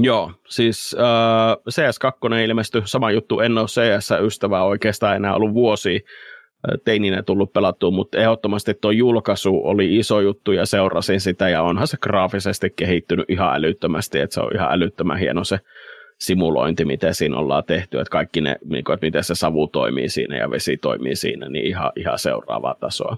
Joo, 0.01 0.31
siis 0.49 0.95
äh, 0.99 1.57
CS2 1.69 2.35
ilmestyi, 2.45 2.81
sama 2.85 3.11
juttu, 3.11 3.39
en 3.39 3.57
ole 3.57 3.67
CS-ystävää 3.67 4.63
oikeastaan 4.63 5.15
enää 5.15 5.35
ollut 5.35 5.53
vuosi 5.53 6.05
teininä 6.85 7.23
tullut 7.23 7.53
pelattua, 7.53 7.91
mutta 7.91 8.17
ehdottomasti 8.17 8.73
tuo 8.73 8.91
julkaisu 8.91 9.61
oli 9.63 9.97
iso 9.97 10.21
juttu 10.21 10.51
ja 10.51 10.65
seurasin 10.65 11.21
sitä 11.21 11.49
ja 11.49 11.61
onhan 11.61 11.87
se 11.87 11.97
graafisesti 11.97 12.69
kehittynyt 12.75 13.29
ihan 13.29 13.55
älyttömästi, 13.55 14.19
että 14.19 14.33
se 14.33 14.41
on 14.41 14.55
ihan 14.55 14.71
älyttömän 14.71 15.19
hieno 15.19 15.43
se 15.43 15.59
simulointi, 16.19 16.85
miten 16.85 17.15
siinä 17.15 17.37
ollaan 17.37 17.63
tehty, 17.63 17.99
että 17.99 18.11
kaikki 18.11 18.41
ne, 18.41 18.55
niin 18.65 18.83
kuin, 18.83 18.93
että 18.93 19.05
miten 19.05 19.23
se 19.23 19.35
savu 19.35 19.67
toimii 19.67 20.09
siinä 20.09 20.37
ja 20.37 20.51
vesi 20.51 20.77
toimii 20.77 21.15
siinä, 21.15 21.49
niin 21.49 21.65
ihan, 21.65 21.91
ihan 21.95 22.19
seuraavaa 22.19 22.75
tasoa. 22.79 23.17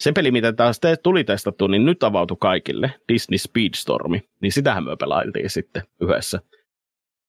Se 0.00 0.12
peli, 0.12 0.30
mitä 0.30 0.52
taas 0.52 0.80
te, 0.80 0.96
tuli 0.96 1.24
testattu, 1.24 1.66
niin 1.66 1.84
nyt 1.84 2.02
avautui 2.02 2.36
kaikille, 2.40 2.94
Disney 3.12 3.38
Speedstormi, 3.38 4.22
niin 4.42 4.52
sitähän 4.52 4.84
me 4.84 4.96
pelailtiin 4.96 5.50
sitten 5.50 5.82
yhdessä. 6.00 6.40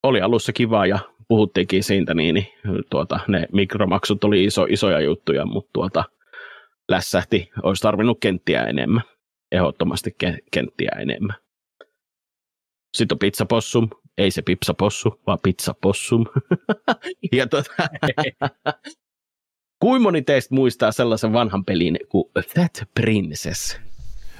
Oli 0.03 0.22
alussa 0.22 0.53
kiva 0.53 0.85
ja 0.85 0.99
puhuttiinkin 1.27 1.84
siitä, 1.84 2.14
niin, 2.14 2.35
niin 2.35 2.48
tuota, 2.89 3.19
ne 3.27 3.48
mikromaksut 3.53 4.23
oli 4.23 4.43
iso, 4.43 4.65
isoja 4.69 4.99
juttuja, 4.99 5.45
mutta 5.45 5.69
tuota, 5.73 6.03
lässähti, 6.89 7.49
olisi 7.64 7.81
tarvinnut 7.81 8.18
kenttiä 8.22 8.64
enemmän, 8.64 9.03
ehdottomasti 9.52 10.15
ke- 10.23 10.43
kenttiä 10.52 10.91
enemmän. 10.99 11.35
Sitten 12.93 13.15
on 13.15 13.19
Pizza 13.19 13.45
Possum, 13.45 13.88
ei 14.18 14.31
se 14.31 14.41
Pizza 14.41 14.73
Possu, 14.73 15.22
vaan 15.27 15.39
Pizza 15.43 15.76
Possum. 15.81 16.26
ja 17.31 17.48
tuota, 17.48 17.72
Kuinka 19.82 20.03
moni 20.03 20.22
teistä 20.22 20.56
muistaa 20.56 20.91
sellaisen 20.91 21.34
vanhan 21.34 21.66
pelin 21.66 21.99
kuin 22.10 22.32
That 22.53 22.84
Princess? 22.95 23.80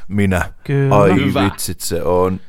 Minä. 0.08 0.54
Kyllä. 0.64 0.96
Ai 0.96 1.16
Hyvä. 1.16 1.44
vitsit, 1.44 1.80
se 1.80 2.04
on. 2.04 2.40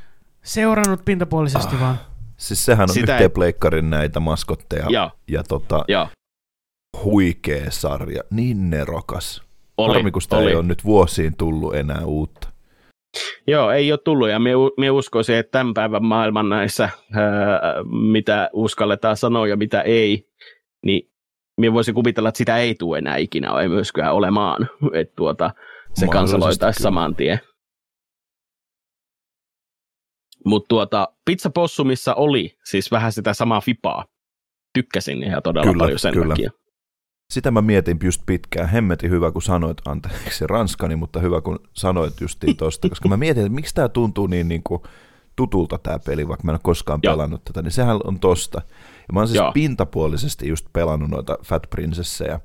Seurannut 0.42 1.04
pintapuolisesti 1.04 1.74
ah. 1.74 1.80
vaan. 1.80 1.96
Siis 2.36 2.64
sehän 2.64 2.82
on 2.82 2.88
Sitä 2.88 3.00
yhteen 3.00 3.22
ei... 3.22 3.28
pleikkarin 3.28 3.90
näitä 3.90 4.20
maskotteja. 4.20 4.86
Ja, 4.90 5.10
ja 5.28 5.42
tota, 5.42 5.84
ja. 5.88 6.08
huikea 7.04 7.70
sarja. 7.70 8.22
Niin 8.30 8.70
nerokas. 8.70 9.42
Oli, 9.76 9.94
Harmi, 9.94 10.10
kun 10.10 10.22
sitä 10.22 10.36
oli. 10.36 10.50
ei 10.50 10.56
ole 10.56 10.62
nyt 10.62 10.84
vuosiin 10.84 11.36
tullut 11.36 11.74
enää 11.74 12.04
uutta. 12.04 12.48
Joo, 13.46 13.70
ei 13.70 13.92
ole 13.92 14.00
tullut 14.04 14.28
ja 14.28 14.38
minä 14.38 14.92
uskoisin, 14.92 15.36
että 15.36 15.50
tämän 15.50 15.74
päivän 15.74 16.04
maailman 16.04 16.48
näissä, 16.48 16.88
ää, 17.12 17.60
mitä 18.12 18.50
uskalletaan 18.52 19.16
sanoa 19.16 19.46
ja 19.46 19.56
mitä 19.56 19.80
ei, 19.80 20.28
niin 20.86 21.11
minä 21.60 21.72
voisin 21.72 21.94
kuvitella, 21.94 22.28
että 22.28 22.38
sitä 22.38 22.56
ei 22.56 22.74
tule 22.74 22.98
enää 22.98 23.16
ikinä, 23.16 23.60
ei 23.60 23.68
myöskään 23.68 24.14
olemaan, 24.14 24.68
että 24.92 25.14
tuota, 25.16 25.50
se 25.94 26.06
kansaloitaisi 26.06 26.82
saman 26.82 27.16
tien. 27.16 27.40
Mutta 30.44 30.68
tuota, 30.68 31.08
Pizza 31.24 31.50
Possumissa 31.50 32.14
oli 32.14 32.58
siis 32.64 32.90
vähän 32.90 33.12
sitä 33.12 33.34
samaa 33.34 33.60
fipaa. 33.60 34.04
Tykkäsin 34.74 35.22
ihan 35.22 35.42
todella 35.42 35.72
kyllä, 35.72 35.82
paljon 35.82 35.98
sen 35.98 36.14
kyllä. 36.14 36.34
takia. 36.34 36.50
Sitä 37.30 37.50
mä 37.50 37.62
mietin 37.62 37.98
just 38.02 38.22
pitkään. 38.26 38.68
Hemmetin 38.68 39.10
hyvä, 39.10 39.32
kun 39.32 39.42
sanoit, 39.42 39.76
anteeksi 39.86 40.46
ranskani, 40.46 40.96
mutta 40.96 41.20
hyvä, 41.20 41.40
kun 41.40 41.58
sanoit 41.72 42.20
justiin 42.20 42.56
tosta, 42.56 42.88
koska 42.88 43.08
mä 43.08 43.16
mietin, 43.16 43.42
että 43.42 43.54
miksi 43.54 43.74
tämä 43.74 43.88
tuntuu 43.88 44.26
niin, 44.26 44.48
niin 44.48 44.62
kuin 44.62 44.82
tutulta 45.36 45.78
tämä 45.78 45.98
peli, 45.98 46.28
vaikka 46.28 46.44
mä 46.44 46.52
en 46.52 46.54
ole 46.54 46.60
koskaan 46.62 47.00
Joo. 47.02 47.12
pelannut 47.12 47.44
tätä, 47.44 47.62
niin 47.62 47.72
sehän 47.72 48.00
on 48.04 48.20
tosta. 48.20 48.62
Ja 49.08 49.12
mä 49.12 49.20
oon 49.20 49.28
siis 49.28 49.36
Joo. 49.36 49.52
pintapuolisesti 49.52 50.48
just 50.48 50.66
pelannut 50.72 51.10
noita 51.10 51.38
Fat 51.44 51.70
Princesseja. 51.70 52.40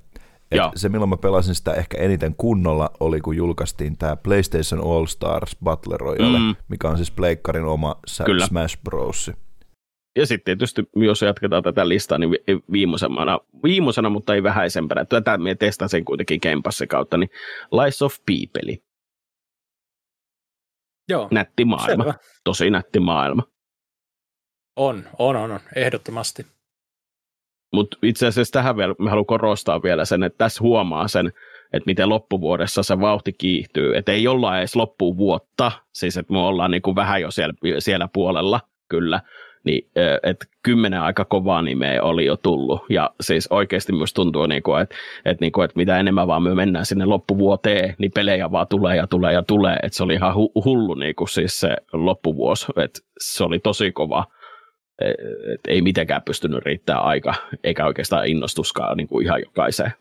Et 0.51 0.61
se, 0.75 0.89
milloin 0.89 1.09
mä 1.09 1.17
pelasin 1.17 1.55
sitä 1.55 1.73
ehkä 1.73 1.97
eniten 1.97 2.35
kunnolla, 2.37 2.89
oli 2.99 3.21
kun 3.21 3.35
julkaistiin 3.35 3.97
tämä 3.97 4.15
PlayStation 4.15 4.81
All 4.83 5.05
Stars 5.05 5.55
Battle 5.63 5.97
Royale, 5.97 6.39
mm. 6.39 6.55
mikä 6.67 6.89
on 6.89 6.97
siis 6.97 7.11
Pleikkarin 7.11 7.65
oma 7.65 7.95
Kyllä. 8.25 8.47
Smash 8.47 8.77
Bros. 8.83 9.31
Ja 10.15 10.25
sitten 10.25 10.45
tietysti, 10.45 10.83
jos 10.95 11.21
jatketaan 11.21 11.63
tätä 11.63 11.89
listaa, 11.89 12.17
niin 12.17 12.37
viimeisena, 12.71 13.39
viimeisena 13.63 14.09
mutta 14.09 14.35
ei 14.35 14.43
vähäisempänä, 14.43 15.05
tätä 15.05 15.37
me 15.37 15.55
testasin 15.55 16.05
kuitenkin 16.05 16.39
Game 16.43 16.61
Passin 16.63 16.87
kautta, 16.87 17.17
niin 17.17 17.29
Lies 17.71 18.01
of 18.01 18.15
P-peli. 18.15 18.83
Joo, 21.09 21.27
nätti 21.31 21.65
maailma. 21.65 22.03
Selvä. 22.03 22.13
Tosi 22.43 22.69
nätti 22.69 22.99
maailma. 22.99 23.43
On, 24.75 25.03
on, 25.19 25.35
on, 25.35 25.51
on 25.51 25.59
ehdottomasti. 25.75 26.45
Mutta 27.73 27.97
itse 28.03 28.27
asiassa 28.27 28.51
tähän 28.51 28.77
vielä, 28.77 28.95
mä 28.99 29.09
haluan 29.09 29.25
korostaa 29.25 29.83
vielä 29.83 30.05
sen, 30.05 30.23
että 30.23 30.37
tässä 30.37 30.63
huomaa 30.63 31.07
sen, 31.07 31.27
että 31.73 31.85
miten 31.85 32.09
loppuvuodessa 32.09 32.83
se 32.83 32.99
vauhti 32.99 33.33
kiihtyy. 33.33 33.95
Että 33.97 34.11
ei 34.11 34.27
olla 34.27 34.59
edes 34.59 34.75
loppuun 34.75 35.17
vuotta, 35.17 35.71
siis 35.93 36.17
että 36.17 36.33
me 36.33 36.39
ollaan 36.39 36.71
niin 36.71 36.81
kuin 36.81 36.95
vähän 36.95 37.21
jo 37.21 37.31
siellä, 37.31 37.53
siellä 37.79 38.09
puolella, 38.13 38.61
kyllä, 38.87 39.21
niin 39.67 39.89
että 40.23 40.45
kymmenen 40.63 41.01
aika 41.01 41.25
kovaa 41.25 41.61
nimeä 41.61 42.03
oli 42.03 42.25
jo 42.25 42.37
tullut. 42.37 42.81
Ja 42.89 43.11
siis 43.21 43.47
oikeasti 43.47 43.93
myös 43.93 44.13
tuntuu, 44.13 44.45
niin 44.45 44.63
kuin, 44.63 44.81
että, 44.81 44.95
että, 45.25 45.43
niin 45.45 45.51
kuin, 45.51 45.65
että 45.65 45.77
mitä 45.77 45.97
enemmän 45.97 46.27
vaan 46.27 46.43
me 46.43 46.55
mennään 46.55 46.85
sinne 46.85 47.05
loppuvuoteen, 47.05 47.95
niin 47.97 48.11
pelejä 48.11 48.51
vaan 48.51 48.67
tulee 48.67 48.95
ja 48.95 49.07
tulee 49.07 49.33
ja 49.33 49.43
tulee. 49.43 49.75
Että 49.83 49.97
se 49.97 50.03
oli 50.03 50.13
ihan 50.13 50.35
hullu 50.35 50.93
niin 50.93 51.15
kuin 51.15 51.29
siis 51.29 51.59
se 51.59 51.75
loppuvuosi. 51.93 52.65
Että 52.75 52.99
se 53.19 53.43
oli 53.43 53.59
tosi 53.59 53.91
kova. 53.91 54.25
Et 55.53 55.61
ei 55.67 55.81
mitenkään 55.81 56.21
pystynyt 56.25 56.65
riittää 56.65 56.99
aika, 56.99 57.33
eikä 57.63 57.85
oikeastaan 57.85 58.27
innostuskaan 58.27 58.97
niin 58.97 59.07
kuin 59.07 59.25
ihan 59.25 59.41
jokaiseen. 59.41 59.91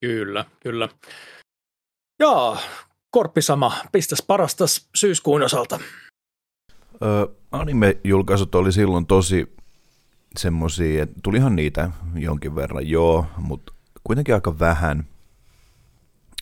Kyllä, 0.00 0.44
kyllä. 0.60 0.88
Joo, 2.20 2.56
Korppi 3.10 3.42
sama, 3.42 3.72
pistäs 3.92 4.24
parasta 4.26 4.64
syyskuun 4.96 5.42
osalta. 5.42 5.80
Ö, 7.02 7.28
anime-julkaisut 7.52 8.54
oli 8.54 8.72
silloin 8.72 9.06
tosi 9.06 9.56
semmoisia, 10.36 11.02
että 11.02 11.20
tulihan 11.22 11.56
niitä 11.56 11.90
jonkin 12.14 12.54
verran, 12.54 12.88
joo, 12.88 13.26
mutta 13.36 13.72
kuitenkin 14.04 14.34
aika 14.34 14.58
vähän. 14.58 15.06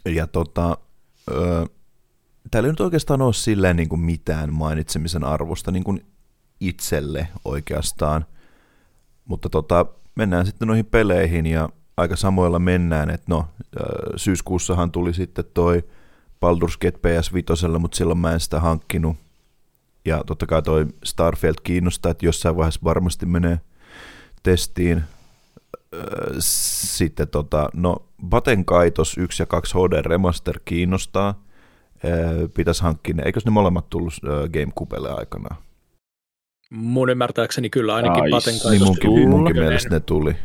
Ja 0.05 0.27
tota, 0.27 0.79
ö, 1.31 1.67
täällä 2.51 2.67
ei 2.67 2.73
nyt 2.73 2.81
oikeastaan 2.81 3.23
ole 3.23 3.33
silleen 3.33 3.77
niin 3.77 3.89
kuin 3.89 4.01
mitään 4.01 4.53
mainitsemisen 4.53 5.25
arvosta 5.25 5.71
niin 5.71 5.85
kuin 5.85 6.07
itselle 6.61 7.29
oikeastaan. 7.45 8.27
Mutta 9.25 9.49
tota, 9.49 9.87
mennään 10.15 10.47
sitten 10.47 10.69
noihin 10.69 10.87
peleihin 10.87 11.47
ja 11.47 11.69
aika 11.97 12.17
samoilla 12.17 12.59
mennään, 12.59 13.11
että 13.11 13.27
no 13.29 13.47
syyskuussahan 14.17 14.91
tuli 14.91 15.15
sitten 15.15 15.45
toi 15.55 15.85
Baldur's 16.45 16.79
Gate 16.81 16.99
PS5, 16.99 17.79
mutta 17.79 17.97
silloin 17.97 18.19
mä 18.19 18.33
en 18.33 18.41
sitä 18.41 18.61
hankkinut. 18.61 19.17
Ja 20.05 20.25
totta 20.27 20.47
kai 20.47 20.63
toi 20.63 20.87
Starfield 21.05 21.57
kiinnostaa, 21.63 22.11
että 22.13 22.27
jossain 22.27 22.57
vaiheessa 22.57 22.81
varmasti 22.85 23.27
menee 23.27 23.61
testiin. 24.43 25.03
Sitten 26.39 27.29
tota, 27.29 27.69
no 27.75 27.97
Baten 28.29 28.65
Kaitos 28.65 29.19
1 29.19 29.43
ja 29.43 29.47
2 29.47 29.75
HD 29.75 30.03
Remaster 30.03 30.61
kiinnostaa. 30.65 31.45
Pitäisi 32.55 32.83
hankkia 32.83 33.15
ne. 33.15 33.23
Eikös 33.27 33.45
ne 33.45 33.51
molemmat 33.51 33.91
tullut 33.91 34.15
Gamecubelle 34.53 35.11
aikanaan? 35.11 35.57
Mun 36.71 37.11
ymmärtääkseni 37.11 37.71
kyllä 37.71 37.95
ainakin 37.95 38.23
Ai, 38.23 38.31
Baten 38.31 38.53
Niin 38.55 38.63
Kaitos 38.63 38.87
munkin, 38.87 39.11
tuli. 39.11 39.27
munkin 39.27 39.57
mielestä 39.57 39.89
ne 39.89 40.01
tuli. 40.01 40.37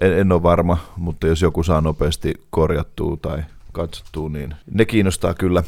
En, 0.00 0.12
en 0.18 0.32
ole 0.32 0.42
varma, 0.42 0.78
mutta 0.96 1.26
jos 1.26 1.42
joku 1.42 1.62
saa 1.62 1.80
nopeasti 1.80 2.34
korjattua 2.50 3.16
tai 3.22 3.42
katsottua, 3.72 4.28
niin 4.28 4.54
ne 4.70 4.84
kiinnostaa 4.84 5.34
kyllä 5.34 5.62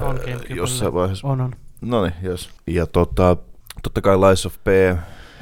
On 0.00 0.20
jossain 0.48 0.94
vaiheessa. 0.94 1.28
On, 1.28 1.40
on. 1.40 1.52
No 1.80 2.02
niin, 2.02 2.14
jos. 2.22 2.50
Ja 2.66 2.86
tota, 2.86 3.36
totta 3.82 4.00
kai 4.00 4.16
Lies 4.16 4.46
of 4.46 4.56
P, 4.64 4.68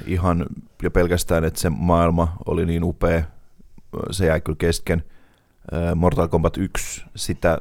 ihan 0.07 0.47
jo 0.83 0.91
pelkästään, 0.91 1.45
että 1.45 1.61
se 1.61 1.71
maailma 1.71 2.37
oli 2.47 2.67
niin 2.67 2.85
upea, 2.85 3.23
se 4.11 4.27
jäi 4.27 4.41
kyllä 4.41 4.57
kesken. 4.57 5.05
Ää, 5.73 5.95
Mortal 5.95 6.29
Kombat 6.29 6.57
1, 6.57 7.05
sitä 7.17 7.51
ää, 7.51 7.59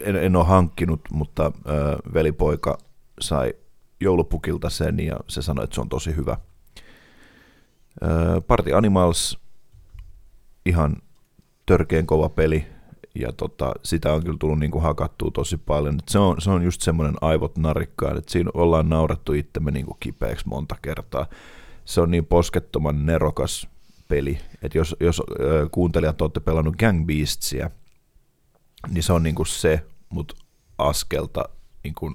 en, 0.00 0.16
en 0.16 0.36
ole 0.36 0.44
hankkinut, 0.44 1.00
mutta 1.12 1.42
ää, 1.44 1.74
velipoika 2.14 2.78
sai 3.20 3.54
joulupukilta 4.00 4.70
sen 4.70 5.00
ja 5.00 5.16
se 5.28 5.42
sanoi, 5.42 5.64
että 5.64 5.74
se 5.74 5.80
on 5.80 5.88
tosi 5.88 6.16
hyvä. 6.16 6.36
Ää, 8.00 8.40
Party 8.40 8.74
Animals, 8.74 9.38
ihan 10.66 10.96
törkeen 11.66 12.06
kova 12.06 12.28
peli, 12.28 12.66
ja 13.18 13.32
tota, 13.32 13.72
sitä 13.82 14.12
on 14.12 14.24
kyllä 14.24 14.36
tullut 14.40 14.58
niin 14.58 14.70
kuin 14.70 14.82
hakattua 14.82 15.30
tosi 15.30 15.56
paljon. 15.56 15.98
Se, 16.08 16.18
on, 16.18 16.40
se 16.40 16.50
on 16.50 16.62
just 16.62 16.80
semmoinen 16.80 17.14
aivot 17.20 17.58
narikkaan, 17.58 18.18
että 18.18 18.32
siinä 18.32 18.50
ollaan 18.54 18.88
naurettu 18.88 19.32
itsemme 19.32 19.70
niin 19.70 19.86
kuin 19.86 19.96
kipeäksi 20.00 20.48
monta 20.48 20.76
kertaa. 20.82 21.26
Se 21.84 22.00
on 22.00 22.10
niin 22.10 22.26
poskettoman 22.26 23.06
nerokas 23.06 23.68
peli, 24.08 24.38
että 24.62 24.78
jos, 24.78 24.96
jos 25.00 25.22
kuuntelijat 25.70 26.22
olette 26.22 26.40
pelannut 26.40 26.76
Gang 26.76 27.06
Beastsia, 27.06 27.70
niin 28.88 29.02
se 29.02 29.12
on 29.12 29.22
niin 29.22 29.34
kuin 29.34 29.46
se, 29.46 29.86
mutta 30.08 30.34
askelta 30.78 31.48
niin 31.84 31.94
kuin 31.94 32.14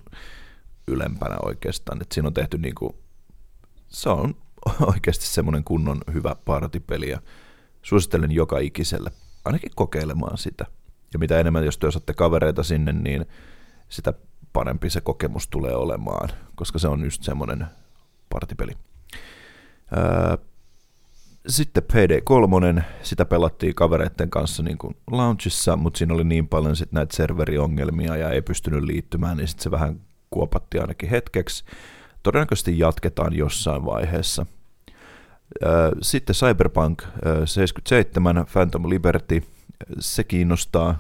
ylempänä 0.88 1.36
oikeastaan. 1.46 2.02
Et 2.02 2.12
siinä 2.12 2.28
on 2.28 2.34
tehty 2.34 2.58
niin 2.58 2.76
kuin, 2.76 2.96
se 3.88 4.10
on 4.10 4.36
oikeasti 4.94 5.26
semmoinen 5.26 5.64
kunnon 5.64 6.02
hyvä 6.14 6.36
partipeli 6.46 7.10
ja 7.10 7.22
suosittelen 7.82 8.32
joka 8.32 8.60
ikiselle 8.60 9.12
ainakin 9.46 9.72
kokeilemaan 9.76 10.38
sitä. 10.38 10.66
Ja 11.14 11.20
mitä 11.20 11.40
enemmän, 11.40 11.66
jos 11.66 11.78
te 11.78 11.88
osaatte 11.88 12.14
kavereita 12.14 12.64
sinne, 12.64 12.92
niin 12.92 13.26
sitä 13.90 14.14
parempi 14.54 14.90
se 14.90 15.02
kokemus 15.02 15.48
tulee 15.48 15.76
olemaan, 15.76 16.30
koska 16.56 16.80
se 16.80 16.88
on 16.88 17.04
just 17.04 17.24
semmoinen 17.24 17.66
partipeli. 18.30 18.72
Ää, 19.96 20.38
sitten 21.48 21.84
PD3, 21.84 22.82
sitä 23.02 23.26
pelattiin 23.26 23.76
kavereiden 23.76 24.30
kanssa 24.30 24.64
niin 24.64 24.78
kuin 24.78 24.96
launchissa, 25.12 25.76
mutta 25.76 25.98
siinä 25.98 26.14
oli 26.14 26.24
niin 26.24 26.48
paljon 26.48 26.76
sit 26.76 26.92
näitä 26.92 27.16
serveriongelmia 27.16 28.18
ja 28.18 28.30
ei 28.30 28.42
pystynyt 28.42 28.84
liittymään, 28.84 29.38
niin 29.38 29.48
sitten 29.48 29.64
se 29.64 29.72
vähän 29.72 30.02
kuopatti 30.30 30.80
ainakin 30.80 31.10
hetkeksi. 31.10 31.64
Todennäköisesti 32.24 32.80
jatketaan 32.80 33.34
jossain 33.34 33.86
vaiheessa. 33.86 34.46
Ää, 35.66 35.92
Sitten 36.02 36.36
Cyberpunk 36.36 37.04
ää, 37.04 37.46
77, 37.46 38.46
Phantom 38.54 38.90
Liberty, 38.90 39.44
kiinnostaa, 40.24 41.00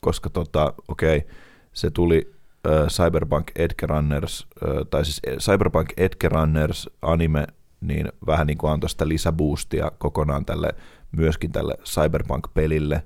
koska 0.00 0.30
tota, 0.30 0.74
okei, 0.88 1.26
se 1.72 1.90
tuli 1.90 2.34
ää, 2.64 2.86
Cyberpunk 2.86 3.50
Edge 3.56 3.86
Runners, 3.86 4.46
ää, 4.64 4.84
tai 4.90 5.04
siis 5.04 5.22
Cyberpunk 5.38 5.88
Edge 5.96 6.28
Runners 6.28 6.90
anime, 7.02 7.46
niin 7.80 8.12
vähän 8.26 8.46
niin 8.46 8.58
kuin 8.58 8.72
antoi 8.72 8.90
sitä 8.90 9.08
lisäboostia 9.08 9.92
kokonaan 9.98 10.44
tälle, 10.44 10.74
myöskin 11.12 11.52
tälle 11.52 11.74
Cyberpunk-pelille, 11.84 13.02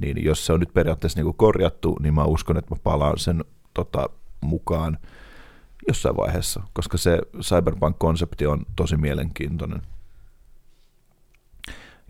niin 0.00 0.24
jos 0.24 0.46
se 0.46 0.52
on 0.52 0.60
nyt 0.60 0.74
periaatteessa 0.74 1.18
niin 1.18 1.24
kuin 1.24 1.36
korjattu, 1.36 1.96
niin 2.00 2.14
mä 2.14 2.24
uskon, 2.24 2.56
että 2.56 2.74
mä 2.74 2.80
palaan 2.82 3.18
sen 3.18 3.44
tota, 3.74 4.08
mukaan 4.40 4.98
jossain 5.88 6.16
vaiheessa, 6.16 6.62
koska 6.72 6.98
se 6.98 7.18
Cyberpunk-konsepti 7.40 8.46
on 8.46 8.66
tosi 8.76 8.96
mielenkiintoinen. 8.96 9.82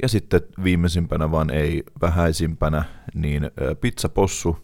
Ja 0.03 0.09
sitten 0.09 0.41
viimeisimpänä, 0.65 1.31
vaan 1.31 1.51
ei 1.51 1.83
vähäisimpänä, 2.01 2.85
niin 3.15 3.51
Pizza 3.81 4.09
Possu, 4.09 4.59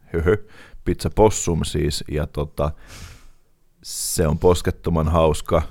höhö, 0.00 0.36
Pizza 0.84 1.10
Possum 1.10 1.64
siis, 1.64 2.04
ja 2.10 2.26
tota, 2.26 2.72
se 3.82 4.26
on 4.26 4.38
poskettoman 4.38 5.08
hauska 5.08 5.62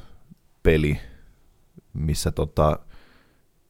peli, 0.63 0.99
missä 1.93 2.31
tota, 2.31 2.79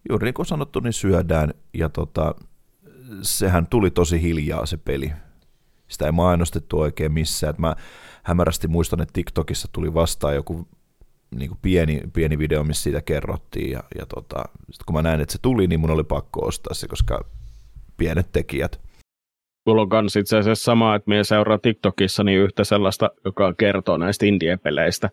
juuri 0.10 0.26
niin 0.26 0.34
kuin 0.34 0.45
sanottu, 0.45 0.80
niin 0.80 0.93
syödään, 0.93 1.53
ja 1.73 1.89
tota, 1.89 2.35
sehän 3.22 3.68
tuli 3.68 3.91
tosi 3.91 4.22
hiljaa 4.22 4.65
se 4.65 4.77
peli. 4.77 5.11
Sitä 5.88 6.06
ei 6.06 6.11
mainostettu 6.11 6.80
oikein 6.80 7.11
missään. 7.11 7.49
Et 7.49 7.60
mä 7.60 7.76
hämärästi 8.23 8.68
muistan, 8.68 9.02
että 9.02 9.14
TikTokissa 9.14 9.68
tuli 9.72 9.93
vastaan 9.93 10.35
joku 10.35 10.68
niin 11.36 11.49
kuin 11.49 11.60
pieni, 11.62 12.02
pieni 12.14 12.40
video, 12.40 12.64
missä 12.64 12.84
siitä 12.84 13.02
kerrottiin, 13.02 13.72
ja, 13.72 13.84
ja 13.99 14.06
tota, 14.06 14.44
sitten 14.60 14.86
kun 14.86 14.95
mä 14.95 15.02
näin, 15.02 15.22
että 15.22 15.32
se 15.32 15.40
tuli, 15.41 15.68
niin 15.68 15.80
mun 15.80 15.90
oli 15.91 16.03
pakko 16.03 16.45
ostaa 16.45 16.74
se, 16.74 16.88
koska 16.88 17.26
pienet 17.98 18.32
tekijät. 18.32 18.82
Mulla 19.66 19.82
on 19.82 19.90
kans 19.90 20.16
itse 20.16 20.38
asiassa 20.38 20.64
sama, 20.64 20.95
että 20.95 21.10
minä 21.10 21.24
seuraa 21.24 21.58
TikTokissa 21.58 22.24
niin 22.24 22.40
yhtä 22.40 22.64
sellaista, 22.64 23.10
joka 23.26 23.53
kertoo 23.53 23.98
näistä 23.98 24.26
indie-peleistä, 24.26 25.10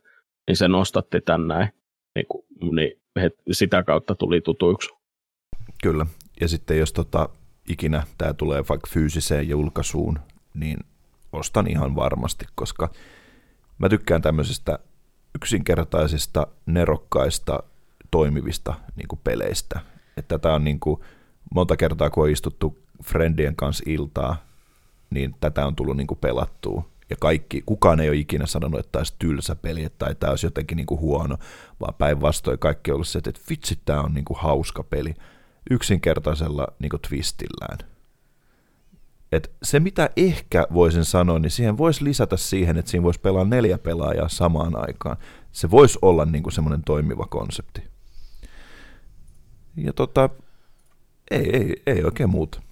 niin 0.49 0.57
se 0.57 0.69
nostatti 0.69 1.21
tän 1.21 1.49
näin. 1.49 1.69
Niin, 2.15 2.27
kuin, 2.29 2.45
niin 2.75 3.01
het, 3.21 3.33
sitä 3.53 3.83
kautta 3.83 4.15
tuli 4.15 4.41
tutuiksi. 4.41 4.91
Kyllä, 5.83 6.07
ja 6.41 6.49
sitten 6.49 6.79
jos 6.79 6.93
tota, 6.93 7.29
ikinä 7.69 8.03
tämä 8.19 8.35
tulee 8.35 8.65
vaikka 8.69 8.91
fyysiseen 8.93 9.49
julkaisuun, 9.49 10.19
niin 10.55 10.79
ostan 11.33 11.71
ihan 11.71 11.97
varmasti, 11.97 12.45
koska 12.55 12.91
mä 13.79 13.89
tykkään 13.89 14.23
tämmöisistä 14.23 14.79
yksinkertaisista, 15.35 16.47
nerokkaista, 16.67 17.63
toimivista 18.11 18.75
niin 18.97 19.09
kuin 19.09 19.21
peleistä. 19.25 19.81
Että 20.17 20.39
tätä 20.39 20.55
on 20.55 20.65
niin 20.65 20.81
kuin, 20.81 21.01
monta 21.55 21.77
kertaa, 21.77 22.11
kun 22.11 22.25
on 22.25 22.31
istuttu 22.31 22.79
friendien 23.05 23.57
kanssa 23.57 23.85
iltaa, 23.87 24.37
niin 25.11 25.35
tätä 25.41 25.67
on 25.67 25.77
tullut 25.77 25.97
niin 25.97 26.07
kuin 26.07 26.19
pelattua. 26.19 26.89
Ja 27.11 27.17
kaikki, 27.21 27.63
kukaan 27.67 28.01
ei 28.01 28.09
ole 28.09 28.17
ikinä 28.17 28.47
sanonut, 28.47 28.81
että 28.81 28.93
tämä 28.93 29.01
olisi 29.01 29.15
tylsä 29.19 29.57
peli 29.57 29.89
tai 29.99 30.15
tämä 30.15 30.31
olisi 30.31 30.47
jotenkin 30.47 30.77
niin 30.77 30.87
kuin 30.87 31.01
huono, 31.01 31.37
vaan 31.81 31.95
päinvastoin 31.95 32.59
kaikki 32.59 32.91
on 32.91 32.95
ollut 32.95 33.09
se, 33.09 33.19
että 33.19 33.41
vitsi, 33.51 33.79
tämä 33.85 34.01
on 34.01 34.15
niin 34.15 34.25
kuin 34.25 34.39
hauska 34.41 34.83
peli 34.83 35.15
yksinkertaisella 35.71 36.67
niin 36.79 36.91
kuin 36.91 37.01
twistillään. 37.09 37.79
Et 39.33 39.53
se, 39.63 39.81
mitä 39.81 40.11
ehkä 40.17 40.67
voisin 40.75 41.05
sanoa, 41.05 41.39
niin 41.39 41.51
siihen 41.51 41.79
voisi 41.79 42.05
lisätä 42.05 42.37
siihen, 42.37 42.77
että 42.79 42.91
siinä 42.91 43.05
voisi 43.05 43.21
pelaa 43.21 43.45
neljä 43.45 43.79
pelaajaa 43.79 44.29
samaan 44.29 44.89
aikaan. 44.89 45.17
Se 45.53 45.71
voisi 45.71 45.99
olla 46.03 46.25
niin 46.25 46.43
kuin 46.43 46.53
semmoinen 46.53 46.85
toimiva 46.85 47.27
konsepti. 47.27 47.83
Ja 49.77 49.93
tota, 49.93 50.31
ei, 51.31 51.57
ei, 51.57 51.83
ei 51.87 52.05
oikein 52.05 52.31
muuta. 52.31 52.63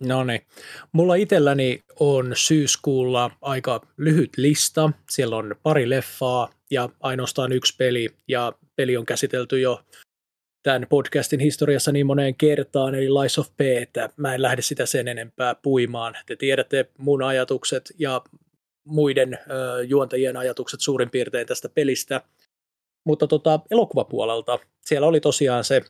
No 0.00 0.24
niin. 0.24 0.40
Mulla 0.92 1.14
itselläni 1.14 1.80
on 2.00 2.32
syyskuulla 2.34 3.30
aika 3.42 3.80
lyhyt 3.96 4.30
lista. 4.36 4.90
Siellä 5.10 5.36
on 5.36 5.54
pari 5.62 5.90
leffaa 5.90 6.50
ja 6.70 6.88
ainoastaan 7.00 7.52
yksi 7.52 7.76
peli. 7.76 8.08
Ja 8.28 8.52
peli 8.76 8.96
on 8.96 9.06
käsitelty 9.06 9.60
jo 9.60 9.84
tämän 10.64 10.86
podcastin 10.88 11.40
historiassa 11.40 11.92
niin 11.92 12.06
moneen 12.06 12.34
kertaan, 12.34 12.94
eli 12.94 13.08
Lies 13.08 13.38
of 13.38 13.48
P, 13.56 13.60
että 13.60 14.08
mä 14.16 14.34
en 14.34 14.42
lähde 14.42 14.62
sitä 14.62 14.86
sen 14.86 15.08
enempää 15.08 15.54
puimaan. 15.54 16.16
Te 16.26 16.36
tiedätte 16.36 16.90
mun 16.98 17.22
ajatukset 17.22 17.92
ja 17.98 18.22
muiden 18.84 19.38
ö, 19.50 19.84
juontajien 19.84 20.36
ajatukset 20.36 20.80
suurin 20.80 21.10
piirtein 21.10 21.46
tästä 21.46 21.68
pelistä. 21.68 22.20
Mutta 23.06 23.26
tota, 23.26 23.60
elokuvapuolelta 23.70 24.58
siellä 24.80 25.06
oli 25.06 25.20
tosiaan 25.20 25.64
se 25.64 25.82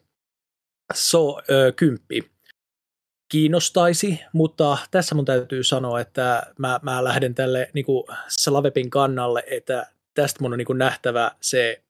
So 0.95 1.39
ö, 1.51 1.73
10, 1.77 2.31
kiinnostaisi, 3.33 4.21
mutta 4.33 4.79
tässä 4.91 5.15
mun 5.15 5.25
täytyy 5.25 5.65
sanoa, 5.65 6.01
että 6.01 6.53
mä, 6.59 6.81
mä 6.83 7.05
lähden 7.05 7.35
tälle 7.35 7.71
niin 7.75 7.85
kuin 7.85 8.05
Slavepin 8.29 8.91
kannalle, 8.91 9.45
että 9.47 9.87
tästä 10.15 10.39
mun 10.41 10.53
on 10.53 10.59
niin 10.59 10.67
kuin 10.67 10.79
nähtävä 10.79 11.31
se 11.41 11.83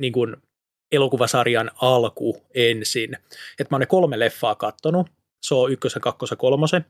niin 0.00 0.12
kuin 0.12 0.36
elokuvasarjan 0.94 1.70
alku 1.74 2.42
ensin. 2.54 3.14
Että 3.58 3.66
mä 3.70 3.74
oon 3.74 3.80
ne 3.80 3.86
kolme 3.86 4.18
leffaa 4.18 4.54
kattonut, 4.54 5.06
se 5.42 5.54
on 5.54 5.72
ykkösen, 5.72 6.02
kakkosen, 6.02 6.38
kolmosen. 6.38 6.86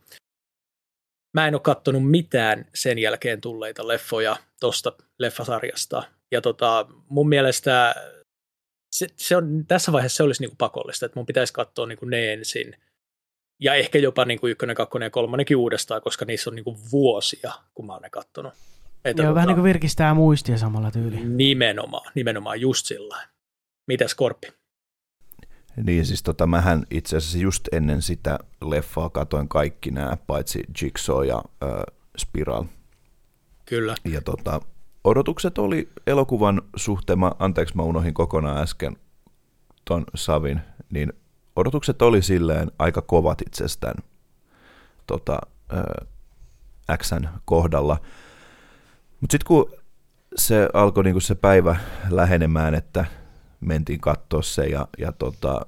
Mä 1.34 1.48
en 1.48 1.54
ole 1.54 1.60
kattonut 1.60 2.10
mitään 2.10 2.66
sen 2.74 2.98
jälkeen 2.98 3.40
tulleita 3.40 3.88
leffoja 3.88 4.36
tosta 4.60 4.92
leffasarjasta. 5.18 6.02
Ja 6.32 6.40
tota, 6.40 6.86
mun 7.08 7.28
mielestä 7.28 7.94
se, 8.94 9.06
se 9.16 9.36
on, 9.36 9.64
tässä 9.68 9.92
vaiheessa 9.92 10.16
se 10.16 10.22
olisi 10.22 10.42
niin 10.42 10.50
kuin 10.50 10.58
pakollista, 10.58 11.06
että 11.06 11.18
mun 11.18 11.26
pitäisi 11.26 11.52
katsoa 11.52 11.86
niin 11.86 11.98
kuin 11.98 12.10
ne 12.10 12.32
ensin. 12.32 12.76
Ja 13.60 13.74
ehkä 13.74 13.98
jopa 13.98 14.24
niin 14.24 14.40
kuin 14.40 14.50
ykkönen, 14.50 14.76
kakkonen 14.76 15.06
ja 15.06 15.10
kolmonenkin 15.10 15.56
uudestaan, 15.56 16.02
koska 16.02 16.24
niissä 16.24 16.50
on 16.50 16.56
niin 16.56 16.64
kuin 16.64 16.76
vuosia, 16.92 17.52
kun 17.74 17.86
mä 17.86 17.92
oon 17.92 18.02
ne 18.02 18.10
kattonut. 18.10 18.52
Että 19.04 19.22
Joo, 19.22 19.28
tota, 19.28 19.34
vähän 19.34 19.46
niin 19.46 19.56
kuin 19.56 19.64
virkistää 19.64 20.14
muistia 20.14 20.58
samalla 20.58 20.90
tyyliin. 20.90 21.36
Nimenomaan, 21.36 22.12
nimenomaan 22.14 22.60
just 22.60 22.86
sillä 22.86 23.33
Mitäs 23.86 24.14
Korppi? 24.14 24.48
Niin 25.82 26.06
siis 26.06 26.22
tota, 26.22 26.46
mähän 26.46 26.84
itse 26.90 27.16
asiassa 27.16 27.38
just 27.38 27.68
ennen 27.72 28.02
sitä 28.02 28.38
leffaa 28.64 29.10
katoin 29.10 29.48
kaikki 29.48 29.90
nämä, 29.90 30.16
paitsi 30.26 30.62
Jigsaw 30.82 31.26
ja 31.26 31.42
äh, 31.62 31.70
Spiral. 32.18 32.64
Kyllä. 33.66 33.94
Ja 34.04 34.20
tota, 34.20 34.60
odotukset 35.04 35.58
oli 35.58 35.88
elokuvan 36.06 36.62
suhteen, 36.76 37.18
mä, 37.18 37.32
anteeksi 37.38 37.76
mä 37.76 37.82
unohin 37.82 38.14
kokonaan 38.14 38.62
äsken 38.62 38.96
ton 39.84 40.04
Savin, 40.14 40.60
niin 40.90 41.12
odotukset 41.56 42.02
oli 42.02 42.22
silleen 42.22 42.70
aika 42.78 43.02
kovat 43.02 43.42
itsestään 43.46 43.96
tota, 45.06 45.38
äh, 45.72 46.96
Xn 46.98 47.28
kohdalla. 47.44 48.00
Mutta 49.20 49.34
sitten 49.34 49.46
kun 49.46 49.72
se 50.36 50.68
alkoi 50.72 51.04
niinku 51.04 51.20
se 51.20 51.34
päivä 51.34 51.76
lähenemään, 52.10 52.74
että 52.74 53.04
mentiin 53.64 54.00
katsoa 54.00 54.42
se 54.42 54.66
ja, 54.66 54.88
ja 54.98 55.12
tota, 55.12 55.66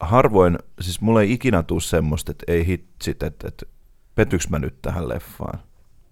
harvoin, 0.00 0.58
siis 0.80 1.00
mulle 1.00 1.22
ei 1.22 1.32
ikinä 1.32 1.62
tule 1.62 1.80
semmoista, 1.80 2.32
että 2.32 2.52
ei 2.52 2.66
hitsit, 2.66 3.22
että, 3.22 3.48
että 3.48 3.66
petyks 4.14 4.48
mä 4.48 4.58
nyt 4.58 4.82
tähän 4.82 5.08
leffaan. 5.08 5.58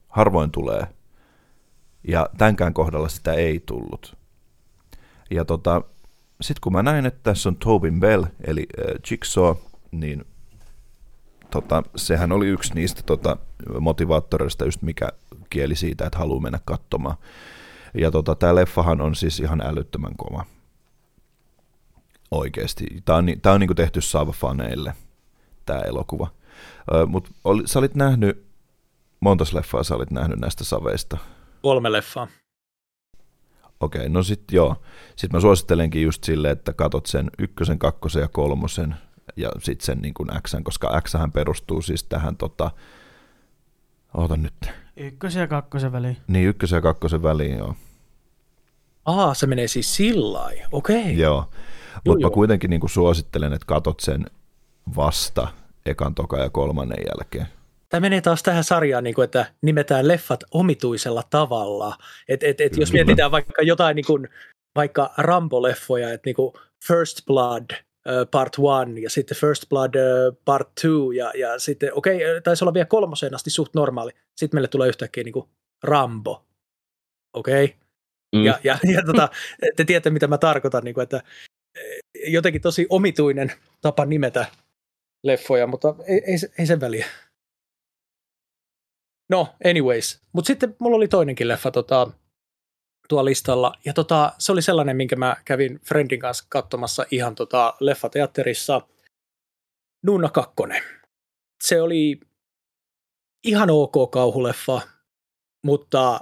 Harvoin 0.08 0.50
tulee. 0.50 0.86
Ja 2.08 2.28
tämänkään 2.38 2.74
kohdalla 2.74 3.08
sitä 3.08 3.32
ei 3.32 3.62
tullut. 3.66 4.16
Ja 5.30 5.44
tota, 5.44 5.82
sitten 6.40 6.60
kun 6.60 6.72
mä 6.72 6.82
näin, 6.82 7.06
että 7.06 7.20
tässä 7.22 7.48
on 7.48 7.56
Tobin 7.56 8.00
Bell, 8.00 8.24
eli 8.44 8.66
äh, 8.78 8.94
Jigsaw, 9.10 9.56
niin 9.90 10.24
tota, 11.50 11.82
sehän 11.96 12.32
oli 12.32 12.46
yksi 12.46 12.74
niistä 12.74 13.02
tota, 13.02 13.36
motivaattoreista, 13.80 14.64
just 14.64 14.82
mikä 14.82 15.08
kieli 15.50 15.76
siitä, 15.76 16.06
että 16.06 16.18
haluaa 16.18 16.40
mennä 16.40 16.60
katsomaan. 16.64 17.16
Ja 17.94 18.10
tota, 18.10 18.34
tämä 18.34 18.54
leffahan 18.54 19.00
on 19.00 19.14
siis 19.14 19.40
ihan 19.40 19.60
älyttömän 19.60 20.16
kova. 20.16 20.44
Oikeasti. 22.30 22.86
Tämä 23.04 23.18
on, 23.18 23.26
tämä 23.42 23.54
on 23.54 23.60
niin 23.60 23.76
tehty 23.76 24.00
Sava-faneille, 24.00 24.92
tämä 25.66 25.80
elokuva. 25.80 26.30
Mutta 27.06 27.30
sä 27.64 27.78
olit 27.78 27.94
nähnyt, 27.94 28.46
monta 29.20 29.44
leffaa 29.52 29.82
sä 29.82 29.94
olit 29.94 30.10
nähnyt 30.10 30.38
näistä 30.38 30.64
saveista? 30.64 31.18
Kolme 31.62 31.92
leffaa. 31.92 32.28
Okei, 33.80 34.08
no 34.08 34.22
sitten 34.22 34.56
joo. 34.56 34.76
Sitten 35.16 35.36
mä 35.36 35.40
suosittelenkin 35.40 36.02
just 36.02 36.24
silleen, 36.24 36.52
että 36.52 36.72
katot 36.72 37.06
sen 37.06 37.30
ykkösen, 37.38 37.78
kakkosen 37.78 38.20
ja 38.20 38.28
kolmosen 38.28 38.94
ja 39.36 39.50
sitten 39.58 39.86
sen 39.86 39.98
niin 39.98 40.14
kuin 40.14 40.28
X, 40.42 40.54
koska 40.62 41.00
X 41.00 41.12
perustuu 41.32 41.82
siis 41.82 42.04
tähän 42.04 42.36
tota, 42.36 42.70
oota 44.14 44.36
nyt. 44.36 44.70
Ykkösen 44.96 45.40
ja 45.40 45.46
kakkosen 45.46 45.92
väliin. 45.92 46.16
Niin, 46.26 46.48
ykkösen 46.48 46.76
ja 46.76 46.80
kakkosen 46.80 47.22
väliin, 47.22 47.58
joo. 47.58 47.74
Aa, 49.04 49.34
se 49.34 49.46
menee 49.46 49.68
siis 49.68 49.96
sillä 49.96 50.44
okei. 50.72 51.00
Okay. 51.00 51.12
Joo, 51.12 51.50
mutta 52.06 52.26
mä 52.26 52.30
kuitenkin 52.30 52.70
niin 52.70 52.80
kuin 52.80 52.90
suosittelen, 52.90 53.52
että 53.52 53.66
katot 53.66 54.00
sen 54.00 54.26
vasta 54.96 55.48
ekan, 55.86 56.14
toka 56.14 56.38
ja 56.38 56.50
kolmannen 56.50 56.98
jälkeen. 57.08 57.46
Tämä 57.88 58.00
menee 58.00 58.20
taas 58.20 58.42
tähän 58.42 58.64
sarjaan, 58.64 59.04
niin 59.04 59.14
kuin, 59.14 59.24
että 59.24 59.46
nimetään 59.62 60.08
leffat 60.08 60.44
omituisella 60.50 61.22
tavalla. 61.30 61.96
Et, 62.28 62.42
et, 62.42 62.60
et 62.60 62.76
jos 62.76 62.92
mietitään 62.92 63.30
vaikka 63.30 63.62
jotain 63.62 63.96
niin 63.96 64.06
kuin, 64.06 64.28
vaikka 64.74 65.14
Rambo-leffoja, 65.18 66.12
että 66.12 66.26
niin 66.26 66.36
kuin 66.36 66.52
First 66.86 67.26
Blood 67.26 67.70
uh, 67.70 68.30
Part 68.30 68.56
1 68.88 69.02
ja 69.02 69.10
sitten 69.10 69.36
First 69.36 69.68
Blood 69.68 69.94
uh, 69.94 70.36
Part 70.44 70.68
2 70.68 70.88
ja, 71.16 71.32
ja 71.38 71.58
sitten, 71.58 71.94
okei, 71.94 72.16
okay, 72.16 72.40
taisi 72.40 72.64
olla 72.64 72.74
vielä 72.74 72.86
kolmoseen 72.86 73.34
asti 73.34 73.50
suht 73.50 73.74
normaali. 73.74 74.10
Sitten 74.36 74.56
meille 74.56 74.68
tulee 74.68 74.88
yhtäkkiä 74.88 75.24
niin 75.24 75.32
kuin 75.32 75.48
Rambo. 75.82 76.44
Okei? 77.32 77.64
Okay? 77.64 77.76
Mm. 78.36 78.44
Ja, 78.44 78.58
ja, 78.64 78.78
ja 78.94 79.02
tota, 79.06 79.28
te 79.76 79.84
tiedätte, 79.84 80.10
mitä 80.10 80.26
mä 80.26 80.38
tarkoitan, 80.38 80.84
niin 80.84 80.94
kuin, 80.94 81.02
että 81.02 81.22
jotenkin 82.26 82.62
tosi 82.62 82.86
omituinen 82.88 83.52
tapa 83.80 84.04
nimetä 84.04 84.46
leffoja, 85.22 85.66
mutta 85.66 85.94
ei, 86.06 86.22
ei, 86.26 86.36
ei 86.58 86.66
sen 86.66 86.80
väliä. 86.80 87.06
No, 89.30 89.48
anyways. 89.64 90.20
Mutta 90.32 90.46
sitten 90.46 90.76
mulla 90.78 90.96
oli 90.96 91.08
toinenkin 91.08 91.48
leffa 91.48 91.70
tota, 91.70 92.10
tuolla 93.08 93.24
listalla. 93.24 93.72
Ja 93.84 93.92
tota, 93.92 94.32
se 94.38 94.52
oli 94.52 94.62
sellainen, 94.62 94.96
minkä 94.96 95.16
mä 95.16 95.36
kävin 95.44 95.80
Friendin 95.80 96.20
kanssa 96.20 96.46
katsomassa 96.48 97.06
ihan 97.10 97.34
tota, 97.34 97.74
leffateatterissa. 97.80 98.80
Nunna 100.06 100.28
2. 100.28 100.54
Se 101.62 101.82
oli 101.82 102.20
ihan 103.44 103.70
ok 103.70 104.10
kauhuleffa, 104.10 104.80
mutta 105.64 106.20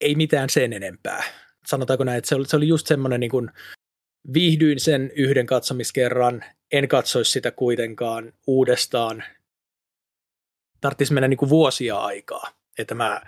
ei 0.00 0.14
mitään 0.14 0.50
sen 0.50 0.72
enempää. 0.72 1.22
Sanotaanko 1.66 2.04
näin, 2.04 2.18
että 2.18 2.28
se 2.28 2.34
oli, 2.34 2.46
se 2.46 2.56
oli 2.56 2.68
just 2.68 2.86
semmoinen 2.86 3.20
niin 3.20 3.30
kuin, 3.30 3.50
viihdyin 4.34 4.80
sen 4.80 5.10
yhden 5.16 5.46
katsomiskerran, 5.46 6.44
en 6.72 6.88
katsoisi 6.88 7.32
sitä 7.32 7.50
kuitenkaan 7.50 8.32
uudestaan. 8.46 9.24
Tarvitsisi 10.80 11.12
mennä 11.12 11.28
niin 11.28 11.38
kuin 11.38 11.48
vuosia 11.48 11.98
aikaa, 11.98 12.52
että 12.78 12.94
mä 12.94 13.22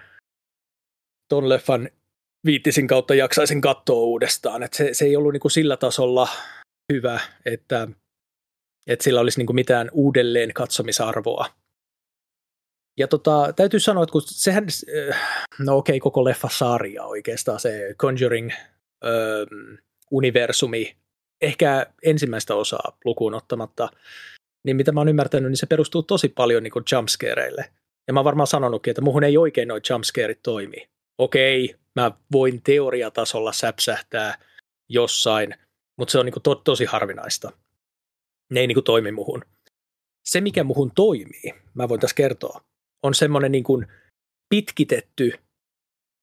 ton 1.29 1.49
leffan 1.49 1.89
viittisin 2.47 2.87
kautta 2.87 3.15
jaksaisin 3.15 3.61
katsoa 3.61 4.01
uudestaan. 4.01 4.63
Et 4.63 4.73
se, 4.73 4.95
se 4.95 5.05
ei 5.05 5.17
ollut 5.17 5.33
niin 5.33 5.41
kuin 5.41 5.53
sillä 5.53 5.77
tasolla 5.77 6.29
hyvä, 6.93 7.21
että, 7.45 7.89
että 8.87 9.03
sillä 9.03 9.21
olisi 9.21 9.39
niin 9.41 9.47
kuin 9.47 9.55
mitään 9.55 9.89
uudelleen 9.93 10.55
katsomisarvoa. 10.55 11.47
Ja 12.99 13.09
tota, 13.09 13.53
täytyy 13.57 13.81
sanoa, 13.81 14.03
että 14.03 14.13
kun 14.13 14.23
sehän, 14.25 14.67
no 15.59 15.77
okei, 15.77 15.97
okay, 15.97 16.01
koko 16.01 16.25
leffa-sarja 16.25 17.05
oikeastaan, 17.05 17.61
se 17.61 17.95
Conjuring 17.99 18.51
öö, 19.05 19.47
universumi, 20.13 20.97
ehkä 21.41 21.87
ensimmäistä 22.03 22.55
osaa 22.55 22.99
lukuun 23.05 23.35
ottamatta, 23.35 23.89
niin 24.65 24.77
mitä 24.77 24.93
mä 24.93 25.01
oon 25.01 25.09
ymmärtänyt, 25.09 25.51
niin 25.51 25.57
se 25.57 25.67
perustuu 25.67 26.03
tosi 26.03 26.29
paljon 26.29 26.63
niin 26.63 26.73
jumpscareille. 26.93 27.73
Ja 28.07 28.13
mä 28.13 28.21
oon 28.21 28.25
varmaan 28.25 28.47
sanonutkin, 28.47 28.91
että 28.91 29.03
muhun 29.03 29.25
ei 29.25 29.37
oikein 29.37 29.69
noin 29.69 29.83
jumpscareit 29.91 30.43
toimi. 30.43 30.89
Okei, 31.19 31.77
mä 32.01 32.11
voin 32.33 32.63
teoriatasolla 32.63 33.53
säpsähtää 33.53 34.39
jossain, 34.89 35.55
mutta 35.99 36.13
se 36.13 36.19
on 36.19 36.27
niin 36.27 36.43
to, 36.43 36.55
tosi 36.55 36.85
harvinaista. 36.85 37.53
Ne 38.53 38.61
ei 38.61 38.67
niin 38.67 38.85
toimi 38.85 39.13
muhun. 39.13 39.45
Se, 40.25 40.41
mikä 40.41 40.65
muhun 40.65 40.93
toimii, 40.95 41.55
mä 41.75 41.89
voin 41.89 42.01
tässä 42.01 42.15
kertoa, 42.15 42.65
on 43.03 43.15
semmoinen 43.15 43.53
niin 43.53 43.87
pitkitetty 44.49 45.33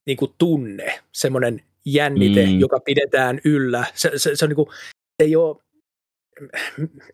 niin 0.08 0.18
kuin 0.18 0.34
tunne, 0.38 1.00
semmoinen 1.12 1.64
jännite, 1.86 2.46
mm. 2.46 2.60
joka 2.60 2.80
pidetään 2.80 3.40
yllä. 3.46 3.86
Se, 3.94 4.12
se, 4.16 4.36
se 4.36 4.46
on 4.46 4.50
niin 4.50 4.56
kuin, 4.56 4.70
se 5.20 5.24
ei 5.24 5.36
ole 5.36 5.58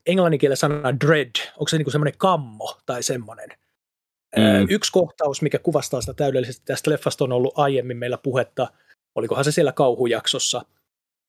englanninkielellä 0.06 0.56
sana 0.56 1.00
dread, 1.00 1.32
onko 1.58 1.68
se 1.68 1.78
niin 1.78 1.86
kuin 1.86 1.92
semmoinen 1.92 2.18
kammo 2.18 2.78
tai 2.86 3.04
semmoinen. 3.04 3.50
Mm. 4.36 4.68
Yksi 4.70 4.92
kohtaus, 4.92 5.42
mikä 5.42 5.60
kuvastaa 5.60 6.02
sitä 6.02 6.14
täydellisesti, 6.14 6.66
tästä 6.66 6.92
leffasta 6.92 7.24
on 7.24 7.32
ollut 7.32 7.54
aiemmin 7.60 7.98
meillä 7.98 8.18
puhetta, 8.18 8.68
olikohan 9.16 9.44
se 9.44 9.52
siellä 9.52 9.72
kauhujaksossa, 9.72 10.66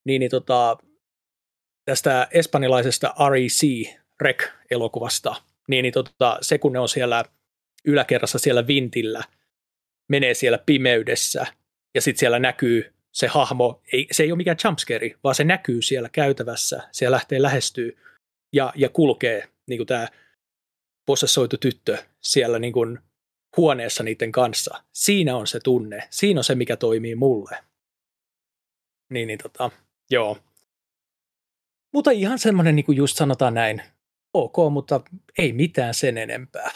niin, 0.05 0.21
niin 0.21 0.31
tota, 0.31 0.77
tästä 1.85 2.29
espanjalaisesta 2.31 3.15
REC, 3.31 3.89
REC-elokuvasta, 4.21 5.35
niin, 5.69 5.83
niin 5.83 5.93
tota, 5.93 6.39
se 6.41 6.59
kun 6.59 6.73
ne 6.73 6.79
on 6.79 6.89
siellä 6.89 7.25
yläkerrassa 7.85 8.39
siellä 8.39 8.67
vintillä, 8.67 9.25
menee 10.09 10.35
siellä 10.35 10.59
pimeydessä 10.67 11.47
ja 11.95 12.01
sitten 12.01 12.19
siellä 12.19 12.39
näkyy 12.39 12.96
se 13.17 13.27
hahmo, 13.27 13.83
ei, 13.93 14.07
se 14.13 14.23
ei 14.23 14.33
ole 14.33 14.37
mikään 14.37 14.57
jumpscare, 14.65 15.11
vaan 15.25 15.35
se 15.35 15.45
näkyy 15.45 15.83
siellä 15.83 16.09
käytävässä, 16.09 16.89
siellä 16.93 17.15
lähtee 17.15 17.43
lähestyy 17.43 17.99
ja, 18.53 18.73
ja 18.77 18.89
kulkee 18.89 19.49
niin 19.67 19.79
kuin 19.79 19.87
tämä 19.87 20.09
possessoitu 21.07 21.57
tyttö 21.57 21.99
siellä 22.23 22.59
niin 22.59 22.73
kuin 22.73 22.99
huoneessa 23.57 24.03
niiden 24.03 24.33
kanssa. 24.33 24.85
Siinä 24.93 25.37
on 25.37 25.47
se 25.47 25.61
tunne, 25.61 26.09
siinä 26.11 26.41
on 26.41 26.45
se, 26.45 26.55
mikä 26.55 26.77
toimii 26.77 27.15
mulle. 27.15 27.65
Niin, 29.13 29.27
niin 29.27 29.39
tota, 29.39 29.71
joo. 30.11 30.39
Mutta 31.95 32.11
ihan 32.11 32.39
semmoinen, 32.39 32.77
niin 32.77 32.87
kuin 32.87 32.99
just 32.99 33.17
sanotaan 33.17 33.55
näin, 33.55 33.83
ok, 34.35 34.57
mutta 34.73 35.01
ei 35.39 35.53
mitään 35.53 35.95
sen 35.95 36.19
enempää. 36.19 36.71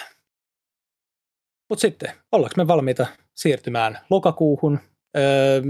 Mutta 1.69 1.81
sitten, 1.81 2.13
ollaanko 2.33 2.55
me 2.57 2.67
valmiita 2.67 3.07
siirtymään 3.35 3.99
lokakuuhun? 4.11 4.90
Öö, 5.17 5.63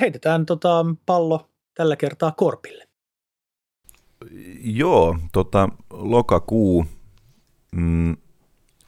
heitetään 0.00 0.46
tota 0.46 0.86
pallo 1.06 1.50
tällä 1.74 1.96
kertaa 1.96 2.32
Korpille. 2.32 2.84
Joo, 4.60 5.18
tota, 5.32 5.68
lokakuu. 5.90 6.86
Mm, 7.76 8.16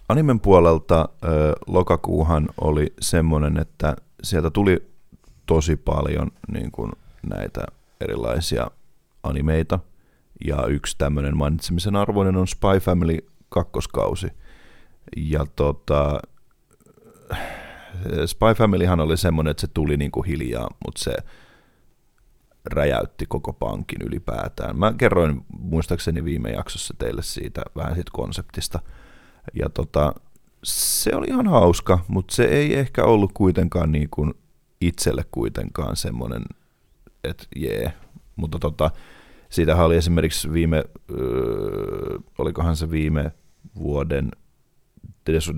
animen 0.09 0.41
puolelta 0.41 1.09
ö, 1.25 1.53
lokakuuhan 1.67 2.49
oli 2.61 2.95
semmoinen, 3.01 3.59
että 3.59 3.97
sieltä 4.23 4.51
tuli 4.51 4.89
tosi 5.47 5.77
paljon 5.77 6.31
niin 6.53 6.71
kuin 6.71 6.93
näitä 7.29 7.67
erilaisia 8.01 8.71
animeita, 9.23 9.79
ja 10.45 10.67
yksi 10.67 10.99
tämmöinen 10.99 11.37
mainitsemisen 11.37 11.97
arvoinen 11.97 12.37
on 12.37 12.49
Spy 12.49 12.81
Family 12.81 13.19
kakkoskausi. 13.49 14.29
Ja 15.17 15.47
tota, 15.57 16.21
Spy 18.27 18.55
Familyhan 18.57 19.01
oli 19.01 19.17
semmoinen, 19.17 19.51
että 19.51 19.61
se 19.61 19.67
tuli 19.67 19.97
niin 19.97 20.11
kuin 20.11 20.27
hiljaa, 20.27 20.69
mutta 20.85 21.05
se 21.05 21.17
räjäytti 22.65 23.27
koko 23.29 23.53
pankin 23.53 23.99
ylipäätään. 24.07 24.79
Mä 24.79 24.93
kerroin 24.99 25.45
muistaakseni 25.59 26.25
viime 26.25 26.51
jaksossa 26.51 26.95
teille 26.99 27.23
siitä 27.23 27.63
vähän 27.77 27.95
siitä 27.95 28.11
konseptista. 28.15 28.79
Ja 29.55 29.69
tota, 29.69 30.15
se 30.65 31.17
oli 31.17 31.27
ihan 31.27 31.47
hauska, 31.47 31.99
mutta 32.09 32.35
se 32.35 32.45
ei 32.45 32.75
ehkä 32.75 33.05
ollut 33.05 33.33
kuitenkaan 33.33 33.93
niin 33.93 34.09
kuin 34.11 34.35
itselle 34.81 35.25
kuitenkaan 35.31 35.97
semmoinen, 35.97 36.43
että 37.25 37.45
jee. 37.57 37.93
Mutta 38.37 38.59
tota, 38.59 38.91
siitähän 39.49 39.87
oli 39.87 39.97
esimerkiksi 39.97 40.53
viime, 40.53 40.85
öö, 41.11 42.19
olikohan 42.39 42.77
se 42.77 42.91
viime 42.91 43.33
vuoden 43.79 44.31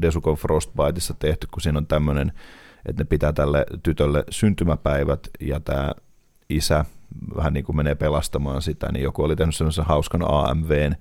Desukon 0.03 0.37
Frostbiteissa 0.37 1.15
tehty, 1.19 1.47
kun 1.51 1.63
siinä 1.63 1.79
on 1.79 1.87
tämmöinen, 1.87 2.33
että 2.87 3.03
ne 3.03 3.07
pitää 3.07 3.33
tälle 3.33 3.67
tytölle 3.83 4.25
syntymäpäivät 4.31 5.29
ja 5.41 5.61
tämä 5.61 5.93
isä 6.51 6.85
vähän 7.37 7.53
niin 7.53 7.65
kuin 7.65 7.77
menee 7.77 7.95
pelastamaan 7.95 8.63
sitä, 8.63 8.93
niin 8.93 9.03
joku 9.03 9.23
oli 9.23 9.37
tehnyt 9.37 9.55
semmoisen 9.55 9.85
hauskan 9.85 10.23
AMVn, 10.25 10.95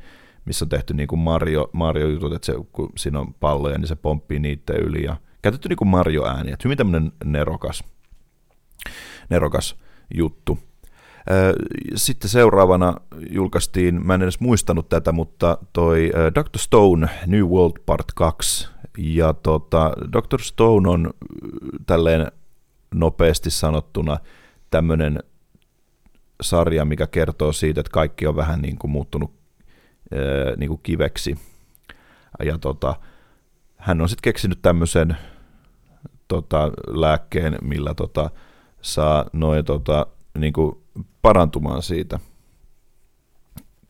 missä 0.46 0.66
on 0.66 0.70
tehty 0.70 0.94
niin 0.94 1.08
kuin 1.08 1.20
Mario, 1.20 1.70
Mario-jutut, 1.74 2.34
että 2.34 2.46
se, 2.46 2.54
kun 2.72 2.90
siinä 2.98 3.20
on 3.20 3.34
palloja, 3.34 3.78
niin 3.78 3.88
se 3.88 3.96
pomppii 3.96 4.40
niitä 4.40 4.74
yli 4.74 5.04
ja 5.04 5.18
käytetty 5.42 5.70
niin 5.70 5.78
kuin 5.78 5.88
Mario-ääni, 5.88 6.52
että 6.52 6.64
hyvin 6.64 6.78
tämmöinen 6.78 7.12
nerokas, 7.26 7.84
nerokas 9.30 9.76
juttu. 10.14 10.60
Sitten 11.96 12.30
seuraavana 12.30 12.96
julkaistiin, 13.30 14.06
mä 14.06 14.14
en 14.14 14.22
edes 14.22 14.40
muistanut 14.40 14.90
tätä, 14.90 15.12
mutta 15.12 15.58
toi 15.74 16.12
Dr. 16.36 16.60
Stone 16.60 17.10
New 17.26 17.44
World 17.44 17.82
Part 17.86 18.12
2. 18.16 18.68
Ja 18.98 19.34
tota, 19.34 19.92
Dr. 20.12 20.42
Stone 20.42 20.90
on 20.90 21.14
tälleen 21.86 22.32
nopeasti 22.94 23.50
sanottuna 23.52 24.18
tämmöinen 24.70 25.20
sarja, 26.42 26.86
mikä 26.86 27.08
kertoo 27.08 27.52
siitä, 27.52 27.80
että 27.80 27.92
kaikki 27.92 28.28
on 28.28 28.36
vähän 28.36 28.62
niin 28.62 28.78
kuin 28.78 28.92
muuttunut 28.92 29.32
niin 30.58 30.68
kuin 30.68 30.80
kiveksi. 30.84 31.38
Ja 32.44 32.58
tota, 32.58 32.96
hän 33.78 34.02
on 34.02 34.10
sitten 34.10 34.24
keksinyt 34.24 34.62
tämmöisen 34.62 35.18
tota, 36.28 36.72
lääkkeen, 36.88 37.58
millä 37.62 37.94
tota, 37.94 38.30
saa 38.82 39.26
noin 39.34 39.66
tota, 39.66 40.08
niin 40.38 40.54
kuin 40.54 40.78
parantumaan 41.22 41.82
siitä 41.82 42.20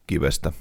kivestä. 0.07 0.51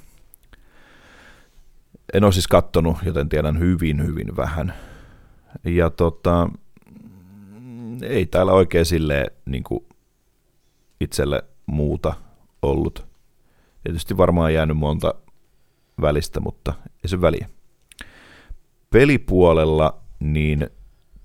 En 2.13 2.25
ole 2.25 2.33
siis 2.33 2.49
kattonut, 2.49 2.97
joten 3.05 3.29
tiedän 3.29 3.59
hyvin, 3.59 4.07
hyvin 4.07 4.37
vähän. 4.37 4.75
Ja 5.65 5.91
tota, 5.91 6.49
ei 8.03 8.27
täällä 8.27 8.53
oikein 8.53 8.87
silleen 8.87 9.27
niin 9.47 9.65
itselle 11.01 11.45
muuta 11.67 12.15
ollut. 12.63 13.07
Tietysti 13.83 14.17
varmaan 14.17 14.55
jäänyt 14.55 14.77
monta 14.77 15.15
välistä, 16.01 16.41
mutta 16.41 16.75
ei 17.05 17.09
se 17.09 17.21
väliä. 17.21 17.49
Pelipuolella 18.91 20.01
niin 20.21 20.71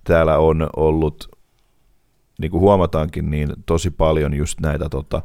täällä 0.04 0.38
on 0.38 0.70
ollut 0.76 1.41
niin 2.42 2.52
kuin 2.52 2.62
huomataankin, 2.62 3.32
niin 3.32 3.50
tosi 3.66 3.92
paljon 3.92 4.34
just 4.34 4.60
näitä 4.60 4.90
tota, 4.90 5.22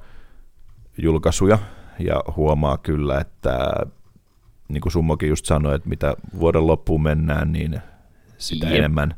julkaisuja, 0.99 1.59
ja 1.99 2.21
huomaa 2.37 2.79
kyllä, 2.79 3.21
että 3.21 3.75
niin 4.69 4.81
kuin 4.81 4.93
Summokin 4.93 5.29
just 5.29 5.47
sanoi, 5.47 5.75
että 5.75 5.89
mitä 5.89 6.17
vuoden 6.39 6.67
loppuun 6.67 7.03
mennään, 7.03 7.53
niin 7.53 7.81
sitä 8.39 8.67
Jep. 8.67 8.77
enemmän 8.77 9.15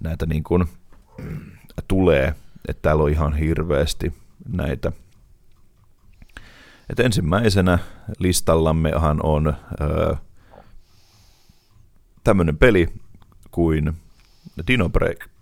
näitä 0.00 0.26
niin 0.26 0.44
kuin 0.44 0.64
tulee, 1.88 2.34
että 2.68 2.82
täällä 2.82 3.02
on 3.02 3.10
ihan 3.10 3.36
hirveästi 3.36 4.12
näitä. 4.48 4.92
Et 6.90 7.00
ensimmäisenä 7.00 7.78
listallammehan 8.18 9.20
on 9.22 9.46
öö, 9.80 10.14
tämmöinen 12.24 12.58
peli 12.58 12.88
kuin 13.50 13.92
Dino 14.66 14.88
Break– 14.88 15.18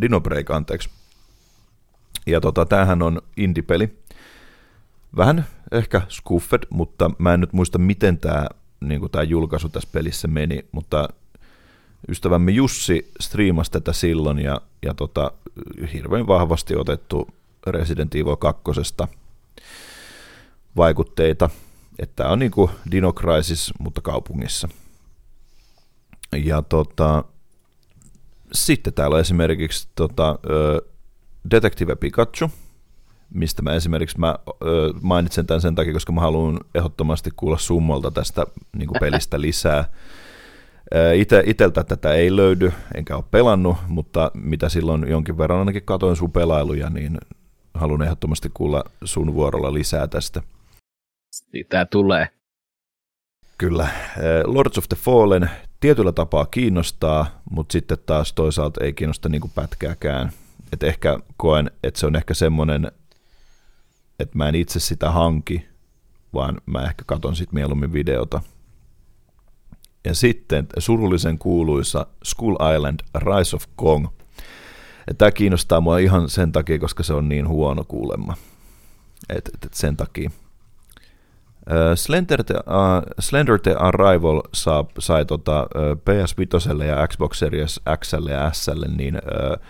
Dino 0.00 0.20
Break, 0.20 0.50
anteeksi. 0.50 0.90
Ja 2.26 2.40
tota, 2.40 2.66
tämähän 2.66 3.02
on 3.02 3.22
indie-peli. 3.36 3.98
Vähän 5.16 5.46
ehkä 5.72 6.02
skuffed, 6.08 6.62
mutta 6.70 7.10
mä 7.18 7.34
en 7.34 7.40
nyt 7.40 7.52
muista, 7.52 7.78
miten 7.78 8.18
tämä 8.18 8.46
niin 8.80 9.10
tämä 9.10 9.22
julkaisu 9.22 9.68
tässä 9.68 9.88
pelissä 9.92 10.28
meni, 10.28 10.64
mutta 10.72 11.08
ystävämme 12.08 12.50
Jussi 12.50 13.12
striimasi 13.20 13.70
tätä 13.70 13.92
silloin 13.92 14.38
ja, 14.38 14.60
ja 14.82 14.94
tota, 14.94 15.32
hirveän 15.92 16.26
vahvasti 16.26 16.76
otettu 16.76 17.28
Resident 17.66 18.14
Evil 18.14 18.36
2 18.36 18.62
vaikutteita, 20.76 21.50
että 21.98 22.28
on 22.28 22.38
niin 22.38 22.50
kuin 22.50 22.70
Dino 22.90 23.12
Crisis, 23.12 23.72
mutta 23.78 24.00
kaupungissa. 24.00 24.68
Ja 26.36 26.62
tota, 26.62 27.24
sitten 28.52 28.92
täällä 28.92 29.14
on 29.14 29.20
esimerkiksi 29.20 29.88
tota, 29.94 30.38
Detective 31.50 31.96
Pikachu, 31.96 32.50
mistä 33.34 33.62
mä 33.62 33.74
esimerkiksi 33.74 34.18
mä, 34.18 34.38
ö, 34.62 34.92
mainitsen 35.00 35.46
tämän 35.46 35.60
sen 35.60 35.74
takia, 35.74 35.92
koska 35.92 36.12
mä 36.12 36.20
haluan 36.20 36.60
ehdottomasti 36.74 37.30
kuulla 37.36 37.58
summolta 37.58 38.10
tästä 38.10 38.46
niin 38.76 38.88
pelistä 39.00 39.40
lisää. 39.46 39.84
Ite, 41.14 41.42
iteltä 41.46 41.84
tätä 41.84 42.14
ei 42.14 42.36
löydy, 42.36 42.72
enkä 42.94 43.16
ole 43.16 43.24
pelannut, 43.30 43.76
mutta 43.88 44.30
mitä 44.34 44.68
silloin 44.68 45.08
jonkin 45.08 45.38
verran 45.38 45.58
ainakin 45.58 45.82
katoin 45.84 46.16
sun 46.16 46.32
pelailuja, 46.32 46.90
niin 46.90 47.18
haluan 47.74 48.02
ehdottomasti 48.02 48.50
kuulla 48.54 48.84
sun 49.04 49.34
vuorolla 49.34 49.74
lisää 49.74 50.06
tästä. 50.06 50.42
Sitä 51.30 51.84
tulee. 51.84 52.28
Kyllä. 53.58 53.88
Lords 54.44 54.78
of 54.78 54.84
the 54.88 54.96
Fallen 54.96 55.50
tietyllä 55.80 56.12
tapaa 56.12 56.46
kiinnostaa, 56.46 57.42
mutta 57.50 57.72
sitten 57.72 57.98
taas 58.06 58.32
toisaalta 58.32 58.84
ei 58.84 58.92
kiinnosta 58.92 59.28
niin 59.28 59.40
kuin 59.40 59.52
pätkääkään. 59.54 60.32
Et 60.72 60.82
ehkä 60.82 61.18
koen, 61.36 61.70
että 61.82 62.00
se 62.00 62.06
on 62.06 62.16
ehkä 62.16 62.34
semmoinen, 62.34 62.92
että 64.18 64.38
mä 64.38 64.48
en 64.48 64.54
itse 64.54 64.80
sitä 64.80 65.10
hanki, 65.10 65.68
vaan 66.34 66.60
mä 66.66 66.82
ehkä 66.82 67.02
katon 67.06 67.36
sitten 67.36 67.54
mieluummin 67.54 67.92
videota. 67.92 68.40
Ja 70.04 70.14
sitten 70.14 70.66
surullisen 70.78 71.38
kuuluisa 71.38 72.06
School 72.24 72.56
Island 72.76 73.00
Rise 73.14 73.56
of 73.56 73.64
Kong. 73.76 74.06
Tämä 75.18 75.30
kiinnostaa 75.30 75.80
mua 75.80 75.98
ihan 75.98 76.28
sen 76.28 76.52
takia, 76.52 76.78
koska 76.78 77.02
se 77.02 77.14
on 77.14 77.28
niin 77.28 77.48
huono 77.48 77.84
kuulemma. 77.84 78.36
Et, 79.28 79.48
et, 79.54 79.64
et 79.64 79.74
sen 79.74 79.96
takia. 79.96 80.30
Slender 81.94 82.44
the, 82.44 82.54
uh, 82.54 83.02
Slender 83.20 83.58
the 83.58 83.74
Arrival 83.78 84.42
saa, 84.52 84.84
sai 84.98 85.24
tota, 85.24 85.62
uh, 85.62 85.98
PS5 85.98 86.84
ja 86.84 87.06
Xbox 87.06 87.38
Series 87.38 87.80
X 88.00 88.12
ja 88.28 88.52
S 88.52 88.70
niin 88.96 89.14
uh, 89.14 89.66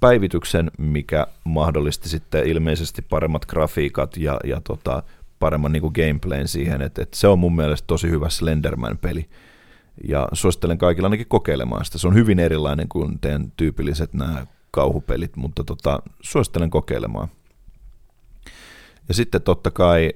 päivityksen, 0.00 0.70
mikä 0.78 1.26
mahdollisti 1.44 2.08
sitten 2.08 2.46
ilmeisesti 2.46 3.02
paremmat 3.02 3.46
grafiikat 3.46 4.16
ja, 4.16 4.40
ja 4.44 4.60
tota, 4.60 5.02
paremman 5.38 5.72
niin 5.72 5.82
gameplayn 5.94 6.48
siihen, 6.48 6.82
että 6.82 7.02
et 7.02 7.14
se 7.14 7.28
on 7.28 7.38
mun 7.38 7.56
mielestä 7.56 7.86
tosi 7.86 8.10
hyvä 8.10 8.28
Slenderman-peli. 8.28 9.28
Ja 10.08 10.28
suosittelen 10.32 10.78
kaikilla 10.78 11.06
ainakin 11.06 11.28
kokeilemaan 11.28 11.84
sitä. 11.84 11.98
Se 11.98 12.08
on 12.08 12.14
hyvin 12.14 12.38
erilainen 12.38 12.88
kuin 12.88 13.18
teidän 13.18 13.52
tyypilliset 13.56 14.14
nämä 14.14 14.46
kauhupelit, 14.70 15.36
mutta 15.36 15.64
tota, 15.64 16.02
suosittelen 16.20 16.70
kokeilemaan. 16.70 17.28
Ja 19.08 19.14
sitten 19.14 19.42
totta 19.42 19.70
kai 19.70 20.12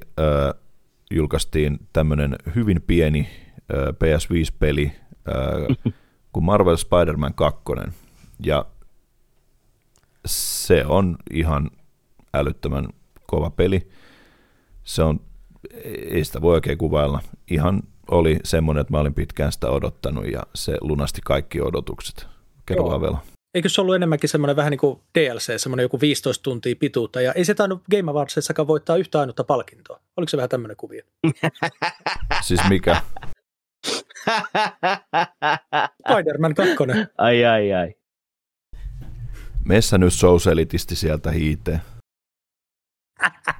julkaistiin 1.13 1.79
tämmöinen 1.93 2.37
hyvin 2.55 2.83
pieni 2.87 3.29
PS5-peli 3.73 4.93
kuin 6.33 6.45
Marvel 6.45 6.77
Spider-Man 6.77 7.35
2. 7.35 7.63
Ja 8.45 8.67
se 10.27 10.85
on 10.87 11.17
ihan 11.31 11.71
älyttömän 12.35 12.89
kova 13.27 13.51
peli. 13.51 13.91
Se 14.85 15.03
on, 15.03 15.21
ei 15.85 16.25
sitä 16.25 16.41
voi 16.41 16.55
oikein 16.55 16.79
kuvailla. 16.79 17.21
Ihan 17.51 17.83
oli 18.11 18.39
semmoinen, 18.45 18.81
että 18.81 18.93
mä 18.93 19.01
olin 19.01 19.15
pitkään 19.15 19.53
sitä 19.53 19.71
odottanut 19.71 20.27
ja 20.27 20.43
se 20.55 20.77
lunasti 20.81 21.21
kaikki 21.25 21.61
odotukset. 21.61 22.27
Kerro 22.67 23.01
vielä. 23.01 23.19
Eikö 23.55 23.69
se 23.69 23.81
ollut 23.81 23.95
enemmänkin 23.95 24.29
semmoinen 24.29 24.57
vähän 24.57 24.71
niin 24.71 24.79
kuin 24.79 25.01
DLC, 25.19 25.59
semmoinen 25.61 25.85
joku 25.85 26.01
15 26.01 26.43
tuntia 26.43 26.77
pituutta, 26.77 27.21
ja 27.21 27.33
ei 27.33 27.45
se 27.45 27.55
tainnut 27.55 27.83
Game 27.91 28.11
Awardsissakaan 28.11 28.69
voittaa 28.69 28.97
yhtä 28.97 29.21
ainutta 29.21 29.45
palkintoa. 29.45 30.01
Oliko 30.17 30.31
se 30.31 30.37
vähän 30.37 30.49
tämmöinen 30.49 30.77
kuvio? 30.77 31.03
siis 32.47 32.61
mikä? 32.69 33.03
Spider-Man 36.09 36.55
2. 36.55 36.77
Ai 37.19 37.45
ai 37.45 37.73
ai. 37.73 37.95
Messä 39.65 39.99
nyt 39.99 40.13
souselitisti 40.13 40.97
sieltä 40.97 41.31
hiiteen. 41.31 41.81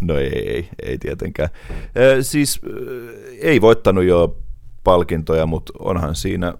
No 0.00 0.18
ei, 0.18 0.48
ei, 0.48 0.68
ei 0.82 0.98
tietenkään. 0.98 1.48
Ö, 1.96 2.22
siis 2.22 2.60
ei 3.40 3.60
voittanut 3.60 4.04
jo 4.04 4.38
palkintoja, 4.84 5.46
mutta 5.46 5.72
onhan 5.78 6.14
siinä 6.14 6.54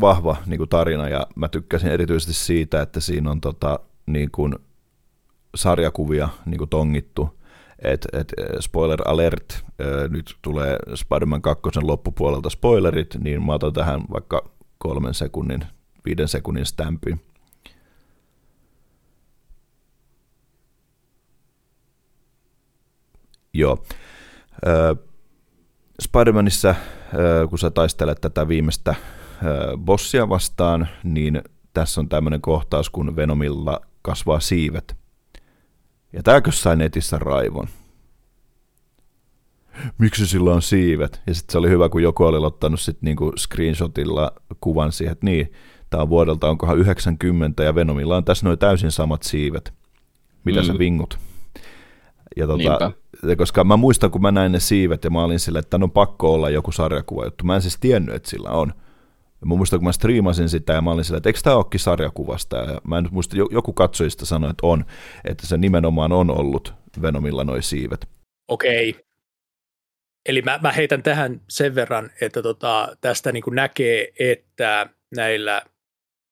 vahva 0.00 0.36
niin 0.46 0.58
kuin 0.58 0.68
tarina 0.68 1.08
ja 1.08 1.26
mä 1.36 1.48
tykkäsin 1.48 1.90
erityisesti 1.90 2.32
siitä, 2.32 2.82
että 2.82 3.00
siinä 3.00 3.30
on 3.30 3.40
tota, 3.40 3.80
niin 4.06 4.30
kuin 4.30 4.54
sarjakuvia 5.54 6.28
niin 6.46 6.58
kuin 6.58 6.70
tongittu. 6.70 7.40
Et, 7.84 8.06
et, 8.12 8.32
spoiler 8.60 8.98
alert, 9.04 9.64
nyt 10.08 10.36
tulee 10.42 10.76
Spider-Man 10.94 11.42
2 11.42 11.62
loppupuolelta 11.82 12.50
spoilerit, 12.50 13.16
niin 13.18 13.46
mä 13.46 13.52
otan 13.52 13.72
tähän 13.72 14.00
vaikka 14.12 14.50
kolmen 14.78 15.14
sekunnin, 15.14 15.60
viiden 16.04 16.28
sekunnin 16.28 16.66
stampin. 16.66 17.20
Joo. 23.52 23.84
Spider-Manissa, 26.02 26.74
kun 27.50 27.58
sä 27.58 27.70
taistelet 27.70 28.20
tätä 28.20 28.48
viimeistä 28.48 28.94
bossia 29.76 30.28
vastaan, 30.28 30.88
niin 31.04 31.42
tässä 31.74 32.00
on 32.00 32.08
tämmöinen 32.08 32.40
kohtaus, 32.40 32.90
kun 32.90 33.16
Venomilla 33.16 33.80
kasvaa 34.02 34.40
siivet. 34.40 34.96
Ja 36.12 36.22
tääkö 36.22 36.52
sai 36.52 36.76
netissä 36.76 37.18
raivon? 37.18 37.68
Miksi 39.98 40.26
sillä 40.26 40.52
on 40.52 40.62
siivet? 40.62 41.22
Ja 41.26 41.34
sitten 41.34 41.52
se 41.52 41.58
oli 41.58 41.68
hyvä, 41.68 41.88
kun 41.88 42.02
joku 42.02 42.24
oli 42.24 42.46
ottanut 42.46 42.80
sit 42.80 43.02
niinku 43.02 43.32
screenshotilla 43.36 44.32
kuvan 44.60 44.92
siihen, 44.92 45.12
että 45.12 45.26
niin, 45.26 45.52
tämä 45.90 46.02
on 46.02 46.08
vuodelta 46.08 46.48
onkohan 46.48 46.78
90 46.78 47.64
ja 47.64 47.74
Venomilla 47.74 48.16
on 48.16 48.24
tässä 48.24 48.46
noin 48.46 48.58
täysin 48.58 48.90
samat 48.90 49.22
siivet. 49.22 49.72
Mitä 50.44 50.60
mm. 50.60 50.66
sä 50.66 50.78
vingut? 50.78 51.18
Ja 52.36 52.46
tota, 52.46 52.92
koska 53.36 53.64
mä 53.64 53.76
muistan, 53.76 54.10
kun 54.10 54.22
mä 54.22 54.30
näin 54.30 54.52
ne 54.52 54.60
siivet 54.60 55.04
ja 55.04 55.10
mä 55.10 55.24
olin 55.24 55.40
sillä, 55.40 55.58
että 55.58 55.78
on 55.82 55.90
pakko 55.90 56.34
olla 56.34 56.50
joku 56.50 56.72
sarjakuva 56.72 57.24
juttu. 57.24 57.44
Mä 57.44 57.54
en 57.54 57.62
siis 57.62 57.78
tiennyt, 57.80 58.14
että 58.14 58.30
sillä 58.30 58.50
on. 58.50 58.74
Mä 59.44 59.54
muistan, 59.54 59.78
kun 59.78 59.84
mä 59.84 59.92
striimasin 59.92 60.48
sitä 60.48 60.72
ja 60.72 60.80
mä 60.80 60.90
olin 60.90 61.04
sillä, 61.04 61.16
että 61.16 61.28
eikö 61.28 61.40
tämä 61.42 61.56
olekin 61.56 61.80
sarjakuvasta. 61.80 62.56
Ja 62.56 62.80
mä 62.84 62.98
en 62.98 63.08
muista, 63.10 63.36
joku 63.50 63.72
katsojista 63.72 64.26
sanoi, 64.26 64.50
että 64.50 64.66
on, 64.66 64.84
että 65.24 65.46
se 65.46 65.56
nimenomaan 65.56 66.12
on 66.12 66.30
ollut 66.30 66.74
Venomilla 67.02 67.44
noi 67.44 67.62
siivet. 67.62 68.08
Okei. 68.48 68.96
Eli 70.28 70.42
mä, 70.42 70.58
mä 70.62 70.72
heitän 70.72 71.02
tähän 71.02 71.40
sen 71.48 71.74
verran, 71.74 72.10
että 72.20 72.42
tota, 72.42 72.96
tästä 73.00 73.32
niin 73.32 73.42
kuin 73.42 73.54
näkee, 73.54 74.08
että 74.18 74.86
näillä 75.16 75.62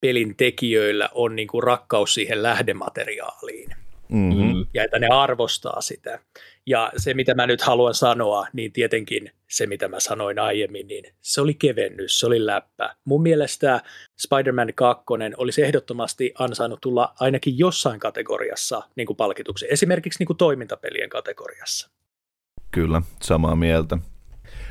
pelin 0.01 0.37
tekijöillä 0.37 1.09
on 1.15 1.37
niin 1.37 1.49
kuin 1.49 1.63
rakkaus 1.63 2.15
siihen 2.15 2.43
lähdemateriaaliin. 2.43 3.82
Mm-hmm. 4.13 4.67
Ja 4.75 4.85
että 4.85 4.99
ne 4.99 5.09
arvostaa 5.09 5.81
sitä. 5.81 6.19
Ja 6.67 6.93
se, 6.97 7.15
mitä 7.15 7.35
mä 7.35 7.47
nyt 7.47 7.61
haluan 7.61 7.95
sanoa, 7.95 8.47
niin 8.53 8.73
tietenkin 8.73 9.31
se, 9.49 9.67
mitä 9.67 9.89
mä 9.89 10.01
sanoin 10.01 10.39
aiemmin, 10.39 10.89
niin 10.89 11.05
se 11.21 11.41
oli 11.41 11.55
kevennys, 11.55 12.21
se 12.21 12.27
oli 12.27 12.47
läppä. 12.47 12.97
Mun 13.05 13.23
mielestä 13.23 13.83
Spider-Man 14.19 14.73
2 14.75 15.05
olisi 15.37 15.63
ehdottomasti 15.63 16.35
ansainnut 16.39 16.81
tulla 16.81 17.15
ainakin 17.21 17.59
jossain 17.59 18.01
kategoriassa 18.01 18.83
niin 18.97 19.07
kuin 19.07 19.17
palkituksi, 19.17 19.67
esimerkiksi 19.71 20.19
niin 20.19 20.27
kuin 20.27 20.37
toimintapelien 20.37 21.09
kategoriassa. 21.09 21.91
Kyllä, 22.71 23.03
samaa 23.23 23.57
mieltä. 23.57 23.99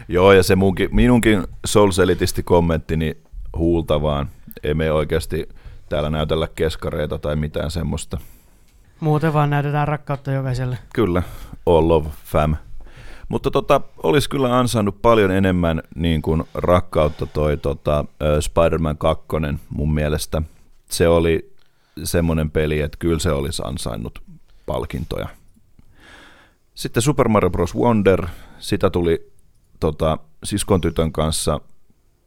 Joo, 0.08 0.34
ja 0.34 0.44
se 0.44 0.56
munkin, 0.56 0.96
minunkin 0.96 1.44
souls 1.66 1.98
kommenttini 2.44 3.18
huultavaan. 3.58 4.30
Ei 4.64 4.74
me 4.74 4.92
oikeasti 4.92 5.50
täällä 5.90 6.10
näytellä 6.10 6.48
keskareita 6.56 7.18
tai 7.18 7.36
mitään 7.36 7.72
semmoista. 7.72 8.18
Muuten 9.02 9.34
vaan 9.34 9.50
näytetään 9.50 9.88
rakkautta 9.88 10.32
jokaiselle. 10.32 10.78
Kyllä, 10.94 11.24
all 11.66 11.88
love 11.88 12.10
fam. 12.26 12.56
Mutta 13.30 13.52
tota, 13.52 13.82
olisi 14.04 14.30
kyllä 14.30 14.60
ansainnut 14.60 15.02
paljon 15.02 15.32
enemmän 15.32 15.84
niin 15.96 16.22
kuin 16.22 16.44
rakkautta 16.54 17.26
toi 17.26 17.58
tota, 17.58 18.06
Spider-Man 18.40 18.98
2 18.98 19.26
mun 19.70 19.94
mielestä. 19.94 20.42
Se 20.90 21.08
oli 21.08 21.54
semmoinen 22.04 22.52
peli, 22.52 22.80
että 22.80 22.98
kyllä 23.00 23.20
se 23.20 23.32
olisi 23.32 23.62
ansainnut 23.66 24.20
palkintoja. 24.66 25.28
Sitten 26.74 27.04
Super 27.04 27.28
Mario 27.28 27.50
Bros. 27.50 27.76
Wonder, 27.76 28.28
sitä 28.60 28.90
tuli 28.90 29.32
tota, 29.80 30.18
siskon 30.44 30.82
tytön 30.82 31.12
kanssa 31.12 31.62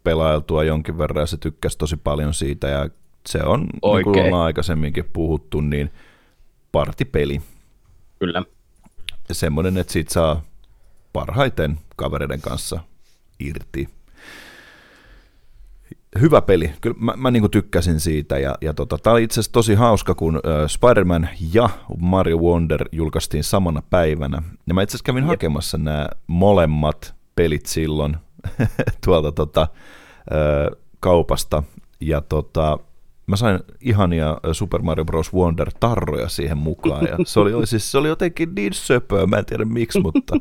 pelailtua 0.05 0.64
jonkin 0.64 0.98
verran 0.98 1.22
ja 1.22 1.26
se 1.26 1.36
tykkäsi 1.36 1.78
tosi 1.78 1.96
paljon 1.96 2.34
siitä 2.34 2.68
ja 2.68 2.88
se 3.26 3.42
on, 3.42 3.66
Oikein. 3.82 4.12
niin 4.12 4.22
kuin 4.22 4.26
ollaan 4.26 4.46
aikaisemminkin 4.46 5.10
puhuttu, 5.12 5.60
niin– 5.60 5.90
partipeli. 6.74 7.40
Kyllä. 8.18 8.42
Ja 9.28 9.34
semmoinen, 9.34 9.78
että 9.78 9.92
siitä 9.92 10.12
saa 10.12 10.42
parhaiten 11.12 11.78
kavereiden 11.96 12.40
kanssa 12.40 12.80
irti. 13.40 13.88
Hyvä 16.20 16.42
peli. 16.42 16.72
Kyllä 16.80 16.96
mä, 16.98 17.14
mä 17.16 17.30
niin 17.30 17.51
tykkäsin 17.51 18.01
siitä. 18.01 18.38
Ja, 18.38 18.55
ja 18.60 18.74
tota, 18.74 18.98
tämä 18.98 19.14
oli 19.14 19.22
itse 19.22 19.34
asiassa 19.34 19.52
tosi 19.52 19.74
hauska, 19.74 20.14
kun 20.14 20.36
äh, 20.36 20.68
Spider-Man 20.68 21.28
ja 21.52 21.68
Mario 21.98 22.38
Wonder 22.38 22.88
julkaistiin 22.92 23.44
samana 23.44 23.82
päivänä. 23.90 24.42
Ja 24.66 24.74
mä 24.74 24.82
itse 24.82 24.90
asiassa 24.90 25.05
kävin 25.05 25.24
Jep. 25.24 25.28
hakemassa 25.28 25.78
nämä 25.78 26.09
molemmat 26.26 27.14
pelit 27.36 27.66
silloin 27.66 28.16
tuolta 29.05 29.32
tota, 29.32 29.62
äh, 29.62 30.80
kaupasta. 31.01 31.62
Ja 32.01 32.20
tota, 32.20 32.78
mä 33.26 33.36
sain 33.36 33.60
ihania 33.80 34.40
Super 34.52 34.82
Mario 34.82 35.05
Bros. 35.05 35.34
Wonder 35.34 35.70
tarroja 35.80 36.28
siihen 36.28 36.59
mukaan, 36.59 37.06
ja 37.06 37.18
se 37.26 37.40
oli, 37.40 37.66
siis, 37.66 37.90
se 37.90 37.98
oli 37.98 38.09
jotenkin 38.09 38.55
niin 38.55 38.72
söpöä, 38.72 39.26
mä 39.26 39.36
en 39.38 39.44
tiedä 39.44 39.64
miksi, 39.64 40.01
mutta 40.01 40.36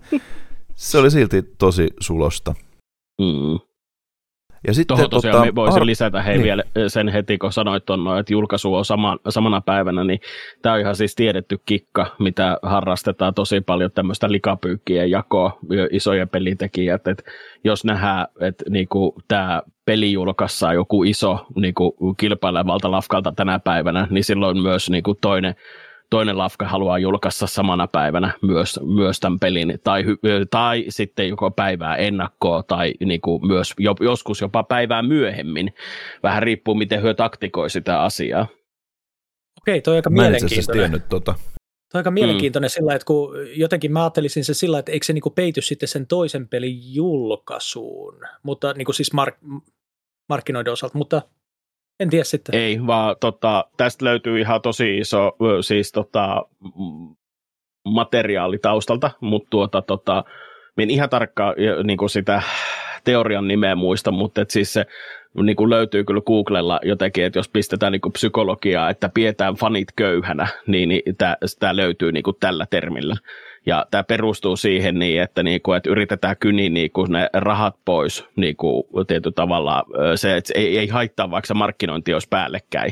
se 0.76 0.98
oli 0.98 1.12
silti 1.12 1.44
tosi 1.58 1.90
sulosta. 2.00 2.56
Mm. 3.22 3.73
Ja 4.68 4.74
sitten 4.74 4.98
Tuohon 4.98 5.10
tosiaan 5.10 5.38
tota, 5.38 5.56
voisin 5.56 5.82
ar- 5.82 5.86
lisätä 5.86 6.22
hei 6.22 6.34
niin. 6.34 6.44
vielä 6.44 6.64
sen 6.88 7.10
heti, 7.10 7.38
kun 7.38 7.54
sanoit 7.54 7.86
tuon, 7.86 8.20
että 8.20 8.34
julkaisu 8.34 8.76
on 8.76 8.86
sama, 8.86 9.18
samana 9.30 9.62
päivänä, 9.62 10.04
niin 10.04 10.20
tämä 10.62 10.76
on 10.76 10.82
ihan 10.82 10.96
siis 10.96 11.16
tiedetty 11.16 11.60
kikka, 11.66 12.16
mitä 12.20 12.58
harrastetaan 12.62 13.34
tosi 13.34 13.62
paljon 13.62 13.92
tämmöistä 13.92 14.32
likapyykkien 14.32 15.12
jakoa, 15.12 15.58
isojen 15.92 16.30
pelitekijät, 16.30 17.08
että 17.08 17.24
jos 17.64 17.86
nähdään, 17.86 18.28
että 18.40 18.66
niinku 18.70 19.16
tämä 19.28 19.62
peli 19.86 20.12
julkaissaan 20.12 20.76
joku 20.76 21.04
iso 21.04 21.46
niinku, 21.56 22.16
kilpailevalta 22.18 22.92
lafkalta 22.92 23.32
tänä 23.36 23.60
päivänä, 23.60 24.08
niin 24.10 24.24
silloin 24.24 24.62
myös 24.62 24.90
niinku, 24.90 25.16
toinen 25.16 25.56
toinen 26.10 26.38
lafka 26.38 26.68
haluaa 26.68 27.00
julkaista 27.00 27.48
samana 27.48 27.88
päivänä 27.88 28.34
myös, 28.42 28.80
myös 28.84 29.20
tämän 29.20 29.40
pelin, 29.40 29.80
tai, 29.84 30.04
tai 30.52 30.86
sitten 30.90 31.30
joko 31.30 31.52
päivää 31.52 31.96
ennakkoa, 31.96 32.64
tai 32.64 32.94
niin 33.06 33.22
kuin 33.22 33.48
myös 33.48 33.74
joskus 34.00 34.42
jopa 34.42 34.64
päivää 34.64 35.02
myöhemmin. 35.02 35.74
Vähän 36.24 36.44
riippuu, 36.44 36.76
miten 36.76 37.02
hyö 37.02 37.14
taktikoi 37.14 37.70
sitä 37.70 38.02
asiaa. 38.02 38.48
Okei, 39.62 39.82
toi 39.82 39.92
on 39.92 39.96
aika 39.96 40.10
mä 40.10 40.22
siis 40.22 40.30
mielenkiintoinen. 40.32 40.82
Tiennyt, 40.82 41.10
tota. 41.10 41.34
Toi 41.94 42.00
on 42.00 42.00
aika 42.00 42.12
mielenkiintoinen 42.12 42.68
mm. 42.68 42.72
sillä, 42.72 42.94
että 42.96 43.06
kun 43.06 43.34
jotenkin 43.56 43.92
mä 43.92 44.04
ajattelisin 44.04 44.46
se 44.46 44.54
sillä, 44.54 44.80
että 44.80 44.92
eikö 44.92 45.06
se 45.06 45.14
niinku 45.14 45.30
peity 45.30 45.62
sitten 45.62 45.90
sen 45.90 46.08
toisen 46.08 46.48
pelin 46.48 46.96
julkaisuun, 46.96 48.22
mutta 48.44 48.74
niinku 48.74 48.94
siis 48.94 49.14
mark, 49.14 49.36
markkinoiden 50.30 50.74
osalta, 50.74 50.98
mutta 50.98 51.22
en 52.00 52.10
tiedä 52.10 52.24
sitten. 52.24 52.56
Ei, 52.56 52.88
vaan 52.88 53.16
tota, 53.20 53.66
tästä 53.78 54.06
löytyy 54.06 54.40
ihan 54.40 54.62
tosi 54.62 54.98
iso 54.98 55.38
siis 55.62 55.92
tota, 55.92 56.46
materiaali 57.86 58.58
taustalta, 58.58 59.12
mutta 59.22 59.48
tuota, 59.50 59.82
tota, 59.82 60.24
en 60.78 60.90
ihan 60.90 61.10
tarkkaan 61.10 61.56
niin 61.84 61.98
kuin 61.98 62.10
sitä 62.10 62.42
teorian 63.04 63.48
nimeä 63.48 63.76
muista, 63.76 64.12
mutta 64.12 64.42
et 64.42 64.50
siis 64.50 64.74
se 64.74 64.86
niin 65.44 65.56
kuin 65.56 65.70
löytyy 65.70 66.04
kyllä 66.04 66.22
Googlella 66.22 66.80
jotenkin, 66.84 67.26
että 67.26 67.40
jos 67.40 67.50
pistetään 67.50 67.92
niin 67.92 68.02
kuin 68.02 68.14
psykologiaa, 68.14 68.90
että 68.90 69.10
pidetään 69.14 69.56
fanit 69.56 69.88
köyhänä, 69.96 70.48
niin, 70.68 70.90
niin 70.90 71.04
tämä 71.60 71.76
löytyy 71.76 72.12
niin 72.12 72.24
kuin 72.24 72.38
tällä 72.40 72.66
termillä. 72.70 73.16
Ja 73.66 73.86
tämä 73.92 74.04
perustuu 74.04 74.56
siihen 74.56 75.00
niin, 75.00 75.22
että, 75.22 75.44
niin 75.44 75.62
kuin, 75.62 75.78
että 75.78 75.90
yritetään 75.90 76.38
kyni 76.38 76.70
niin 76.70 76.92
kuin 76.92 77.12
ne 77.12 77.30
rahat 77.34 77.76
pois 77.86 78.26
niin 78.36 78.56
kuin 78.56 78.84
tietyllä 79.08 79.34
tavalla. 79.34 79.84
Se, 80.16 80.38
että 80.38 80.54
ei, 80.56 80.78
ei 80.78 80.88
haittaa, 80.88 81.32
vaikka 81.32 81.54
markkinointi 81.54 82.14
olisi 82.14 82.28
päällekkäin. 82.30 82.92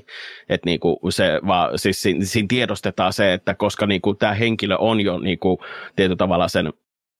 Että 0.49 0.69
niin 0.69 0.80
kuin 0.80 0.98
se, 1.10 1.39
vaan, 1.48 1.80
siis 1.80 2.02
siinä, 2.02 2.26
siinä 2.26 2.48
tiedostetaan 2.49 3.14
se, 3.14 3.34
että 3.34 3.53
koska 3.53 3.88
niin 3.88 4.02
kuin 4.02 4.18
tämä 4.18 4.34
henkilö 4.34 4.77
on 4.77 5.02
jo 5.02 5.19
niin 5.19 5.39
kuin, 5.39 5.57
tietyllä 5.95 6.18
tavalla 6.18 6.48
sen 6.48 6.73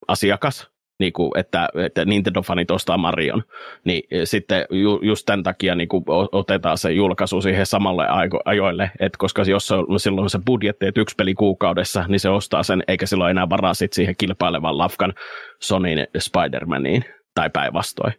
asiakas, 0.08 0.71
niin 1.02 1.12
kuin, 1.12 1.38
että, 1.38 1.68
että 1.84 2.04
Nintendo-fanit 2.04 2.70
ostaa 2.70 2.98
Marion, 2.98 3.42
niin 3.84 4.02
sitten 4.24 4.66
ju, 4.70 5.00
just 5.02 5.26
tämän 5.26 5.42
takia 5.42 5.74
niin 5.74 5.88
kuin 5.88 6.04
otetaan 6.32 6.78
se 6.78 6.92
julkaisu 6.92 7.40
siihen 7.40 7.66
samalle 7.66 8.06
ajoille, 8.44 8.90
että 9.00 9.18
koska 9.18 9.42
jos 9.42 9.66
se 9.66 9.74
on 9.74 10.00
silloin 10.00 10.30
se 10.30 10.38
budjetti, 10.46 10.86
että 10.86 11.00
yksi 11.00 11.14
peli 11.16 11.34
kuukaudessa, 11.34 12.04
niin 12.08 12.20
se 12.20 12.28
ostaa 12.28 12.62
sen, 12.62 12.82
eikä 12.88 13.06
silloin 13.06 13.30
enää 13.30 13.50
varaa 13.50 13.74
sit 13.74 13.92
siihen 13.92 14.14
kilpailevan 14.18 14.78
lafkan 14.78 15.14
Sonyin 15.60 16.06
Spider-Maniin 16.18 17.02
tai 17.34 17.50
päinvastoin. 17.50 18.12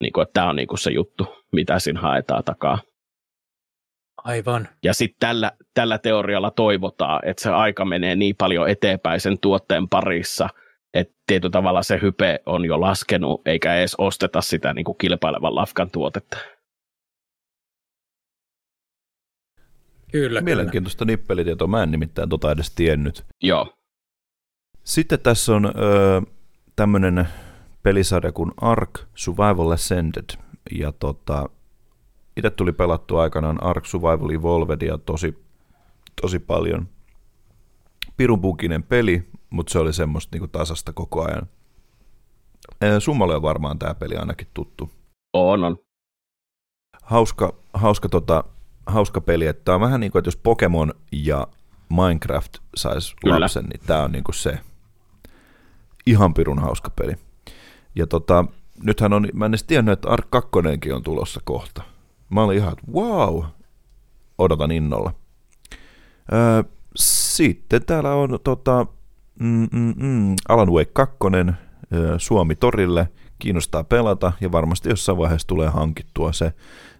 Niin 0.00 0.12
kuin, 0.12 0.22
että 0.22 0.32
tämä 0.32 0.48
on 0.48 0.56
niin 0.56 0.68
kuin 0.68 0.78
se 0.78 0.90
juttu, 0.90 1.26
mitä 1.52 1.78
siinä 1.78 2.00
haetaan 2.00 2.44
takaa. 2.44 2.78
Aivan. 4.24 4.68
Ja 4.84 4.94
sitten 4.94 5.16
tällä, 5.20 5.52
tällä 5.74 5.98
teorialla 5.98 6.50
toivotaan, 6.50 7.28
että 7.28 7.42
se 7.42 7.50
aika 7.50 7.84
menee 7.84 8.16
niin 8.16 8.36
paljon 8.36 8.68
eteenpäin 8.68 9.20
sen 9.20 9.38
tuotteen 9.40 9.88
parissa, 9.88 10.48
että 10.94 11.14
tietyllä 11.26 11.52
tavalla 11.52 11.82
se 11.82 11.98
hype 12.02 12.38
on 12.46 12.64
jo 12.64 12.80
laskenut, 12.80 13.42
eikä 13.46 13.74
edes 13.74 13.94
osteta 13.98 14.40
sitä 14.40 14.74
niin 14.74 14.84
kuin 14.84 14.98
kilpailevan 14.98 15.54
lafkan 15.54 15.90
tuotetta. 15.90 16.38
Kyllä, 20.12 20.40
Mielenkiintoista 20.40 21.04
kyllä. 21.04 21.16
nippelitietoa, 21.16 21.68
mä 21.68 21.82
en 21.82 21.90
nimittäin 21.90 22.28
tota 22.28 22.52
edes 22.52 22.70
tiennyt. 22.70 23.24
Joo. 23.42 23.74
Sitten 24.84 25.20
tässä 25.20 25.54
on 25.54 25.66
öö, 25.66 26.20
tämmöinen 26.76 27.28
pelisarja 27.82 28.32
kuin 28.32 28.52
Ark 28.60 29.00
Survival 29.14 29.70
Ascended, 29.70 30.24
ja 30.78 30.92
tota, 30.92 31.48
itse 32.36 32.50
tuli 32.50 32.72
pelattu 32.72 33.16
aikanaan 33.16 33.62
Ark 33.62 33.86
Survival 33.86 34.30
Evolvedia 34.30 34.98
tosi, 34.98 35.44
tosi 36.20 36.38
paljon. 36.38 36.88
Pirunpukinen 38.16 38.82
peli, 38.82 39.28
mutta 39.50 39.72
se 39.72 39.78
oli 39.78 39.92
semmoista 39.92 40.34
niinku 40.34 40.48
tasasta 40.48 40.92
koko 40.92 41.24
ajan. 41.24 41.48
Summalle 42.98 43.36
on 43.36 43.42
varmaan 43.42 43.78
tämä 43.78 43.94
peli 43.94 44.16
ainakin 44.16 44.48
tuttu. 44.54 44.90
On, 45.32 45.64
on. 45.64 45.76
Hauska, 47.02 47.54
hauska, 47.74 48.08
tota, 48.08 48.44
hauska 48.86 49.20
peli, 49.20 49.46
että 49.46 49.64
tämä 49.64 49.74
on 49.74 49.80
vähän 49.80 50.00
niin 50.00 50.12
kuin, 50.12 50.20
että 50.20 50.28
jos 50.28 50.36
Pokemon 50.36 50.94
ja 51.12 51.46
Minecraft 51.88 52.58
saisi 52.76 53.16
lapsen, 53.24 53.64
niin 53.64 53.80
tämä 53.86 54.02
on 54.02 54.12
niin 54.12 54.24
kuin 54.24 54.34
se 54.34 54.58
ihan 56.06 56.34
pirun 56.34 56.58
hauska 56.58 56.90
peli. 56.90 57.12
Ja 57.94 58.06
tota, 58.06 58.44
nythän 58.82 59.12
on, 59.12 59.28
mä 59.34 59.46
en 59.46 59.50
edes 59.50 59.64
tiennyt, 59.64 59.92
että 59.92 60.08
Ark 60.08 60.30
2 60.30 60.50
on 60.94 61.02
tulossa 61.02 61.40
kohta. 61.44 61.82
Mä 62.30 62.42
olin 62.42 62.56
ihan, 62.56 62.72
että 62.72 62.92
wow, 62.92 63.44
odotan 64.38 64.70
innolla. 64.70 65.12
Öö, 66.32 66.62
sitten 66.96 67.84
täällä 67.84 68.14
on 68.14 68.38
tota, 68.44 68.86
mm, 69.40 69.68
mm, 69.72 69.94
mm, 69.96 70.36
Alan 70.48 70.72
Wake 70.72 70.90
2, 70.92 71.16
öö, 71.92 72.18
Suomi 72.18 72.54
torille, 72.54 73.08
kiinnostaa 73.38 73.84
pelata 73.84 74.32
ja 74.40 74.52
varmasti 74.52 74.88
jossain 74.88 75.18
vaiheessa 75.18 75.48
tulee 75.48 75.68
hankittua 75.68 76.32
se 76.32 76.52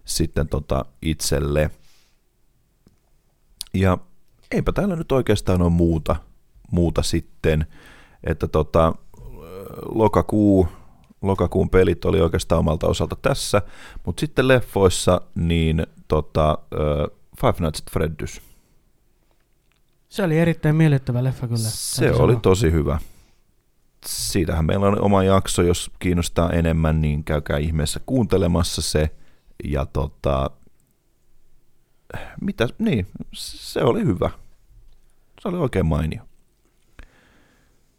sitten 0.05 0.47
tota 0.47 0.85
itselle. 1.01 1.71
Ja 3.73 3.97
eipä 4.51 4.71
täällä 4.71 4.95
nyt 4.95 5.11
oikeastaan 5.11 5.61
ole 5.61 5.69
muuta, 5.69 6.15
muuta 6.71 7.03
sitten, 7.03 7.65
että 8.23 8.47
tota, 8.47 8.93
lokakuu 9.95 10.67
lokakuun 11.21 11.69
pelit 11.69 12.05
oli 12.05 12.21
oikeastaan 12.21 12.59
omalta 12.59 12.87
osalta 12.87 13.15
tässä, 13.21 13.61
mutta 14.05 14.19
sitten 14.19 14.47
leffoissa 14.47 15.21
niin 15.35 15.87
tota, 16.07 16.57
Five 17.41 17.53
Nights 17.59 17.83
at 17.87 17.93
Freddy's. 17.93 18.41
Se 20.09 20.23
oli 20.23 20.39
erittäin 20.39 20.75
miellyttävä 20.75 21.23
leffa 21.23 21.47
kyllä. 21.47 21.69
Se 21.69 22.11
oli 22.11 22.17
sanoa. 22.17 22.39
tosi 22.39 22.71
hyvä. 22.71 22.99
Siitähän 24.05 24.65
meillä 24.65 24.87
on 24.87 25.01
oma 25.01 25.23
jakso, 25.23 25.61
jos 25.61 25.91
kiinnostaa 25.99 26.51
enemmän, 26.51 27.01
niin 27.01 27.23
käykää 27.23 27.57
ihmeessä 27.57 27.99
kuuntelemassa 28.05 28.81
se. 28.81 29.09
Ja 29.63 29.85
tota, 29.85 30.51
mitä, 32.41 32.67
niin, 32.79 33.07
se 33.33 33.81
oli 33.83 34.05
hyvä. 34.05 34.29
Se 35.41 35.47
oli 35.47 35.57
oikein 35.57 35.85
mainio. 35.85 36.23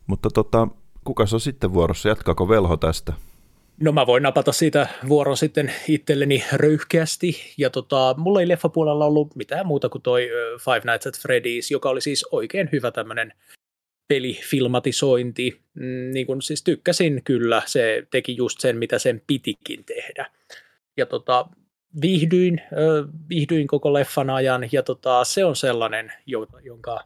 Mutta 0.07 0.31
tota, 0.31 0.69
kuka 1.05 1.24
on 1.32 1.41
sitten 1.41 1.73
vuorossa? 1.73 2.09
Jatkaako 2.09 2.49
Velho 2.49 2.77
tästä? 2.77 3.12
No 3.81 3.93
mä 3.93 4.07
voin 4.07 4.23
napata 4.23 4.52
siitä 4.52 4.89
vuoron 5.09 5.36
sitten 5.36 5.73
itselleni 5.89 6.44
röyhkeästi. 6.52 7.36
Ja 7.59 7.70
tota, 7.70 8.15
mulla 8.19 8.40
ei 8.40 8.48
leffapuolella 8.48 9.05
ollut 9.05 9.36
mitään 9.36 9.66
muuta 9.66 9.89
kuin 9.89 10.02
toi 10.02 10.31
Five 10.65 10.93
Nights 10.93 11.07
at 11.07 11.15
Freddy's, 11.16 11.66
joka 11.70 11.90
oli 11.90 12.01
siis 12.01 12.27
oikein 12.31 12.69
hyvä 12.73 12.90
tämmöinen 12.90 13.32
pelifilmatisointi. 14.09 15.61
Mm, 15.74 16.12
niin 16.12 16.27
kun 16.27 16.43
siis 16.43 16.62
tykkäsin 16.62 17.23
kyllä, 17.24 17.62
se 17.66 18.07
teki 18.11 18.36
just 18.36 18.61
sen, 18.61 18.77
mitä 18.77 18.98
sen 18.98 19.23
pitikin 19.27 19.85
tehdä. 19.85 20.31
Ja 20.97 21.07
tota, 21.07 21.47
viihdyin, 22.01 22.61
viihdyin 23.28 23.66
koko 23.66 23.93
leffan 23.93 24.31
ajan, 24.31 24.69
ja 24.73 24.82
tota, 24.82 25.24
se 25.24 25.44
on 25.44 25.57
sellainen, 25.57 26.12
jonka 26.62 27.05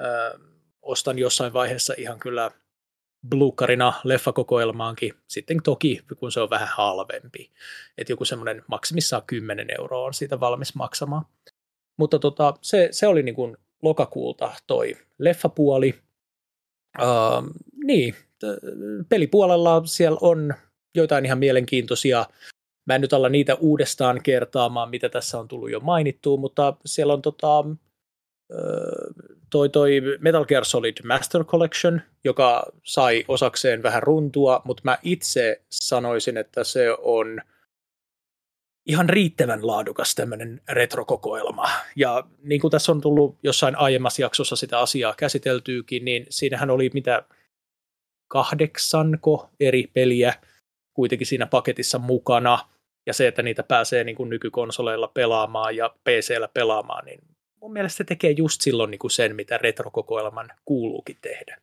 ö, 0.00 0.38
ostan 0.82 1.18
jossain 1.18 1.52
vaiheessa 1.52 1.94
ihan 1.98 2.18
kyllä– 2.18 2.50
blukkarina 3.28 3.92
leffakokoelmaankin, 4.04 5.14
sitten 5.28 5.62
toki 5.62 6.00
kun 6.16 6.32
se 6.32 6.40
on 6.40 6.50
vähän 6.50 6.68
halvempi, 6.68 7.50
että 7.98 8.12
joku 8.12 8.24
semmoinen 8.24 8.62
maksimissaan 8.68 9.22
10 9.26 9.66
euroa 9.78 10.06
on 10.06 10.14
siitä 10.14 10.40
valmis 10.40 10.74
maksamaan. 10.74 11.24
Mutta 11.96 12.18
tota, 12.18 12.54
se, 12.62 12.88
se 12.90 13.06
oli 13.06 13.22
niin 13.22 13.34
kuin 13.34 13.56
lokakuulta 13.82 14.52
toi 14.66 14.96
leffapuoli. 15.18 15.94
Uh, 17.02 17.66
niin, 17.84 18.14
pelipuolella 19.08 19.82
siellä 19.84 20.18
on 20.20 20.54
joitain 20.94 21.26
ihan 21.26 21.38
mielenkiintoisia. 21.38 22.26
Mä 22.86 22.94
en 22.94 23.00
nyt 23.00 23.12
alla 23.12 23.28
niitä 23.28 23.54
uudestaan 23.54 24.22
kertaamaan, 24.22 24.90
mitä 24.90 25.08
tässä 25.08 25.38
on 25.38 25.48
tullut 25.48 25.70
jo 25.70 25.80
mainittua, 25.80 26.36
mutta 26.36 26.76
siellä 26.86 27.12
on 27.12 27.22
tota, 27.22 27.64
toi, 29.50 29.68
toi 29.68 30.00
Metal 30.20 30.44
Gear 30.44 30.64
Solid 30.64 30.96
Master 31.04 31.44
Collection, 31.44 32.00
joka 32.24 32.66
sai 32.82 33.24
osakseen 33.28 33.82
vähän 33.82 34.02
runtua, 34.02 34.62
mutta 34.64 34.80
mä 34.84 34.98
itse 35.02 35.62
sanoisin, 35.70 36.36
että 36.36 36.64
se 36.64 36.90
on 36.98 37.40
ihan 38.86 39.08
riittävän 39.08 39.66
laadukas 39.66 40.14
tämmöinen 40.14 40.60
retrokokoelma. 40.68 41.68
Ja 41.96 42.24
niin 42.42 42.60
kuin 42.60 42.70
tässä 42.70 42.92
on 42.92 43.00
tullut 43.00 43.38
jossain 43.42 43.76
aiemmassa 43.76 44.22
jaksossa 44.22 44.56
sitä 44.56 44.78
asiaa 44.78 45.14
käsiteltyykin, 45.16 46.04
niin 46.04 46.26
siinähän 46.30 46.70
oli 46.70 46.90
mitä 46.94 47.22
kahdeksanko 48.28 49.50
eri 49.60 49.86
peliä 49.92 50.34
kuitenkin 50.94 51.26
siinä 51.26 51.46
paketissa 51.46 51.98
mukana. 51.98 52.58
Ja 53.06 53.12
se, 53.14 53.28
että 53.28 53.42
niitä 53.42 53.62
pääsee 53.62 54.04
niin 54.04 54.16
kuin 54.16 54.30
nykykonsoleilla 54.30 55.08
pelaamaan 55.08 55.76
ja 55.76 55.88
PCllä 55.88 56.48
pelaamaan, 56.54 57.04
niin 57.04 57.20
mun 57.60 57.72
mielestä 57.72 57.96
se 57.96 58.04
tekee 58.04 58.30
just 58.30 58.60
silloin 58.60 58.90
niin 58.90 58.98
kuin 58.98 59.10
sen, 59.10 59.36
mitä 59.36 59.58
retrokokoelman 59.58 60.50
kuuluukin 60.64 61.18
tehdä. 61.20 61.56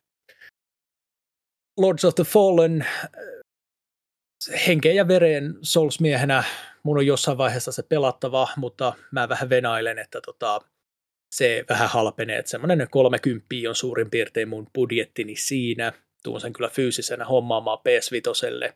Lords 1.76 2.04
of 2.04 2.14
the 2.14 2.24
Fallen, 2.24 2.80
äh, 2.82 4.66
henkeen 4.66 4.96
ja 4.96 5.08
vereen 5.08 5.54
Souls-miehenä 5.62 6.44
mun 6.82 6.98
on 6.98 7.06
jossain 7.06 7.38
vaiheessa 7.38 7.72
se 7.72 7.82
pelattava, 7.82 8.48
mutta 8.56 8.92
mä 9.10 9.28
vähän 9.28 9.48
venailen, 9.48 9.98
että 9.98 10.20
tota, 10.20 10.60
se 11.34 11.64
vähän 11.68 11.88
halpenee, 11.88 12.38
että 12.38 12.50
semmoinen 12.50 12.86
30 12.90 13.46
on 13.68 13.74
suurin 13.74 14.10
piirtein 14.10 14.48
mun 14.48 14.66
budjettini 14.74 15.36
siinä. 15.36 15.92
Tuun 16.22 16.40
sen 16.40 16.52
kyllä 16.52 16.68
fyysisenä 16.68 17.24
hommaamaan 17.24 17.78
PS5 17.78 18.72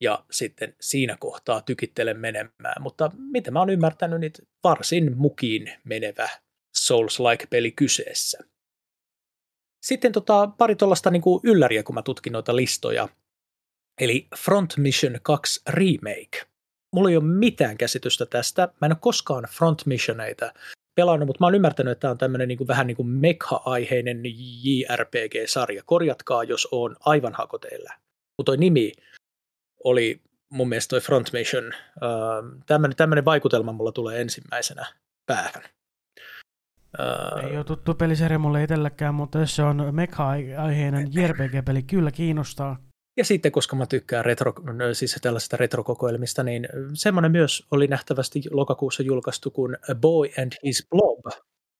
ja 0.00 0.24
sitten 0.30 0.74
siinä 0.80 1.16
kohtaa 1.20 1.60
tykittelen 1.60 2.20
menemään, 2.20 2.82
mutta 2.82 3.10
mitä 3.16 3.50
mä 3.50 3.58
oon 3.58 3.70
ymmärtänyt, 3.70 4.20
niin 4.20 4.32
varsin 4.64 5.16
mukiin 5.16 5.72
menevä 5.84 6.28
Souls-like-peli 6.76 7.72
kyseessä. 7.72 8.38
Sitten 9.82 10.12
tota, 10.12 10.46
pari 10.46 10.76
tuollaista 10.76 11.10
niin 11.10 11.22
ylläriä, 11.42 11.82
kun 11.82 11.94
mä 11.94 12.02
tutkin 12.02 12.32
noita 12.32 12.56
listoja. 12.56 13.08
Eli 14.00 14.28
Front 14.36 14.76
Mission 14.76 15.18
2 15.22 15.60
Remake. 15.68 16.46
Mulla 16.92 17.10
ei 17.10 17.16
ole 17.16 17.24
mitään 17.24 17.78
käsitystä 17.78 18.26
tästä. 18.26 18.68
Mä 18.80 18.86
en 18.86 18.92
ole 18.92 18.98
koskaan 19.00 19.44
Front 19.50 19.86
Missioneita 19.86 20.52
pelannut, 20.94 21.26
mutta 21.26 21.40
mä 21.40 21.46
oon 21.46 21.54
ymmärtänyt, 21.54 21.92
että 21.92 22.00
tämä 22.00 22.10
on 22.10 22.18
tämmöinen 22.18 22.48
niin 22.48 22.68
vähän 22.68 22.86
niin 22.86 22.96
kuin 22.96 23.08
mekha-aiheinen 23.08 24.22
JRPG-sarja. 24.62 25.82
Korjatkaa, 25.86 26.44
jos 26.44 26.68
on 26.72 26.96
aivan 27.00 27.32
hakoteilla. 27.32 27.92
Mutta 28.38 28.50
toi 28.50 28.56
nimi 28.56 28.92
oli 29.84 30.20
mun 30.50 30.68
mielestä 30.68 30.90
toi 30.90 31.00
Front 31.00 31.32
Mission. 31.32 31.72
Tämmöinen, 32.66 32.96
tämmöinen 32.96 33.24
vaikutelma 33.24 33.72
mulla 33.72 33.92
tulee 33.92 34.20
ensimmäisenä 34.20 34.86
päähän. 35.26 35.62
Ei 37.50 37.56
ole 37.56 37.64
tuttu 37.64 37.94
pelisarja 37.94 38.38
mulle 38.38 38.62
itselläkään, 38.62 39.14
mutta 39.14 39.38
jos 39.38 39.56
se 39.56 39.62
on 39.62 39.88
mecha-aiheinen 39.92 41.08
JRPG-peli, 41.14 41.82
kyllä 41.82 42.10
kiinnostaa. 42.10 42.78
Ja 43.16 43.24
sitten, 43.24 43.52
koska 43.52 43.76
mä 43.76 43.86
tykkään 43.86 44.24
retro, 44.24 44.54
siis 44.92 45.18
tällaisista 45.22 45.56
retrokokoelmista, 45.56 46.42
niin 46.42 46.68
semmoinen 46.94 47.32
myös 47.32 47.66
oli 47.70 47.86
nähtävästi 47.86 48.42
lokakuussa 48.50 49.02
julkaistu 49.02 49.50
kuin 49.50 49.76
A 49.90 49.94
Boy 49.94 50.28
and 50.42 50.52
His 50.64 50.86
Blob. 50.90 51.26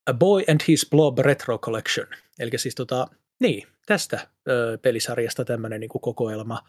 A 0.07 0.15
Boy 0.15 0.43
and 0.49 0.61
His 0.69 0.86
Blob 0.91 1.19
Retro 1.19 1.59
Collection. 1.59 2.07
Eli 2.39 2.51
siis 2.57 2.74
tota, 2.74 3.07
niin, 3.41 3.69
tästä 3.86 4.28
ö, 4.49 4.78
pelisarjasta 4.82 5.45
tämmöinen 5.45 5.81
niin 5.81 5.89
kokoelma. 5.89 6.62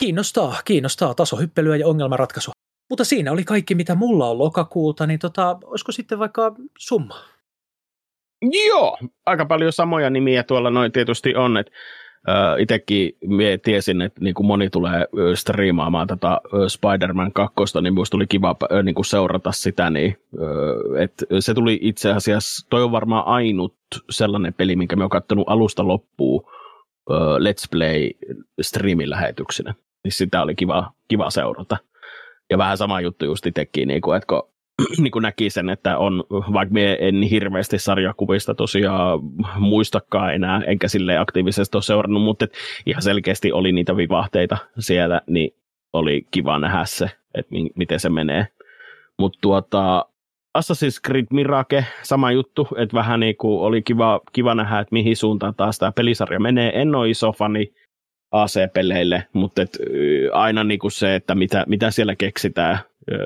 Kiinnostaa, 0.00 0.62
kiinnostaa 0.64 1.14
tasohyppelyä 1.14 1.76
ja 1.76 1.86
ongelmanratkaisu. 1.86 2.50
Mutta 2.90 3.04
siinä 3.04 3.32
oli 3.32 3.44
kaikki, 3.44 3.74
mitä 3.74 3.94
mulla 3.94 4.26
on 4.26 4.38
lokakuulta, 4.38 5.06
niin 5.06 5.18
tota, 5.18 5.58
olisiko 5.64 5.92
sitten 5.92 6.18
vaikka 6.18 6.54
summa? 6.78 7.14
Joo, 8.66 8.98
aika 9.26 9.46
paljon 9.46 9.72
samoja 9.72 10.10
nimiä 10.10 10.42
tuolla 10.42 10.70
noin 10.70 10.92
tietysti 10.92 11.34
on. 11.34 11.56
Et, 11.56 11.70
itsekin 12.58 13.12
mie 13.26 13.58
tiesin, 13.58 14.00
että 14.00 14.20
niin 14.20 14.34
kuin 14.34 14.46
moni 14.46 14.70
tulee 14.70 15.06
striimaamaan 15.34 16.06
tätä 16.06 16.40
Spider-Man 16.68 17.32
2, 17.32 17.54
niin 17.82 17.94
minusta 17.94 18.10
tuli 18.12 18.26
kiva 18.26 18.56
niin 18.82 18.94
kuin 18.94 19.04
seurata 19.04 19.52
sitä. 19.52 19.90
Niin, 19.90 20.16
että 20.98 21.26
se 21.40 21.54
tuli 21.54 21.78
itse 21.82 22.12
asiassa, 22.12 22.66
toi 22.70 22.82
on 22.82 22.92
varmaan 22.92 23.26
ainut 23.26 23.74
sellainen 24.10 24.54
peli, 24.54 24.76
minkä 24.76 24.96
me 24.96 25.02
oon 25.02 25.10
katsonut 25.10 25.48
alusta 25.48 25.88
loppuun 25.88 26.42
Let's 27.38 27.68
Play 27.70 28.10
streamin 28.60 29.10
lähetyksenä. 29.10 29.74
Niin 30.04 30.12
sitä 30.12 30.42
oli 30.42 30.54
kiva, 30.54 30.92
kiva 31.08 31.30
seurata. 31.30 31.76
Ja 32.50 32.58
vähän 32.58 32.76
sama 32.76 33.00
juttu 33.00 33.24
just 33.24 33.46
itsekin, 33.46 33.88
niin 33.88 34.00
kuin, 34.00 34.16
että 34.16 34.26
kun 34.26 34.42
niin 35.02 35.10
kuin 35.10 35.22
näki 35.22 35.50
sen, 35.50 35.70
että 35.70 35.98
on, 35.98 36.24
vaikka 36.30 36.72
me 36.72 36.98
en 37.00 37.22
hirveästi 37.22 37.78
sarjakuvista 37.78 38.54
tosiaan 38.54 39.20
muistakaan 39.58 40.34
enää, 40.34 40.62
enkä 40.66 40.88
sille 40.88 41.18
aktiivisesti 41.18 41.76
ole 41.76 41.82
seurannut, 41.82 42.22
mutta 42.22 42.44
et 42.44 42.52
ihan 42.86 43.02
selkeästi 43.02 43.52
oli 43.52 43.72
niitä 43.72 43.96
vivahteita 43.96 44.56
siellä, 44.78 45.20
niin 45.26 45.54
oli 45.92 46.26
kiva 46.30 46.58
nähdä 46.58 46.84
se, 46.84 47.10
että 47.34 47.52
mi- 47.52 47.70
miten 47.74 48.00
se 48.00 48.08
menee. 48.08 48.46
Mutta 49.18 49.38
tuota, 49.42 50.06
Assassin's 50.58 51.00
Creed 51.06 51.26
Mirage, 51.30 51.84
sama 52.02 52.32
juttu, 52.32 52.68
että 52.76 52.96
vähän 52.96 53.20
niin 53.20 53.36
kuin 53.36 53.60
oli 53.60 53.82
kiva, 53.82 54.20
kiva 54.32 54.54
nähdä, 54.54 54.78
että 54.78 54.92
mihin 54.92 55.16
suuntaan 55.16 55.54
taas 55.54 55.78
tämä 55.78 55.92
pelisarja 55.92 56.40
menee. 56.40 56.80
En 56.80 56.94
ole 56.94 57.10
iso 57.10 57.32
fani 57.32 57.72
AC-peleille, 58.32 59.24
mutta 59.32 59.62
et, 59.62 59.78
aina 60.32 60.64
niin 60.64 60.78
kuin 60.78 60.90
se, 60.90 61.14
että 61.14 61.34
mitä, 61.34 61.64
mitä 61.68 61.90
siellä 61.90 62.16
keksitään 62.16 62.78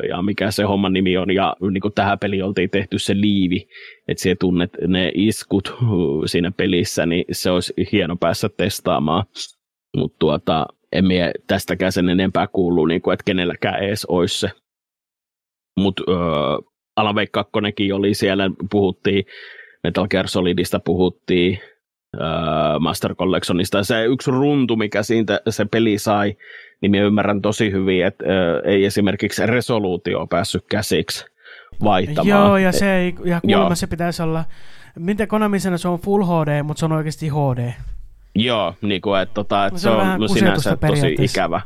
ja 0.08 0.22
mikä 0.22 0.50
se 0.50 0.62
homman 0.62 0.92
nimi 0.92 1.16
on. 1.16 1.30
Ja 1.30 1.56
niin 1.70 1.80
kuin 1.80 1.94
tähän 1.94 2.18
peliin 2.18 2.44
oltiin 2.44 2.70
tehty 2.70 2.98
se 2.98 3.14
liivi, 3.14 3.68
että 4.08 4.22
siellä 4.22 4.36
tunnet 4.40 4.70
ne 4.86 5.12
iskut 5.14 5.74
siinä 6.26 6.50
pelissä, 6.50 7.06
niin 7.06 7.24
se 7.32 7.50
olisi 7.50 7.74
hieno 7.92 8.16
päässä 8.16 8.48
testaamaan. 8.56 9.24
Mutta 9.96 10.16
tuota, 10.18 10.66
en 10.92 11.06
mie 11.06 11.32
tästäkään 11.46 11.92
sen 11.92 12.08
enempää 12.08 12.46
kuulu, 12.46 12.86
niin 12.86 13.02
kuin, 13.02 13.14
että 13.14 13.24
kenelläkään 13.24 13.82
edes 13.82 14.04
olisi 14.04 14.40
se. 14.40 14.50
Mutta 15.80 16.02
Alan 16.96 17.14
Wake 17.14 17.30
2 17.32 17.52
oli 17.92 18.14
siellä, 18.14 18.50
puhuttiin 18.70 19.24
Metal 19.84 20.08
Gear 20.08 20.28
Solidista 20.28 20.80
puhuttiin, 20.80 21.58
Master 22.80 23.14
Collectionista. 23.14 23.84
Se 23.84 24.04
yksi 24.04 24.30
runtu, 24.30 24.76
mikä 24.76 25.02
siitä 25.02 25.40
se 25.48 25.64
peli 25.64 25.98
sai, 25.98 26.36
niin 26.80 26.90
minä 26.90 27.04
ymmärrän 27.04 27.42
tosi 27.42 27.72
hyvin, 27.72 28.06
että 28.06 28.24
ei 28.64 28.84
esimerkiksi 28.84 29.46
resoluutio 29.46 30.26
päässyt 30.26 30.64
käsiksi 30.70 31.24
vaihtamaan. 31.84 32.28
Joo, 32.28 32.56
ja, 32.56 32.72
se 32.72 32.96
ei, 32.96 33.14
ja 33.24 33.40
kuulemma 33.40 33.64
Joo. 33.66 33.74
se 33.74 33.86
pitäisi 33.86 34.22
olla, 34.22 34.44
miten 34.98 35.28
Konami 35.28 35.60
sanoo, 35.60 35.78
se 35.78 35.88
on 35.88 35.98
Full 35.98 36.24
HD, 36.24 36.62
mutta 36.62 36.78
se 36.78 36.84
on 36.84 36.92
oikeasti 36.92 37.28
HD. 37.28 37.72
Joo, 38.34 38.74
niin 38.82 39.00
kuin, 39.00 39.20
että, 39.20 39.34
tota, 39.34 39.66
että 39.66 39.78
se, 39.78 39.82
se 39.82 39.90
on, 39.90 40.22
on 40.22 40.28
sinänsä 40.28 40.76
tosi 40.76 41.16
ikävä. 41.20 41.60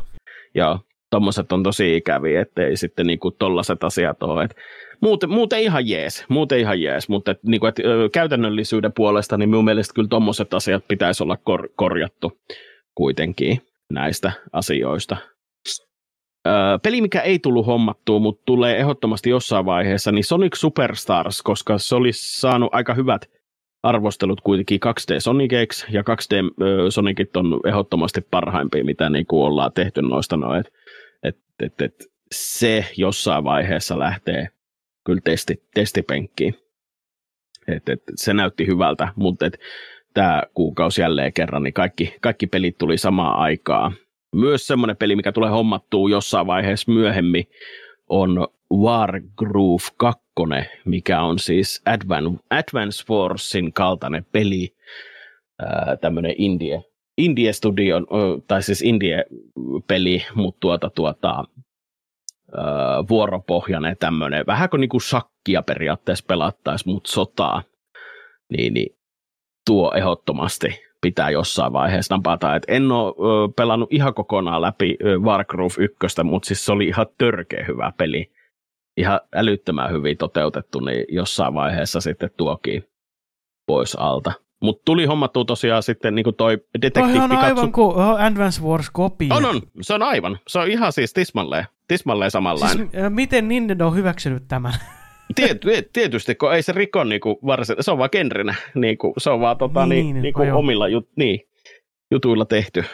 Joo, 0.55 0.81
tuommoiset 1.11 1.53
on 1.53 1.63
tosi 1.63 1.97
ikäviä, 1.97 2.41
ettei 2.41 2.77
sitten 2.77 3.07
niin 3.07 3.19
kuin 3.19 3.35
tollaset 3.39 3.85
asiat 3.85 4.23
ole. 4.23 4.45
Että 4.45 4.57
muuten, 5.01 5.31
muuten 5.31 5.61
ihan 5.61 5.89
jees, 5.89 6.25
muuten 6.29 6.59
ihan 6.59 6.83
jees, 6.83 7.09
mutta 7.09 7.31
et, 7.31 7.39
niin 7.43 7.61
kuin, 7.61 7.69
et, 7.69 7.77
käytännöllisyyden 8.13 8.93
puolesta 8.93 9.37
niin 9.37 9.49
minun 9.49 9.65
mielestä 9.65 9.95
kyllä 9.95 10.09
tuommoiset 10.09 10.55
asiat 10.55 10.89
pitäisi 10.89 11.23
olla 11.23 11.37
kor- 11.37 11.69
korjattu 11.77 12.33
kuitenkin 12.95 13.61
näistä 13.93 14.33
asioista. 14.53 15.17
Peli, 16.83 17.01
mikä 17.01 17.21
ei 17.21 17.39
tullut 17.39 17.67
hommattua, 17.67 18.19
mutta 18.19 18.43
tulee 18.47 18.77
ehdottomasti 18.79 19.31
jossain 19.31 19.65
vaiheessa, 19.65 20.13
niin 20.13 20.25
Sonic 20.25 20.57
Superstars, 20.57 21.43
koska 21.43 21.79
se 21.79 21.95
olisi 21.95 22.41
saanut 22.41 22.69
aika 22.73 22.95
hyvät 22.95 23.31
arvostelut 23.83 24.41
kuitenkin 24.41 24.81
2D 24.87 25.21
Soniceiksi, 25.21 25.87
ja 25.91 26.03
2D 26.03 26.35
Sonicit 26.91 27.37
on 27.37 27.61
ehdottomasti 27.67 28.21
parhaimpia, 28.21 28.85
mitä 28.85 29.11
niin 29.11 29.27
kuin 29.27 29.43
ollaan 29.43 29.73
tehty 29.73 30.03
noista 30.03 30.37
noin. 30.37 30.65
Et, 31.63 31.81
et, 31.81 31.95
se 32.33 32.85
jossain 32.97 33.45
vaiheessa 33.45 33.99
lähtee 33.99 34.49
kyllä 35.05 35.21
testi, 35.25 35.63
testipenkkiin. 35.75 36.55
Et, 37.69 37.89
et, 37.89 38.03
se 38.15 38.35
näytti 38.35 38.67
hyvältä, 38.67 39.09
mutta 39.17 39.51
tämä 40.15 40.43
kuukausi 40.55 41.01
jälleen 41.01 41.33
kerran, 41.33 41.63
niin 41.63 41.75
kaikki, 41.75 42.17
kaikki 42.21 42.47
pelit 42.47 42.79
tuli 42.79 42.99
samaan 42.99 43.39
aikaan. 43.39 43.93
Myös 44.35 44.67
semmoinen 44.67 44.97
peli, 44.97 45.17
mikä 45.17 45.33
tulee 45.33 45.51
hommattua 45.51 46.11
jossain 46.11 46.47
vaiheessa 46.47 46.93
myöhemmin, 46.93 47.45
on 48.09 48.49
Wargroove 48.75 49.89
2, 49.97 50.23
mikä 50.85 51.23
on 51.23 51.39
siis 51.39 51.83
Advan, 51.87 52.41
Advance 52.51 53.07
Forcein 53.07 53.73
kaltainen 53.73 54.27
peli, 54.33 54.77
tämmöinen 56.01 56.35
Indie, 56.39 56.83
Indie 57.19 57.53
Studio, 57.53 57.97
tai 58.47 58.63
siis 58.63 58.83
Indie-peli, 58.83 60.23
mutta 60.35 60.61
tuota, 60.61 60.91
tuota, 60.91 61.45
vuoropohjainen 63.09 63.97
tämmöinen, 64.01 64.47
vähän 64.47 64.71
kuin 64.71 64.81
niinku 64.81 65.01
shakkia 65.01 65.63
periaatteessa 65.63 66.25
pelattaisi, 66.29 66.89
mutta 66.89 67.11
sotaa, 67.11 67.63
niin, 68.53 68.75
niin 68.75 68.97
tuo 69.67 69.93
ehdottomasti 69.97 70.69
pitää 71.01 71.31
jossain 71.31 71.73
vaiheessa 71.73 72.17
napata. 72.17 72.57
Et 72.57 72.63
en 72.69 72.93
ole 72.93 73.53
pelannut 73.57 73.93
ihan 73.93 74.15
kokonaan 74.15 74.63
läpi 74.63 74.97
Wargroove 75.23 75.75
1, 75.79 76.23
mutta 76.25 76.47
siis 76.47 76.65
se 76.65 76.73
oli 76.73 76.87
ihan 76.87 77.07
törkeä 77.19 77.65
hyvä 77.69 77.93
peli. 77.99 78.33
Ihan 78.97 79.21
älyttömän 79.35 79.93
hyvin 79.93 80.17
toteutettu, 80.17 80.81
niin 80.81 81.05
jossain 81.09 81.55
vaiheessa 81.55 82.01
sitten 82.01 82.31
tuokin 82.37 82.85
pois 83.67 83.97
alta. 83.97 84.33
Mutta 84.63 84.83
tuli 84.85 85.05
hommattua 85.05 85.45
tosiaan 85.45 85.83
sitten 85.83 86.15
niin 86.15 86.25
kuin 86.25 86.37
toi 86.37 86.59
Detective 86.83 87.21
on 87.21 87.33
aivan 87.33 87.73
kuin 87.73 87.97
Advance 87.99 88.63
Wars 88.63 88.91
kopio. 88.91 89.35
On, 89.35 89.45
on. 89.45 89.63
Se 89.81 89.95
on 89.95 90.03
aivan. 90.03 90.39
Se 90.49 90.59
on 90.59 90.71
ihan 90.71 90.93
siis 90.93 91.13
tismalleen, 91.13 91.65
tismalleen 91.89 92.31
samanlainen. 92.31 92.91
Siis, 92.91 93.03
miten 93.09 93.49
Nintendo 93.49 93.87
on 93.87 93.97
hyväksynyt 93.97 94.43
tämän? 94.49 94.73
Tiet, 95.35 95.61
tietysti, 95.93 96.35
kun 96.35 96.55
ei 96.55 96.63
se 96.63 96.73
riko 96.73 97.05
niinku 97.05 97.39
varsin, 97.47 97.77
se 97.81 97.91
on 97.91 97.99
vaan 97.99 98.11
genrenä, 98.13 98.55
niinku, 98.75 99.15
se 99.19 99.31
on 99.31 99.41
vaan 99.41 99.59
tota, 99.59 99.87
niin, 99.87 100.15
niin, 100.15 100.23
niinku 100.23 100.43
omilla 100.53 100.89
jut, 100.89 101.09
niin, 101.17 101.41
jutuilla 102.11 102.45
tehty. 102.45 102.85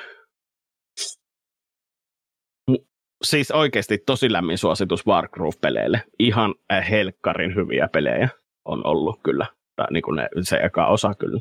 Siis 3.25 3.51
oikeasti 3.51 3.99
tosi 3.99 4.33
lämmin 4.33 4.59
suositus 4.59 5.07
Wargroove-peleille. 5.07 6.01
Ihan 6.19 6.55
helkkarin 6.91 7.55
hyviä 7.55 7.89
pelejä 7.93 8.29
on 8.65 8.87
ollut 8.87 9.21
kyllä. 9.23 9.47
Tai 9.77 9.87
niin 9.91 10.03
kuin 10.03 10.17
ne, 10.17 10.29
se 10.43 10.57
eka 10.57 10.87
osa 10.87 11.15
kyllä. 11.15 11.41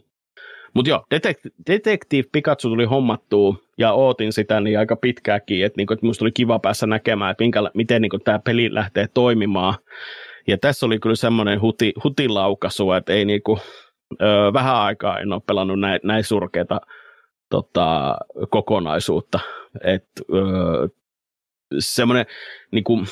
Mutta 0.74 0.90
joo, 0.90 1.04
Detect- 1.16 1.54
Detective 1.72 2.24
Pikachu 2.32 2.70
tuli 2.70 2.86
hommattua 2.86 3.56
ja 3.78 3.94
ootin 3.94 4.34
sitä 4.34 4.60
niin 4.60 4.80
aika 4.80 4.96
pitkääkin, 4.96 5.66
että 5.66 5.78
niinku, 5.78 5.94
et 5.94 6.02
musta 6.02 6.26
oli 6.26 6.32
kiva 6.32 6.60
päässä 6.60 6.88
näkemään, 6.88 7.32
että 7.32 7.44
minkä, 7.44 7.60
miten 7.74 8.02
niinku, 8.02 8.20
tämä 8.20 8.40
peli 8.40 8.74
lähtee 8.74 9.08
toimimaan. 9.14 9.76
Ja 10.48 10.58
tässä 10.58 10.86
oli 10.86 11.00
kyllä 11.00 11.16
semmoinen 11.16 11.62
huti, 11.62 11.94
hutilaukaisu, 12.04 12.92
että 12.92 13.14
ei 13.14 13.26
niinku, 13.26 13.60
ö, 14.22 14.54
vähän 14.54 14.76
aikaa 14.76 15.20
en 15.20 15.34
ole 15.34 15.42
pelannut 15.48 15.80
näin, 15.80 16.00
näin 16.04 16.24
surkeita 16.24 16.82
tota, 17.50 18.18
kokonaisuutta. 18.50 19.40
Et, 19.84 20.06
ö, 20.34 20.90
semmoinen 21.80 22.26
niinku, 22.72 23.04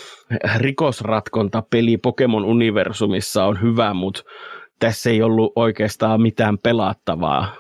rikosratkonta 0.58 1.64
peli 1.70 1.98
Pokemon 1.98 2.46
Universumissa 2.46 3.46
on 3.46 3.62
hyvä, 3.62 3.94
mutta 3.94 4.24
tässä 4.82 5.10
ei 5.10 5.22
ollut 5.22 5.54
oikeastaan 5.56 6.22
mitään 6.22 6.58
pelattavaa. 6.58 7.56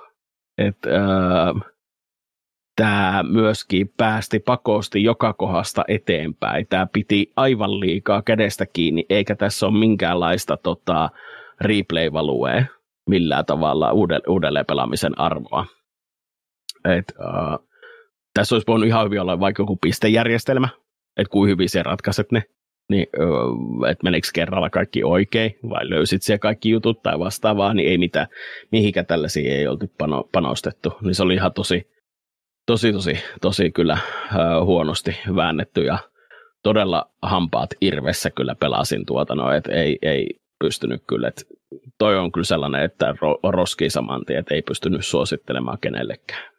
Et, 0.57 0.77
äh, 0.85 1.71
tämä 2.75 3.23
myöskin 3.23 3.93
päästi 3.97 4.39
pakosti 4.39 5.03
joka 5.03 5.33
kohdasta 5.33 5.83
eteenpäin. 5.87 6.67
Tämä 6.67 6.87
piti 6.93 7.31
aivan 7.35 7.79
liikaa 7.79 8.21
kädestä 8.21 8.65
kiinni, 8.65 9.05
eikä 9.09 9.35
tässä 9.35 9.67
ole 9.67 9.79
minkäänlaista 9.79 10.57
tota, 10.57 11.09
replay-valuea 11.61 12.65
millään 13.09 13.45
tavalla 13.45 13.91
uudelleen 14.27 14.65
pelaamisen 14.65 15.19
arvoa. 15.19 15.65
Et, 16.85 17.13
äh, 17.19 17.67
tässä 18.33 18.55
olisi 18.55 18.67
voinut 18.67 18.87
ihan 18.87 19.05
hyvin 19.05 19.21
olla 19.21 19.39
vaikka 19.39 19.63
joku 19.63 19.75
pistejärjestelmä, 19.75 20.69
että 21.17 21.31
kuin 21.31 21.49
hyvin 21.49 21.69
se 21.69 21.83
ratkaiset 21.83 22.31
ne 22.31 22.43
niin 22.91 23.07
että 23.91 24.03
menikö 24.03 24.27
kerralla 24.33 24.69
kaikki 24.69 25.03
oikein 25.03 25.55
vai 25.69 25.89
löysit 25.89 26.21
siellä 26.21 26.39
kaikki 26.39 26.69
jutut 26.69 27.03
tai 27.03 27.19
vastaavaa, 27.19 27.73
niin 27.73 27.89
ei 27.89 27.97
mitään, 27.97 28.27
mihinkä 28.71 29.03
tällaisia 29.03 29.55
ei 29.55 29.67
oltu 29.67 29.85
pano, 29.97 30.29
panostettu. 30.31 30.93
Niin 31.01 31.15
se 31.15 31.23
oli 31.23 31.33
ihan 31.33 31.53
tosi, 31.53 31.91
tosi, 32.67 32.93
tosi, 32.93 33.19
tosi 33.41 33.71
kyllä 33.71 33.97
huonosti 34.65 35.17
väännetty 35.35 35.83
ja 35.83 35.97
todella 36.63 37.11
hampaat 37.21 37.69
irvessä 37.81 38.29
kyllä 38.29 38.55
pelasin 38.55 39.05
tuota, 39.05 39.35
no, 39.35 39.51
että 39.51 39.71
ei, 39.71 39.97
ei 40.01 40.27
pystynyt 40.63 41.03
kyllä, 41.07 41.27
että 41.27 41.41
toi 41.97 42.17
on 42.17 42.31
kyllä 42.31 42.45
sellainen, 42.45 42.83
että 42.83 43.13
ro, 43.21 43.39
roskii 43.43 43.89
saman 43.89 44.25
tien, 44.25 44.39
että 44.39 44.55
ei 44.55 44.61
pystynyt 44.61 45.05
suosittelemaan 45.05 45.77
kenellekään. 45.81 46.51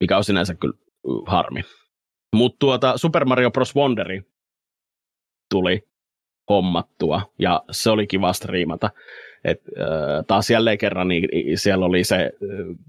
Mikä 0.00 0.16
on 0.16 0.24
sinänsä 0.24 0.54
kyllä 0.54 0.74
harmi. 1.26 1.60
Mutta 2.36 2.56
tuota, 2.58 2.98
Super 2.98 3.24
Mario 3.24 3.50
Bros. 3.50 3.76
Wonderi 3.76 4.22
tuli 5.50 5.80
hommattua, 6.50 7.22
ja 7.38 7.62
se 7.70 7.90
oli 7.90 8.06
kiva 8.06 8.32
striimata. 8.32 8.90
Et, 9.44 9.60
äh, 9.80 10.24
taas 10.26 10.50
jälleen 10.50 10.78
kerran 10.78 11.08
niin 11.08 11.28
siellä 11.58 11.86
oli 11.86 12.04
se 12.04 12.16
äh, 12.16 12.30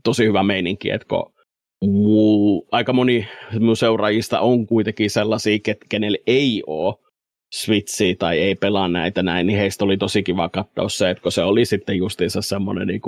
tosi 0.04 0.26
hyvä 0.26 0.44
meininki, 0.44 0.90
että 0.90 1.08
kun 1.08 1.34
muu, 1.82 2.68
aika 2.72 2.94
moni 2.94 3.28
mun 3.60 3.78
seuraajista 3.78 4.40
on 4.40 4.68
kuitenkin 4.68 5.10
sellaisia, 5.10 5.60
ket, 5.64 5.78
kenelle 5.90 6.18
ei 6.28 6.64
ole 6.68 6.96
Switchiä 7.54 8.16
tai 8.20 8.40
ei 8.40 8.56
pelaa 8.56 8.88
näitä 8.88 9.24
näin, 9.24 9.48
niin 9.48 9.60
heistä 9.60 9.86
oli 9.86 9.98
tosi 9.98 10.24
kiva 10.24 10.50
katsoa 10.50 10.90
se, 10.90 11.10
että 11.10 11.24
kun 11.24 11.32
se 11.32 11.44
oli 11.44 11.66
sitten 11.66 11.98
justiinsa 11.98 12.42
semmoinen 12.42 12.88
niin 12.88 13.02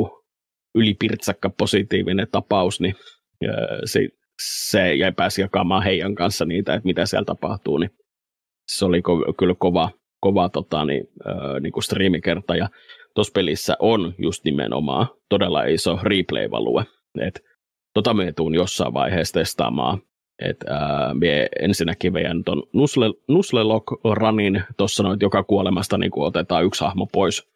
ylipirtsakka 0.75 1.49
positiivinen 1.49 2.27
tapaus, 2.31 2.79
niin 2.79 2.95
se, 3.85 4.07
se 4.69 4.95
jäi 4.95 5.11
pääsi 5.11 5.41
jakamaan 5.41 5.83
heidän 5.83 6.15
kanssa 6.15 6.45
niitä, 6.45 6.73
että 6.73 6.87
mitä 6.87 7.05
siellä 7.05 7.25
tapahtuu, 7.25 7.77
niin 7.77 7.91
se 8.67 8.85
oli 8.85 8.99
ko- 8.99 9.33
kyllä 9.37 9.55
kova, 9.57 9.89
kova 10.19 10.49
tota, 10.49 10.85
niin, 10.85 11.07
äh, 11.27 11.61
niin 11.61 11.73
kuin 11.73 11.83
striimikerta, 11.83 12.55
ja 12.55 12.69
tuossa 13.15 13.31
pelissä 13.33 13.75
on 13.79 14.13
just 14.17 14.43
nimenomaan 14.43 15.07
todella 15.29 15.63
iso 15.63 15.99
replay-value, 16.03 16.85
että 17.21 17.39
tota 17.93 18.13
me 18.13 18.33
tuun 18.33 18.55
jossain 18.55 18.93
vaiheessa 18.93 19.33
testaamaan, 19.33 20.01
että 20.41 20.73
ää, 20.73 21.13
mie 21.13 21.47
ensinnäkin 21.59 22.13
veidän 22.13 22.43
tuon 22.43 22.63
Nusle, 22.73 23.05
Nuslelock 23.27 23.87
Runin 24.13 24.63
tuossa 24.77 25.03
noin 25.03 25.19
joka 25.21 25.43
kuolemasta 25.43 25.97
niin 25.97 26.11
otetaan 26.15 26.65
yksi 26.65 26.83
hahmo 26.83 27.05
pois, 27.05 27.49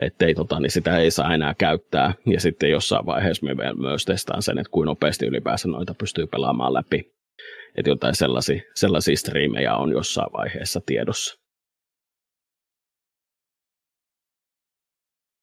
ettei 0.00 0.34
tota, 0.34 0.60
niin 0.60 0.70
sitä 0.70 0.98
ei 0.98 1.10
saa 1.10 1.34
enää 1.34 1.54
käyttää. 1.58 2.14
Ja 2.26 2.40
sitten 2.40 2.70
jossain 2.70 3.06
vaiheessa 3.06 3.46
me 3.46 3.56
vielä 3.56 3.74
myös 3.74 4.04
testaan 4.04 4.42
sen, 4.42 4.58
että 4.58 4.70
kuinka 4.70 4.90
nopeasti 4.90 5.26
ylipäänsä 5.26 5.68
noita 5.68 5.94
pystyy 5.94 6.26
pelaamaan 6.26 6.74
läpi. 6.74 7.19
Että 7.76 7.90
jotain 7.90 8.16
sellaisia, 8.16 8.62
sellaisia 8.74 9.16
striimejä 9.16 9.76
on 9.76 9.92
jossain 9.92 10.32
vaiheessa 10.32 10.80
tiedossa. 10.86 11.40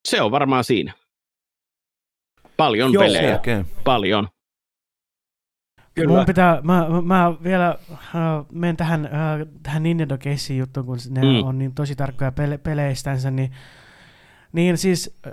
Se 0.08 0.22
on 0.22 0.30
varmaan 0.30 0.64
siinä. 0.64 0.92
Paljon 2.56 2.92
Joo, 2.92 3.02
pelejä. 3.02 3.36
Okay. 3.36 3.64
Paljon. 3.84 4.28
Kyllä. 5.94 6.16
Mun 6.16 6.26
pitää, 6.26 6.60
mä, 6.62 6.86
mä 7.04 7.32
vielä 7.42 7.78
äh, 7.92 7.98
menen 8.52 8.76
tähän, 8.76 9.04
äh, 9.06 9.46
tähän 9.62 9.82
Nintendo 9.82 10.18
Casey 10.18 10.56
juttuun, 10.56 10.86
kun 10.86 10.98
ne 11.10 11.20
mm. 11.20 11.46
on 11.48 11.58
niin 11.58 11.74
tosi 11.74 11.96
tarkkoja 11.96 12.30
pele- 12.30 12.58
peleistänsä, 12.58 13.30
niin, 13.30 13.52
niin 14.52 14.78
siis, 14.78 15.18
äh, 15.26 15.32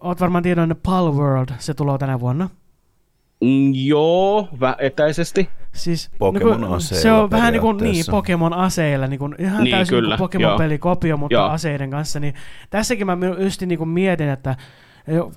oot 0.00 0.20
varmaan 0.20 0.42
tiedon 0.42 0.76
Pal 0.82 1.12
World, 1.12 1.48
se 1.58 1.74
tulee 1.74 1.98
tänä 1.98 2.20
vuonna. 2.20 2.50
Mm, 3.40 3.72
joo, 3.74 4.48
vä- 4.52 4.76
etäisesti. 4.78 5.48
Siis, 5.72 6.10
Pokemon 6.18 6.60
niin 6.60 6.80
se 6.80 7.12
on 7.12 7.30
vähän 7.30 7.52
niin 7.52 7.60
kuin 7.60 7.76
niin, 7.76 8.04
Pokemon 8.10 8.54
aseilla, 8.54 9.06
niin 9.06 9.18
kuin, 9.18 9.34
ihan 9.38 9.64
niin, 9.64 9.76
täysin 9.76 9.96
kyllä, 9.96 10.08
niin 10.08 10.18
Pokemon-pelikopio, 10.18 11.16
mutta 11.16 11.34
joo. 11.34 11.48
aseiden 11.48 11.90
kanssa. 11.90 12.20
Niin, 12.20 12.34
tässäkin 12.70 13.06
mä 13.06 13.16
just 13.38 13.62
niin 13.62 13.78
kuin 13.78 13.88
mietin, 13.88 14.28
että 14.28 14.56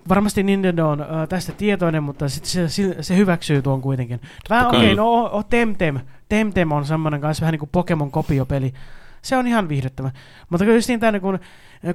Varmasti 0.10 0.44
Nintendo 0.44 0.90
on 0.90 1.02
äh, 1.02 1.08
tästä 1.30 1.52
tietoinen, 1.52 2.04
mutta 2.04 2.30
sit 2.30 2.46
se, 2.46 2.70
se, 2.70 2.96
se 3.02 3.18
hyväksyy 3.18 3.62
tuon 3.62 3.82
kuitenkin. 3.82 4.22
Vähän 4.50 4.68
okei, 4.68 4.80
okay, 4.80 4.96
no 4.96 5.24
o, 5.24 5.44
Temtem. 5.44 6.00
Temtem 6.30 6.72
on 6.72 6.86
semmoinen 6.86 7.22
kanssa 7.22 7.42
vähän 7.42 7.52
niin 7.52 7.60
kuin 7.60 7.70
Pokemon-kopiopeli. 7.72 8.74
Se 9.22 9.38
on 9.38 9.48
ihan 9.48 9.70
viihdyttävä. 9.70 10.12
Mutta 10.50 10.66
just 10.66 10.88
niin 10.88 11.00
tämän, 11.00 11.22
kun, 11.22 11.40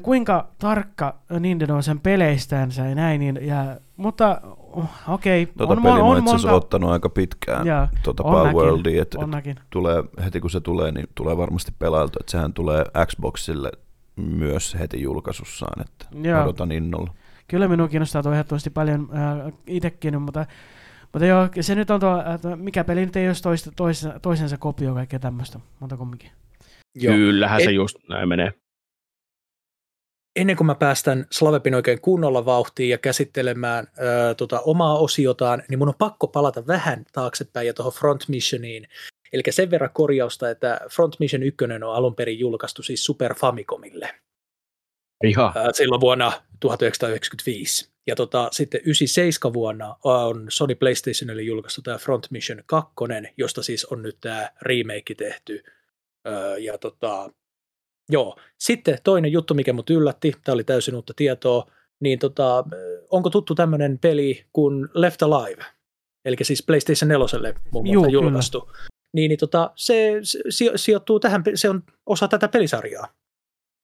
kuinka 0.03 0.48
tarkka 0.59 1.19
Nintendo 1.40 1.74
on 1.74 1.82
sen 1.82 2.01
peleistänsä 2.01 2.86
ja 2.86 2.94
näin, 2.94 3.20
niin, 3.20 3.39
ja, 3.43 3.77
mutta 3.97 4.40
okei. 5.09 5.43
Okay, 5.43 5.55
tota 5.59 5.73
on, 5.73 5.82
peli 5.82 6.01
on, 6.01 6.01
on 6.01 6.24
monta... 6.24 6.53
ottanut 6.53 6.90
aika 6.90 7.09
pitkään, 7.09 7.66
ja, 7.66 7.89
tuota 8.03 8.23
Power 8.23 8.55
Worldia, 8.55 9.03
että 9.03 9.19
et 9.44 9.59
tulee, 9.70 10.05
heti 10.24 10.40
kun 10.40 10.51
se 10.51 10.61
tulee, 10.61 10.93
niin 10.93 11.07
tulee 11.15 11.36
varmasti 11.36 11.73
pelailtu, 11.78 12.19
että 12.20 12.31
sehän 12.31 12.53
tulee 12.53 12.85
Xboxille 13.07 13.73
myös 14.16 14.77
heti 14.78 15.03
julkaisussaan, 15.03 15.81
että 15.81 16.28
Joo. 16.28 16.43
odotan 16.43 16.73
innolla 16.73 17.11
kyllä 17.48 17.69
minua 17.69 17.89
kiinnostaa 17.89 18.23
tuo 18.23 18.32
ehdottomasti 18.32 18.70
paljon 18.70 19.09
äh, 19.15 19.53
itsekin, 19.66 20.23
mutta, 20.23 20.47
mutta 21.12 21.27
joo, 21.27 21.48
se 21.61 21.74
nyt 21.74 21.90
on 21.90 22.01
tuo, 22.01 22.23
että 22.35 22.57
mikä 22.57 22.85
peli 22.85 23.07
nyt 23.07 23.16
ei 23.16 23.28
olisi 23.28 23.43
toista, 23.43 23.70
toisensa, 23.77 24.20
toisensa 24.20 24.59
kopio 24.59 24.94
kaikkea 24.94 25.19
tämmöistä, 25.19 25.61
mutta 25.81 25.97
kumminkin. 25.97 26.31
Joo. 26.97 27.14
Kyllähän 27.14 27.60
Et, 27.60 27.64
se 27.64 27.70
just 27.70 27.97
näin 28.09 28.28
menee. 28.28 28.52
Ennen 30.36 30.56
kuin 30.56 30.66
mä 30.66 30.74
päästän 30.74 31.27
Slavepin 31.32 31.74
oikein 31.74 32.01
kunnolla 32.01 32.44
vauhtiin 32.44 32.89
ja 32.89 32.98
käsittelemään 32.98 33.86
ö, 33.98 34.35
tota, 34.35 34.60
omaa 34.60 34.98
osiotaan, 34.98 35.62
niin 35.68 35.78
mun 35.78 35.89
on 35.89 35.94
pakko 35.98 36.27
palata 36.27 36.66
vähän 36.66 37.05
taaksepäin 37.12 37.66
ja 37.66 37.74
tuohon 37.74 37.93
Front 37.93 38.28
Missioniin. 38.28 38.89
Eli 39.32 39.43
sen 39.51 39.70
verran 39.70 39.90
korjausta, 39.93 40.51
että 40.51 40.81
Front 40.90 41.14
Mission 41.20 41.43
1 41.43 41.64
on 41.64 41.94
alun 41.94 42.14
perin 42.14 42.39
julkaistu 42.39 42.82
siis 42.82 43.05
Super 43.05 43.35
Famicomille. 43.35 44.14
Ihan. 45.24 45.52
silloin 45.73 46.01
vuonna 46.01 46.32
1995. 46.60 47.90
Ja 48.06 48.16
tota, 48.16 48.48
sitten 48.52 48.81
97 48.85 49.55
vuonna 49.55 49.97
on 50.05 50.47
Sony 50.48 50.74
PlayStationille 50.74 51.43
julkaistu 51.43 51.82
tämä 51.82 51.98
Front 51.98 52.27
Mission 52.31 52.62
2, 52.66 52.94
josta 53.36 53.62
siis 53.62 53.85
on 53.85 54.02
nyt 54.02 54.16
tämä 54.20 54.51
remake 54.62 55.14
tehty. 55.14 55.64
Ja 56.59 56.78
tota, 56.78 57.31
joo. 58.09 58.36
Sitten 58.59 58.98
toinen 59.05 59.32
juttu, 59.32 59.55
mikä 59.55 59.73
mut 59.73 59.90
yllätti, 59.90 60.32
tämä 60.44 60.55
oli 60.55 60.65
täysin 60.65 60.94
uutta 60.94 61.12
tietoa, 61.16 61.70
niin 62.01 62.19
tota, 62.19 62.65
onko 63.11 63.31
tuttu 63.31 63.55
tämmöinen 63.55 63.98
peli 63.98 64.44
kuin 64.53 64.89
Left 64.94 65.23
Alive? 65.23 65.65
Eli 66.24 66.36
siis 66.43 66.62
PlayStation 66.66 67.09
4 67.09 67.55
muun 67.70 67.86
muassa 67.86 68.11
julkaistu. 68.11 68.61
Kyllä. 68.61 68.78
Niin, 69.12 69.28
niin 69.28 69.39
tota, 69.39 69.70
se, 69.74 70.20
se 70.48 70.73
sijoittuu 70.77 71.20
tähän, 71.20 71.43
se 71.55 71.70
on 71.70 71.82
osa 72.07 72.28
tätä 72.28 72.48
pelisarjaa. 72.48 73.09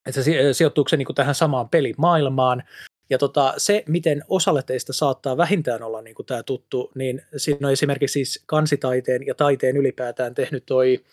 Että 0.06 0.22
se 0.22 0.52
sijoittuuko 0.52 0.88
se 0.88 0.96
niin 0.96 1.14
tähän 1.14 1.34
samaan 1.34 1.68
pelimaailmaan. 1.68 2.62
Ja 3.10 3.18
tota, 3.18 3.54
se, 3.56 3.84
miten 3.88 4.24
osalle 4.28 4.62
teistä 4.62 4.92
saattaa 4.92 5.36
vähintään 5.36 5.82
olla 5.82 6.02
niin 6.02 6.16
tämä 6.26 6.42
tuttu, 6.42 6.92
niin 6.94 7.22
siinä 7.36 7.68
on 7.68 7.72
esimerkiksi 7.72 8.12
siis 8.12 8.42
kansitaiteen 8.46 9.26
ja 9.26 9.34
taiteen 9.34 9.76
ylipäätään 9.76 10.34
tehnyt 10.34 10.66
toi 10.66 11.04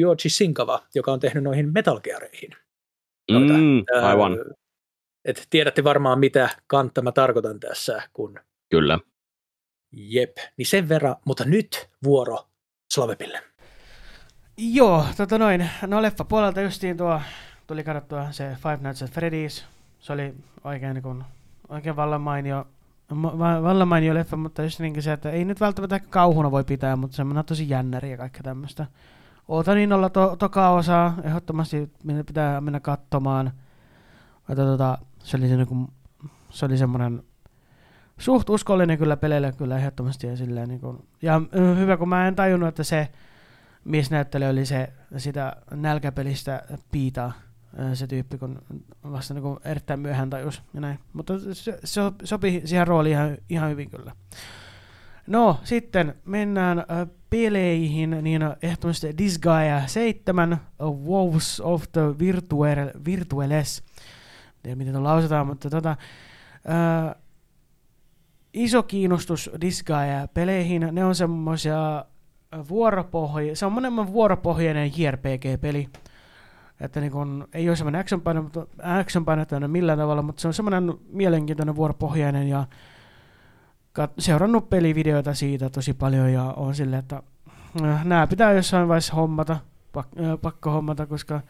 Yoji 0.00 0.28
Sinkava, 0.28 0.82
joka 0.94 1.12
on 1.12 1.20
tehnyt 1.20 1.44
noihin 1.44 1.72
Metal 1.72 2.00
Geareihin. 2.00 2.50
Mm, 3.30 3.84
aivan. 4.02 4.32
et 5.24 5.46
tiedätte 5.50 5.84
varmaan, 5.84 6.18
mitä 6.18 6.48
kantta 6.66 7.02
mä 7.02 7.12
tarkoitan 7.12 7.60
tässä, 7.60 8.02
kun... 8.12 8.40
Kyllä. 8.70 8.98
Jep, 9.92 10.36
niin 10.56 10.66
sen 10.66 10.88
verran, 10.88 11.16
mutta 11.24 11.44
nyt 11.44 11.90
vuoro 12.04 12.48
Slavepille. 12.94 13.42
Joo, 14.56 15.04
tota 15.16 15.38
noin. 15.38 15.70
No 15.86 16.02
leffa 16.02 16.24
puolelta 16.24 16.60
justiin 16.60 16.96
tuo 16.96 17.20
tuli 17.66 17.84
katsottua 17.84 18.32
se 18.32 18.56
Five 18.62 18.78
Nights 18.82 19.02
at 19.02 19.10
Freddy's. 19.10 19.64
Se 20.00 20.12
oli 20.12 20.34
oikein, 20.64 20.94
niin 20.94 21.02
kuin, 21.02 21.24
oikein 21.68 21.96
vallan 21.96 22.20
mainio, 22.20 22.66
vallan 23.62 23.88
mainio 23.88 24.14
leffa, 24.14 24.36
mutta 24.36 24.62
just 24.62 24.80
niin 24.80 25.02
se, 25.02 25.12
että 25.12 25.30
ei 25.30 25.44
nyt 25.44 25.60
välttämättä 25.60 26.00
kauhuna 26.00 26.50
voi 26.50 26.64
pitää, 26.64 26.96
mutta 26.96 27.16
semmoinen 27.16 27.44
tosi 27.44 27.68
jännäri 27.68 28.10
ja 28.10 28.16
kaikkea 28.16 28.42
tämmöistä. 28.42 28.86
Ootan 29.52 29.78
innolla 29.78 30.10
to, 30.10 30.36
toka 30.36 30.70
osaa, 30.70 31.14
ehdottomasti 31.22 31.92
pitää 32.26 32.60
mennä 32.60 32.80
katsomaan. 32.80 33.52
Mutta 34.48 34.64
tota, 34.64 34.98
se 35.18 35.36
oli, 35.36 35.48
se, 35.48 35.56
niin 35.56 35.88
se 36.50 36.66
oli 36.66 36.78
semmoinen 36.78 37.22
suht 38.18 38.50
uskollinen 38.50 38.98
kyllä 38.98 39.16
peleille 39.16 39.52
kyllä 39.52 39.78
ehdottomasti. 39.78 40.26
Ja, 40.26 40.36
silleen, 40.36 40.68
niin 40.68 40.80
kuin, 40.80 41.08
ja 41.22 41.40
hyvä, 41.78 41.96
kun 41.96 42.08
mä 42.08 42.28
en 42.28 42.36
tajunnut, 42.36 42.68
että 42.68 42.84
se 42.84 43.08
miesnäyttelijä 43.84 44.50
oli 44.50 44.66
se 44.66 44.92
sitä 45.16 45.56
nälkäpelistä 45.70 46.62
Piita 46.92 47.32
se 47.94 48.06
tyyppi, 48.06 48.38
kun 48.38 48.62
vasta 49.12 49.34
niin 49.34 49.42
kuin 49.42 49.58
erittäin 49.64 50.00
myöhään 50.00 50.30
tajus 50.30 50.62
ja 50.74 50.80
näin. 50.80 50.98
Mutta 51.12 51.34
se, 51.52 51.78
se 51.84 52.00
sopii 52.24 52.62
siihen 52.64 52.86
rooliin 52.86 53.12
ihan, 53.12 53.36
ihan 53.48 53.70
hyvin 53.70 53.90
kyllä. 53.90 54.12
No, 55.26 55.60
sitten 55.64 56.14
mennään 56.24 56.78
äh, 56.78 56.84
peleihin, 57.30 58.18
niin 58.22 58.42
ehdottomasti 58.62 59.18
Disgaea 59.18 59.86
7, 59.86 60.56
Wows 60.80 61.60
of 61.60 61.84
the 61.92 62.18
Virtual, 62.18 62.90
Virtuales. 63.04 63.82
Tiedä, 64.62 64.76
miten 64.76 65.04
lausutaan, 65.04 65.46
mutta 65.46 65.70
tota, 65.70 65.90
äh, 65.90 67.14
iso 68.54 68.82
kiinnostus 68.82 69.50
Disgaea 69.60 70.28
peleihin. 70.28 70.88
Ne 70.92 71.04
on 71.04 71.14
semmoisia 71.14 72.04
vuoropohja, 72.68 73.56
se 73.56 73.66
on 73.66 73.72
monen 73.72 74.12
vuoropohjainen 74.12 74.92
JRPG-peli 74.96 75.88
että 76.82 77.00
niin 77.00 77.12
kun, 77.12 77.48
ei 77.52 77.68
ole 77.68 77.76
semmoinen 77.76 78.04
action 78.82 79.24
painotteinen 79.24 79.70
millään 79.70 79.98
tavalla, 79.98 80.22
mutta 80.22 80.40
se 80.40 80.48
on 80.48 80.54
semmoinen 80.54 80.94
mielenkiintoinen 81.08 81.76
vuoropohjainen 81.76 82.48
ja 82.48 82.66
kat- 83.98 84.12
seurannut 84.18 84.70
pelivideoita 84.70 85.34
siitä 85.34 85.70
tosi 85.70 85.94
paljon 85.94 86.32
ja 86.32 86.44
on 86.44 86.74
silleen, 86.74 86.98
että 87.00 87.22
äh, 87.82 88.04
nämä 88.04 88.26
pitää 88.26 88.52
jossain 88.52 88.88
vaiheessa 88.88 89.14
hommata, 89.14 89.56
pak- 89.92 90.20
äh, 90.20 90.38
pakko 90.42 90.70
hommata, 90.70 91.06
koska 91.06 91.40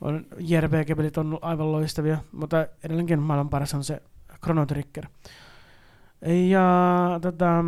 on, 0.00 0.26
JRPG-pelit 0.38 1.18
on 1.18 1.38
aivan 1.42 1.72
loistavia, 1.72 2.18
mutta 2.32 2.66
edelleenkin 2.84 3.22
maailman 3.22 3.48
paras 3.48 3.74
on 3.74 3.84
se 3.84 4.02
Chrono 4.44 4.66
Trigger. 4.66 5.06
Ja 6.50 7.18
tota, 7.22 7.64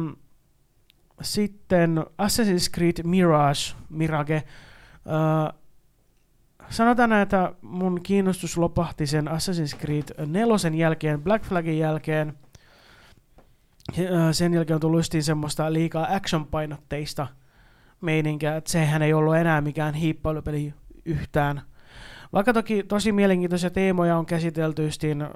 sitten 1.23 1.99
Assassin's 1.99 2.71
Creed 2.75 3.03
Mirage, 3.05 3.75
Mirage, 3.91 4.43
uh, 5.07 5.59
sanotaan 6.71 7.13
että 7.13 7.53
mun 7.63 8.01
kiinnostus 8.03 8.59
lopahti 8.59 9.07
sen 9.07 9.29
Assassin's 9.29 9.79
Creed 9.79 10.27
4 10.27 10.77
jälkeen, 10.77 11.23
Black 11.23 11.45
Flagin 11.45 11.79
jälkeen. 11.79 12.35
Sen 14.33 14.55
jälkeen 14.55 14.75
on 14.75 14.81
tullut 14.81 14.99
justiin 14.99 15.23
semmoista 15.23 15.73
liikaa 15.73 16.07
action-painotteista 16.15 17.27
meininkiä, 18.01 18.57
että 18.57 18.71
sehän 18.71 19.03
ei 19.03 19.13
ollut 19.13 19.37
enää 19.37 19.61
mikään 19.61 19.95
hiippailupeli 19.95 20.75
yhtään. 21.05 21.63
Vaikka 22.33 22.53
toki 22.53 22.83
tosi 22.83 23.13
mielenkiintoisia 23.13 23.71
teemoja 23.71 24.17
on 24.17 24.27
käsitelty 24.27 24.85
justiin 24.85 25.23
äh, 25.23 25.29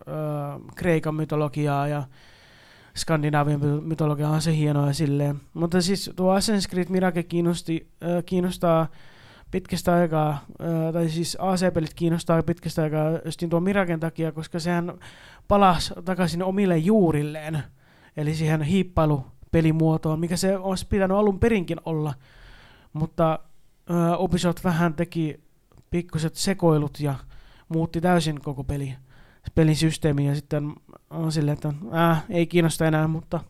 Kreikan 0.75 1.15
mytologiaa 1.15 1.89
ja 1.89 2.03
Skandinavian 2.97 3.61
mytologia 3.83 4.29
on 4.29 4.43
se 4.43 4.57
hienoa 4.57 4.93
silleen. 4.93 5.41
Mutta 5.55 5.81
siis 5.81 6.11
tuo 6.17 6.39
Assassin's 6.39 6.71
Creed 6.71 6.89
Mirage 6.89 7.23
kiinnosti, 7.23 7.89
äh, 8.03 8.25
kiinnostaa 8.27 8.87
pitkästä 9.51 9.95
aikaa, 9.95 10.31
äh, 10.31 10.93
tai 10.93 11.09
siis 11.09 11.37
AC-pelit 11.41 11.95
kiinnostaa 11.95 12.43
pitkästä 12.43 12.83
aikaa 12.83 13.11
justiin 13.25 13.51
tuon 13.51 13.63
Miragen 13.63 14.01
takia, 14.01 14.33
koska 14.33 14.59
sehän 14.59 14.93
palasi 15.49 15.95
takaisin 16.05 16.43
omille 16.43 16.79
juurilleen, 16.79 17.63
eli 18.17 18.35
siihen 18.35 18.63
hiippailupelimuotoon, 18.63 20.21
mikä 20.21 20.37
se 20.37 20.59
olisi 20.59 20.87
pitänyt 20.87 21.17
alun 21.17 21.41
perinkin 21.41 21.81
olla. 21.85 22.15
Mutta 22.93 23.39
äh, 23.91 24.21
Ubisoft 24.21 24.65
vähän 24.65 24.95
teki 24.95 25.41
pikkuset 25.91 26.35
sekoilut 26.35 27.01
ja 27.01 27.15
muutti 27.69 28.01
täysin 28.01 28.41
koko 28.41 28.65
peli, 28.65 28.95
pelin 29.55 29.77
systeemi 29.77 30.27
ja 30.27 30.35
sitten 30.35 30.75
on 31.11 31.33
silleen, 31.33 31.53
että 31.53 31.73
äh, 31.95 32.25
ei 32.31 32.47
kiinnosta 32.47 32.87
enää, 32.87 33.09
mutta 33.09 33.41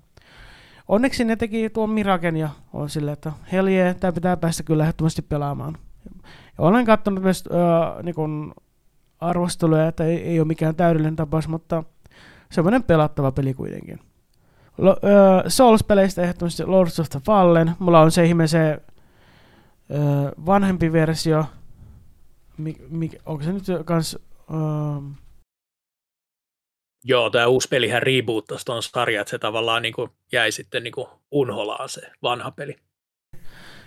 onneksi 0.89 1.25
ne 1.25 1.37
teki 1.37 1.71
tuon 1.71 1.91
Miraken 1.91 2.37
ja 2.37 2.49
on 2.73 2.91
silleen, 2.91 3.13
että 3.13 3.33
hell 3.53 3.69
yeah, 3.69 3.97
tämä 3.97 4.13
pitää 4.13 4.37
päästä 4.37 4.63
kyllä 4.63 4.83
ehdottomasti 4.83 5.23
pelaamaan. 5.23 5.79
Ja 6.59 6.65
olen 6.65 6.85
katsonut 6.85 7.23
myös 7.23 7.45
äh, 7.47 8.05
niin 8.05 8.55
arvosteluja, 9.21 9.89
että 9.89 10.05
ei, 10.05 10.17
ei 10.17 10.41
ole 10.41 10.47
mikään 10.47 10.77
täydellinen 10.77 11.17
tapaus, 11.17 11.49
mutta 11.49 11.85
semmoinen 12.51 12.83
pelattava 12.83 13.33
peli 13.33 13.55
kuitenkin. 13.55 14.01
Lo, 14.83 14.91
äh, 14.91 15.45
Souls-peleistä 15.49 16.23
ehdottomasti 16.23 16.65
Lords 16.65 17.01
of 17.01 17.09
the 17.09 17.21
Fallen. 17.25 17.73
Mulla 17.79 18.01
on 18.01 18.11
se 18.11 18.25
ihme 18.25 18.47
se 18.47 18.71
äh, 18.71 20.33
vanhempi 20.47 20.93
versio, 20.93 21.45
Mik, 22.59 22.77
mik, 22.89 23.17
onko 23.27 23.45
se 23.45 23.53
nyt 23.53 23.65
kans... 23.85 24.19
Um... 24.51 25.15
Joo, 27.05 27.31
tämä 27.31 27.47
uusi 27.47 27.69
pelihän 27.69 28.03
reboottasi 28.03 28.65
tuon 28.65 28.83
sarjan, 28.83 29.21
että 29.21 29.31
se 29.31 29.39
tavallaan 29.39 29.83
niin 29.83 29.95
kuin 29.95 30.11
jäi 30.33 30.53
sitten 30.53 30.83
niin 30.83 30.93
kuin 30.93 31.07
unholaan 31.31 31.89
se 31.89 32.11
vanha 32.23 32.51
peli. 32.51 32.77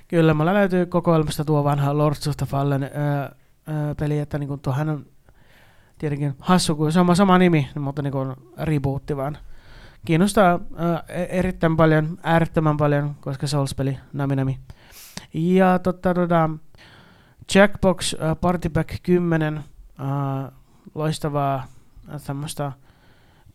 Kyllä, 0.08 0.34
mulla 0.34 0.54
löytyy 0.54 0.86
kokoelmasta 0.86 1.46
tuo 1.46 1.64
vanha 1.64 1.98
Lords 1.98 2.28
of 2.28 2.38
the 2.38 2.46
Fallen 2.46 2.84
öö, 2.84 2.90
öö, 3.70 3.96
peli, 4.00 4.20
että 4.20 4.38
niin 4.38 4.48
kuin 4.48 4.60
tuohan 4.60 4.90
on 4.90 5.06
tietenkin 5.98 6.34
hassu, 6.40 6.76
kun 6.76 6.92
sama, 6.92 7.16
sama 7.16 7.38
nimi, 7.38 7.70
mutta 7.80 8.02
niin 8.02 8.12
kuin 8.12 8.36
rebootti 8.58 9.18
vaan. 9.18 9.38
Kiinnostaa 10.06 10.60
öö, 10.80 11.26
erittäin 11.30 11.78
paljon, 11.78 12.18
äärettömän 12.24 12.78
paljon, 12.78 13.16
koska 13.22 13.48
Souls-peli, 13.48 13.98
nami 14.14 14.36
nami. 14.36 14.60
Ja 15.34 15.80
totta, 15.80 16.14
tota, 16.14 16.50
Jackbox 17.56 18.14
uh, 18.14 18.20
Party 18.42 18.70
Pack 18.70 18.90
10, 19.04 19.58
uh, 19.58 19.64
loistavaa 20.96 21.68
uh, 22.14 22.22
tämmöistä 22.22 22.72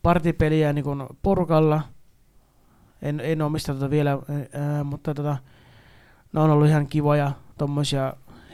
partipeliä 0.01 0.73
niin 0.73 0.85
porukalla. 1.21 1.81
En, 3.01 3.19
en 3.19 3.41
omista 3.41 3.73
tota 3.73 3.89
vielä, 3.89 4.15
uh, 4.15 4.23
mutta 4.83 5.13
tota, 5.13 5.37
ne 6.33 6.39
on 6.39 6.49
ollut 6.49 6.67
ihan 6.67 6.87
kivoja, 6.87 7.31
tommosia 7.57 8.13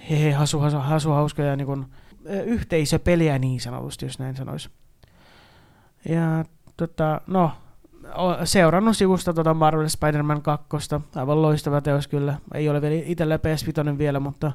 hehe, 0.10 0.32
hasu, 0.32 0.60
hasu, 0.60 0.78
hasu 0.78 1.10
hauskoja 1.10 1.56
niin 1.56 1.68
kuin, 1.68 1.86
yhteisöpeliä 2.46 3.40
niin 3.40 3.62
sanotusti, 3.62 4.06
jos 4.06 4.20
näin 4.20 4.36
sanoisi. 4.36 4.70
Ja 6.10 6.46
tota, 6.78 7.22
no, 7.28 7.52
seurannut 8.44 8.98
sivusta 8.98 9.34
tota 9.34 9.54
Marvel 9.54 9.88
Spider-Man 9.88 10.42
2, 10.42 10.68
aivan 11.16 11.42
loistava 11.42 11.82
teos 11.82 12.08
kyllä. 12.08 12.38
Ei 12.54 12.70
ole 12.70 12.82
vielä 12.82 13.04
itsellä 13.06 13.38
PS5 13.38 13.98
vielä, 13.98 14.20
mutta 14.20 14.52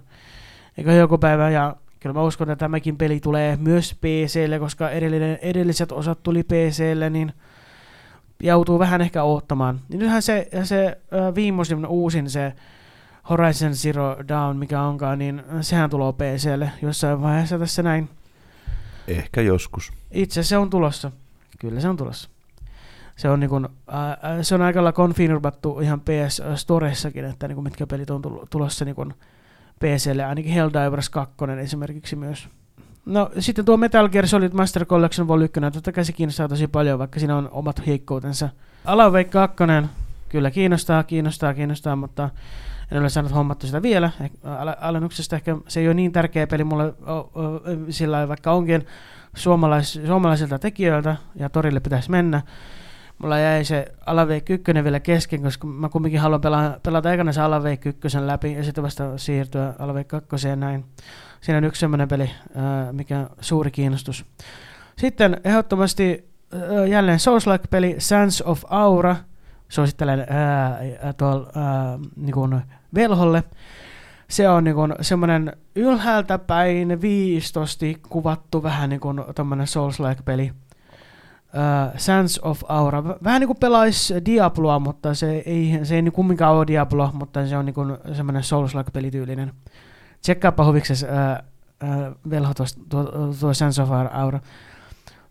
eikä 0.78 0.92
joku 0.92 1.18
päivä, 1.18 1.50
ja 1.50 1.76
kyllä 2.00 2.12
mä 2.12 2.22
uskon, 2.22 2.50
että 2.50 2.64
tämäkin 2.64 2.96
peli 2.96 3.20
tulee 3.20 3.56
myös 3.56 3.94
PClle, 3.94 4.58
koska 4.58 4.90
edellinen, 4.90 5.38
edelliset 5.42 5.92
osat 5.92 6.22
tuli 6.22 6.42
PClle, 6.42 7.10
niin 7.10 7.32
joutuu 8.42 8.78
vähän 8.78 9.00
ehkä 9.00 9.22
odottamaan. 9.22 9.80
Niin 9.88 9.98
nythän 9.98 10.22
se, 10.22 10.48
se 10.64 10.98
viimeisin 11.34 11.86
uusin 11.86 12.30
se 12.30 12.52
Horizon 13.30 13.74
Zero 13.74 14.16
Dawn, 14.28 14.56
mikä 14.56 14.82
onkaan, 14.82 15.18
niin 15.18 15.42
sehän 15.60 15.90
tulee 15.90 16.12
PClle 16.12 16.70
jossain 16.82 17.22
vaiheessa 17.22 17.58
tässä 17.58 17.82
näin. 17.82 18.08
Ehkä 19.08 19.40
joskus. 19.40 19.92
Itse 20.10 20.42
se 20.42 20.56
on 20.56 20.70
tulossa. 20.70 21.12
Kyllä 21.58 21.80
se 21.80 21.88
on 21.88 21.96
tulossa. 21.96 22.28
Se 23.16 23.28
on, 23.28 23.40
niin 23.40 23.50
kun, 23.50 23.68
äh, 23.94 24.18
se 24.42 24.54
on 24.54 24.62
aika 24.62 24.78
lailla 24.78 24.92
konfirmattu 24.92 25.80
ihan 25.80 26.00
PS 26.00 26.42
Storessakin, 26.54 27.24
että 27.24 27.48
niin 27.48 27.54
kun 27.54 27.64
mitkä 27.64 27.86
pelit 27.86 28.10
on 28.10 28.22
tulossa 28.50 28.84
niin 28.84 29.14
PClle, 29.80 30.24
ainakin 30.24 30.52
Helldivers 30.52 31.10
2 31.10 31.34
esimerkiksi 31.60 32.16
myös. 32.16 32.48
No 33.06 33.30
sitten 33.38 33.64
tuo 33.64 33.76
Metal 33.76 34.08
Gear 34.08 34.28
Solid 34.28 34.52
Master 34.52 34.84
Collection 34.86 35.28
Vol 35.28 35.40
1, 35.40 35.60
totta 35.72 35.92
kai 35.92 36.04
se 36.04 36.12
kiinnostaa 36.12 36.48
tosi 36.48 36.66
paljon, 36.66 36.98
vaikka 36.98 37.18
siinä 37.18 37.36
on 37.36 37.48
omat 37.52 37.86
heikkoutensa. 37.86 38.48
Alan 38.84 39.12
Wake 39.12 39.30
2, 39.30 39.56
kyllä 40.28 40.50
kiinnostaa, 40.50 41.02
kiinnostaa, 41.02 41.54
kiinnostaa, 41.54 41.96
mutta 41.96 42.30
en 42.92 43.00
ole 43.00 43.08
saanut 43.08 43.34
hommattu 43.34 43.66
sitä 43.66 43.82
vielä. 43.82 44.10
Alennuksesta 44.80 45.36
ehkä 45.36 45.56
se 45.68 45.80
ei 45.80 45.86
ole 45.86 45.94
niin 45.94 46.12
tärkeä 46.12 46.46
peli 46.46 46.64
mulle 46.64 46.94
sillä 47.90 48.28
vaikka 48.28 48.52
onkin 48.52 48.86
suomalais, 49.36 50.00
suomalaisilta 50.06 50.58
tekijöiltä 50.58 51.16
ja 51.34 51.48
torille 51.48 51.80
pitäisi 51.80 52.10
mennä 52.10 52.42
mulla 53.22 53.38
jäi 53.38 53.64
se 53.64 53.86
Alavei 54.06 54.42
1 54.50 54.84
vielä 54.84 55.00
kesken, 55.00 55.42
koska 55.42 55.66
mä 55.66 55.88
kumminkin 55.88 56.20
haluan 56.20 56.40
pelata, 56.40 56.80
pelata 56.82 57.12
ekana 57.12 57.32
se 57.32 57.40
Alavei 57.40 57.78
1 57.84 58.18
läpi 58.20 58.52
ja 58.52 58.64
sitten 58.64 58.84
vasta 58.84 59.18
siirtyä 59.18 59.74
2 60.06 60.48
ja 60.48 60.56
näin. 60.56 60.84
Siinä 61.40 61.58
on 61.58 61.64
yksi 61.64 61.80
semmoinen 61.80 62.08
peli, 62.08 62.30
mikä 62.92 63.18
on 63.18 63.30
suuri 63.40 63.70
kiinnostus. 63.70 64.26
Sitten 64.98 65.40
ehdottomasti 65.44 66.28
jälleen 66.88 67.18
Souls-like-peli 67.18 67.94
Sands 67.98 68.42
of 68.42 68.64
Aura. 68.68 69.16
Suosittelen 69.68 70.26
tuolla 71.16 71.50
niin 72.16 72.62
velholle. 72.94 73.44
Se 74.28 74.48
on 74.48 74.64
niin 74.64 74.76
semmoinen 75.00 75.52
ylhäältä 75.76 76.38
päin 76.38 77.00
viistosti 77.00 78.00
kuvattu 78.08 78.62
vähän 78.62 78.90
niin 78.90 79.00
kuin 79.00 79.20
Souls-like-peli 79.64 80.52
uh, 81.54 81.92
Sands 81.96 82.38
of 82.38 82.62
Aura. 82.68 83.04
Vähän 83.04 83.40
niin 83.40 83.48
kuin 83.48 83.58
pelaisi 83.60 84.14
Diabloa, 84.24 84.78
mutta 84.78 85.14
se 85.14 85.42
ei, 85.46 85.80
se 85.82 85.94
ei 85.94 86.02
niin 86.02 86.12
kumminkaan 86.12 86.54
ole 86.54 86.66
Diablo, 86.66 87.10
mutta 87.12 87.46
se 87.46 87.56
on 87.56 87.66
niin 87.66 88.14
semmoinen 88.16 88.42
Souls-like-pelityylinen. 88.42 89.52
Tsekkaapa 90.20 90.64
huviksesi 90.64 91.06
uh, 91.06 91.10
uh, 91.88 92.30
velho 92.30 92.54
tuo, 92.54 93.04
tuo, 93.40 93.54
Sands 93.54 93.78
of 93.78 93.90
Aura. 94.12 94.40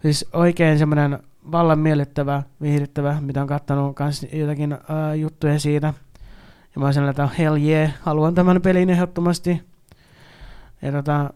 Siis 0.02 0.26
oikein 0.34 0.80
semmoinen 0.80 1.20
vallan 1.52 1.80
miellyttävä, 1.80 2.44
viihdyttävä, 2.62 3.18
mitä 3.22 3.42
on 3.42 3.48
kattanut 3.48 3.96
kans 3.96 4.26
jotakin 4.34 4.74
uh, 4.74 5.20
juttuja 5.20 5.60
siitä. 5.60 5.94
Ja 6.76 6.80
mä 6.80 6.86
oon 6.86 7.10
että 7.10 7.30
hell 7.38 7.58
yeah, 7.58 7.92
haluan 8.02 8.36
tämän 8.36 8.62
pelin 8.62 8.90
ehdottomasti. 8.90 9.62
Ja 10.82 10.92
tota, 10.92 11.34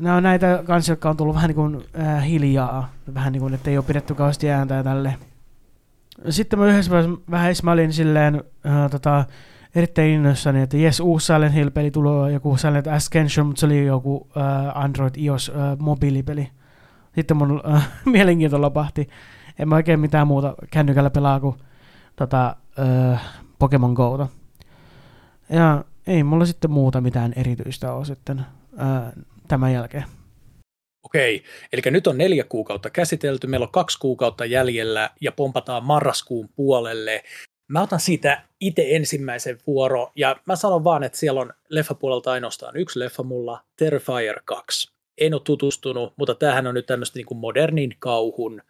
nämä 0.00 0.16
on 0.16 0.22
näitä 0.22 0.62
kanssa, 0.66 0.92
jotka 0.92 1.10
on 1.10 1.16
tullut 1.16 1.34
vähän 1.34 1.48
niin 1.48 1.56
kuin 1.56 1.84
äh, 2.00 2.26
hiljaa, 2.26 2.92
vähän 3.14 3.32
niin 3.32 3.40
kuin, 3.40 3.54
että 3.54 3.70
ei 3.70 3.78
ole 3.78 3.84
pidetty 3.84 4.14
kauheasti 4.14 4.50
ääntä 4.50 4.74
ja 4.74 4.84
tälle. 4.84 5.14
Sitten 6.28 6.58
mä 6.58 6.66
yhdessä 6.66 6.90
vähän 7.30 7.54
mä 7.62 7.72
olin 7.72 7.92
silleen 7.92 8.44
äh, 8.66 8.90
tota, 8.90 9.24
erittäin 9.74 10.10
innoissani, 10.10 10.62
että 10.62 10.76
jes, 10.76 11.00
uusi 11.00 11.26
Silent 11.26 11.54
Hill-peli 11.54 11.90
tulee, 11.90 12.32
joku 12.32 12.56
Silent 12.56 12.86
Ascension, 12.86 13.46
mutta 13.46 13.60
se 13.60 13.66
oli 13.66 13.86
joku 13.86 14.28
äh, 14.36 14.84
Android 14.84 15.14
iOS 15.16 15.52
äh, 15.54 15.78
mobiilipeli. 15.78 16.48
Sitten 17.14 17.36
mun 17.36 17.62
äh, 17.74 17.88
mielenkiinto 18.04 18.60
lopahti. 18.60 19.08
En 19.58 19.68
mä 19.68 19.74
oikein 19.74 20.00
mitään 20.00 20.26
muuta 20.26 20.54
kännykällä 20.70 21.10
pelaa 21.10 21.40
kuin 21.40 21.56
tota, 22.16 22.56
äh, 23.12 23.22
Pokemon 23.58 23.92
Go. 23.92 24.28
Ja 25.48 25.84
ei 26.06 26.22
mulla 26.22 26.46
sitten 26.46 26.70
muuta 26.70 27.00
mitään 27.00 27.32
erityistä 27.36 27.92
ole 27.92 28.04
sitten. 28.04 28.46
Äh, 28.80 29.12
tämän 29.48 29.72
jälkeen. 29.72 30.04
Okei, 31.06 31.44
eli 31.72 31.82
nyt 31.90 32.06
on 32.06 32.18
neljä 32.18 32.44
kuukautta 32.44 32.90
käsitelty, 32.90 33.46
meillä 33.46 33.64
on 33.64 33.72
kaksi 33.72 33.98
kuukautta 33.98 34.44
jäljellä 34.44 35.10
ja 35.20 35.32
pompataan 35.32 35.84
marraskuun 35.84 36.48
puolelle. 36.56 37.24
Mä 37.68 37.82
otan 37.82 38.00
siitä 38.00 38.42
itse 38.60 38.86
ensimmäisen 38.88 39.58
vuoro 39.66 40.12
ja 40.16 40.36
mä 40.46 40.56
sanon 40.56 40.84
vaan, 40.84 41.02
että 41.02 41.18
siellä 41.18 41.40
on 41.40 41.52
leffapuolelta 41.68 42.32
ainoastaan 42.32 42.76
yksi 42.76 42.98
leffa 42.98 43.22
mulla, 43.22 43.64
Terrifier 43.76 44.40
2. 44.44 44.92
En 45.18 45.34
ole 45.34 45.42
tutustunut, 45.44 46.12
mutta 46.16 46.34
tämähän 46.34 46.66
on 46.66 46.74
nyt 46.74 46.86
tämmöistä 46.86 47.18
niin 47.18 47.38
modernin 47.38 47.96
kauhun 47.98 48.62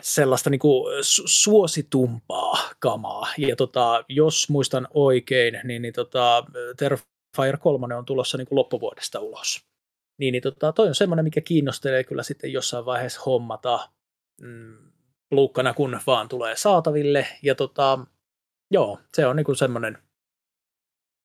sellaista 0.00 0.50
niin 0.50 0.58
kuin 0.58 1.04
suositumpaa 1.26 2.58
kamaa. 2.78 3.28
Ja 3.38 3.56
tota, 3.56 4.04
jos 4.08 4.48
muistan 4.48 4.88
oikein, 4.94 5.60
niin, 5.64 5.82
niin 5.82 5.94
tota, 5.94 6.44
Fire 7.36 7.56
3 7.56 7.94
on 7.94 8.04
tulossa 8.04 8.38
niin 8.38 8.46
kuin 8.46 8.56
loppuvuodesta 8.56 9.20
ulos. 9.20 9.66
Niin, 10.18 10.32
niin 10.32 10.42
tota, 10.42 10.72
toi 10.72 10.88
on 10.88 10.94
semmoinen, 10.94 11.24
mikä 11.24 11.40
kiinnostelee 11.40 12.04
kyllä 12.04 12.22
sitten 12.22 12.52
jossain 12.52 12.84
vaiheessa 12.84 13.20
hommata 13.26 13.88
mm, 14.40 14.76
luukkana, 15.30 15.74
kun 15.74 16.00
vaan 16.06 16.28
tulee 16.28 16.56
saataville. 16.56 17.26
Ja 17.42 17.54
tota, 17.54 17.98
joo, 18.70 18.98
se 19.14 19.26
on 19.26 19.36
niin 19.36 19.44
kuin 19.44 19.56
semmoinen 19.56 19.98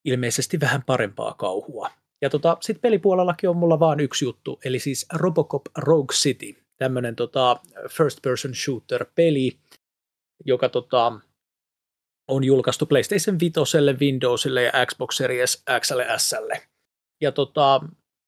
ilmeisesti 0.06 0.60
vähän 0.60 0.84
parempaa 0.86 1.34
kauhua. 1.34 1.90
Ja 2.22 2.30
tota, 2.30 2.58
sitten 2.62 2.82
pelipuolellakin 2.82 3.50
on 3.50 3.58
mulla 3.58 3.80
vaan 3.80 4.00
yksi 4.00 4.26
juttu, 4.26 4.60
eli 4.66 4.80
siis 4.80 5.06
Robocop 5.14 5.62
Rogue 5.78 6.16
City, 6.16 6.56
tämmöinen 6.78 7.16
tota, 7.16 7.60
first 7.90 8.22
person 8.22 8.56
shooter 8.56 9.06
peli, 9.16 9.60
joka 10.46 10.70
tota, 10.70 11.20
on 12.30 12.44
julkaistu 12.44 12.86
PlayStation 12.86 13.40
5, 13.40 13.78
Windowsille 14.00 14.64
ja 14.64 14.86
Xbox 14.86 15.16
Series 15.16 15.64
X 15.80 15.92
ja 16.08 16.18
S. 16.18 16.36
Ja 17.22 17.32
tota, 17.32 17.82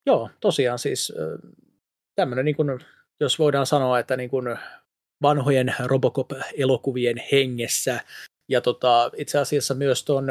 joo, 0.05 0.29
tosiaan 0.39 0.79
siis 0.79 1.13
tämmöinen, 2.15 2.45
niin 2.45 2.55
kuin, 2.55 2.79
jos 3.19 3.39
voidaan 3.39 3.65
sanoa, 3.65 3.99
että 3.99 4.17
niin 4.17 4.29
kuin 4.29 4.57
vanhojen 5.21 5.75
Robocop-elokuvien 5.85 7.23
hengessä, 7.31 7.99
ja 8.49 8.61
tota, 8.61 9.11
itse 9.17 9.39
asiassa 9.39 9.73
myös 9.73 10.05
tuon 10.05 10.27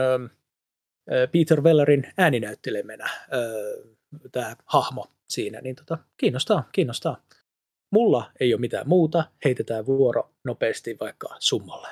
Peter 1.32 1.60
Wellerin 1.60 2.12
ääninäyttelemänä 2.18 3.10
tämä 4.32 4.56
hahmo 4.66 5.06
siinä, 5.28 5.60
niin 5.60 5.76
tota, 5.76 5.98
kiinnostaa, 6.16 6.68
kiinnostaa. 6.72 7.22
Mulla 7.92 8.30
ei 8.40 8.54
ole 8.54 8.60
mitään 8.60 8.88
muuta, 8.88 9.24
heitetään 9.44 9.86
vuoro 9.86 10.30
nopeasti 10.44 10.96
vaikka 11.00 11.36
summalle. 11.38 11.88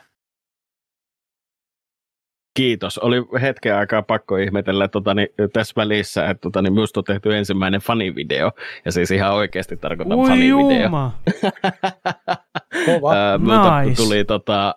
Kiitos. 2.59 2.99
Oli 2.99 3.17
hetken 3.41 3.77
aikaa 3.77 4.03
pakko 4.03 4.37
ihmetellä 4.37 4.89
tota, 4.89 5.15
niin, 5.15 5.29
tässä 5.53 5.73
välissä, 5.77 6.31
että 6.31 6.41
tota, 6.41 6.63
niin, 6.63 6.73
minusta 6.73 7.01
on 7.01 7.05
tehty 7.05 7.37
ensimmäinen 7.37 7.81
fanivideo. 7.81 8.53
Ja 8.85 8.93
siis 8.93 9.11
ihan 9.11 9.35
oikeasti 9.35 9.77
tarkoitan 9.77 10.19
Ui 10.19 10.29
fanivideo. 10.29 10.83
juma. 10.83 11.19
Kova. 12.87 13.15
Nice. 13.85 14.03
tuli 14.03 14.25
tota, 14.25 14.75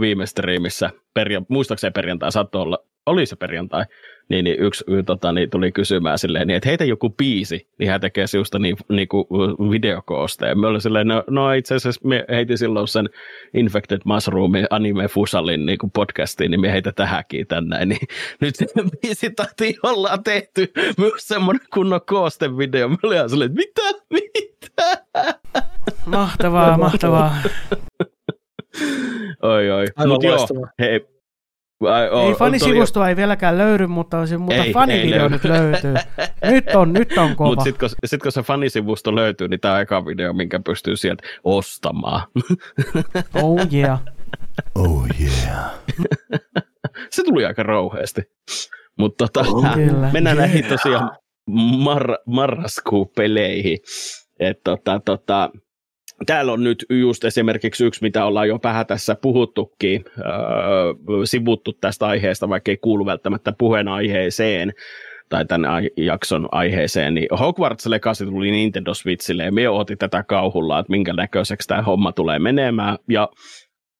viime 0.00 0.26
striimissä, 0.26 0.90
perja, 1.14 1.42
muistaakseni 1.48 1.92
perjantai, 1.92 2.32
saattoi 2.32 2.62
olla, 2.62 2.78
oli 3.06 3.26
se 3.26 3.36
perjantai, 3.36 3.84
niin, 4.28 4.44
niin 4.44 4.60
yksi 4.60 4.84
y, 4.86 5.02
tota, 5.02 5.32
niin 5.32 5.50
tuli 5.50 5.72
kysymään 5.72 6.18
silleen, 6.18 6.46
niin, 6.46 6.56
että 6.56 6.68
heitä 6.68 6.84
joku 6.84 7.10
biisi, 7.10 7.68
niin 7.78 7.90
hän 7.90 8.00
tekee 8.00 8.26
sinusta 8.26 8.58
niin, 8.58 8.76
niin 8.88 9.08
kuin 9.08 9.26
videokoosteen. 9.70 10.60
Me 10.60 10.66
oli 10.66 10.80
silleen, 10.80 11.08
no, 11.08 11.24
no 11.30 11.52
itse 11.52 11.74
asiassa 11.74 12.00
me 12.04 12.24
heitin 12.28 12.58
silloin 12.58 12.88
sen 12.88 13.10
Infected 13.54 14.00
Mushroomin 14.04 14.66
anime 14.70 15.08
Fusalin 15.08 15.66
niin 15.66 15.78
kuin 15.78 15.90
podcastiin, 15.90 16.50
niin 16.50 16.60
me 16.60 16.72
heitä 16.72 16.92
tähänkin 16.92 17.46
tänne. 17.46 17.84
Niin 17.84 18.00
nyt 18.40 18.56
se 18.56 18.66
biisi 19.02 19.30
tahtiin 19.30 19.74
ollaan 19.82 20.24
tehty 20.24 20.72
myös 20.98 21.28
semmoinen 21.28 21.66
kunnon 21.74 22.00
koostevideo. 22.06 22.88
Me 22.88 22.96
oli 23.02 23.28
silleen, 23.28 23.50
että 23.50 23.60
mitä, 23.60 24.04
mitä? 24.10 25.02
Mahtavaa, 26.06 26.78
mahtavaa. 26.78 27.36
Oi, 29.42 29.70
oi. 29.70 29.86
Aivan 29.96 30.08
Mut 30.08 30.22
joo, 30.22 30.46
hei. 30.78 31.15
Ai, 31.80 32.10
o, 32.10 32.28
Ei 32.28 32.34
fanisivustoa 32.34 33.08
ei 33.08 33.16
vieläkään 33.16 33.58
löydy, 33.58 33.86
mutta, 33.86 34.16
mutta 34.38 34.54
Ei, 34.54 34.72
fanivideo 34.72 35.22
ei 35.22 35.30
nyt 35.30 35.44
löytyy. 35.44 35.94
Nyt 36.50 36.64
on, 36.74 36.92
nyt 36.92 37.18
on 37.18 37.36
kova. 37.36 37.50
Mutta 37.50 37.64
sitten 37.64 37.88
kun, 37.88 37.98
sit, 38.04 38.22
kun 38.22 38.32
se 38.32 38.42
fanisivusto 38.42 39.14
löytyy, 39.14 39.48
niin 39.48 39.60
tämä 39.60 39.74
on 39.74 39.80
eka 39.80 40.06
video, 40.06 40.32
minkä 40.32 40.60
pystyy 40.64 40.96
sieltä 40.96 41.22
ostamaan. 41.44 42.22
Oh 43.42 43.60
yeah. 43.72 44.02
Oh 44.74 45.06
yeah. 45.20 45.70
se 47.10 47.22
tuli 47.24 47.44
aika 47.44 47.62
rouheasti. 47.62 48.22
Mutta 48.98 49.28
tota, 49.32 49.74
Kyllä. 49.74 50.10
mennään 50.12 50.36
näihin 50.36 50.64
tosiaan 50.64 51.10
mar- 51.84 52.22
marraskuun 52.26 53.08
peleihin. 53.16 53.78
Et 54.40 54.56
tota, 54.64 55.00
tota, 55.04 55.50
täällä 56.26 56.52
on 56.52 56.64
nyt 56.64 56.86
just 56.90 57.24
esimerkiksi 57.24 57.84
yksi, 57.84 58.02
mitä 58.02 58.24
ollaan 58.24 58.48
jo 58.48 58.58
vähän 58.62 58.86
tässä 58.86 59.14
puhuttukin, 59.14 60.04
öö, 60.18 60.24
sivuttu 61.24 61.72
tästä 61.72 62.06
aiheesta, 62.06 62.48
vaikka 62.48 62.70
ei 62.70 62.76
kuulu 62.76 63.06
välttämättä 63.06 63.52
puheenaiheeseen 63.58 64.72
tai 65.28 65.44
tämän 65.44 65.82
jakson 65.96 66.48
aiheeseen, 66.52 67.14
niin 67.14 67.28
Hogwarts 67.38 67.86
Legacy 67.86 68.24
tuli 68.26 68.50
Nintendo 68.50 68.94
Switchille 68.94 69.44
ja 69.44 69.52
me 69.52 69.68
otin 69.68 69.98
tätä 69.98 70.22
kauhulla, 70.22 70.78
että 70.78 70.90
minkä 70.90 71.12
näköiseksi 71.12 71.68
tämä 71.68 71.82
homma 71.82 72.12
tulee 72.12 72.38
menemään 72.38 72.98
ja 73.08 73.28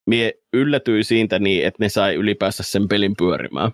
mie 0.07 0.33
yllätyin 0.53 1.05
siitä 1.05 1.39
niin, 1.39 1.67
että 1.67 1.85
ne 1.85 1.89
sai 1.89 2.15
ylipäänsä 2.15 2.63
sen 2.63 2.89
pelin 2.89 3.15
pyörimään. 3.19 3.71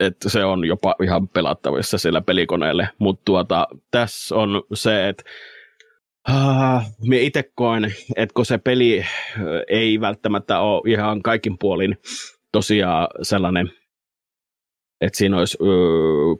Että 0.00 0.28
se 0.28 0.44
on 0.44 0.64
jopa 0.64 0.94
ihan 1.02 1.28
pelattavissa 1.28 1.98
siellä 1.98 2.20
pelikoneelle, 2.20 2.88
mutta 2.98 3.22
tuota, 3.24 3.68
tässä 3.90 4.34
on 4.34 4.62
se, 4.74 5.08
että 5.08 5.24
Minä 7.02 7.22
itse 7.22 7.50
koen, 7.54 7.94
että 8.16 8.34
kun 8.34 8.46
se 8.46 8.58
peli 8.58 9.04
ei 9.68 10.00
välttämättä 10.00 10.60
ole 10.60 10.92
ihan 10.92 11.22
kaikin 11.22 11.58
puolin 11.58 11.98
tosiaan 12.52 13.08
sellainen, 13.22 13.72
että 15.00 15.18
siinä 15.18 15.38
olisi 15.38 15.58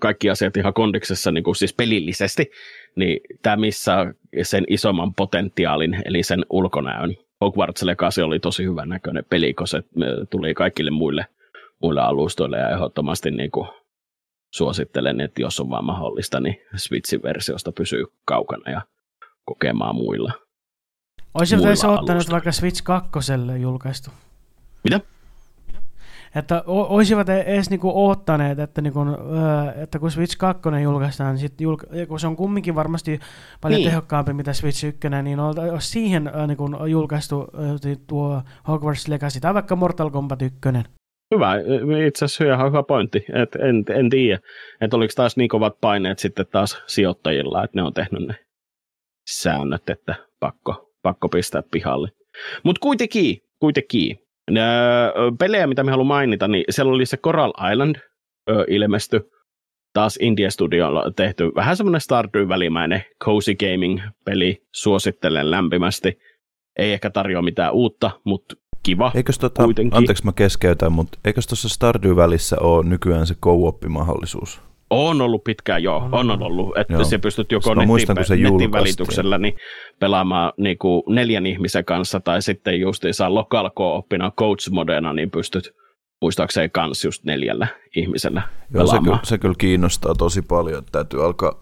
kaikki 0.00 0.30
asiat 0.30 0.56
ihan 0.56 0.74
kondiksessa 0.74 1.30
niin 1.30 1.44
kuin 1.44 1.56
siis 1.56 1.74
pelillisesti, 1.74 2.50
niin 2.96 3.20
tämä 3.42 3.56
missä 3.56 4.14
sen 4.42 4.64
isomman 4.68 5.14
potentiaalin, 5.14 6.02
eli 6.04 6.22
sen 6.22 6.46
ulkonäön. 6.50 7.16
Hogwarts 7.40 7.82
Legacy 7.82 8.22
oli 8.22 8.40
tosi 8.40 8.64
hyvän 8.64 8.88
näköinen 8.88 9.24
peli, 9.30 9.54
kun 9.54 9.68
se 9.68 9.82
tuli 10.30 10.54
kaikille 10.54 10.90
muille, 10.90 11.26
muille 11.82 12.00
alustoille 12.00 12.58
ja 12.58 12.70
ehdottomasti 12.70 13.30
niin 13.30 13.50
kuin 13.50 13.68
suosittelen, 14.54 15.20
että 15.20 15.42
jos 15.42 15.60
on 15.60 15.70
vaan 15.70 15.84
mahdollista, 15.84 16.40
niin 16.40 16.56
Switchin 16.76 17.22
versiosta 17.22 17.72
pysyy 17.72 18.04
kaukana 18.24 18.70
ja 18.70 18.82
kokemaan 19.44 19.94
muilla. 19.94 20.32
Olisi 21.34 21.56
muilla 21.56 21.98
ottanut 22.00 22.30
vaikka 22.30 22.52
Switch 22.52 22.82
2 22.84 23.10
julkaistu. 23.60 24.10
Mitä? 24.84 25.00
Että 26.36 26.62
o- 26.66 26.94
olisivat 26.94 27.28
edes 27.28 27.70
niinku 27.70 28.08
ottaneet, 28.10 28.58
että, 28.58 28.80
niinku, 28.80 29.00
öö, 29.00 29.82
että 29.82 29.98
kun 29.98 30.10
Switch 30.10 30.36
2 30.38 30.68
julkaistaan, 30.82 31.30
niin 31.34 31.40
sit 31.40 31.60
julka- 31.60 31.86
ja 31.92 32.06
kun 32.06 32.20
se 32.20 32.26
on 32.26 32.36
kumminkin 32.36 32.74
varmasti 32.74 33.20
paljon 33.60 33.78
Niin. 33.80 33.90
tehokkaampi 33.90 34.32
mitä 34.32 34.52
Switch 34.52 34.84
1, 34.84 35.08
niin 35.22 35.40
ol- 35.40 35.72
olisi 35.72 35.88
siihen 35.88 36.30
öö, 36.34 36.46
niinku, 36.46 36.86
julkaistu 36.86 37.46
öö, 37.58 37.94
tuo 38.06 38.42
Hogwarts 38.68 39.08
Legacy 39.08 39.40
tai 39.40 39.54
vaikka 39.54 39.76
Mortal 39.76 40.10
Kombat 40.10 40.42
1. 40.42 40.58
Hyvä, 41.34 41.54
itse 42.06 42.24
asiassa 42.24 42.44
ihan 42.44 42.66
hyvä 42.68 42.82
pointti. 42.82 43.24
Et 43.42 43.54
en, 43.54 43.84
en 43.98 44.10
tiedä, 44.10 44.38
että 44.80 44.96
oliko 44.96 45.12
taas 45.16 45.36
niin 45.36 45.48
kovat 45.48 45.80
paineet 45.80 46.18
sitten 46.18 46.46
taas 46.52 46.82
sijoittajilla, 46.86 47.64
että 47.64 47.78
ne 47.78 47.82
on 47.82 47.94
tehnyt 47.94 48.26
ne 48.28 48.34
säännöt, 49.26 49.90
että 49.90 50.14
pakko, 50.40 50.90
pakko 51.02 51.28
pistää 51.28 51.62
pihalle. 51.70 52.08
Mutta 52.62 52.80
kuitenkin, 52.80 53.38
kuitenkin. 53.60 54.18
Nää, 54.50 55.06
ö, 55.06 55.12
pelejä, 55.38 55.66
mitä 55.66 55.84
me 55.84 55.90
haluan 55.90 56.06
mainita, 56.06 56.48
niin 56.48 56.64
siellä 56.70 56.92
oli 56.92 57.06
se 57.06 57.16
Coral 57.16 57.52
Island 57.72 57.96
ö, 58.50 58.64
ilmesty 58.68 59.20
taas 59.94 60.18
India 60.20 60.50
Studiolla 60.50 61.10
tehty 61.16 61.52
vähän 61.54 61.76
semmoinen 61.76 62.00
Stardew-välimäinen 62.00 63.02
cozy 63.24 63.54
gaming-peli, 63.54 64.62
suosittelen 64.74 65.50
lämpimästi. 65.50 66.18
Ei 66.78 66.92
ehkä 66.92 67.10
tarjoa 67.10 67.42
mitään 67.42 67.72
uutta, 67.72 68.10
mutta 68.24 68.54
kiva. 68.82 69.12
Eikös 69.14 69.38
tota, 69.38 69.64
Kuitenkin. 69.64 69.96
anteeksi 69.98 70.24
mä 70.24 70.32
keskeytän, 70.32 70.92
mutta 70.92 71.18
eikös 71.24 71.46
tuossa 71.46 71.68
Stardew-välissä 71.68 72.56
ole 72.60 72.84
nykyään 72.84 73.26
se 73.26 73.34
co-op-mahdollisuus? 73.34 74.60
On 74.90 75.20
ollut 75.20 75.44
pitkään, 75.44 75.82
joo, 75.82 76.08
on, 76.12 76.30
on 76.30 76.42
ollut, 76.42 76.78
että 76.78 76.92
Joo. 76.92 77.04
se 77.04 77.18
pystyt 77.18 77.52
joko 77.52 77.74
netin, 77.74 77.88
muistan, 77.88 78.16
kun 78.16 78.24
se 78.24 78.34
netin 78.34 78.44
julkaistiin. 78.46 78.72
välityksellä 78.72 79.38
niin 79.38 79.54
pelaamaan 80.00 80.52
niin 80.56 80.78
kuin 80.78 81.02
neljän 81.08 81.46
ihmisen 81.46 81.84
kanssa, 81.84 82.20
tai 82.20 82.42
sitten 82.42 82.80
justiinsa 82.80 83.34
local 83.34 83.70
oppina 83.76 84.30
coach 84.30 84.70
modena, 84.70 85.12
niin 85.12 85.30
pystyt 85.30 85.70
muistaakseni 86.22 86.68
kans 86.68 87.04
just 87.04 87.24
neljällä 87.24 87.66
ihmisellä 87.96 88.40
Joo, 88.40 88.56
se 88.66 88.72
pelaamaan. 88.72 89.04
kyllä, 89.04 89.20
se 89.24 89.38
kyllä 89.38 89.54
kiinnostaa 89.58 90.14
tosi 90.14 90.42
paljon, 90.42 90.78
että 90.78 90.92
täytyy 90.92 91.24
alkaa 91.24 91.60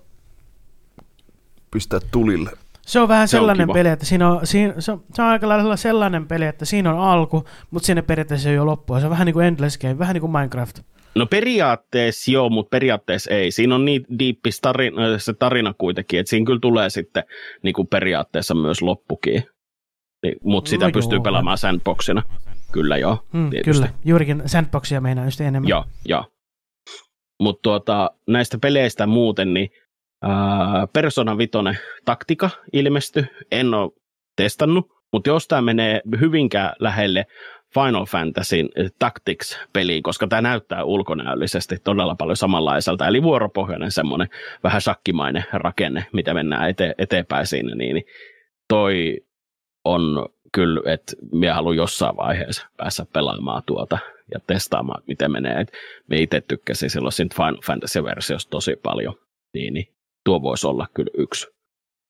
pistää 1.71 2.01
tulille. 2.11 2.51
Se 2.87 3.01
on 3.01 3.09
vähän 3.09 3.29
Se 3.29 3.37
on 3.37 3.41
sellainen 3.41 3.67
kiva. 3.67 3.75
peli, 3.75 3.89
että 3.89 4.05
siinä 4.07 4.31
on, 4.31 4.47
siinä, 4.47 4.75
se, 4.79 4.93
on, 4.93 5.05
se 5.15 5.23
on 5.23 5.29
aika 5.29 5.49
lailla 5.49 5.77
sellainen 5.77 6.27
peli, 6.27 6.45
että 6.45 6.65
siinä 6.65 6.93
on 6.95 6.99
alku, 7.01 7.45
mutta 7.71 7.87
siinä 7.87 8.03
periaatteessa 8.03 8.51
ei 8.51 8.59
ole 8.59 8.67
loppua. 8.67 9.01
Se 9.01 9.07
on 9.07 9.11
vähän 9.11 9.27
niin 9.27 9.35
kuin 9.35 9.47
Endless 9.47 9.79
Game, 9.79 9.99
vähän 9.99 10.15
niin 10.15 10.21
kuin 10.21 10.33
Minecraft. 10.33 10.79
No 11.15 11.27
periaatteessa 11.27 12.31
joo, 12.31 12.49
mutta 12.49 12.71
periaatteessa 12.71 13.31
ei. 13.31 13.51
Siinä 13.51 13.75
on 13.75 13.85
niin 13.85 14.07
diippis 14.19 14.61
tarina, 14.61 15.19
se 15.19 15.33
tarina 15.35 15.75
kuitenkin, 15.79 16.21
että 16.21 16.31
siinä 16.31 16.47
kyllä 16.47 16.61
tulee 16.61 16.91
sitten 16.91 17.25
niin 17.63 17.75
kuin 17.75 17.89
periaatteessa 17.89 18.55
myös 18.55 18.83
loppukin. 18.83 19.43
Niin, 20.23 20.35
mutta 20.45 20.69
sitä 20.69 20.87
No 20.87 20.93
pystyy 20.93 21.17
joo. 21.17 21.23
pelaamaan 21.23 21.59
sandboxina. 21.59 22.23
Kyllä 22.73 22.97
joo, 22.97 23.19
tietysti. 23.51 23.83
kyllä, 23.83 23.89
juurikin 24.05 24.43
sandboxia 24.47 25.01
meinaa 25.01 25.25
just 25.25 25.41
enemmän. 25.41 25.69
Joo, 25.69 25.85
joo. 26.07 26.25
Mutta 27.41 27.63
tuota, 27.63 28.11
näistä 28.29 28.59
peleistä 28.59 29.07
muuten, 29.07 29.55
niin 29.55 29.71
ää, 30.23 30.87
Persona 30.93 31.39
5 31.39 31.51
taktika 32.05 32.51
ilmestyi. 32.73 33.25
En 33.51 33.75
ole 33.75 33.91
testannut, 34.37 34.87
mutta 35.13 35.31
jos 35.31 35.49
tämä 35.49 35.63
menee 35.63 36.01
hyvinkään 36.21 36.73
lähelle 36.79 37.27
Final 37.75 38.05
Fantasy 38.07 38.57
Tactics-peliin, 38.99 40.03
koska 40.03 40.27
tämä 40.27 40.43
näyttää 40.43 40.85
ulkonäöllisesti 40.85 41.77
todella 41.85 42.15
paljon 42.15 42.37
samanlaiselta. 42.37 43.07
Eli 43.07 43.23
vuoropohjainen 43.23 43.91
semmoinen 43.91 44.29
vähän 44.63 44.81
shakkimainen 44.81 45.45
rakenne, 45.53 46.07
mitä 46.13 46.35
mennään 46.35 46.71
ete- 46.71 46.95
eteenpäin 46.99 47.47
siinä, 47.47 47.75
niin 47.75 48.05
toi 48.69 49.21
on 49.85 50.29
kyllä, 50.53 50.93
että 50.93 51.13
minä 51.33 51.55
haluan 51.55 51.77
jossain 51.77 52.17
vaiheessa 52.17 52.67
päässä 52.77 53.07
pelaamaan 53.13 53.63
tuota 53.67 53.99
ja 54.35 54.41
testaamaan, 54.47 55.03
miten 55.07 55.33
menee. 55.33 55.61
Et 55.61 55.73
me 56.07 56.17
itse 56.17 56.41
tykkäsin 56.41 56.91
silloin 56.91 57.13
siitä 57.13 57.37
Final 57.37 57.63
Fantasy-versiosta 57.67 58.51
tosi 58.51 58.77
paljon, 58.77 59.15
niin, 59.55 59.75
niin 59.75 59.87
tuo 60.25 60.43
voisi 60.43 60.67
olla 60.67 60.87
kyllä 60.95 61.11
yksi, 61.19 61.47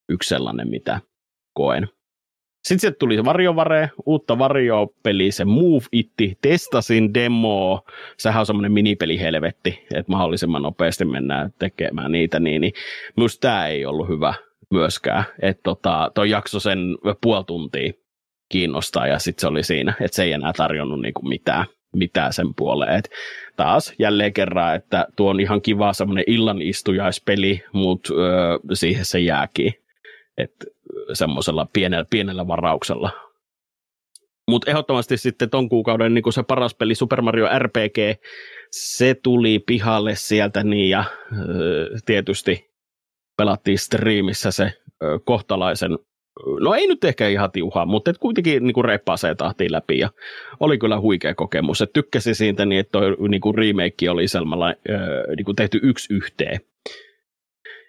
yksi 0.09 0.29
sellainen, 0.29 0.69
mitä 0.69 1.01
koen. 1.55 1.89
Sitten 2.63 2.81
sieltä 2.81 2.97
tuli 2.99 3.25
Varjovare, 3.25 3.91
uutta 4.07 4.39
Varjo-peliä, 4.39 5.33
se 5.33 5.45
Move 5.45 5.85
Itti, 5.93 6.39
testasin 6.43 7.15
demo, 7.15 7.85
sehän 8.17 8.41
on 8.41 8.47
semmoinen 8.47 8.73
minipeli 8.73 9.21
helvetti, 9.21 9.87
että 9.95 10.13
mahdollisimman 10.13 10.63
nopeasti 10.63 11.05
mennään 11.05 11.51
tekemään 11.59 12.13
niitä, 12.13 12.41
niin, 12.41 12.61
niin 12.61 12.73
myös 13.17 13.39
tämä 13.39 13.67
ei 13.67 13.87
ollut 13.87 14.09
hyvä 14.09 14.35
myöskään, 14.71 15.25
että 15.43 15.61
tota, 15.63 16.11
toi 16.15 16.31
jakso 16.31 16.61
sen 16.61 16.79
puoli 17.21 17.45
tuntia 17.45 17.93
kiinnostaa 18.49 19.07
ja 19.07 19.19
sitten 19.19 19.41
se 19.41 19.47
oli 19.47 19.63
siinä, 19.63 19.95
että 20.01 20.15
se 20.15 20.23
ei 20.23 20.33
enää 20.33 20.53
tarjonnut 20.57 21.01
niinku 21.01 21.23
mitään, 21.23 21.67
mitään 21.97 22.33
sen 22.33 22.55
puoleen. 22.57 22.95
Et 22.95 23.11
taas 23.57 23.95
jälleen 23.99 24.33
kerran, 24.33 24.75
että 24.75 25.07
tuo 25.17 25.31
on 25.31 25.41
ihan 25.41 25.63
kiva 25.63 25.93
semmoinen 25.93 26.25
illanistujaispeli, 26.27 27.65
mutta 27.73 28.15
öö, 28.15 28.59
siihen 28.73 29.05
se 29.05 29.21
jääkin. 29.21 29.82
Että 30.39 30.67
semmoisella 31.13 31.67
pienellä, 31.73 32.07
pienellä 32.11 32.47
varauksella. 32.47 33.11
Mutta 34.51 34.71
ehdottomasti 34.71 35.17
sitten 35.17 35.51
ton 35.51 35.69
kuukauden 35.69 36.15
niin 36.15 36.33
se 36.33 36.43
paras 36.43 36.75
peli 36.75 36.95
Super 36.95 37.23
Mario 37.23 37.49
RPG, 37.59 37.99
se 38.71 39.15
tuli 39.23 39.59
pihalle 39.59 40.15
sieltä 40.15 40.65
niin 40.65 40.91
ja 40.91 41.05
tietysti 42.07 42.71
pelattiin 43.37 43.79
striimissä 43.79 44.51
se 44.51 44.73
kohtalaisen 45.25 45.99
no 46.61 46.75
ei 46.75 46.87
nyt 46.87 47.05
ehkä 47.05 47.29
ihan 47.29 47.53
tiuhaa, 47.53 47.87
mutta 47.87 48.11
et 48.11 48.19
kuitenkin 48.19 48.67
niin 48.67 48.75
kuin 48.75 48.85
reippaaseen 48.85 49.37
tahtiin 49.37 49.73
läpi 49.73 49.99
ja 49.99 50.11
oli 50.61 50.79
kyllä 50.79 51.01
huikea 51.01 51.35
kokemus. 51.35 51.83
Et 51.83 51.93
tykkäsin 51.93 52.35
siitä 52.35 52.65
niin, 52.65 52.81
että 52.81 52.93
toi 52.93 53.17
niin 53.29 53.41
kuin 53.41 53.55
remake 53.55 54.11
oli 54.11 54.29
sellainen 54.29 54.77
niin 55.37 55.45
kuin 55.45 55.57
tehty 55.57 55.81
yksi 55.83 56.15
yhteen. 56.15 56.61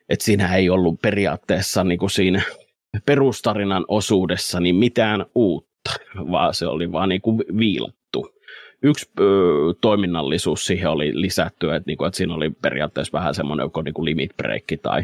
Et 0.10 0.22
siinä 0.22 0.56
ei 0.56 0.70
ollut 0.70 1.02
periaatteessa 1.02 1.84
niin 1.84 2.00
kuin 2.00 2.10
siinä 2.10 2.42
perustarinan 3.06 3.86
osuudessa 3.88 4.60
niin 4.60 4.76
mitään 4.76 5.26
uutta, 5.36 5.92
vaan 6.32 6.54
se 6.54 6.68
oli 6.68 6.92
vaan 6.92 7.10
niin 7.10 7.22
kuin 7.22 7.44
viilattu. 7.58 8.34
Yksi 8.84 9.12
ö, 9.20 9.24
toiminnallisuus 9.82 10.66
siihen 10.66 10.90
oli 10.90 11.22
lisätty, 11.22 11.74
että, 11.74 11.88
niin 11.88 11.98
kuin, 11.98 12.08
että 12.08 12.18
siinä 12.18 12.36
oli 12.36 12.50
periaatteessa 12.50 13.18
vähän 13.18 13.36
semmoinen 13.36 13.64
joko 13.64 13.82
niin 13.82 13.94
kuin 13.94 14.06
limit 14.06 14.38
break 14.38 14.64
tai 14.82 15.04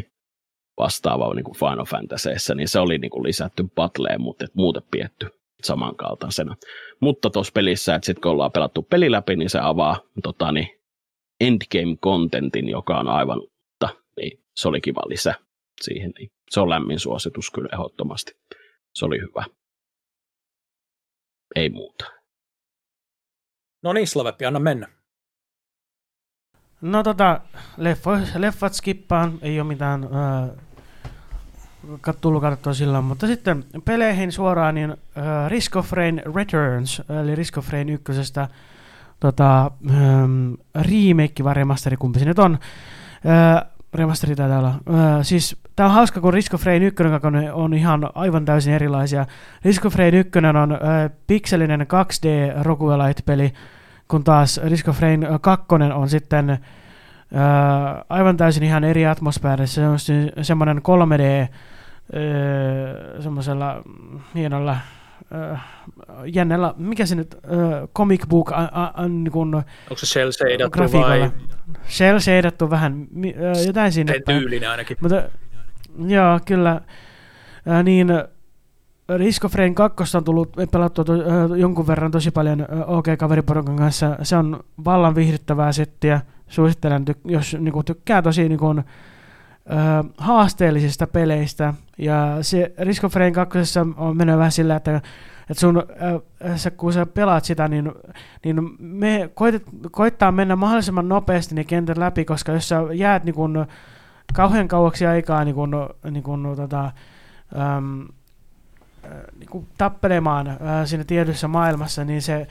vastaava 0.78 1.34
niin 1.34 1.44
kuin 1.44 1.56
Final 1.56 1.84
Fantasyssä, 1.84 2.54
niin 2.54 2.68
se 2.68 2.78
oli 2.78 2.98
niin 2.98 3.10
kuin 3.10 3.24
lisätty 3.24 3.64
battleen, 3.74 4.20
mutta 4.20 4.44
et 4.44 4.54
muuten 4.54 4.82
pietty 4.90 5.26
samankaltaisena. 5.62 6.56
Mutta 7.00 7.30
tuossa 7.30 7.52
pelissä, 7.54 7.94
että 7.94 8.06
sitten 8.06 8.22
kun 8.22 8.32
ollaan 8.32 8.52
pelattu 8.52 8.82
peli 8.82 9.10
läpi, 9.10 9.36
niin 9.36 9.50
se 9.50 9.58
avaa 9.62 10.00
tota, 10.22 10.52
niin 10.52 10.68
endgame-contentin, 11.44 12.68
joka 12.68 12.98
on 12.98 13.08
aivan 13.08 13.42
se 14.56 14.68
oli 14.68 14.80
kiva 14.80 15.02
lisä 15.08 15.34
siihen. 15.80 16.12
Niin 16.18 16.30
se 16.50 16.60
on 16.60 16.70
lämmin 16.70 17.00
suositus 17.00 17.50
kyllä 17.50 17.68
ehdottomasti. 17.72 18.32
Se 18.94 19.04
oli 19.04 19.20
hyvä. 19.20 19.44
Ei 21.56 21.68
muuta. 21.68 22.04
No 23.82 23.92
niin, 23.92 24.06
Slaveppi, 24.06 24.46
anna 24.46 24.60
mennä. 24.60 24.88
No 26.80 27.02
tota, 27.02 27.40
leffo, 27.76 28.10
leffat 28.36 28.74
skippaan, 28.74 29.38
ei 29.42 29.60
ole 29.60 29.68
mitään 29.68 30.08
ää, 30.12 30.48
tullut 32.20 32.42
katsottua 32.42 32.74
silloin, 32.74 33.04
mutta 33.04 33.26
sitten 33.26 33.64
peleihin 33.84 34.32
suoraan, 34.32 34.74
niin 34.74 34.90
äh, 34.90 35.50
Risk 35.50 35.76
of 35.76 35.92
Rain 35.92 36.22
Returns, 36.34 37.02
eli 37.22 37.34
Risk 37.34 37.58
of 37.58 37.68
Rain 37.68 37.88
ykkösestä 37.88 38.48
tota, 39.20 39.70
ähm, 39.90 40.52
remake 40.74 41.44
vai 41.44 41.54
remasteri, 41.54 41.96
kumpi 41.96 42.18
se 42.18 42.24
nyt 42.24 42.38
on. 42.38 42.58
Äh, 43.26 43.70
remasteri 43.94 44.36
taitaa 44.36 44.58
olla. 44.58 44.68
Äh, 44.68 45.18
siis 45.22 45.56
tää 45.76 45.86
on 45.86 45.92
hauska, 45.92 46.20
kun 46.20 46.32
Risk 46.32 46.54
of 46.54 46.66
Rain 46.66 46.82
1 46.82 47.02
on 47.52 47.74
ihan 47.74 48.10
aivan 48.14 48.44
täysin 48.44 48.74
erilaisia. 48.74 49.26
Risk 49.64 49.86
of 49.86 49.94
Rain 49.94 50.14
1 50.14 50.38
on 50.38 50.72
äh, 50.72 50.78
pikselinen 51.26 51.80
2D 51.80 52.62
roguelite-peli, 52.62 53.52
kun 54.08 54.24
taas 54.24 54.60
Risk 54.64 54.88
of 54.88 55.00
Rain 55.00 55.26
2 55.40 55.66
on 55.94 56.08
sitten 56.08 56.58
Uh, 57.32 58.04
aivan 58.08 58.36
täysin 58.36 58.62
ihan 58.62 58.84
eri 58.84 59.06
atmosfäärissä. 59.06 59.74
Se 59.74 59.88
on 59.88 59.98
semmoinen 60.44 60.78
3D 60.78 61.48
uh, 61.48 63.22
semmoisella 63.22 63.82
hienolla 64.34 64.76
jännällä, 66.26 66.74
mikä 66.76 67.06
se 67.06 67.14
nyt, 67.14 67.34
uh, 67.34 67.88
comic 67.96 68.26
book, 68.28 68.50
uh, 68.50 68.56
uh, 69.04 69.08
niin 69.08 69.32
kun, 69.32 69.54
Onko 69.54 69.96
se 69.96 70.06
shell 70.06 70.30
shadattu 70.30 70.98
vai? 70.98 71.30
Shell 71.88 72.18
shadattu 72.18 72.70
vähän, 72.70 73.06
uh, 73.16 73.66
jotain 73.66 73.92
siinä. 73.92 74.12
Tyylinen 74.26 74.70
ainakin. 74.70 74.96
Mutta, 75.00 75.22
joo, 76.06 76.40
kyllä. 76.44 76.80
Uh, 77.66 77.82
niin 77.84 78.08
Risk 79.16 79.44
of 79.44 79.54
Rain 79.54 79.74
2 79.74 80.16
on 80.16 80.24
tullut 80.24 80.56
pelattua 80.72 81.04
to, 81.04 81.12
uh, 81.12 81.54
jonkun 81.56 81.86
verran 81.86 82.10
tosi 82.10 82.30
paljon 82.30 82.60
uh, 82.60 82.98
OK-kaveriporukan 82.98 83.76
kanssa. 83.76 84.16
Se 84.22 84.36
on 84.36 84.64
vallan 84.84 85.14
viihdyttävää 85.14 85.72
settiä 85.72 86.20
suosittelen, 86.48 87.04
jos 87.24 87.56
niin 87.60 87.72
kuin, 87.72 87.84
tykkää 87.84 88.22
tosi 88.22 88.48
niin 88.48 88.58
kuin, 88.58 88.78
ö, 88.78 88.84
haasteellisista 90.18 91.06
peleistä. 91.06 91.74
Ja 91.98 92.38
se 92.42 92.72
Risk 92.78 93.04
of 93.04 93.14
Rain 93.14 93.32
2 93.32 93.58
on 93.96 94.16
mennyt 94.16 94.36
vähän 94.36 94.52
sillä, 94.52 94.76
että, 94.76 95.00
että 95.50 95.60
sun, 95.60 95.76
ö, 95.76 96.56
sä, 96.56 96.70
kun 96.70 96.92
sä 96.92 97.06
pelaat 97.06 97.44
sitä, 97.44 97.68
niin, 97.68 97.92
niin 98.44 98.56
me 98.78 99.30
koit, 99.34 99.62
koittaa 99.90 100.32
mennä 100.32 100.56
mahdollisimman 100.56 101.08
nopeasti 101.08 101.54
ne 101.54 101.64
kentät 101.64 101.98
läpi, 101.98 102.24
koska 102.24 102.52
jos 102.52 102.68
sä 102.68 102.76
jäät 102.94 103.24
niin 103.24 103.34
kuin, 103.34 103.66
kauhean 104.32 104.68
kauaksi 104.68 105.06
aikaa 105.06 105.44
niin 105.44 105.54
kuin, 105.54 105.70
niin 106.10 106.22
kuin, 106.22 106.56
tota, 106.56 106.84
äm, 107.76 108.08
niin 109.38 109.48
kuin 109.50 109.66
tappelemaan 109.78 110.56
ää, 110.60 110.86
siinä 110.86 111.04
tietyssä 111.04 111.48
maailmassa, 111.48 112.04
niin 112.04 112.22
se 112.22 112.46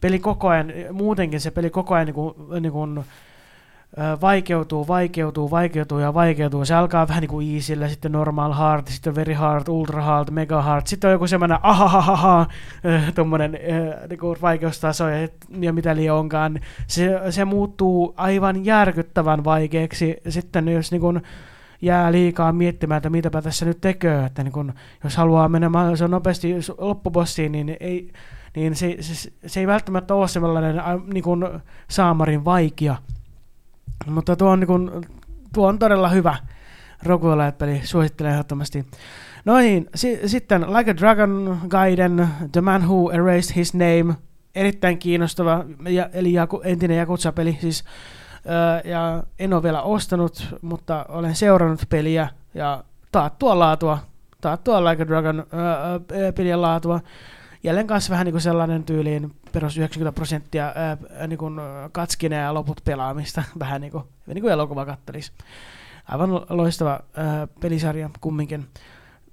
peli 0.00 0.18
koko 0.18 0.48
ajan, 0.48 0.72
muutenkin 0.92 1.40
se 1.40 1.50
peli 1.50 1.70
koko 1.70 1.94
ajan 1.94 2.06
niin 2.06 2.14
kuin, 2.14 2.34
niin 2.60 2.72
kuin, 2.72 3.04
vaikeutuu, 4.20 4.88
vaikeutuu, 4.88 5.50
vaikeutuu 5.50 5.98
ja 5.98 6.14
vaikeutuu. 6.14 6.64
Se 6.64 6.74
alkaa 6.74 7.08
vähän 7.08 7.20
niin 7.20 7.28
kuin 7.28 7.54
easyllä, 7.54 7.88
sitten 7.88 8.12
normal 8.12 8.52
hard, 8.52 8.86
sitten 8.88 9.14
very 9.14 9.32
hard, 9.32 9.68
ultra 9.68 10.02
hard, 10.02 10.30
mega 10.30 10.62
hard. 10.62 10.86
Sitten 10.86 11.08
on 11.08 11.12
joku 11.12 11.26
semmoinen 11.26 11.58
ahahaha, 11.62 12.46
tuommoinen 13.14 13.52
niin 14.08 14.20
vaikeustaso 14.42 15.08
ja, 15.08 15.28
ja 15.60 15.72
mitä 15.72 15.96
liian 15.96 16.16
onkaan. 16.16 16.60
Se, 16.86 17.20
se 17.30 17.44
muuttuu 17.44 18.14
aivan 18.16 18.64
järkyttävän 18.64 19.44
vaikeaksi. 19.44 20.16
Sitten 20.28 20.68
jos 20.68 20.92
niin 20.92 21.00
kuin, 21.00 21.22
jää 21.82 22.12
liikaa 22.12 22.52
miettimään, 22.52 22.96
että 22.96 23.10
mitäpä 23.10 23.42
tässä 23.42 23.66
nyt 23.66 23.80
tekee, 23.80 24.24
että 24.24 24.42
niin 24.42 24.52
kun, 24.52 24.72
jos 25.04 25.16
haluaa 25.16 25.48
mennä 25.48 25.68
mahdollisimman 25.68 26.10
nopeasti 26.10 26.54
loppubossiin, 26.78 27.52
niin 27.52 27.76
ei, 27.80 28.12
niin 28.56 28.76
se, 28.76 28.96
se, 29.00 29.32
se 29.46 29.60
ei 29.60 29.66
välttämättä 29.66 30.14
ole 30.14 30.28
sellainen 30.28 30.82
niin 31.12 31.24
kuin 31.24 31.44
saamarin 31.88 32.44
vaikea, 32.44 32.96
mutta 34.06 34.36
tuo 34.36 34.50
on, 34.50 34.60
niin 34.60 34.66
kuin, 34.66 34.90
tuo 35.54 35.68
on 35.68 35.78
todella 35.78 36.08
hyvä 36.08 36.36
roguelite-peli, 37.02 37.80
suosittelen 37.84 38.32
ehdottomasti. 38.32 38.86
No 39.44 39.56
niin, 39.58 39.88
si- 39.94 40.28
sitten 40.28 40.72
Like 40.72 40.90
a 40.90 40.96
Dragon 40.96 41.58
Gaiden, 41.68 42.28
The 42.52 42.60
Man 42.60 42.82
Who 42.82 43.10
Erased 43.10 43.56
His 43.56 43.74
Name, 43.74 44.14
erittäin 44.54 44.98
kiinnostava, 44.98 45.64
ja, 45.88 46.08
eli 46.12 46.32
jaku, 46.32 46.60
entinen 46.64 46.96
Jakutsa-peli 46.96 47.58
siis, 47.60 47.84
öö, 48.46 48.90
ja 48.90 49.22
en 49.38 49.52
ole 49.52 49.62
vielä 49.62 49.82
ostanut, 49.82 50.54
mutta 50.62 51.06
olen 51.08 51.34
seurannut 51.34 51.80
peliä, 51.88 52.28
ja 52.54 52.84
taattua 53.12 53.58
laatua, 53.58 53.98
taattua 54.40 54.84
Like 54.84 55.02
a 55.02 55.06
Dragon 55.06 55.38
öö, 55.38 56.32
pelien 56.32 56.62
laatua, 56.62 57.00
jälleen 57.62 57.86
kanssa 57.86 58.10
vähän 58.10 58.24
niin 58.24 58.32
kuin 58.32 58.42
sellainen 58.42 58.84
tyyliin 58.84 59.34
perus 59.52 59.76
90 59.76 60.14
prosenttia 60.14 60.72
ää, 60.74 61.26
niin 61.26 61.38
kuin 61.38 61.54
katskine 61.92 62.36
ja 62.36 62.54
loput 62.54 62.80
pelaamista, 62.84 63.42
vähän 63.58 63.80
niin 63.80 63.92
kuin, 63.92 64.04
niin 64.26 64.42
kuin 64.42 64.52
elokuva 64.52 64.86
kattelisi. 64.86 65.32
Aivan 66.08 66.30
loistava 66.48 67.00
ää, 67.16 67.46
pelisarja 67.60 68.10
kumminkin. 68.20 68.66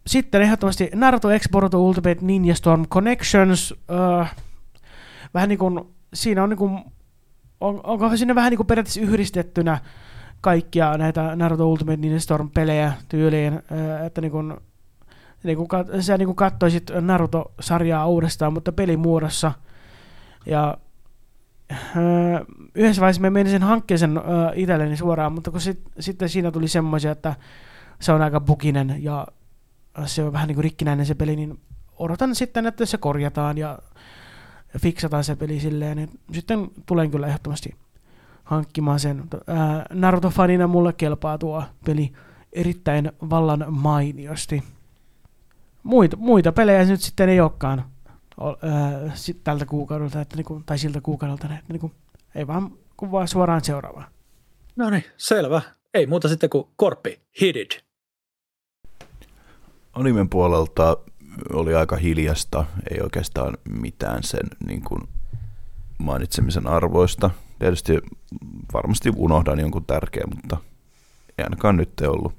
Sitten 0.08 0.42
ehdottomasti 0.42 0.90
Naruto 0.96 1.30
X 1.40 1.50
Boruto 1.52 1.84
Ultimate 1.84 2.18
Ninja 2.22 2.56
Storm 2.56 2.88
Connections. 2.88 3.74
Ää, 3.88 4.28
vähän 5.34 5.50
niin 5.50 5.60
kuin, 5.60 5.80
siinä 6.14 6.44
on 6.44 6.50
niin 6.50 6.58
kuin, 6.58 6.80
on, 7.62 7.82
onko 7.84 8.18
sinne 8.18 8.36
vähän 8.36 8.50
niin 8.50 8.58
kuin 8.58 8.68
periaatteessa 8.68 9.02
yhdistettynä 9.02 9.80
kaikkia 10.42 10.98
näitä 10.98 11.36
Naruto 11.36 11.70
Ultimate 11.70 11.98
Ninja 11.98 12.20
Storm 12.20 12.50
pelejä 12.50 12.94
tyyliin, 13.10 13.54
ää, 13.54 14.06
että 14.06 14.22
niin 14.22 14.32
kuin, 14.32 14.58
niin 15.44 15.58
kuin, 15.58 15.68
sä 16.00 16.18
niin 16.18 16.28
kuin 16.28 16.36
katsoisit 16.36 16.92
Naruto-sarjaa 17.02 18.08
uudestaan, 18.08 18.54
mutta 18.54 18.72
pelimuodossa– 18.72 19.52
Ja 20.46 20.78
öö, 21.72 22.46
yhdessä 22.76 23.02
vaiheessa 23.02 23.22
mä 23.22 23.30
menin 23.30 23.52
sen 23.52 23.64
hankkeen 23.64 24.00
sen 24.00 24.18
öö, 24.18 24.24
itselleni 24.56 24.98
suoraan, 24.98 25.34
mutta 25.34 25.52
kun 25.52 25.62
sit, 25.62 25.82
sitten 26.00 26.30
siinä 26.30 26.52
tuli 26.52 26.68
semmoisia, 26.68 27.12
että 27.12 27.36
se 28.00 28.12
on 28.12 28.22
aika 28.22 28.40
buginen 28.40 29.04
ja 29.04 29.28
se 30.06 30.24
on 30.24 30.34
vähän 30.34 30.48
niin 30.48 30.56
kuin 30.56 30.64
rikkinäinen 30.64 31.06
se 31.06 31.16
peli, 31.16 31.36
niin 31.36 31.60
odotan 31.98 32.36
sitten, 32.36 32.66
että 32.66 32.86
se 32.86 32.98
korjataan 32.98 33.58
ja 33.58 33.80
fiksataan 34.78 35.24
se 35.24 35.36
peli 35.36 35.60
silleen, 35.60 35.98
niin 35.98 36.10
sitten 36.34 36.72
tulen 36.86 37.12
kyllä 37.12 37.28
ehdottomasti 37.28 37.76
hankkimaan 38.44 39.00
sen. 39.00 39.24
Ää, 39.48 39.86
Naruto-fanina 39.94 40.68
mulle 40.68 40.94
kelpaa 40.94 41.38
tuo 41.38 41.64
peli 41.86 42.14
erittäin 42.54 43.12
vallan 43.30 43.66
mainiosti. 43.70 44.64
Muita, 45.84 46.18
muita 46.18 46.52
pelejä 46.52 46.86
nyt 46.86 47.02
sitten 47.02 47.30
ei 47.30 47.40
olekaan 47.40 47.86
sit 49.14 49.44
tältä 49.44 49.66
kuukaudelta, 49.66 50.22
että 50.22 50.36
niinku, 50.36 50.64
tai 50.66 50.78
siltä 50.78 51.02
kuukaudelta, 51.02 51.46
että 51.46 51.74
niinku, 51.74 51.92
ei 52.36 52.48
vaan, 52.48 52.72
kun 52.98 53.12
vaan 53.12 53.28
suoraan 53.28 53.64
seuraavaan. 53.64 54.08
No 54.76 54.90
niin, 54.90 55.04
selvä. 55.18 55.62
Ei 55.94 56.08
muuta 56.08 56.28
sitten 56.28 56.50
kuin 56.50 56.68
korppi, 56.76 57.20
hit 57.42 57.56
it. 57.56 57.84
Animen 59.94 60.30
puolelta 60.30 60.98
oli 61.54 61.76
aika 61.76 61.96
hiljasta, 61.96 62.66
ei 62.92 63.02
oikeastaan 63.02 63.58
mitään 63.70 64.24
sen 64.24 64.48
niin 64.66 64.82
kuin 64.84 65.02
mainitsemisen 65.98 66.68
arvoista. 66.68 67.30
Tietysti 67.60 67.98
varmasti 68.74 69.12
unohdan 69.16 69.60
jonkun 69.60 69.86
tärkeä, 69.86 70.24
mutta 70.36 70.58
ei 71.38 71.44
ainakaan 71.44 71.78
nyt 71.78 72.02
ollut. 72.02 72.39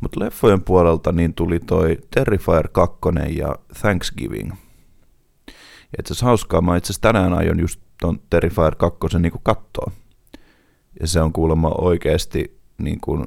Mutta 0.00 0.20
leffojen 0.20 0.62
puolelta 0.62 1.12
niin 1.12 1.34
tuli 1.34 1.60
toi 1.60 1.98
Terrifier 2.14 2.68
2 2.68 2.98
ja 3.28 3.54
Thanksgiving. 3.80 4.50
Ja 5.92 5.98
itse 6.00 6.12
asiassa 6.12 6.26
hauskaa, 6.26 6.60
mä 6.60 6.76
itse 6.76 6.86
asiassa 6.86 7.02
tänään 7.02 7.32
aion 7.32 7.60
just 7.60 7.80
ton 8.00 8.20
Terrifier 8.30 8.74
2 8.74 8.98
niin 9.18 9.32
kattoa. 9.42 9.90
Ja 11.00 11.06
se 11.06 11.20
on 11.20 11.32
kuulemma 11.32 11.68
oikeasti 11.68 12.60
niin 12.78 13.00
kuin 13.00 13.26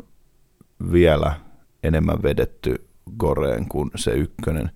vielä 0.91 1.39
enemmän 1.83 2.23
vedetty 2.23 2.87
Goreen 3.17 3.67
kuin 3.69 3.91
se 3.95 4.11
ykkönen. 4.11 4.71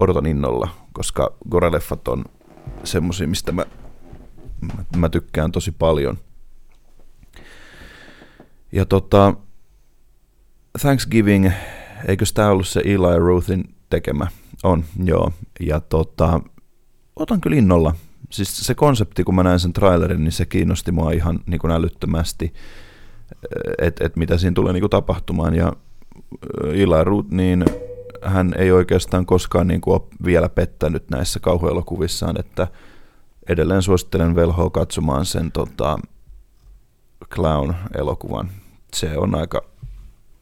Odotan 0.00 0.26
innolla, 0.26 0.68
koska 0.92 1.36
Gore-leffat 1.50 2.08
on 2.08 2.24
semmosia, 2.84 3.28
mistä 3.28 3.52
mä, 3.52 3.66
mä, 4.60 4.84
mä 4.96 5.08
tykkään 5.08 5.52
tosi 5.52 5.72
paljon. 5.72 6.18
Ja 8.72 8.84
tota, 8.84 9.34
Thanksgiving, 10.80 11.50
eikö 12.08 12.24
tämä 12.34 12.50
ollut 12.50 12.68
se 12.68 12.80
Eli 12.84 13.18
Ruthin 13.18 13.74
tekemä? 13.90 14.26
On, 14.62 14.84
joo. 15.04 15.32
Ja 15.60 15.80
tota, 15.80 16.40
otan 17.16 17.40
kyllä 17.40 17.56
innolla. 17.56 17.94
Siis 18.30 18.56
se 18.56 18.74
konsepti, 18.74 19.24
kun 19.24 19.34
mä 19.34 19.42
näin 19.42 19.60
sen 19.60 19.72
trailerin, 19.72 20.24
niin 20.24 20.32
se 20.32 20.46
kiinnosti 20.46 20.92
mua 20.92 21.12
ihan 21.12 21.40
niin 21.46 21.58
kuin 21.58 21.70
älyttömästi, 21.70 22.52
että 23.78 24.06
et 24.06 24.16
mitä 24.16 24.38
siinä 24.38 24.54
tulee 24.54 24.72
niin 24.72 24.82
kuin 24.82 24.90
tapahtumaan. 24.90 25.54
Ja 25.54 25.72
Eli 26.64 27.04
Roth, 27.04 27.30
niin 27.30 27.64
hän 28.22 28.54
ei 28.58 28.72
oikeastaan 28.72 29.26
koskaan 29.26 29.66
niin 29.66 29.80
kuin 29.80 29.94
ole 29.94 30.08
vielä 30.24 30.48
pettänyt 30.48 31.10
näissä 31.10 31.40
kauhuelokuvissaan, 31.40 32.40
että 32.40 32.66
edelleen 33.48 33.82
suosittelen 33.82 34.34
velhoa 34.34 34.70
katsomaan 34.70 35.26
sen 35.26 35.52
tota, 35.52 35.98
Clown-elokuvan. 37.34 38.50
Se 38.94 39.18
on 39.18 39.34
aika, 39.34 39.64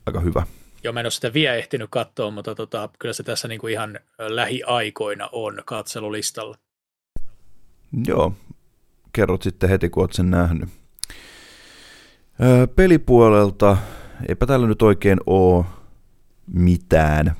aika 0.06 0.20
hyvä. 0.20 0.46
Joo, 0.84 0.92
mä 0.92 1.00
en 1.00 1.06
ole 1.06 1.10
sitä 1.10 1.32
vielä 1.32 1.54
ehtinyt 1.54 1.90
katsoa, 1.90 2.30
mutta 2.30 2.54
tota, 2.54 2.88
kyllä 2.98 3.12
se 3.12 3.22
tässä 3.22 3.48
niin 3.48 3.60
kuin 3.60 3.72
ihan 3.72 3.98
lähiaikoina 4.18 5.28
on 5.32 5.62
katselulistalla. 5.64 6.56
Joo, 8.06 8.32
kerrot 9.12 9.42
sitten 9.42 9.70
heti, 9.70 9.88
kun 9.90 10.02
olet 10.02 10.12
sen 10.12 10.30
nähnyt. 10.30 10.68
Öö, 12.42 12.66
pelipuolelta, 12.66 13.76
eipä 14.28 14.46
täällä 14.46 14.66
nyt 14.66 14.82
oikein 14.82 15.18
ole 15.26 15.64
mitään, 16.46 17.34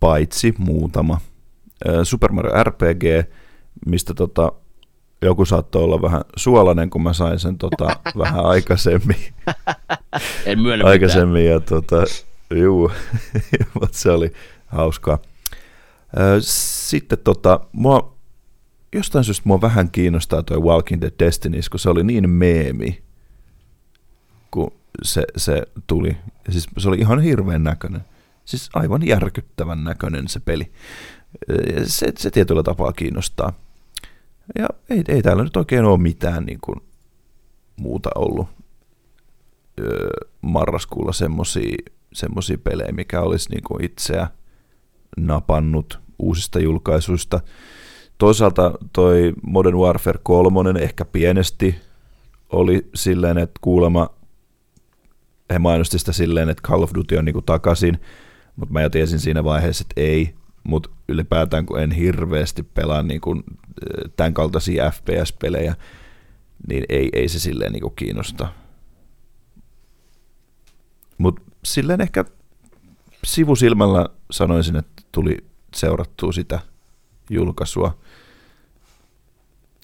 paitsi 0.00 0.54
muutama. 0.58 1.20
Super 2.02 2.32
Mario 2.32 2.64
RPG, 2.64 3.04
mistä 3.86 4.14
tota, 4.14 4.52
joku 5.22 5.44
saattoi 5.44 5.82
olla 5.82 6.02
vähän 6.02 6.22
suolainen, 6.36 6.90
kun 6.90 7.02
mä 7.02 7.12
sain 7.12 7.38
sen 7.38 7.58
tota, 7.58 7.96
vähän 8.18 8.46
aikaisemmin. 8.46 9.16
en 10.46 10.60
myönnä 10.60 10.84
Aikaisemmin, 10.84 11.42
mitään. 11.42 11.54
ja 11.54 11.60
tota, 11.60 12.04
juu, 12.54 12.90
mutta 13.80 13.98
se 13.98 14.10
oli 14.10 14.32
hauskaa. 14.66 15.18
Sitten 16.40 17.18
tota, 17.24 17.60
mua, 17.72 18.16
jostain 18.92 19.24
syystä 19.24 19.42
mua 19.44 19.60
vähän 19.60 19.90
kiinnostaa 19.90 20.42
toi 20.42 20.58
Walking 20.58 21.00
Dead 21.00 21.12
Destinies, 21.18 21.68
kun 21.68 21.80
se 21.80 21.90
oli 21.90 22.04
niin 22.04 22.30
meemi, 22.30 23.02
kun 24.50 24.72
se, 25.02 25.24
se 25.36 25.62
tuli. 25.86 26.16
Siis 26.50 26.66
se 26.78 26.88
oli 26.88 26.98
ihan 26.98 27.20
hirveän 27.20 27.64
näköinen. 27.64 28.04
Siis 28.44 28.70
aivan 28.74 29.06
järkyttävän 29.06 29.84
näköinen 29.84 30.28
se 30.28 30.40
peli. 30.40 30.72
Se, 31.86 32.12
se 32.18 32.30
tietyllä 32.30 32.62
tapaa 32.62 32.92
kiinnostaa. 32.92 33.52
Ja 34.58 34.68
ei, 34.90 35.02
ei 35.08 35.22
täällä 35.22 35.44
nyt 35.44 35.56
oikein 35.56 35.84
ole 35.84 35.98
mitään 35.98 36.46
niin 36.46 36.58
kuin, 36.60 36.80
muuta 37.76 38.10
ollut 38.14 38.48
öö, 39.80 40.10
marraskuulla 40.40 41.12
semmosia, 41.12 41.76
semmosia 42.12 42.58
pelejä, 42.58 42.92
mikä 42.92 43.20
olisi 43.20 43.50
niin 43.50 43.64
kuin 43.64 43.84
itseä 43.84 44.28
napannut 45.16 46.00
uusista 46.18 46.60
julkaisuista. 46.60 47.40
Toisaalta 48.18 48.72
toi 48.92 49.32
Modern 49.42 49.78
Warfare 49.78 50.18
3 50.22 50.80
ehkä 50.80 51.04
pienesti 51.04 51.74
oli 52.50 52.88
silleen, 52.94 53.38
että 53.38 53.58
kuulemma 53.60 54.10
he 55.50 55.58
mainosti 55.58 55.98
sitä 55.98 56.12
silleen, 56.12 56.48
että 56.48 56.68
Call 56.68 56.82
of 56.82 56.90
Duty 56.94 57.16
on 57.16 57.24
niinku 57.24 57.42
takaisin, 57.42 57.98
mutta 58.56 58.72
mä 58.72 58.82
jo 58.82 58.90
tiesin 58.90 59.18
siinä 59.18 59.44
vaiheessa, 59.44 59.82
että 59.82 60.00
ei, 60.00 60.34
mutta 60.64 60.90
ylipäätään 61.08 61.66
kun 61.66 61.80
en 61.80 61.90
hirveästi 61.90 62.62
pelaa 62.62 63.02
niin 63.02 63.20
kuin, 63.20 63.44
tämän 64.16 64.34
kaltaisia 64.34 64.90
FPS-pelejä, 64.90 65.76
niin 66.68 66.84
ei, 66.88 67.10
ei 67.12 67.28
se 67.28 67.38
silleen 67.38 67.72
niin 67.72 67.96
kiinnosta. 67.96 68.48
Mutta 71.18 71.42
silleen 71.64 72.00
ehkä 72.00 72.24
sivusilmällä 73.24 74.08
sanoisin, 74.30 74.76
että 74.76 75.02
tuli 75.12 75.36
seurattua 75.74 76.32
sitä 76.32 76.60
julkaisua. 77.30 77.98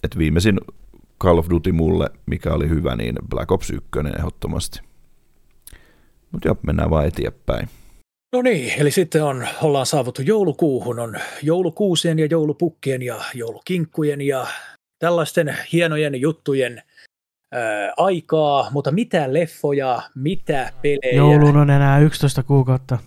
Et 0.02 0.18
viimeisin 0.18 0.60
Call 1.20 1.38
of 1.38 1.50
Duty 1.50 1.72
mulle, 1.72 2.10
mikä 2.26 2.52
oli 2.52 2.68
hyvä, 2.68 2.96
niin 2.96 3.14
Black 3.28 3.52
Ops 3.52 3.70
1 3.70 3.88
ehdottomasti. 4.18 4.80
Mutta 6.32 6.48
joo, 6.48 6.56
mennään 6.62 6.90
vaan 6.90 7.06
eteenpäin. 7.06 7.68
No 8.32 8.42
niin, 8.42 8.72
eli 8.80 8.90
sitten 8.90 9.24
on, 9.24 9.46
ollaan 9.62 9.86
saavuttu 9.86 10.22
joulukuuhun, 10.22 10.98
on 10.98 11.14
joulukuusien 11.42 12.18
ja 12.18 12.26
joulupukkien 12.30 13.02
ja 13.02 13.20
joulukinkkujen 13.34 14.20
ja 14.20 14.46
tällaisten 14.98 15.56
hienojen 15.72 16.20
juttujen 16.20 16.82
ää, 17.52 17.92
aikaa, 17.96 18.70
mutta 18.70 18.90
mitä 18.90 19.32
leffoja, 19.32 20.02
mitä 20.14 20.72
pelejä. 20.82 21.16
Joulun 21.16 21.56
on 21.56 21.70
enää 21.70 21.98
11 21.98 22.42
kuukautta. 22.42 22.98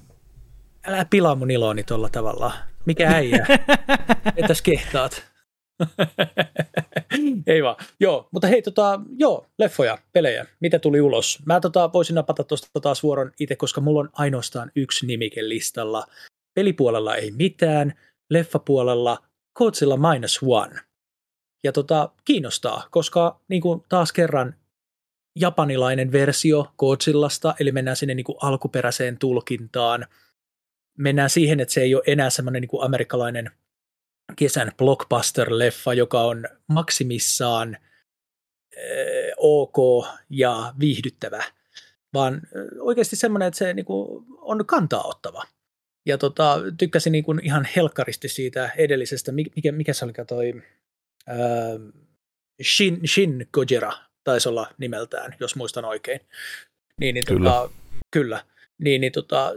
Älä 0.88 1.06
pilaa 1.09 1.35
mun 1.35 1.51
iloni 1.51 1.83
tuolla 1.83 2.09
tavalla. 2.09 2.53
Mikä 2.85 3.09
äijä? 3.09 3.45
Entäs 4.38 4.61
kehtaat? 4.61 5.31
Ei 7.48 7.64
vaan. 7.64 7.76
Joo, 8.00 8.27
mutta 8.32 8.48
hei, 8.48 8.61
tota, 8.61 9.00
joo, 9.18 9.48
leffoja, 9.60 9.98
pelejä, 10.14 10.45
mitä 10.60 10.80
tuli 10.80 11.01
ulos? 11.01 11.40
Mä 11.45 11.60
tota, 11.60 11.93
voisin 11.93 12.16
napata 12.16 12.43
tuosta 12.43 12.80
taas 12.82 13.03
vuoron 13.03 13.32
itse, 13.40 13.56
koska 13.56 13.82
mulla 13.82 14.00
on 14.00 14.10
ainoastaan 14.14 14.72
yksi 14.76 15.06
nimike 15.06 15.50
listalla. 15.50 16.06
Pelipuolella 16.53 17.16
ei 17.16 17.32
mitään, 17.32 17.93
leffapuolella 18.30 19.18
Godzilla 19.56 19.98
minus 19.98 20.40
one. 20.43 20.80
Ja 21.64 21.72
tota, 21.72 22.10
kiinnostaa, 22.26 22.88
koska 22.92 23.40
niin 23.48 23.61
kuin 23.61 23.84
taas 23.90 24.14
kerran 24.14 24.56
japanilainen 25.35 26.11
versio 26.11 26.72
Godzillasta, 26.77 27.56
eli 27.60 27.72
mennään 27.72 27.98
sinne 27.98 28.16
niin 28.16 28.24
kuin 28.24 28.38
alkuperäiseen 28.42 29.18
tulkintaan. 29.18 30.08
Mennään 30.98 31.30
siihen, 31.30 31.60
että 31.60 31.74
se 31.74 31.82
ei 31.82 31.95
ole 31.95 32.03
enää 32.08 32.30
semmoinen 32.30 32.61
niin 32.61 32.69
kuin 32.69 32.84
amerikkalainen 32.84 33.51
kesän 34.35 34.72
blockbuster-leffa, 34.77 35.93
joka 35.93 36.22
on 36.22 36.45
maksimissaan 36.68 37.77
äh, 38.77 38.82
ok 39.38 40.06
ja 40.30 40.74
viihdyttävä, 40.80 41.43
vaan 42.14 42.42
oikeasti 42.80 43.16
semmoinen, 43.16 43.48
että 43.48 43.58
se 43.58 43.74
niin 43.74 43.85
kuin, 43.85 44.26
on 44.38 44.66
kantaa 44.66 45.03
ottava. 45.03 45.43
Ja 46.06 46.18
tota, 46.18 46.60
tykkäsin 46.77 47.11
niin 47.11 47.24
kuin 47.24 47.40
ihan 47.43 47.68
helkkaristi 47.76 48.27
siitä 48.27 48.69
edellisestä, 48.77 49.32
mikä, 49.32 49.72
mikä 49.72 49.93
se 49.93 50.06
oli, 50.06 50.14
toi 50.27 50.53
äh, 51.30 51.38
Shin, 52.64 53.00
Shin 53.08 53.48
Gojira 53.53 53.92
taisi 54.24 54.50
olla 54.50 54.68
nimeltään, 54.77 55.35
jos 55.40 55.56
muistan 55.56 55.85
oikein. 55.85 56.19
Niin, 57.00 57.14
niin 57.14 57.26
kyllä. 57.27 57.50
Tota, 57.50 57.69
kyllä. 58.11 58.45
Niin, 58.82 59.01
niin 59.01 59.11
tota, 59.11 59.51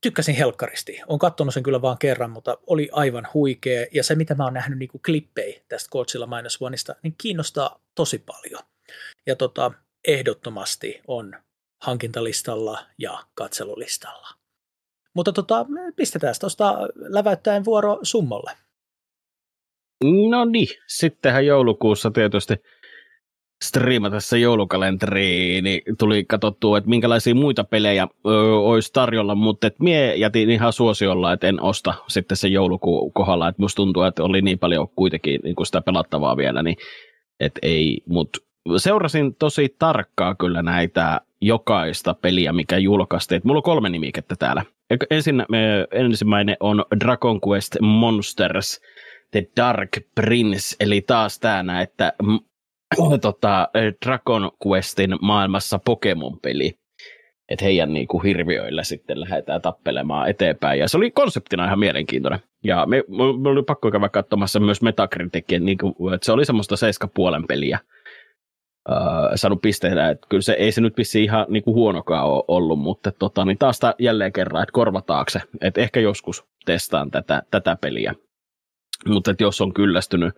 tykkäsin 0.00 0.34
helkkaristi. 0.34 1.00
Olen 1.06 1.18
katsonut 1.18 1.54
sen 1.54 1.62
kyllä 1.62 1.82
vaan 1.82 1.98
kerran, 1.98 2.30
mutta 2.30 2.58
oli 2.66 2.88
aivan 2.92 3.28
huikea. 3.34 3.86
Ja 3.92 4.04
se, 4.04 4.14
mitä 4.14 4.34
mä 4.34 4.44
oon 4.44 4.54
nähnyt 4.54 4.78
niin 4.78 4.88
kuin 4.88 5.02
klippejä 5.02 5.60
tästä 5.68 5.90
Godzilla 5.90 6.26
Minus 6.26 6.62
Oneista, 6.62 6.94
niin 7.02 7.14
kiinnostaa 7.18 7.80
tosi 7.94 8.18
paljon. 8.18 8.62
Ja 9.26 9.36
tota, 9.36 9.72
ehdottomasti 10.08 11.00
on 11.08 11.36
hankintalistalla 11.82 12.86
ja 12.98 13.24
katselulistalla. 13.34 14.28
Mutta 15.14 15.32
tota, 15.32 15.66
pistetään 15.96 16.34
tuosta 16.40 16.78
läväyttäen 16.94 17.64
vuoro 17.64 17.98
Summolle. 18.02 18.50
No 20.30 20.44
niin, 20.44 20.68
sittenhän 20.86 21.46
joulukuussa 21.46 22.10
tietysti 22.10 22.54
striimatessa 23.62 24.36
joulukalenteriin, 24.36 25.64
niin 25.64 25.82
tuli 25.98 26.24
katsottua, 26.24 26.78
että 26.78 26.90
minkälaisia 26.90 27.34
muita 27.34 27.64
pelejä 27.64 28.08
ö, 28.26 28.58
olisi 28.58 28.92
tarjolla, 28.92 29.34
mutta 29.34 29.66
et 29.66 29.80
mie 29.80 30.14
jätin 30.14 30.50
ihan 30.50 30.72
suosiolla, 30.72 31.32
että 31.32 31.46
en 31.46 31.62
osta 31.62 31.94
sitten 32.08 32.36
se 32.36 32.48
joulukuun 32.48 33.12
kohdalla, 33.12 33.48
että 33.48 33.62
musta 33.62 33.76
tuntuu, 33.76 34.02
että 34.02 34.22
oli 34.22 34.42
niin 34.42 34.58
paljon 34.58 34.88
kuitenkin 34.96 35.40
niin 35.44 35.56
kuin 35.56 35.66
sitä 35.66 35.80
pelattavaa 35.80 36.36
vielä, 36.36 36.62
niin 36.62 36.76
että 37.40 37.58
ei, 37.62 38.00
mutta 38.06 38.38
seurasin 38.76 39.34
tosi 39.34 39.76
tarkkaa 39.78 40.34
kyllä 40.34 40.62
näitä 40.62 41.20
jokaista 41.40 42.14
peliä, 42.14 42.52
mikä 42.52 42.78
julkaistiin. 42.78 43.40
mulla 43.44 43.58
on 43.58 43.62
kolme 43.62 43.88
nimikettä 43.88 44.34
täällä. 44.38 44.64
Ensin, 45.10 45.44
ensimmäinen 45.92 46.56
on 46.60 46.84
Dragon 47.04 47.40
Quest 47.48 47.76
Monsters 47.80 48.80
The 49.30 49.46
Dark 49.56 49.88
Prince, 50.14 50.76
eli 50.80 51.00
taas 51.00 51.38
tämä, 51.38 51.80
että 51.80 52.12
tota, 53.20 53.68
Dragon 54.06 54.50
Questin 54.66 55.16
maailmassa 55.20 55.80
Pokemon-peli. 55.84 56.78
Että 57.48 57.64
heidän 57.64 57.92
niin 57.92 58.06
kuin 58.06 58.24
hirviöillä 58.24 58.82
sitten 58.82 59.20
lähdetään 59.20 59.62
tappelemaan 59.62 60.28
eteenpäin. 60.28 60.80
Ja 60.80 60.88
se 60.88 60.96
oli 60.96 61.10
konseptina 61.10 61.66
ihan 61.66 61.78
mielenkiintoinen. 61.78 62.40
Ja 62.64 62.86
me, 62.86 63.04
me 63.42 63.48
oli 63.48 63.62
pakko 63.62 63.90
käydä 63.90 64.08
katsomassa 64.08 64.60
myös 64.60 64.82
Metacriticin, 64.82 65.64
niin 65.64 65.78
kuin, 65.78 66.14
että 66.14 66.24
se 66.24 66.32
oli 66.32 66.44
semmoista 66.44 66.76
seiskapuolen 66.76 67.46
peliä 67.46 67.78
äh, 68.90 68.96
saanut 69.34 69.62
pisteitä, 69.62 70.10
että 70.10 70.26
kyllä 70.28 70.42
se 70.42 70.52
ei 70.52 70.72
se 70.72 70.80
nyt 70.80 70.96
vissi 70.96 71.24
ihan 71.24 71.46
niin 71.48 71.64
kuin 71.64 71.74
huonokaan 71.74 72.26
ole 72.26 72.44
ollut, 72.48 72.78
mutta 72.78 73.12
tota, 73.12 73.44
niin 73.44 73.58
taas 73.58 73.80
jälleen 73.98 74.32
kerran, 74.32 74.62
että 74.62 74.72
korvataakse, 74.72 75.40
että 75.60 75.80
ehkä 75.80 76.00
joskus 76.00 76.44
testaan 76.64 77.10
tätä, 77.10 77.42
tätä 77.50 77.76
peliä. 77.80 78.14
Mutta 79.08 79.34
jos 79.40 79.60
on 79.60 79.74
kyllästynyt 79.74 80.34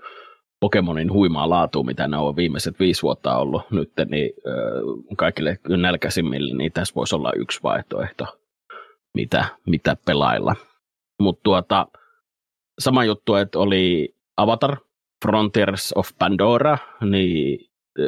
Pokemonin 0.67 1.13
huimaa 1.13 1.51
laatuun, 1.51 1.87
mitä 1.87 2.09
ne 2.09 2.17
on 2.17 2.37
viimeiset 2.37 2.81
viisi 2.81 3.03
vuotta 3.03 3.37
ollut 3.37 3.63
nyt, 3.71 3.93
niin 4.11 4.31
kaikille 5.17 5.59
nälkäisimmille, 5.69 6.55
niin 6.55 6.73
tässä 6.73 6.95
voisi 6.95 7.15
olla 7.17 7.33
yksi 7.37 7.63
vaihtoehto, 7.63 8.39
mitä, 9.15 9.45
mitä 9.67 9.97
pelailla. 10.07 10.57
Mutta 11.21 11.41
tuota, 11.43 11.87
sama 12.79 13.05
juttu, 13.05 13.35
että 13.35 13.59
oli 13.59 14.15
Avatar, 14.37 14.77
Frontiers 15.25 15.93
of 15.97 16.09
Pandora, 16.19 16.79
niin 17.11 17.59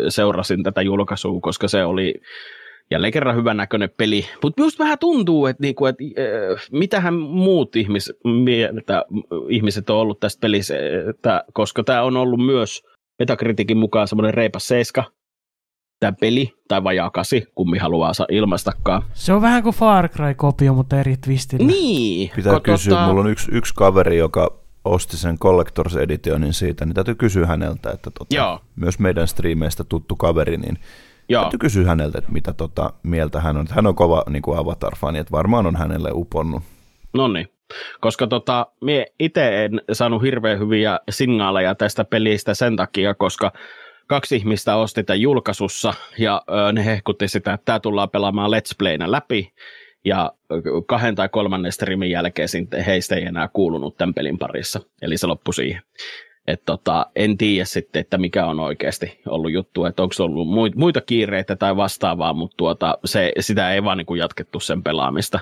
seurasin 0.09 0.63
tätä 0.63 0.83
julkaisua, 0.83 1.41
koska 1.41 1.69
se 1.69 1.85
oli 1.85 2.15
jälleen 2.91 3.13
kerran 3.13 3.37
hyvän 3.37 3.57
näköinen 3.57 3.91
peli. 3.97 4.27
Mutta 4.43 4.63
just 4.63 4.79
vähän 4.79 4.99
tuntuu, 4.99 5.47
että, 5.47 5.63
niinku, 5.63 5.87
että 5.87 6.05
äh, 6.19 6.67
mitähän 6.73 7.15
muut 7.15 7.77
ihmis, 7.77 8.13
mieltä, 8.25 9.05
ihmiset 9.49 9.91
on 9.91 9.97
ollut 9.97 10.21
tästä 10.21 10.41
pelissä, 10.41 10.75
että, 11.11 11.45
koska 11.53 11.85
tämä 11.85 12.03
on 12.03 12.17
ollut 12.17 12.47
myös 12.47 12.83
Metakritikin 13.19 13.77
mukaan 13.77 14.09
semmoinen 14.09 14.35
reipas 14.35 14.69
seiska, 14.69 15.05
tämä 16.01 16.13
peli, 16.21 16.53
tai 16.69 16.85
vajaa 16.85 17.11
kasi, 17.11 17.45
kummi 17.55 17.79
haluaa 17.79 18.13
ilmaistakaan. 18.31 19.03
Se 19.13 19.33
on 19.33 19.43
vähän 19.43 19.63
kuin 19.63 19.77
Far 19.77 20.09
Cry-kopio, 20.09 20.75
mutta 20.75 21.01
eri 21.01 21.17
twistillä. 21.17 21.67
Niin. 21.67 22.31
Pitää 22.37 22.61
kysyä, 22.61 22.91
tota... 22.91 23.07
mulla 23.07 23.21
on 23.21 23.31
yksi, 23.31 23.51
yksi 23.53 23.75
kaveri, 23.75 24.19
joka 24.19 24.59
osti 24.85 25.17
sen 25.17 25.39
Collectors 25.39 25.97
Editionin 25.97 26.55
siitä, 26.55 26.85
niin 26.85 26.95
täytyy 26.95 27.15
kysyä 27.15 27.47
häneltä, 27.47 27.91
että 27.91 28.11
tota, 28.19 28.35
Joo. 28.35 28.61
myös 28.77 28.99
meidän 28.99 29.29
striimeistä 29.29 29.85
tuttu 29.85 30.17
kaveri, 30.17 30.57
niin. 30.57 30.79
Täytyy 31.29 31.59
kysyä 31.59 31.87
häneltä, 31.87 32.19
että 32.19 32.33
mitä 32.33 32.53
tota, 32.53 32.93
mieltä 33.03 33.41
hän 33.41 33.57
on. 33.57 33.67
Hän 33.71 33.87
on 33.87 33.95
kova 33.95 34.25
niin 34.31 34.43
kuin 34.43 34.59
Avatar-fani, 34.59 35.19
että 35.19 35.33
varmaan 35.33 35.67
on 35.67 35.77
hänelle 35.77 36.11
uponnut. 36.13 36.63
No 37.13 37.29
niin, 37.29 37.49
koska 38.01 38.27
tota, 38.27 38.67
mie 38.81 39.07
itse 39.21 39.65
en 39.65 39.81
saanut 39.93 40.23
hirveän 40.23 40.59
hyviä 40.59 41.01
signaaleja 41.11 41.75
tästä 41.75 42.05
pelistä 42.05 42.55
sen 42.55 42.77
takia, 42.77 43.15
koska 43.15 43.53
kaksi 44.07 44.37
ihmistä 44.37 44.77
osti 44.77 45.05
tämän 45.05 45.21
julkaisussa 45.21 45.95
ja 46.19 46.43
ö, 46.51 46.73
ne 46.73 46.85
hehkutti 46.85 47.29
sitä, 47.29 47.53
että 47.53 47.65
tämä 47.65 47.81
tullaan 47.81 48.11
pelaamaan 48.11 48.51
Let's 48.51 48.75
Playna 48.79 49.11
läpi 49.11 49.53
ja 50.05 50.33
kahden 50.87 51.15
tai 51.15 51.29
kolmannen 51.29 51.73
streamin 51.73 52.11
jälkeen 52.11 52.49
heistä 52.87 53.15
ei 53.15 53.25
enää 53.25 53.49
kuulunut 53.49 53.97
tämän 53.97 54.15
pelin 54.15 54.39
parissa, 54.39 54.81
eli 55.03 55.17
se 55.17 55.27
loppui 55.27 55.55
siihen. 55.55 55.83
Et 56.49 56.63
tota, 56.67 57.07
en 57.17 57.39
tiedä 57.39 57.65
sitten, 57.65 58.01
että 58.01 58.19
mikä 58.19 58.47
on 58.47 58.61
oikeasti 58.61 59.21
ollut 59.27 59.53
juttu, 59.53 59.85
että 59.85 60.03
onko 60.03 60.15
ollut 60.19 60.49
muita 60.77 61.01
kiireitä 61.01 61.57
tai 61.57 61.77
vastaavaa, 61.77 62.33
mutta 62.33 62.57
tuota, 62.57 62.99
se, 63.05 63.33
sitä 63.41 63.75
ei 63.75 63.85
vaan 63.85 63.99
niin 63.99 64.19
jatkettu 64.19 64.61
sen 64.61 64.83
pelaamista 64.83 65.41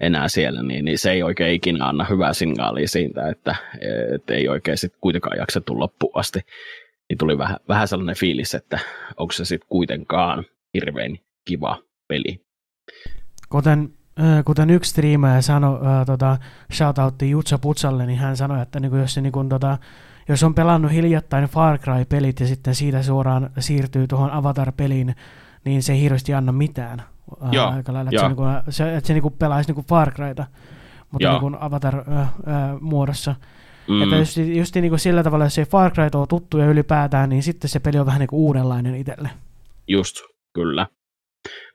enää 0.00 0.28
siellä, 0.28 0.62
niin, 0.62 0.84
niin 0.84 0.98
se 0.98 1.12
ei 1.12 1.22
oikein 1.22 1.54
ikinä 1.54 1.86
anna 1.86 2.04
hyvää 2.04 2.32
signaalia 2.32 2.88
siitä, 2.88 3.28
että, 3.28 3.56
että 4.14 4.34
ei 4.34 4.48
oikein 4.48 4.78
sitten 4.78 5.00
kuitenkaan 5.00 5.38
jaksettu 5.38 5.78
loppuun 5.78 6.12
asti. 6.14 6.40
Niin 7.08 7.18
tuli 7.18 7.38
vähän, 7.38 7.56
vähän 7.68 7.88
sellainen 7.88 8.16
fiilis, 8.16 8.54
että 8.54 8.78
onko 9.16 9.32
se 9.32 9.44
sitten 9.44 9.68
kuitenkaan 9.68 10.44
hirveän 10.74 11.18
kiva 11.44 11.78
peli. 12.08 12.40
Kuten, 13.48 13.88
äh, 14.20 14.44
kuten 14.44 14.70
yksi 14.70 14.90
striimaaja 14.90 15.42
sanoi, 15.42 15.80
äh, 15.86 16.06
tota, 16.06 16.38
shoutoutti 16.72 17.30
Jutsa 17.30 17.58
Putsalle, 17.58 18.06
niin 18.06 18.18
hän 18.18 18.36
sanoi, 18.36 18.62
että 18.62 18.80
niin 18.80 18.90
kuin, 18.90 19.00
jos 19.00 19.14
se 19.14 19.20
niin 19.20 19.32
kuin, 19.32 19.48
tota, 19.48 19.78
jos 20.28 20.42
on 20.42 20.54
pelannut 20.54 20.92
hiljattain 20.92 21.44
Far 21.44 21.78
Cry-pelit 21.78 22.40
ja 22.40 22.46
sitten 22.46 22.74
siitä 22.74 23.02
suoraan 23.02 23.50
siirtyy 23.58 24.06
tuohon 24.06 24.30
Avatar-peliin, 24.30 25.14
niin 25.64 25.82
se 25.82 25.92
ei 25.92 26.00
hirveästi 26.00 26.34
anna 26.34 26.52
mitään. 26.52 27.02
Joo, 27.52 27.66
aika 27.70 27.92
lailla, 27.92 28.10
että, 28.10 28.20
se, 28.20 28.28
niinku, 28.28 28.42
se, 28.68 28.96
että 28.96 29.06
se 29.06 29.12
niinku 29.12 29.30
pelaisi 29.30 29.68
niinku 29.68 29.84
Far 29.88 30.12
Cryta, 30.12 30.46
mutta 31.10 31.30
niinku 31.30 31.56
Avatar-muodossa. 31.60 33.34
Mm. 33.88 34.02
Että 34.02 34.16
just, 34.16 34.36
just 34.36 34.74
niinku 34.74 34.98
sillä 34.98 35.22
tavalla, 35.22 35.44
jos 35.44 35.54
se 35.54 35.64
Far 35.64 35.92
Cry 35.92 36.08
on 36.14 36.28
tuttu 36.28 36.58
ja 36.58 36.66
ylipäätään, 36.66 37.28
niin 37.28 37.42
sitten 37.42 37.70
se 37.70 37.80
peli 37.80 37.98
on 37.98 38.06
vähän 38.06 38.20
niinku 38.20 38.46
uudenlainen 38.46 38.94
itselle. 38.94 39.30
Just, 39.88 40.16
kyllä. 40.54 40.86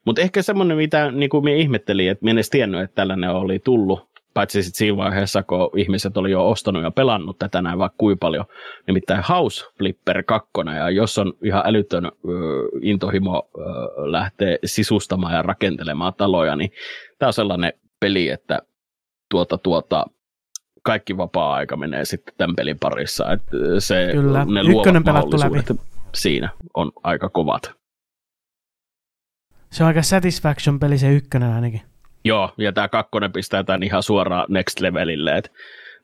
Mutta 0.06 0.20
ehkä 0.22 0.42
semmoinen, 0.42 0.76
mitä 0.76 1.10
niin 1.10 1.30
kuin 1.30 1.44
minä 1.44 1.56
ihmettelin, 1.56 2.10
että 2.10 2.24
minä 2.24 2.30
en 2.30 2.36
edes 2.36 2.50
tiennyt, 2.50 2.80
että 2.80 2.94
tällainen 2.94 3.30
oli 3.30 3.58
tullut, 3.58 4.09
paitsi 4.34 4.62
sitten 4.62 4.78
siinä 4.78 4.96
vaiheessa, 4.96 5.42
kun 5.42 5.70
ihmiset 5.76 6.16
oli 6.16 6.30
jo 6.30 6.50
ostanut 6.50 6.82
ja 6.82 6.90
pelannut 6.90 7.38
tätä 7.38 7.62
näin 7.62 7.78
vaikka 7.78 7.96
kuinka 7.98 8.20
paljon, 8.20 8.44
nimittäin 8.86 9.24
House 9.28 9.66
Flipper 9.78 10.22
2, 10.22 10.50
ja 10.76 10.90
jos 10.90 11.18
on 11.18 11.32
ihan 11.44 11.62
älytön 11.66 12.04
ö, 12.04 12.10
intohimo 12.82 13.48
ö, 13.58 13.60
lähtee 14.10 14.58
sisustamaan 14.64 15.34
ja 15.34 15.42
rakentelemaan 15.42 16.14
taloja, 16.16 16.56
niin 16.56 16.70
tämä 17.18 17.28
on 17.28 17.32
sellainen 17.32 17.72
peli, 18.00 18.28
että 18.28 18.58
tuota, 19.30 19.58
tuota, 19.58 20.06
kaikki 20.82 21.16
vapaa-aika 21.16 21.76
menee 21.76 22.04
sitten 22.04 22.34
tämän 22.38 22.56
pelin 22.56 22.78
parissa. 22.78 23.32
Että 23.32 23.56
se, 23.78 24.08
Kyllä, 24.12 24.44
ne 24.44 24.60
ykkönen 24.60 25.04
pelattu 25.04 25.38
läpi. 25.38 25.80
Siinä 26.14 26.48
on 26.74 26.92
aika 27.02 27.28
kovat. 27.28 27.72
Se 29.70 29.82
on 29.82 29.88
aika 29.88 30.02
satisfaction-peli 30.02 30.98
se 30.98 31.12
ykkönen 31.12 31.52
ainakin. 31.52 31.89
Joo, 32.24 32.50
ja 32.58 32.72
tämä 32.72 32.88
kakkonen 32.88 33.32
pistää 33.32 33.64
tämän 33.64 33.82
ihan 33.82 34.02
suoraan 34.02 34.46
next 34.48 34.80
levelille, 34.80 35.36
että 35.36 35.50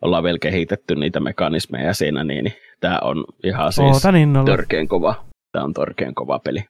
ollaan 0.02 0.24
vielä 0.24 0.38
kehitetty 0.38 0.94
niitä 0.94 1.20
mekanismeja 1.20 1.94
siinä, 1.94 2.24
niin, 2.24 2.44
niin 2.44 2.56
tämä 2.80 2.98
on 3.02 3.24
ihan 3.44 3.72
siis 3.72 4.02
törkeän 4.46 4.88
kova. 4.88 5.24
Tämä 5.52 5.64
on 5.64 5.74
törkeän 5.74 6.14
kova 6.14 6.38
peli. 6.38 6.64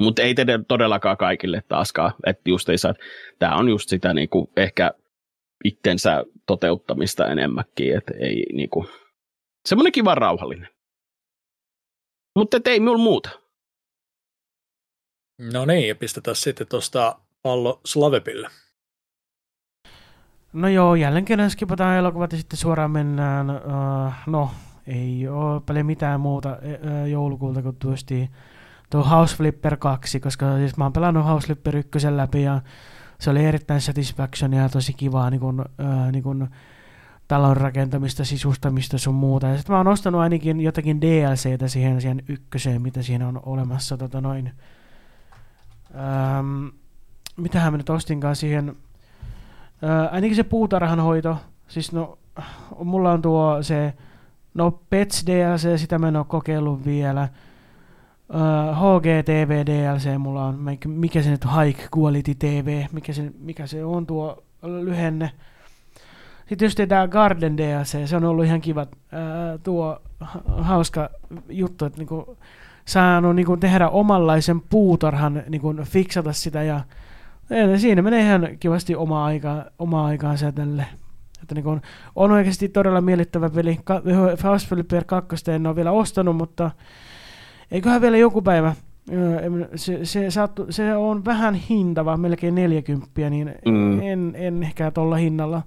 Mutta 0.00 0.22
ei 0.22 0.34
tehdä 0.34 0.58
todellakaan 0.68 1.16
kaikille 1.16 1.62
taaskaan, 1.68 2.12
että 2.26 2.50
just 2.50 2.68
ei 2.68 2.78
saa, 2.78 2.94
tämä 3.38 3.56
on 3.56 3.68
just 3.68 3.88
sitä 3.88 4.14
niinku 4.14 4.52
ehkä 4.56 4.90
itsensä 5.64 6.24
toteuttamista 6.46 7.26
enemmänkin, 7.26 7.96
että 7.96 8.14
ei 8.20 8.46
niinku, 8.52 8.86
semmoinen 9.68 9.92
kiva 9.92 10.14
rauhallinen. 10.14 10.68
Mutta 12.36 12.60
ei 12.64 12.80
minulla 12.80 13.02
muuta. 13.02 13.30
No 15.40 15.64
niin, 15.64 15.96
pistetään 15.96 16.36
sitten 16.36 16.66
tuosta 16.66 17.16
pallo 17.42 17.80
Slavepille. 17.84 18.48
No 20.52 20.68
joo, 20.68 20.94
jälleen 20.94 21.24
kerran 21.24 21.50
skipataan 21.50 21.96
elokuvat 21.96 22.32
ja 22.32 22.38
sitten 22.38 22.56
suoraan 22.56 22.90
mennään, 22.90 23.50
uh, 23.50 24.12
no 24.26 24.50
ei 24.86 25.28
ole 25.28 25.60
paljon 25.60 25.86
mitään 25.86 26.20
muuta 26.20 26.48
uh, 26.50 27.08
joulukuulta 27.08 27.62
kuin 27.62 27.76
tuosti 27.76 28.30
tuo 28.90 29.02
House 29.02 29.36
Flipper 29.36 29.76
2, 29.76 30.20
koska 30.20 30.56
siis 30.56 30.76
mä 30.76 30.84
oon 30.84 30.92
pelannut 30.92 31.26
House 31.26 31.46
Flipper 31.46 31.76
1 31.76 31.98
läpi 32.10 32.42
ja 32.42 32.60
se 33.18 33.30
oli 33.30 33.44
erittäin 33.44 33.80
satisfaction 33.80 34.52
ja 34.52 34.68
tosi 34.68 34.92
kivaa 34.92 35.30
niin 35.30 35.40
kun, 35.40 35.60
uh, 35.60 36.12
niin 36.12 36.22
kun 36.22 36.48
talon 37.28 37.56
rakentamista, 37.56 38.24
sisustamista 38.24 38.98
sun 38.98 39.14
muuta. 39.14 39.46
Ja 39.46 39.56
sitten 39.56 39.72
mä 39.72 39.78
oon 39.78 39.88
ostanut 39.88 40.20
ainakin 40.20 40.60
jotakin 40.60 41.00
DLCtä 41.00 41.68
siihen, 41.68 42.00
siihen 42.00 42.22
ykköseen, 42.28 42.82
mitä 42.82 43.02
siinä 43.02 43.28
on 43.28 43.40
olemassa 43.46 43.96
tota 43.96 44.20
noin, 44.20 44.52
Ähm, 45.94 46.66
mitähän 47.36 47.72
mä 47.72 47.76
nyt 47.76 47.90
ostinkaan 47.90 48.36
siihen, 48.36 48.76
ää, 49.82 50.08
ainakin 50.08 50.36
se 50.36 50.42
puutarhanhoito, 50.42 51.36
siis 51.68 51.92
no, 51.92 52.18
mulla 52.84 53.12
on 53.12 53.22
tuo 53.22 53.62
se, 53.62 53.94
no 54.54 54.70
Pets 54.90 55.24
DLC, 55.26 55.78
sitä 55.78 55.98
mä 55.98 56.08
en 56.08 56.16
ole 56.16 56.24
kokeillut 56.28 56.84
vielä, 56.84 57.28
Uh, 58.30 58.76
HGTV 58.76 59.66
DLC 59.66 60.18
mulla 60.18 60.44
on, 60.44 60.58
mikä 60.86 61.22
se 61.22 61.30
nyt 61.30 61.44
on, 61.44 61.64
High 61.64 61.80
Quality 61.98 62.34
TV, 62.34 62.84
mikä 62.92 63.12
se, 63.12 63.32
mikä 63.38 63.66
se 63.66 63.84
on 63.84 64.06
tuo 64.06 64.42
lyhenne. 64.62 65.30
Sitten 66.38 66.58
tietysti 66.58 66.86
tämä 66.86 67.08
Garden 67.08 67.56
DLC, 67.56 68.06
se 68.08 68.16
on 68.16 68.24
ollut 68.24 68.44
ihan 68.44 68.60
kiva. 68.60 68.80
Ää, 69.12 69.58
tuo 69.62 70.02
hauska 70.46 71.10
juttu, 71.48 71.84
että 71.84 71.98
niinku, 71.98 72.38
saanut 72.90 73.36
niinku 73.36 73.56
tehdä 73.56 73.88
omanlaisen 73.88 74.60
puutarhan, 74.60 75.42
niinku, 75.48 75.74
fiksata 75.84 76.32
sitä 76.32 76.62
ja 76.62 76.80
siinä 77.76 78.02
menee 78.02 78.22
ihan 78.22 78.48
kivasti 78.60 78.96
omaa 78.96 79.24
aikaa, 79.24 79.64
omaa 79.78 80.06
aikaansa 80.06 80.52
tälle. 80.52 80.86
Että 81.42 81.54
niin 81.54 81.66
on, 81.66 81.80
on 82.16 82.30
oikeasti 82.30 82.68
todella 82.68 83.00
miellyttävä 83.00 83.50
peli. 83.50 83.78
Fast 84.38 84.68
Flipper 84.68 85.04
2 85.04 85.50
en 85.50 85.66
ole 85.66 85.76
vielä 85.76 85.92
ostanut, 85.92 86.36
mutta 86.36 86.70
eiköhän 87.70 88.00
vielä 88.00 88.16
joku 88.16 88.42
päivä. 88.42 88.74
Se, 89.74 90.04
se, 90.04 90.30
saattu, 90.30 90.66
se 90.70 90.96
on 90.96 91.24
vähän 91.24 91.54
hintava, 91.54 92.16
melkein 92.16 92.54
40, 92.54 93.30
niin 93.30 93.54
mm. 93.66 94.00
en, 94.02 94.32
en 94.34 94.62
ehkä 94.62 94.90
tuolla 94.90 95.16
hinnalla 95.16 95.62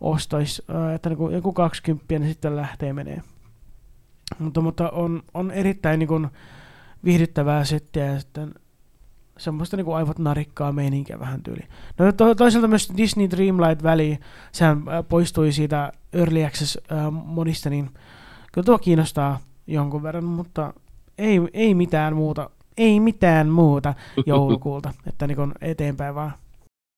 ostaisi, 0.00 0.62
että 0.94 1.08
niin 1.08 1.18
kuin 1.18 1.34
joku 1.34 1.52
20 1.52 2.04
niin 2.18 2.28
sitten 2.28 2.56
lähtee 2.56 2.92
menee. 2.92 3.22
Mutta, 4.42 4.60
mutta 4.60 4.90
on, 4.90 5.22
on 5.34 5.50
erittäin 5.50 5.98
niin 5.98 6.08
kuin 6.08 6.28
viihdyttävää 7.04 7.64
settiä 7.64 8.06
ja 8.06 8.20
sitten 8.20 8.54
semmoista 9.38 9.76
niin 9.76 9.84
kuin 9.84 9.96
aivot 9.96 10.18
narikkaa 10.18 10.72
meininkiä 10.72 11.20
vähän 11.20 11.42
tyyli. 11.42 11.62
No 11.98 12.12
to, 12.12 12.34
toisaalta 12.34 12.68
myös 12.68 12.92
Disney 12.96 13.30
Dreamlight 13.30 13.82
väli, 13.82 14.18
sehän 14.52 14.82
poistui 15.08 15.52
siitä 15.52 15.92
Early 16.12 16.44
Access 16.44 16.78
äh, 16.92 17.06
modista, 17.10 17.70
niin 17.70 17.90
kyllä 18.52 18.64
tuo 18.64 18.78
kiinnostaa 18.78 19.38
jonkun 19.66 20.02
verran, 20.02 20.24
mutta 20.24 20.74
ei, 21.18 21.40
ei 21.52 21.74
mitään 21.74 22.16
muuta, 22.16 22.50
ei 22.76 23.00
mitään 23.00 23.48
muuta 23.48 23.94
joulukuulta, 24.26 24.94
että 25.06 25.26
niin 25.26 25.52
eteenpäin 25.60 26.14
vaan. 26.14 26.32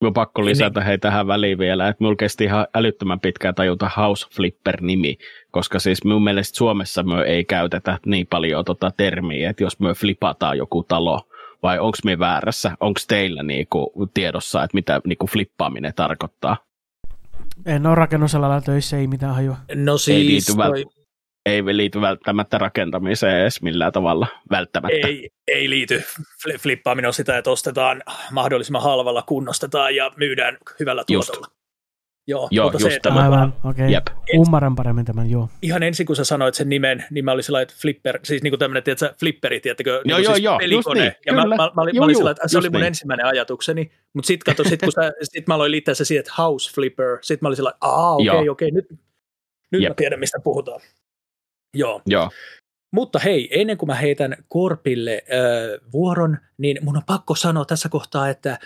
Mä 0.05 0.13
pakko 0.13 0.43
niin. 0.43 0.51
lisätä 0.51 0.81
hei 0.81 0.99
tähän 0.99 1.27
väliin 1.27 1.59
vielä, 1.59 1.89
että 1.89 2.05
mulla 2.05 2.17
kesti 2.17 2.45
ihan 2.45 2.67
älyttömän 2.75 3.21
pitkään 3.21 3.55
tajuta 3.55 3.91
House 3.97 4.27
Flipper-nimi, 4.37 5.19
koska 5.51 5.79
siis 5.79 6.05
mun 6.05 6.25
mielestä 6.25 6.57
Suomessa 6.57 7.03
me 7.03 7.23
ei 7.23 7.45
käytetä 7.45 7.99
niin 8.07 8.27
paljon 8.27 8.65
tota 8.65 8.91
termiä, 8.97 9.51
että 9.51 9.63
jos 9.63 9.81
me 9.81 9.95
flipataan 9.95 10.59
joku 10.59 10.83
talo, 10.83 11.21
vai 11.63 11.79
onko 11.79 11.99
me 12.05 12.19
väärässä? 12.19 12.77
Onko 12.81 13.01
teillä 13.09 13.43
niinku 13.43 14.09
tiedossa, 14.15 14.65
että 14.65 14.75
mitä 14.75 15.01
niinku 15.07 15.27
flippaaminen 15.27 15.93
tarkoittaa? 15.97 16.57
En 17.67 17.87
ole 17.87 17.95
rakennusalalla 17.95 18.61
töissä, 18.61 18.99
ei 18.99 19.07
mitään 19.07 19.35
hajua. 19.35 19.57
No 19.75 19.99
siis 19.99 20.19
ei 20.19 20.27
liity 20.27 20.53
toi 20.57 20.85
ei 21.47 21.65
liity 21.65 22.01
välttämättä 22.01 22.59
rakentamiseen 22.59 23.41
edes 23.41 23.63
millään 23.63 23.93
tavalla 23.93 24.27
välttämättä. 24.51 25.07
Ei, 25.07 25.31
ei 25.49 25.71
liity. 25.71 26.03
Flippaaminen 26.59 27.09
on 27.09 27.15
sitä, 27.15 27.39
että 27.39 27.51
ostetaan 27.51 28.03
mahdollisimman 28.33 28.83
halvalla, 28.83 29.23
kunnostetaan 29.23 29.97
ja 29.97 30.11
myydään 30.17 30.59
hyvällä 30.81 31.05
tuotolla. 31.07 31.47
Just. 31.47 31.55
Joo, 32.27 32.49
joo 32.51 32.65
mutta 32.71 32.85
just 32.85 32.95
se, 32.95 33.01
tämä. 33.03 33.23
Aivan, 33.23 33.55
okei. 33.65 33.97
Okay. 33.97 34.17
Ymmärrän 34.47 34.75
paremmin 34.75 35.05
tämän, 35.05 35.31
joo. 35.31 35.49
Ihan 35.63 35.83
ensin, 35.83 36.07
kun 36.07 36.17
sä 36.17 36.25
sanoit 36.25 36.55
sen 36.55 36.69
nimen, 36.69 37.05
niin 37.11 37.25
mä 37.25 37.33
olin 37.33 37.45
sillä 37.45 37.61
että 37.61 37.75
flipper, 37.83 38.19
siis 38.23 38.43
niin 38.43 38.51
kuin 38.51 38.59
tämmöinen, 38.59 38.83
tiedätkö, 38.83 39.15
flipperi, 39.21 39.61
tiedätkö, 39.61 39.91
joo, 39.91 40.01
niin 40.05 40.25
joo, 40.25 40.35
siis 40.35 40.45
joo, 40.45 40.59
pelikone. 40.59 41.01
Niin, 41.01 41.13
ja 41.27 41.33
kyllä. 41.33 41.47
mä, 41.47 41.57
mä, 41.57 41.71
mä, 41.75 41.83
olin, 41.83 41.95
joo, 41.95 42.03
mä 42.03 42.05
olin 42.05 42.17
sillä, 42.17 42.31
että 42.31 42.49
se 42.49 42.59
oli 42.59 42.71
mun 42.71 42.81
niin. 42.81 42.87
ensimmäinen 42.87 43.27
ajatukseni, 43.27 43.93
mutta 44.13 44.27
sitten 44.27 44.55
kato, 44.55 44.69
sit, 44.69 44.81
kun 44.81 44.93
sä, 44.93 45.13
sit 45.33 45.47
mä 45.47 45.55
aloin 45.55 45.71
liittää 45.71 45.95
se 45.95 46.05
siihen, 46.05 46.21
että 46.21 46.33
house 46.39 46.75
flipper, 46.75 47.19
sitten 47.23 47.39
mä 47.43 47.49
olin 47.49 47.57
sillä, 47.57 47.71
että 47.71 47.87
okei, 47.87 48.29
okay, 48.29 48.49
okei, 48.49 48.69
okay, 48.69 48.71
nyt, 48.71 49.01
nyt 49.73 49.89
mä 49.89 49.95
tiedän, 49.95 50.21
mistä 50.21 50.39
puhutaan. 50.45 50.81
Joo. 51.75 52.03
Joo. 52.07 52.31
Mutta 52.95 53.19
hei, 53.19 53.61
ennen 53.61 53.79
kuin 53.79 53.87
mä 53.87 53.95
heitän 53.95 54.37
Korpille 54.49 55.15
äh, 55.15 55.91
vuoron, 55.93 56.39
niin 56.59 56.79
mun 56.83 56.97
on 56.97 57.03
pakko 57.07 57.35
sanoa 57.35 57.65
tässä 57.65 57.89
kohtaa, 57.89 58.29
että 58.29 58.59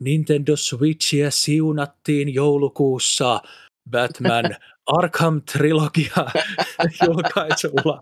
Nintendo 0.00 0.56
Switchia 0.56 1.30
siunattiin 1.30 2.34
joulukuussa 2.34 3.42
Batman 3.90 4.44
Arkham 4.86 5.42
Trilogia 5.52 6.26
julkaisulla. 7.06 8.00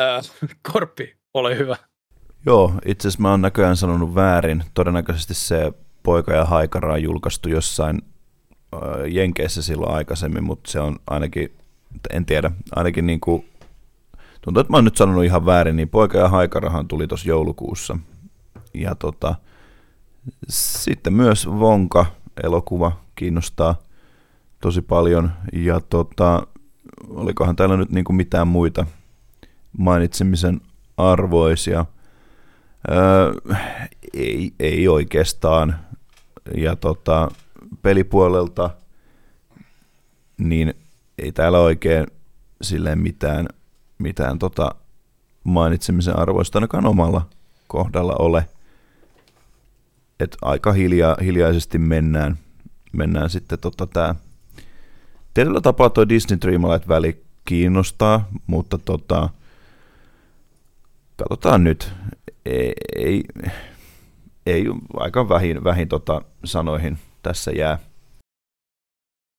Äh, 0.00 0.50
Korppi, 0.72 1.16
ole 1.34 1.58
hyvä. 1.58 1.76
Joo, 2.46 2.72
itse 2.86 3.08
asiassa 3.08 3.22
mä 3.22 3.30
oon 3.30 3.42
näköjään 3.42 3.76
sanonut 3.76 4.14
väärin. 4.14 4.64
Todennäköisesti 4.74 5.34
se 5.34 5.72
Poika 6.02 6.34
ja 6.34 6.44
Haikara 6.44 6.92
on 6.92 7.02
julkaistu 7.02 7.48
jossain 7.48 8.02
äh, 8.74 8.80
Jenkeissä 9.10 9.62
silloin 9.62 9.94
aikaisemmin, 9.94 10.44
mutta 10.44 10.70
se 10.70 10.80
on 10.80 10.98
ainakin, 11.06 11.52
en 12.10 12.26
tiedä, 12.26 12.50
ainakin 12.76 13.06
niin 13.06 13.20
kuin 13.20 13.44
tuntuu, 14.42 14.60
että 14.60 14.72
mä 14.72 14.76
oon 14.76 14.84
nyt 14.84 14.96
sanonut 14.96 15.24
ihan 15.24 15.46
väärin, 15.46 15.76
niin 15.76 15.88
Poika 15.88 16.18
ja 16.18 16.28
Haikarahan 16.28 16.88
tuli 16.88 17.06
tuossa 17.06 17.28
joulukuussa. 17.28 17.98
Ja 18.74 18.94
tota, 18.94 19.34
sitten 20.48 21.12
myös 21.12 21.46
Vonka 21.46 22.06
elokuva 22.42 22.92
kiinnostaa 23.14 23.74
tosi 24.60 24.82
paljon. 24.82 25.32
Ja 25.52 25.80
tota, 25.80 26.46
olikohan 27.08 27.56
täällä 27.56 27.76
nyt 27.76 27.90
niinku 27.90 28.12
mitään 28.12 28.48
muita 28.48 28.86
mainitsemisen 29.78 30.60
arvoisia? 30.96 31.86
Öö, 32.90 33.56
ei, 34.14 34.54
ei 34.60 34.88
oikeastaan. 34.88 35.76
Ja 36.56 36.76
tota, 36.76 37.30
pelipuolelta 37.82 38.70
niin 40.38 40.74
ei 41.18 41.32
täällä 41.32 41.58
oikein 41.58 42.06
silleen 42.62 42.98
mitään– 42.98 43.48
mitään 44.02 44.38
tota 44.38 44.74
mainitsemisen 45.44 46.18
arvoista 46.18 46.58
ainakaan 46.58 46.86
omalla 46.86 47.26
kohdalla 47.68 48.14
ole. 48.18 48.48
Et 50.20 50.36
aika 50.42 50.72
hiljaa, 50.72 51.16
hiljaisesti 51.22 51.78
mennään, 51.78 52.38
mennään 52.92 53.30
sitten 53.30 53.58
tota 53.58 53.86
tää. 53.86 54.14
Tietyllä 55.34 55.60
tapaa 55.60 55.90
tuo 55.90 56.08
Disney 56.08 56.38
Dreamlight 56.40 56.88
väli 56.88 57.22
kiinnostaa, 57.44 58.28
mutta 58.46 58.78
tota, 58.78 59.28
katsotaan 61.16 61.64
nyt. 61.64 61.92
Ei, 62.46 62.72
ei, 62.96 63.24
ei 64.46 64.64
aika 64.96 65.28
vähin, 65.28 65.64
vähin 65.64 65.88
tota 65.88 66.22
sanoihin 66.44 66.98
tässä 67.22 67.50
jää. 67.50 67.78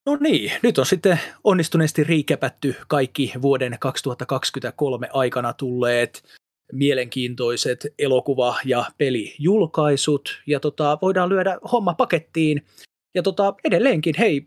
No 0.06 0.18
niin, 0.20 0.52
nyt 0.64 0.78
on 0.78 0.86
sitten 0.86 1.20
onnistuneesti 1.44 2.04
riikäpätty 2.04 2.76
kaikki 2.88 3.34
vuoden 3.42 3.78
2023 3.80 5.10
aikana 5.14 5.54
tulleet 5.54 6.24
mielenkiintoiset 6.72 7.88
elokuva- 8.00 8.60
ja 8.66 8.86
pelijulkaisut, 8.98 10.42
ja 10.48 10.60
tota, 10.60 10.98
voidaan 11.02 11.30
lyödä 11.30 11.58
homma 11.72 11.94
pakettiin. 11.94 12.66
Ja 13.16 13.24
tota, 13.24 13.54
edelleenkin, 13.64 14.16
hei, 14.18 14.46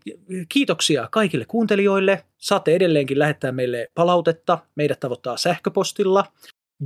kiitoksia 0.49 1.07
kaikille 1.11 1.45
kuuntelijoille. 1.45 2.23
Saatte 2.37 2.75
edelleenkin 2.75 3.19
lähettää 3.19 3.51
meille 3.51 3.87
palautetta. 3.95 4.59
Meidät 4.75 4.99
tavoittaa 4.99 5.37
sähköpostilla 5.37 6.25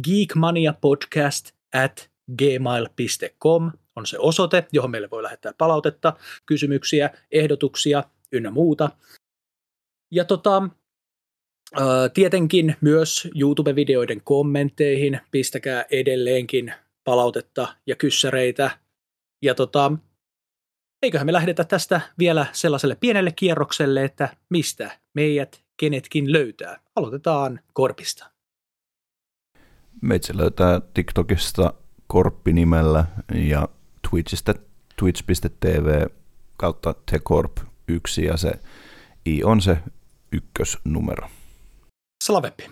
geekmaniapodcast 0.04 1.52
at 1.74 2.10
gmail.com 2.38 3.72
on 3.96 4.06
se 4.06 4.20
osoite, 4.20 4.68
johon 4.72 4.92
meille 4.92 5.10
voi 5.12 5.24
lähettää 5.24 5.54
palautetta, 5.58 6.14
kysymyksiä, 6.46 7.10
ehdotuksia, 7.32 8.04
ynnä 8.32 8.52
muuta. 8.52 8.90
Ja 10.12 10.26
tota, 10.26 10.70
tietenkin 12.14 12.76
myös 12.82 13.28
YouTube-videoiden 13.36 14.22
kommentteihin 14.24 15.20
pistäkää 15.32 15.86
edelleenkin 15.92 16.74
palautetta 17.04 17.76
ja 17.88 17.96
kyssäreitä. 17.96 18.80
Ja 19.42 19.56
tota, 19.56 19.92
eiköhän 21.02 21.26
me 21.26 21.34
lähdetä 21.34 21.64
tästä 21.64 22.02
vielä 22.20 22.46
sellaiselle 22.52 22.96
pienelle 22.96 23.32
kierrokselle, 23.32 24.04
että 24.04 24.38
mistä 24.50 25.00
meidät 25.14 25.64
kenetkin 25.78 26.32
löytää. 26.32 26.80
Aloitetaan 26.96 27.60
Korpista. 27.74 28.32
Meitsi 30.02 30.38
löytää 30.38 30.82
TikTokista 30.94 31.74
Korppi-nimellä 32.08 33.06
ja 33.34 33.70
Twitchistä 34.10 34.54
twitch.tv 35.00 36.08
kautta 36.58 36.96
tekorp 37.12 37.58
yksi 37.96 38.26
ja 38.26 38.38
se 38.38 38.52
I 39.26 39.44
on 39.44 39.62
se 39.62 39.78
ykkösnumero. 40.32 41.28
Slaveppi. 42.24 42.70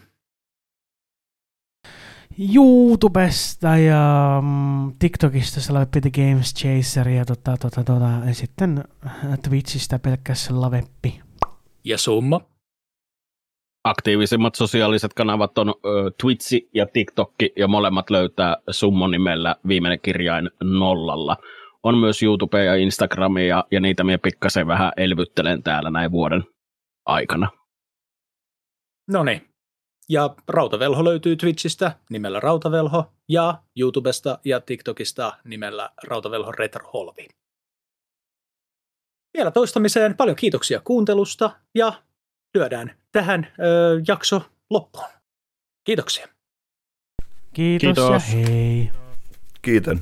YouTubesta 2.56 3.78
ja 3.78 4.40
mm, 4.44 4.94
TikTokista 5.00 5.62
Slaveppi 5.62 6.02
The 6.02 6.10
Games 6.10 6.54
Chaser 6.54 7.10
ja, 7.10 7.26
tota, 7.26 7.58
tota, 7.58 7.84
tota, 7.84 8.10
ja 8.28 8.34
sitten 8.34 8.84
Twitchistä 9.50 10.00
pelkkä 10.00 10.34
Slaveppi. 10.34 11.22
Ja 11.84 11.98
summa? 11.98 12.42
Aktiivisimmat 13.84 14.56
sosiaaliset 14.56 15.14
kanavat 15.14 15.58
on 15.58 15.70
ö, 15.70 16.12
Twitchi 16.22 16.70
ja 16.74 16.86
TikTokki 16.86 17.54
ja 17.58 17.68
molemmat 17.68 18.10
löytää 18.10 18.58
Summon 18.70 19.12
nimellä 19.12 19.56
viimeinen 19.68 20.00
kirjain 20.02 20.50
nollalla. 20.64 21.38
On 21.84 21.98
myös 21.98 22.24
YouTube 22.24 22.66
ja 22.66 22.76
Instagramia 22.76 23.46
ja, 23.46 23.66
ja 23.72 23.80
niitä 23.80 24.04
minä 24.04 24.18
pikkasen 24.18 24.68
vähän 24.68 24.92
elvyttelen 24.98 25.64
täällä 25.64 25.90
näin 25.90 26.12
vuoden 26.12 26.44
aikana. 27.06 27.50
No 29.08 29.24
niin. 29.24 29.50
Ja 30.10 30.36
Rautavelho 30.48 31.04
löytyy 31.04 31.36
Twitchistä 31.36 31.96
nimellä 32.10 32.40
Rautavelho 32.40 33.14
ja 33.30 33.64
YouTubesta 33.80 34.40
ja 34.46 34.60
TikTokista 34.62 35.38
nimellä 35.44 35.90
Rautavelho 36.04 36.52
Retroholvi. 36.52 37.28
Vielä 39.38 39.52
toistamiseen 39.52 40.18
paljon 40.18 40.36
kiitoksia 40.36 40.82
kuuntelusta 40.84 41.52
ja 41.76 41.94
lyödään 42.56 42.96
tähän 43.12 43.48
ö, 43.60 44.02
jakso 44.08 44.42
loppuun. 44.70 45.08
Kiitoksia. 45.84 46.28
Kiitos, 47.54 47.82
Kiitos. 47.82 48.34
ja 48.34 48.40
hei. 48.40 48.92
Kiitän. 49.62 50.02